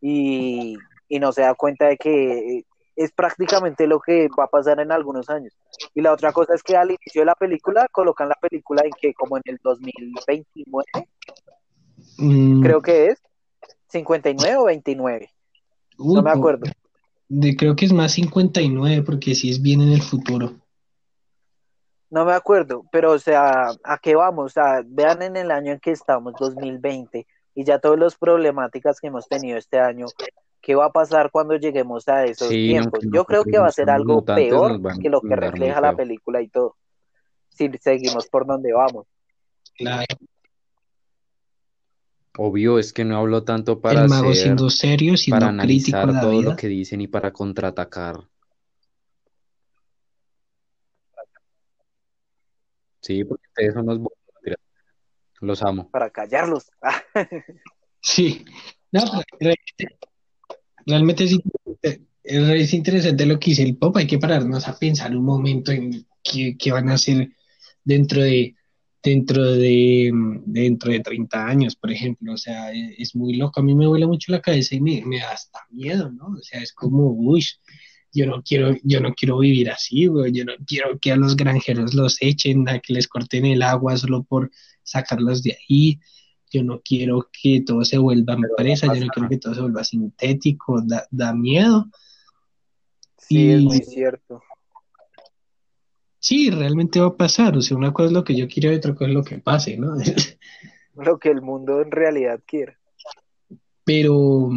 y, 0.00 0.76
y 1.08 1.18
no 1.18 1.32
se 1.32 1.42
da 1.42 1.56
cuenta 1.56 1.86
de 1.88 1.96
que 1.96 2.64
es 2.94 3.10
prácticamente 3.10 3.88
lo 3.88 3.98
que 3.98 4.28
va 4.28 4.44
a 4.44 4.48
pasar 4.48 4.78
en 4.78 4.92
algunos 4.92 5.28
años. 5.28 5.52
Y 5.92 6.00
la 6.00 6.12
otra 6.12 6.32
cosa 6.32 6.54
es 6.54 6.62
que 6.62 6.76
al 6.76 6.90
inicio 6.90 7.22
de 7.22 7.24
la 7.24 7.34
película 7.34 7.88
colocan 7.90 8.28
la 8.28 8.36
película 8.40 8.82
en 8.84 8.92
que 8.92 9.12
como 9.12 9.38
en 9.38 9.42
el 9.46 9.58
2029, 9.60 10.84
mm. 12.18 12.62
creo 12.62 12.80
que 12.80 13.06
es, 13.06 13.20
59 13.88 14.56
o 14.56 14.64
29. 14.66 15.28
no 15.98 16.22
me 16.22 16.30
acuerdo. 16.30 16.66
De, 17.28 17.56
creo 17.56 17.74
que 17.74 17.86
es 17.86 17.92
más 17.92 18.12
59 18.12 19.02
porque 19.02 19.34
si 19.34 19.50
es 19.50 19.60
bien 19.60 19.80
en 19.80 19.88
el 19.88 20.02
futuro. 20.02 20.52
No 22.08 22.24
me 22.24 22.34
acuerdo, 22.34 22.84
pero 22.92 23.12
o 23.12 23.18
sea, 23.18 23.70
¿a 23.82 23.98
qué 23.98 24.14
vamos? 24.14 24.46
O 24.46 24.48
sea, 24.48 24.82
vean 24.86 25.22
en 25.22 25.36
el 25.36 25.50
año 25.50 25.72
en 25.72 25.80
que 25.80 25.90
estamos, 25.90 26.34
2020, 26.38 27.26
y 27.58 27.64
ya 27.64 27.80
todas 27.80 27.98
las 27.98 28.14
problemáticas 28.14 29.00
que 29.00 29.08
hemos 29.08 29.26
tenido 29.26 29.58
este 29.58 29.80
año, 29.80 30.06
qué 30.60 30.76
va 30.76 30.84
a 30.84 30.92
pasar 30.92 31.32
cuando 31.32 31.56
lleguemos 31.56 32.06
a 32.06 32.24
esos 32.24 32.50
tiempos. 32.50 33.00
Yo 33.12 33.24
creo 33.24 33.42
que 33.42 33.58
va 33.58 33.66
a 33.66 33.72
ser 33.72 33.90
algo 33.90 34.24
peor 34.24 34.80
que 35.02 35.08
lo 35.08 35.20
que 35.20 35.34
refleja 35.34 35.80
la 35.80 35.96
película 35.96 36.40
y 36.40 36.46
todo, 36.46 36.76
si 37.48 37.68
seguimos 37.80 38.28
por 38.28 38.46
donde 38.46 38.72
vamos. 38.72 39.08
Claro. 39.74 40.06
Obvio, 42.36 42.78
es 42.78 42.92
que 42.92 43.04
no 43.04 43.16
hablo 43.18 43.42
tanto 43.42 43.80
para 43.80 44.02
El 44.02 44.08
mago 44.08 44.32
siendo 44.34 44.70
serio, 44.70 45.16
siendo 45.16 45.40
para 45.40 45.50
analizar 45.50 46.20
todo 46.20 46.40
lo 46.40 46.54
que 46.54 46.68
dicen 46.68 47.00
y 47.00 47.08
para 47.08 47.32
contraatacar. 47.32 48.20
Sí, 53.00 53.24
porque 53.24 53.48
ustedes 53.48 53.74
son 53.74 53.86
los 53.86 53.98
los 55.40 55.62
amo. 55.62 55.90
Para 55.90 56.10
callarlos. 56.10 56.70
sí. 58.00 58.44
No, 58.90 59.02
pero 59.38 59.54
Realmente 60.88 61.24
es, 61.24 62.72
interesante 62.72 63.26
lo 63.26 63.38
que 63.38 63.50
dice 63.50 63.62
el 63.62 63.76
pop. 63.76 63.94
Hay 63.98 64.06
que 64.06 64.18
pararnos 64.18 64.66
a 64.66 64.78
pensar 64.78 65.14
un 65.14 65.24
momento 65.24 65.70
en 65.70 66.06
qué, 66.22 66.72
van 66.72 66.88
a 66.88 66.94
hacer 66.94 67.30
dentro 67.84 68.22
de 68.22 68.54
dentro 69.02 69.52
de 69.52 70.10
dentro 70.46 70.90
de 70.90 71.00
30 71.00 71.46
años, 71.46 71.76
por 71.76 71.92
ejemplo. 71.92 72.32
O 72.32 72.38
sea, 72.38 72.72
es, 72.72 73.14
muy 73.14 73.34
loco. 73.34 73.60
A 73.60 73.62
mí 73.62 73.74
me 73.74 73.86
vuela 73.86 74.06
mucho 74.06 74.32
la 74.32 74.40
cabeza 74.40 74.76
y 74.76 74.80
me, 74.80 75.02
da 75.18 75.32
hasta 75.32 75.60
miedo, 75.70 76.10
¿no? 76.10 76.28
O 76.28 76.42
sea, 76.42 76.62
es 76.62 76.72
como, 76.72 77.10
uy, 77.10 77.44
yo 78.12 78.24
no 78.24 78.42
quiero, 78.42 78.74
yo 78.82 79.00
no 79.00 79.12
quiero 79.12 79.38
vivir 79.38 79.70
así, 79.70 80.06
güey. 80.06 80.32
Yo 80.32 80.46
no 80.46 80.54
quiero 80.66 80.98
que 80.98 81.12
a 81.12 81.16
los 81.16 81.36
granjeros 81.36 81.92
los 81.92 82.16
echen, 82.22 82.66
a 82.66 82.78
que 82.78 82.94
les 82.94 83.08
corten 83.08 83.44
el 83.44 83.60
agua 83.62 83.98
solo 83.98 84.22
por 84.22 84.50
sacarlos 84.90 85.42
de 85.42 85.52
ahí 85.52 86.00
yo 86.50 86.62
no 86.64 86.80
quiero 86.80 87.28
que 87.30 87.62
todo 87.66 87.84
se 87.84 87.98
vuelva 87.98 88.34
empresa, 88.34 88.86
yo 88.94 89.04
no 89.04 89.08
quiero 89.08 89.28
que 89.28 89.38
todo 89.38 89.54
se 89.54 89.60
vuelva 89.60 89.84
sintético, 89.84 90.82
da, 91.10 91.34
miedo. 91.34 91.86
Sí, 93.16 93.50
es 93.50 93.62
muy 93.62 93.78
cierto. 93.78 94.42
Sí, 96.18 96.50
realmente 96.50 97.00
va 97.00 97.08
a 97.08 97.16
pasar, 97.16 97.56
o 97.56 97.62
sea, 97.62 97.76
una 97.76 97.92
cosa 97.92 98.08
es 98.08 98.12
lo 98.12 98.24
que 98.24 98.34
yo 98.34 98.48
quiero 98.48 98.72
y 98.72 98.76
otra 98.76 98.94
cosa 98.94 99.08
es 99.08 99.14
lo 99.14 99.22
que 99.22 99.38
pase, 99.38 99.76
¿no? 99.76 99.94
lo 100.96 101.18
que 101.18 101.30
el 101.30 101.42
mundo 101.42 101.80
en 101.80 101.90
realidad 101.90 102.40
quiere. 102.44 102.76
Pero, 103.84 104.50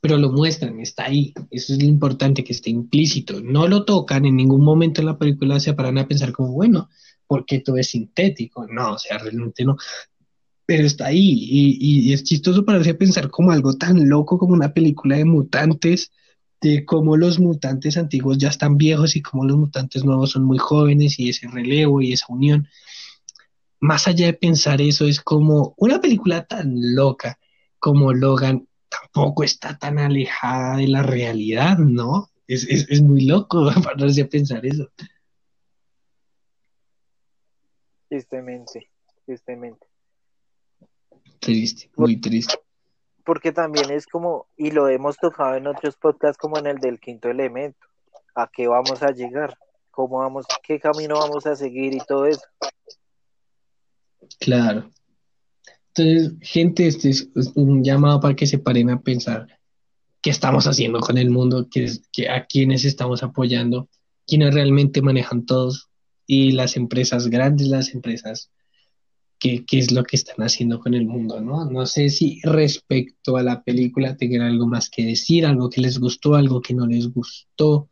pero 0.00 0.18
lo 0.18 0.30
muestran, 0.30 0.78
está 0.80 1.06
ahí, 1.06 1.32
eso 1.50 1.72
es 1.72 1.82
lo 1.82 1.88
importante, 1.88 2.44
que 2.44 2.52
esté 2.52 2.70
implícito, 2.70 3.40
no 3.40 3.66
lo 3.66 3.84
tocan, 3.84 4.26
en 4.26 4.36
ningún 4.36 4.62
momento 4.62 5.00
en 5.00 5.06
la 5.06 5.18
película 5.18 5.58
se 5.60 5.72
paran 5.72 5.98
a 5.98 6.06
pensar 6.06 6.32
como, 6.32 6.52
bueno, 6.52 6.88
porque 7.28 7.60
todo 7.60 7.76
es 7.76 7.90
sintético, 7.90 8.66
no, 8.66 8.94
o 8.94 8.98
sea, 8.98 9.18
realmente 9.18 9.64
no, 9.64 9.76
pero 10.68 10.84
está 10.84 11.06
ahí 11.06 11.46
y, 11.50 12.12
es 12.12 12.24
chistoso 12.24 12.62
para 12.62 12.78
a 12.78 12.94
pensar 12.94 13.30
como 13.30 13.52
algo 13.52 13.72
tan 13.78 14.06
loco 14.06 14.36
como 14.36 14.52
una 14.52 14.74
película 14.74 15.16
de 15.16 15.24
mutantes, 15.24 16.10
de 16.60 16.84
cómo 16.84 17.16
los 17.16 17.38
mutantes 17.38 17.96
antiguos 17.96 18.36
ya 18.36 18.48
están 18.48 18.76
viejos 18.76 19.16
y 19.16 19.22
cómo 19.22 19.46
los 19.46 19.56
mutantes 19.56 20.04
nuevos 20.04 20.32
son 20.32 20.44
muy 20.44 20.58
jóvenes 20.58 21.18
y 21.18 21.30
ese 21.30 21.48
relevo 21.48 22.02
y 22.02 22.12
esa 22.12 22.26
unión. 22.28 22.68
Más 23.80 24.08
allá 24.08 24.26
de 24.26 24.34
pensar 24.34 24.82
eso, 24.82 25.06
es 25.06 25.22
como 25.22 25.72
una 25.78 26.02
película 26.02 26.44
tan 26.44 26.74
loca 26.94 27.38
como 27.78 28.12
Logan 28.12 28.68
tampoco 28.90 29.44
está 29.44 29.78
tan 29.78 29.98
alejada 29.98 30.76
de 30.76 30.88
la 30.88 31.02
realidad, 31.02 31.78
¿no? 31.78 32.30
Es, 32.46 32.64
es 32.64 33.00
muy 33.00 33.22
loco 33.24 33.70
para 33.82 34.04
a 34.04 34.26
pensar 34.26 34.66
eso. 34.66 34.90
Tristemente, 38.08 38.90
tristemente. 39.24 39.86
Triste, 41.40 41.90
muy 41.96 42.20
triste. 42.20 42.54
Porque 43.24 43.52
también 43.52 43.90
es 43.90 44.06
como, 44.06 44.46
y 44.56 44.70
lo 44.70 44.88
hemos 44.88 45.16
tocado 45.18 45.54
en 45.56 45.66
otros 45.66 45.96
podcasts 45.96 46.38
como 46.38 46.58
en 46.58 46.66
el 46.66 46.78
del 46.78 46.98
quinto 46.98 47.28
elemento, 47.28 47.86
¿a 48.34 48.48
qué 48.50 48.66
vamos 48.66 49.02
a 49.02 49.10
llegar? 49.10 49.56
cómo 49.98 50.18
vamos, 50.18 50.46
qué 50.62 50.78
camino 50.78 51.16
vamos 51.18 51.44
a 51.44 51.56
seguir 51.56 51.92
y 51.92 51.98
todo 52.06 52.26
eso. 52.26 52.44
Claro. 54.38 54.88
Entonces, 55.88 56.34
gente, 56.40 56.86
este 56.86 57.10
es 57.10 57.28
un 57.56 57.82
llamado 57.82 58.20
para 58.20 58.36
que 58.36 58.46
se 58.46 58.60
paren 58.60 58.90
a 58.90 59.00
pensar 59.00 59.48
qué 60.22 60.30
estamos 60.30 60.68
haciendo 60.68 61.00
con 61.00 61.18
el 61.18 61.30
mundo, 61.30 61.66
qué, 61.68 61.90
a 62.28 62.46
quiénes 62.46 62.84
estamos 62.84 63.24
apoyando, 63.24 63.88
quiénes 64.24 64.54
realmente 64.54 65.02
manejan 65.02 65.44
todos 65.44 65.87
y 66.28 66.52
las 66.52 66.76
empresas 66.76 67.28
grandes, 67.28 67.68
las 67.68 67.94
empresas, 67.94 68.50
qué, 69.38 69.64
qué 69.66 69.78
es 69.78 69.90
lo 69.92 70.04
que 70.04 70.16
están 70.16 70.44
haciendo 70.44 70.78
con 70.78 70.94
el 70.94 71.06
mundo, 71.06 71.40
¿no? 71.40 71.64
No 71.64 71.86
sé 71.86 72.10
si 72.10 72.40
respecto 72.42 73.38
a 73.38 73.42
la 73.42 73.64
película 73.64 74.16
tengan 74.16 74.42
algo 74.42 74.66
más 74.66 74.90
que 74.90 75.06
decir, 75.06 75.46
algo 75.46 75.70
que 75.70 75.80
les 75.80 75.98
gustó, 75.98 76.34
algo 76.34 76.60
que 76.60 76.74
no 76.74 76.86
les 76.86 77.08
gustó. 77.12 77.88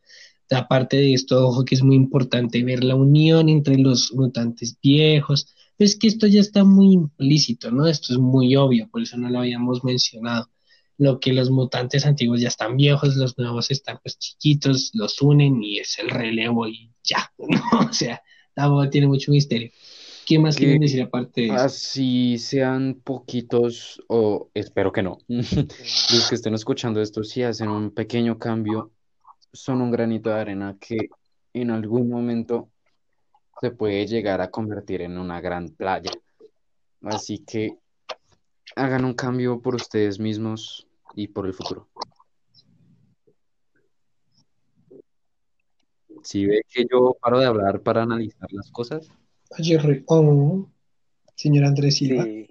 Aparte 0.50 0.98
de 0.98 1.14
esto, 1.14 1.48
ojo 1.48 1.64
que 1.64 1.74
es 1.76 1.82
muy 1.82 1.96
importante 1.96 2.62
ver 2.62 2.84
la 2.84 2.94
unión 2.94 3.48
entre 3.48 3.78
los 3.78 4.12
mutantes 4.12 4.76
viejos. 4.82 5.48
Es 5.78 5.96
que 5.96 6.06
esto 6.06 6.26
ya 6.26 6.40
está 6.40 6.62
muy 6.62 6.92
implícito, 6.92 7.70
¿no? 7.70 7.86
Esto 7.86 8.12
es 8.12 8.18
muy 8.18 8.54
obvio, 8.56 8.88
por 8.90 9.02
eso 9.02 9.16
no 9.16 9.30
lo 9.30 9.40
habíamos 9.40 9.82
mencionado 9.82 10.50
lo 10.98 11.20
que 11.20 11.32
los 11.32 11.50
mutantes 11.50 12.06
antiguos 12.06 12.40
ya 12.40 12.48
están 12.48 12.76
viejos, 12.76 13.16
los 13.16 13.36
nuevos 13.38 13.70
están 13.70 13.98
pues 14.02 14.18
chiquitos, 14.18 14.90
los 14.94 15.20
unen 15.20 15.62
y 15.62 15.78
es 15.78 15.98
el 15.98 16.10
relevo 16.10 16.66
y 16.66 16.90
ya, 17.02 17.32
¿no? 17.38 17.88
O 17.88 17.92
sea, 17.92 18.22
la 18.54 18.90
tiene 18.90 19.06
mucho 19.06 19.30
misterio. 19.30 19.70
¿Qué 20.26 20.40
más 20.40 20.56
quieren 20.56 20.80
decir 20.80 21.02
aparte 21.02 21.42
de 21.42 21.46
eso? 21.48 21.56
Así 21.56 22.36
sean 22.38 23.00
poquitos, 23.04 24.02
o 24.08 24.50
espero 24.54 24.90
que 24.90 25.02
no, 25.02 25.18
los 25.28 26.26
que 26.28 26.34
estén 26.34 26.54
escuchando 26.54 27.00
esto, 27.00 27.22
si 27.22 27.44
hacen 27.44 27.68
un 27.68 27.92
pequeño 27.92 28.36
cambio, 28.36 28.90
son 29.52 29.80
un 29.80 29.92
granito 29.92 30.30
de 30.30 30.40
arena 30.40 30.76
que 30.80 30.96
en 31.52 31.70
algún 31.70 32.08
momento 32.08 32.70
se 33.60 33.70
puede 33.70 34.04
llegar 34.06 34.40
a 34.40 34.50
convertir 34.50 35.02
en 35.02 35.16
una 35.16 35.40
gran 35.40 35.68
playa. 35.68 36.10
Así 37.02 37.38
que 37.38 37.78
hagan 38.74 39.04
un 39.04 39.14
cambio 39.14 39.62
por 39.62 39.76
ustedes 39.76 40.18
mismos 40.18 40.85
y 41.16 41.28
por 41.28 41.46
el 41.46 41.54
futuro. 41.54 41.88
Si 46.22 46.44
ve 46.44 46.62
que 46.68 46.86
yo 46.90 47.16
paro 47.20 47.40
de 47.40 47.46
hablar 47.46 47.80
para 47.80 48.02
analizar 48.02 48.52
las 48.52 48.70
cosas. 48.70 49.08
Jerry, 49.56 50.04
oh, 50.08 50.68
señor 51.34 51.64
Andrés 51.64 51.96
Silva. 51.96 52.24
Sí, 52.24 52.48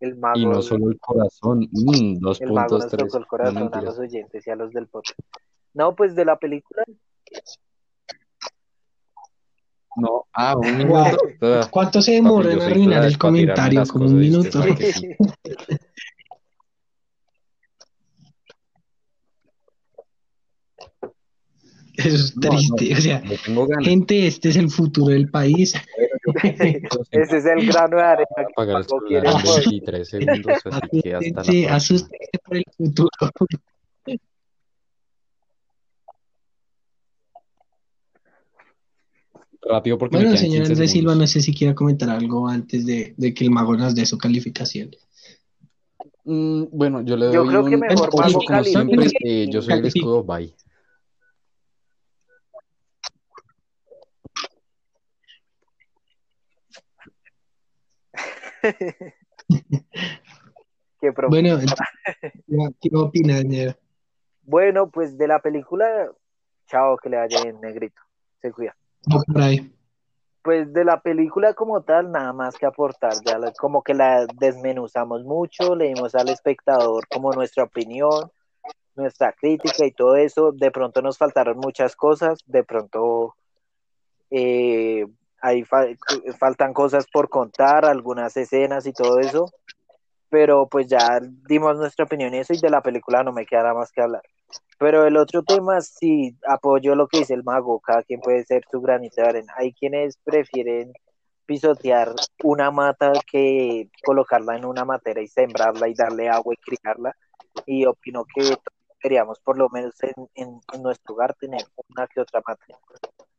el 0.00 0.16
mago. 0.16 0.38
Y 0.38 0.46
no 0.46 0.62
solo 0.62 0.90
el 0.90 0.98
corazón, 1.00 1.68
mm, 1.70 2.18
dos 2.20 2.40
el 2.40 2.52
mago 2.52 2.68
puntos, 2.68 2.82
nos 2.84 2.90
tres. 2.90 3.14
el 3.14 3.26
corazón 3.26 3.70
No, 3.72 3.78
a 3.78 3.82
los 3.82 3.98
oyentes 3.98 4.46
y 4.46 4.50
a 4.50 4.56
los 4.56 4.72
del 4.72 4.86
podcast. 4.86 5.18
No, 5.72 5.96
pues 5.96 6.14
de 6.14 6.24
la 6.24 6.38
película, 6.38 6.84
No, 9.96 10.26
ah, 10.32 10.56
un 10.56 10.76
minuto. 10.76 11.18
Ah, 11.42 11.68
¿Cuánto 11.70 12.02
se 12.02 12.20
yo 12.20 12.40
en 12.42 12.60
arruinar 12.60 13.04
el 13.04 13.16
comentario? 13.16 13.84
Como 13.86 14.06
un 14.06 14.18
minuto. 14.18 14.62
sí. 14.62 15.16
Eso 22.04 22.16
es 22.16 22.36
No, 22.36 22.50
triste. 22.50 22.94
O 22.94 23.00
sea, 23.00 23.20
Le 23.20 23.38
tengo 23.38 23.66
ganas. 23.66 23.84
gente, 23.86 24.26
este 24.26 24.48
es 24.50 24.56
el 24.56 24.70
futuro 24.70 25.12
del 25.12 25.30
país. 25.30 25.74
ese 27.10 27.36
es 27.38 27.44
el 27.46 27.66
grano 27.66 27.96
de 27.96 28.02
arena 28.02 28.26
que 28.36 28.42
apagar 28.42 28.76
el 28.80 28.86
Paco 28.86 29.00
celular 29.06 29.22
quiere 29.22 29.28
en 29.28 29.42
poner. 29.42 29.64
23 29.70 30.08
segundos, 30.08 30.58
así 30.64 31.00
que 31.02 31.14
hasta 31.14 31.30
la 31.34 31.40
Asústense, 31.40 31.42
próxima. 31.44 31.74
asústense 31.74 32.38
por 32.44 32.56
el 32.56 32.64
futuro. 32.76 33.08
Rápido 39.66 39.96
porque 39.98 40.16
Bueno, 40.16 40.36
señor 40.36 40.58
15 40.58 40.72
Andrés 40.72 40.90
Silva, 40.90 41.14
no 41.14 41.26
sé 41.26 41.40
si 41.40 41.54
quiera 41.54 41.74
comentar 41.74 42.10
algo 42.10 42.46
antes 42.48 42.84
de, 42.84 43.14
de 43.16 43.32
que 43.32 43.44
el 43.44 43.50
mago 43.50 43.76
nos 43.76 43.94
dé 43.94 44.04
su 44.04 44.18
calificación. 44.18 44.90
Mm, 46.24 46.64
bueno, 46.70 47.00
yo 47.02 47.16
le 47.16 47.26
doy 47.26 47.34
Yo 47.34 47.46
creo 47.46 47.64
que 47.64 47.74
un 47.76 47.80
mejor 47.80 48.08
ocho, 48.12 48.16
Mago 48.18 48.40
como 48.46 48.64
siempre. 48.64 49.06
eh, 49.24 49.46
yo 49.50 49.62
soy 49.62 49.74
el 49.74 49.86
escudo, 49.86 50.22
bye. 50.22 50.54
Qué 61.00 61.10
Bueno, 61.28 61.58
¿qué 62.80 62.90
opinas, 62.94 63.40
señor? 63.40 63.78
Bueno, 64.42 64.90
pues 64.90 65.18
de 65.18 65.28
la 65.28 65.38
película, 65.40 66.10
chao, 66.66 66.96
que 66.96 67.10
le 67.10 67.18
vaya 67.18 67.42
bien, 67.42 67.60
negrito. 67.60 68.00
Se 68.40 68.50
cuida. 68.52 68.74
Va 69.12 69.20
por 69.30 69.42
ahí. 69.42 69.70
Pues 70.42 70.72
de 70.72 70.84
la 70.84 71.00
película 71.00 71.52
como 71.54 71.82
tal, 71.82 72.10
nada 72.10 72.32
más 72.32 72.56
que 72.56 72.66
aportar, 72.66 73.12
ya 73.24 73.38
la- 73.38 73.52
como 73.52 73.82
que 73.82 73.94
la 73.94 74.26
desmenuzamos 74.38 75.24
mucho, 75.24 75.74
le 75.74 75.88
dimos 75.88 76.14
al 76.14 76.28
espectador 76.28 77.06
como 77.08 77.32
nuestra 77.32 77.64
opinión, 77.64 78.30
nuestra 78.94 79.32
crítica 79.32 79.84
y 79.86 79.92
todo 79.92 80.16
eso. 80.16 80.52
De 80.52 80.70
pronto 80.70 81.02
nos 81.02 81.18
faltaron 81.18 81.58
muchas 81.58 81.96
cosas, 81.96 82.38
de 82.46 82.62
pronto 82.64 83.34
eh, 84.30 85.06
ahí 85.44 85.62
fa- 85.64 85.86
faltan 86.38 86.72
cosas 86.72 87.06
por 87.12 87.28
contar, 87.28 87.84
algunas 87.84 88.36
escenas 88.36 88.86
y 88.86 88.92
todo 88.92 89.20
eso, 89.20 89.50
pero 90.30 90.66
pues 90.68 90.88
ya 90.88 91.20
dimos 91.48 91.76
nuestra 91.76 92.06
opinión 92.06 92.34
y 92.34 92.38
eso 92.38 92.54
y 92.54 92.58
de 92.58 92.70
la 92.70 92.80
película 92.82 93.22
no 93.22 93.32
me 93.32 93.46
queda 93.46 93.62
nada 93.62 93.74
más 93.74 93.92
que 93.92 94.02
hablar. 94.02 94.22
Pero 94.78 95.06
el 95.06 95.16
otro 95.16 95.42
tema, 95.42 95.80
sí, 95.80 96.36
apoyo 96.48 96.94
lo 96.96 97.06
que 97.06 97.18
dice 97.18 97.34
el 97.34 97.44
mago, 97.44 97.80
cada 97.80 98.02
quien 98.02 98.20
puede 98.20 98.44
ser 98.44 98.64
su 98.70 98.80
granito. 98.80 99.22
Hay 99.56 99.72
quienes 99.72 100.16
prefieren 100.24 100.92
pisotear 101.46 102.12
una 102.42 102.70
mata 102.70 103.12
que 103.30 103.88
colocarla 104.04 104.56
en 104.56 104.64
una 104.64 104.84
matera 104.84 105.20
y 105.22 105.28
sembrarla 105.28 105.88
y 105.88 105.94
darle 105.94 106.28
agua 106.28 106.54
y 106.54 106.56
criarla. 106.56 107.14
Y 107.66 107.86
opino 107.86 108.24
que 108.24 108.56
deberíamos 109.02 109.38
por 109.40 109.56
lo 109.58 109.68
menos 109.68 109.94
en, 110.02 110.28
en- 110.34 110.60
en 110.72 110.82
nuestro 110.82 111.14
hogar 111.14 111.34
tener 111.34 111.62
una 111.88 112.06
que 112.08 112.20
otra 112.20 112.42
mata. 112.46 112.64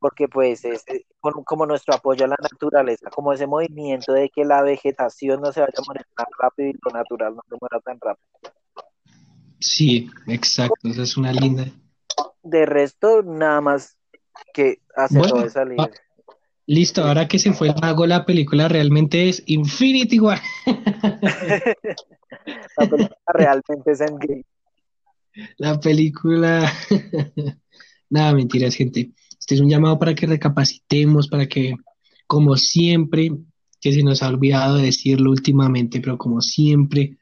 Porque 0.05 0.27
pues 0.27 0.63
es 0.65 0.85
con- 1.19 1.43
como 1.43 1.65
nuestro 1.65 1.95
apoyo 1.95 2.25
a 2.25 2.27
la 2.27 2.35
naturaleza, 2.39 3.09
como 3.09 3.33
ese 3.33 3.47
movimiento 3.47 4.13
de 4.13 4.29
que 4.29 4.45
la 4.45 4.61
vegetación 4.61 5.41
no 5.41 5.51
se 5.51 5.61
vaya 5.61 5.73
a 5.75 5.81
morir 5.87 6.05
tan 6.15 6.27
rápido 6.37 6.69
y 6.69 6.73
lo 6.73 6.91
natural 6.91 7.33
no 7.35 7.41
se 7.49 7.55
muera 7.59 7.79
tan 7.79 7.97
rápido. 7.99 8.27
Sí, 9.59 10.07
exacto. 10.27 10.87
Esa 10.87 11.01
es 11.01 11.17
una 11.17 11.33
linda. 11.33 11.65
De 12.43 12.67
resto, 12.67 13.23
nada 13.23 13.61
más 13.61 13.97
que 14.53 14.77
hacer 14.95 15.17
Bueno, 15.17 15.37
todo 15.37 15.49
salir. 15.49 15.79
va. 15.79 15.89
Listo, 16.67 17.03
ahora 17.03 17.27
que 17.27 17.39
se 17.39 17.51
fue 17.51 17.69
el 17.69 17.75
mago, 17.81 18.05
la 18.05 18.23
película 18.27 18.67
realmente 18.67 19.27
es 19.27 19.41
Infinity 19.47 20.19
War. 20.19 20.39
La 22.77 22.85
película 22.87 23.17
realmente 23.33 23.91
es 23.91 24.01
Endgame. 24.01 24.43
La 25.57 25.79
película. 25.79 26.71
Nada, 28.11 28.33
mentiras, 28.35 28.75
gente. 28.75 29.09
Este 29.45 29.53
es 29.53 29.61
un 29.61 29.69
llamado 29.69 29.99
para 29.99 30.15
que 30.15 30.25
recapacitemos, 30.25 31.27
para 31.27 31.47
que, 31.47 31.75
como 32.25 32.57
siempre, 32.57 33.29
que 33.79 33.93
se 33.93 34.01
nos 34.01 34.23
ha 34.23 34.29
olvidado 34.29 34.77
decirlo 34.77 35.29
últimamente, 35.29 36.01
pero 36.01 36.17
como 36.17 36.41
siempre, 36.41 37.19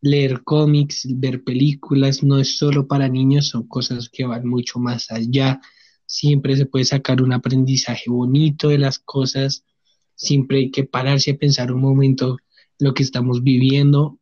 leer 0.00 0.44
cómics, 0.44 1.06
ver 1.10 1.44
películas, 1.44 2.22
no 2.22 2.38
es 2.38 2.56
solo 2.56 2.88
para 2.88 3.06
niños, 3.06 3.48
son 3.48 3.68
cosas 3.68 4.08
que 4.08 4.24
van 4.24 4.48
mucho 4.48 4.78
más 4.78 5.10
allá. 5.10 5.60
Siempre 6.06 6.56
se 6.56 6.64
puede 6.64 6.86
sacar 6.86 7.20
un 7.20 7.34
aprendizaje 7.34 8.08
bonito 8.08 8.70
de 8.70 8.78
las 8.78 8.98
cosas. 8.98 9.66
Siempre 10.14 10.56
hay 10.56 10.70
que 10.70 10.84
pararse 10.84 11.32
a 11.32 11.36
pensar 11.36 11.70
un 11.70 11.82
momento 11.82 12.38
lo 12.78 12.94
que 12.94 13.02
estamos 13.02 13.42
viviendo, 13.42 14.18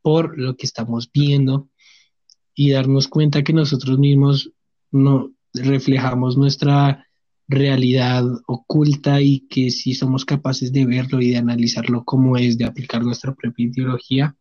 por 0.00 0.38
lo 0.38 0.56
que 0.56 0.64
estamos 0.64 1.12
viendo 1.12 1.68
y 2.54 2.70
darnos 2.70 3.08
cuenta 3.08 3.44
que 3.44 3.52
nosotros 3.52 3.98
mismos 3.98 4.52
no 4.90 5.34
reflejamos 5.54 6.36
nuestra 6.36 7.06
realidad 7.48 8.24
oculta 8.46 9.20
y 9.20 9.46
que 9.48 9.70
si 9.70 9.94
somos 9.94 10.24
capaces 10.24 10.72
de 10.72 10.86
verlo 10.86 11.20
y 11.20 11.30
de 11.30 11.36
analizarlo 11.36 12.04
como 12.04 12.36
es, 12.36 12.56
de 12.56 12.64
aplicar 12.64 13.02
nuestra 13.02 13.34
propia 13.34 13.66
ideología, 13.66 14.36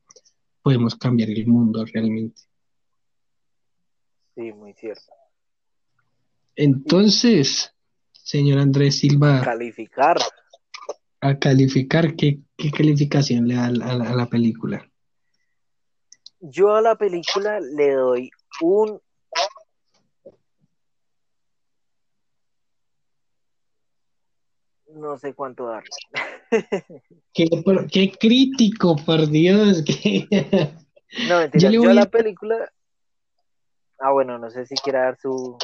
podemos 0.61 0.95
cambiar 0.95 1.29
el 1.29 1.47
mundo 1.47 1.85
realmente. 1.85 2.41
Sí, 4.35 4.53
muy 4.53 4.73
cierto. 4.73 5.11
Entonces, 6.55 7.73
señor 8.11 8.59
Andrés 8.59 8.99
Silva, 8.99 9.41
Calificar. 9.41 10.17
a 11.21 11.37
calificar, 11.37 12.15
¿qué, 12.15 12.39
qué 12.55 12.71
calificación 12.71 13.47
le 13.47 13.55
da 13.55 13.65
a 13.65 13.91
a 13.91 14.15
la 14.15 14.29
película? 14.29 14.89
Yo 16.39 16.73
a 16.73 16.81
la 16.81 16.95
película 16.95 17.59
le 17.59 17.91
doy 17.93 18.31
un 18.61 18.99
no 24.95 25.17
sé 25.17 25.33
cuánto 25.33 25.67
darle. 25.67 25.89
¿Qué, 27.33 27.47
qué 27.91 28.11
crítico, 28.19 28.95
por 29.05 29.27
Dios! 29.29 29.83
que- 29.83 30.27
No, 31.27 31.39
mentira, 31.39 31.69
Yo 31.69 31.83
yo, 31.83 31.89
a 31.89 31.93
la 31.93 32.05
película. 32.05 32.71
Ah, 33.99 34.11
bueno, 34.11 34.37
no 34.37 34.49
sé 34.49 34.65
si 34.65 34.75
quiera 34.75 35.03
dar 35.03 35.17
su. 35.17 35.57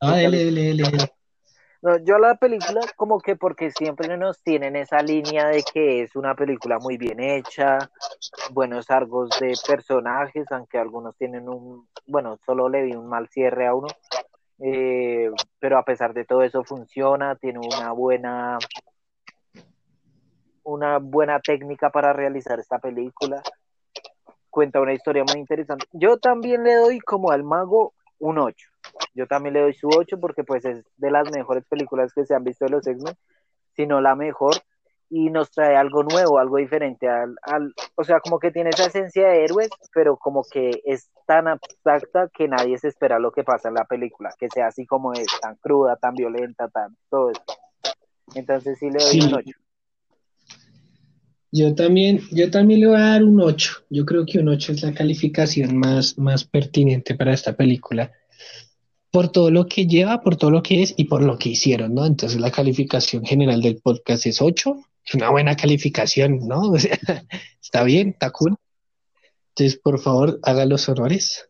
Ah, 0.00 0.16
dele, 0.16 0.44
dele, 0.44 0.62
dele, 0.62 0.82
dele. 0.84 2.04
yo 2.04 2.18
la 2.18 2.36
película 2.36 2.80
como 2.96 3.20
que 3.20 3.36
porque 3.36 3.70
siempre 3.70 4.16
nos 4.16 4.40
tienen 4.42 4.76
esa 4.76 5.02
línea 5.02 5.48
de 5.48 5.62
que 5.62 6.02
es 6.02 6.14
una 6.14 6.34
película 6.34 6.78
muy 6.78 6.96
bien 6.96 7.20
hecha, 7.20 7.90
buenos 8.52 8.90
argos 8.90 9.30
de 9.40 9.54
personajes, 9.66 10.46
aunque 10.50 10.78
algunos 10.78 11.16
tienen 11.16 11.48
un, 11.48 11.88
bueno, 12.06 12.38
solo 12.46 12.68
le 12.68 12.82
di 12.84 12.94
un 12.94 13.08
mal 13.08 13.28
cierre 13.28 13.66
a 13.66 13.74
uno, 13.74 13.88
eh, 14.66 15.30
pero 15.58 15.76
a 15.76 15.84
pesar 15.84 16.14
de 16.14 16.24
todo 16.24 16.42
eso 16.42 16.64
funciona, 16.64 17.36
tiene 17.36 17.58
una 17.58 17.92
buena 17.92 18.58
una 20.62 20.96
buena 20.96 21.38
técnica 21.38 21.90
para 21.90 22.14
realizar 22.14 22.58
esta 22.58 22.78
película. 22.78 23.42
Cuenta 24.48 24.80
una 24.80 24.94
historia 24.94 25.22
muy 25.22 25.38
interesante. 25.38 25.84
Yo 25.92 26.16
también 26.16 26.64
le 26.64 26.76
doy 26.76 26.98
como 27.00 27.30
al 27.30 27.44
mago 27.44 27.92
un 28.18 28.38
8. 28.38 28.70
Yo 29.12 29.26
también 29.26 29.52
le 29.52 29.60
doy 29.60 29.74
su 29.74 29.88
8 29.88 30.18
porque 30.18 30.44
pues 30.44 30.64
es 30.64 30.82
de 30.96 31.10
las 31.10 31.30
mejores 31.30 31.66
películas 31.66 32.14
que 32.14 32.24
se 32.24 32.34
han 32.34 32.44
visto 32.44 32.64
de 32.64 32.70
los 32.70 32.86
X-Men, 32.86 33.16
si 33.76 33.86
no 33.86 34.00
la 34.00 34.14
mejor, 34.14 34.54
y 35.16 35.30
nos 35.30 35.48
trae 35.52 35.76
algo 35.76 36.02
nuevo, 36.02 36.40
algo 36.40 36.56
diferente, 36.56 37.06
al, 37.08 37.72
o 37.94 38.02
sea, 38.02 38.18
como 38.18 38.40
que 38.40 38.50
tiene 38.50 38.70
esa 38.70 38.86
esencia 38.86 39.28
de 39.28 39.44
héroes, 39.44 39.68
pero 39.94 40.16
como 40.16 40.42
que 40.42 40.82
es 40.84 41.08
tan 41.24 41.46
abstracta 41.46 42.28
que 42.36 42.48
nadie 42.48 42.76
se 42.78 42.88
espera 42.88 43.20
lo 43.20 43.30
que 43.30 43.44
pasa 43.44 43.68
en 43.68 43.74
la 43.74 43.84
película, 43.84 44.30
que 44.36 44.48
sea 44.52 44.66
así 44.66 44.84
como 44.86 45.12
es, 45.12 45.28
tan 45.40 45.54
cruda, 45.54 45.94
tan 45.94 46.14
violenta, 46.14 46.68
tan 46.68 46.96
todo 47.08 47.30
eso. 47.30 47.42
Entonces 48.34 48.76
sí 48.80 48.90
le 48.90 49.04
doy 49.04 49.28
un 49.28 49.34
8. 49.34 49.50
Yo 51.52 51.74
también, 51.76 52.18
yo 52.32 52.50
también 52.50 52.80
le 52.80 52.88
voy 52.88 52.96
a 52.96 53.10
dar 53.10 53.22
un 53.22 53.40
8. 53.40 53.84
Yo 53.90 54.04
creo 54.04 54.26
que 54.26 54.40
un 54.40 54.48
8 54.48 54.72
es 54.72 54.82
la 54.82 54.94
calificación 54.94 55.76
más, 55.76 56.18
más 56.18 56.44
pertinente 56.44 57.14
para 57.14 57.32
esta 57.32 57.52
película 57.52 58.10
por 59.12 59.28
todo 59.28 59.52
lo 59.52 59.66
que 59.66 59.86
lleva, 59.86 60.22
por 60.22 60.34
todo 60.34 60.50
lo 60.50 60.60
que 60.60 60.82
es 60.82 60.92
y 60.96 61.04
por 61.04 61.22
lo 61.22 61.38
que 61.38 61.50
hicieron, 61.50 61.94
¿no? 61.94 62.04
Entonces 62.04 62.40
la 62.40 62.50
calificación 62.50 63.24
general 63.24 63.62
del 63.62 63.76
podcast 63.76 64.26
es 64.26 64.42
8, 64.42 64.76
es 65.06 65.14
una 65.14 65.30
buena 65.30 65.56
calificación, 65.56 66.46
¿no? 66.46 66.60
O 66.72 66.78
sea, 66.78 66.98
está 67.62 67.82
bien, 67.84 68.10
está 68.10 68.30
cool. 68.30 68.56
Entonces, 69.50 69.78
por 69.78 69.98
favor, 70.00 70.40
haga 70.42 70.64
los 70.64 70.88
honores. 70.88 71.48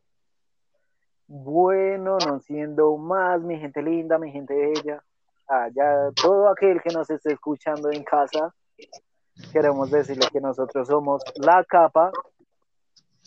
Bueno, 1.27 2.19
no 2.27 2.41
siendo 2.41 2.97
más, 2.97 3.41
mi 3.41 3.59
gente 3.59 3.83
linda, 3.83 4.19
mi 4.19 4.31
gente 4.31 4.55
bella, 4.55 5.03
allá, 5.49 6.11
todo 6.15 6.49
aquel 6.49 6.83
que 6.83 6.93
nos 6.93 7.09
esté 7.09 7.33
escuchando 7.33 7.91
en 7.91 8.05
casa, 8.05 8.55
queremos 9.53 9.91
decirle 9.91 10.27
que 10.31 10.41
nosotros 10.41 10.87
somos 10.87 11.23
la 11.37 11.65
capa. 11.65 12.13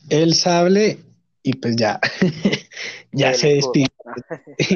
El 0.09 0.35
sable 0.35 0.99
y 1.41 1.55
pues 1.55 1.75
ya, 1.75 1.99
ya 3.11 3.33
se 3.33 3.55
despide. 3.55 3.87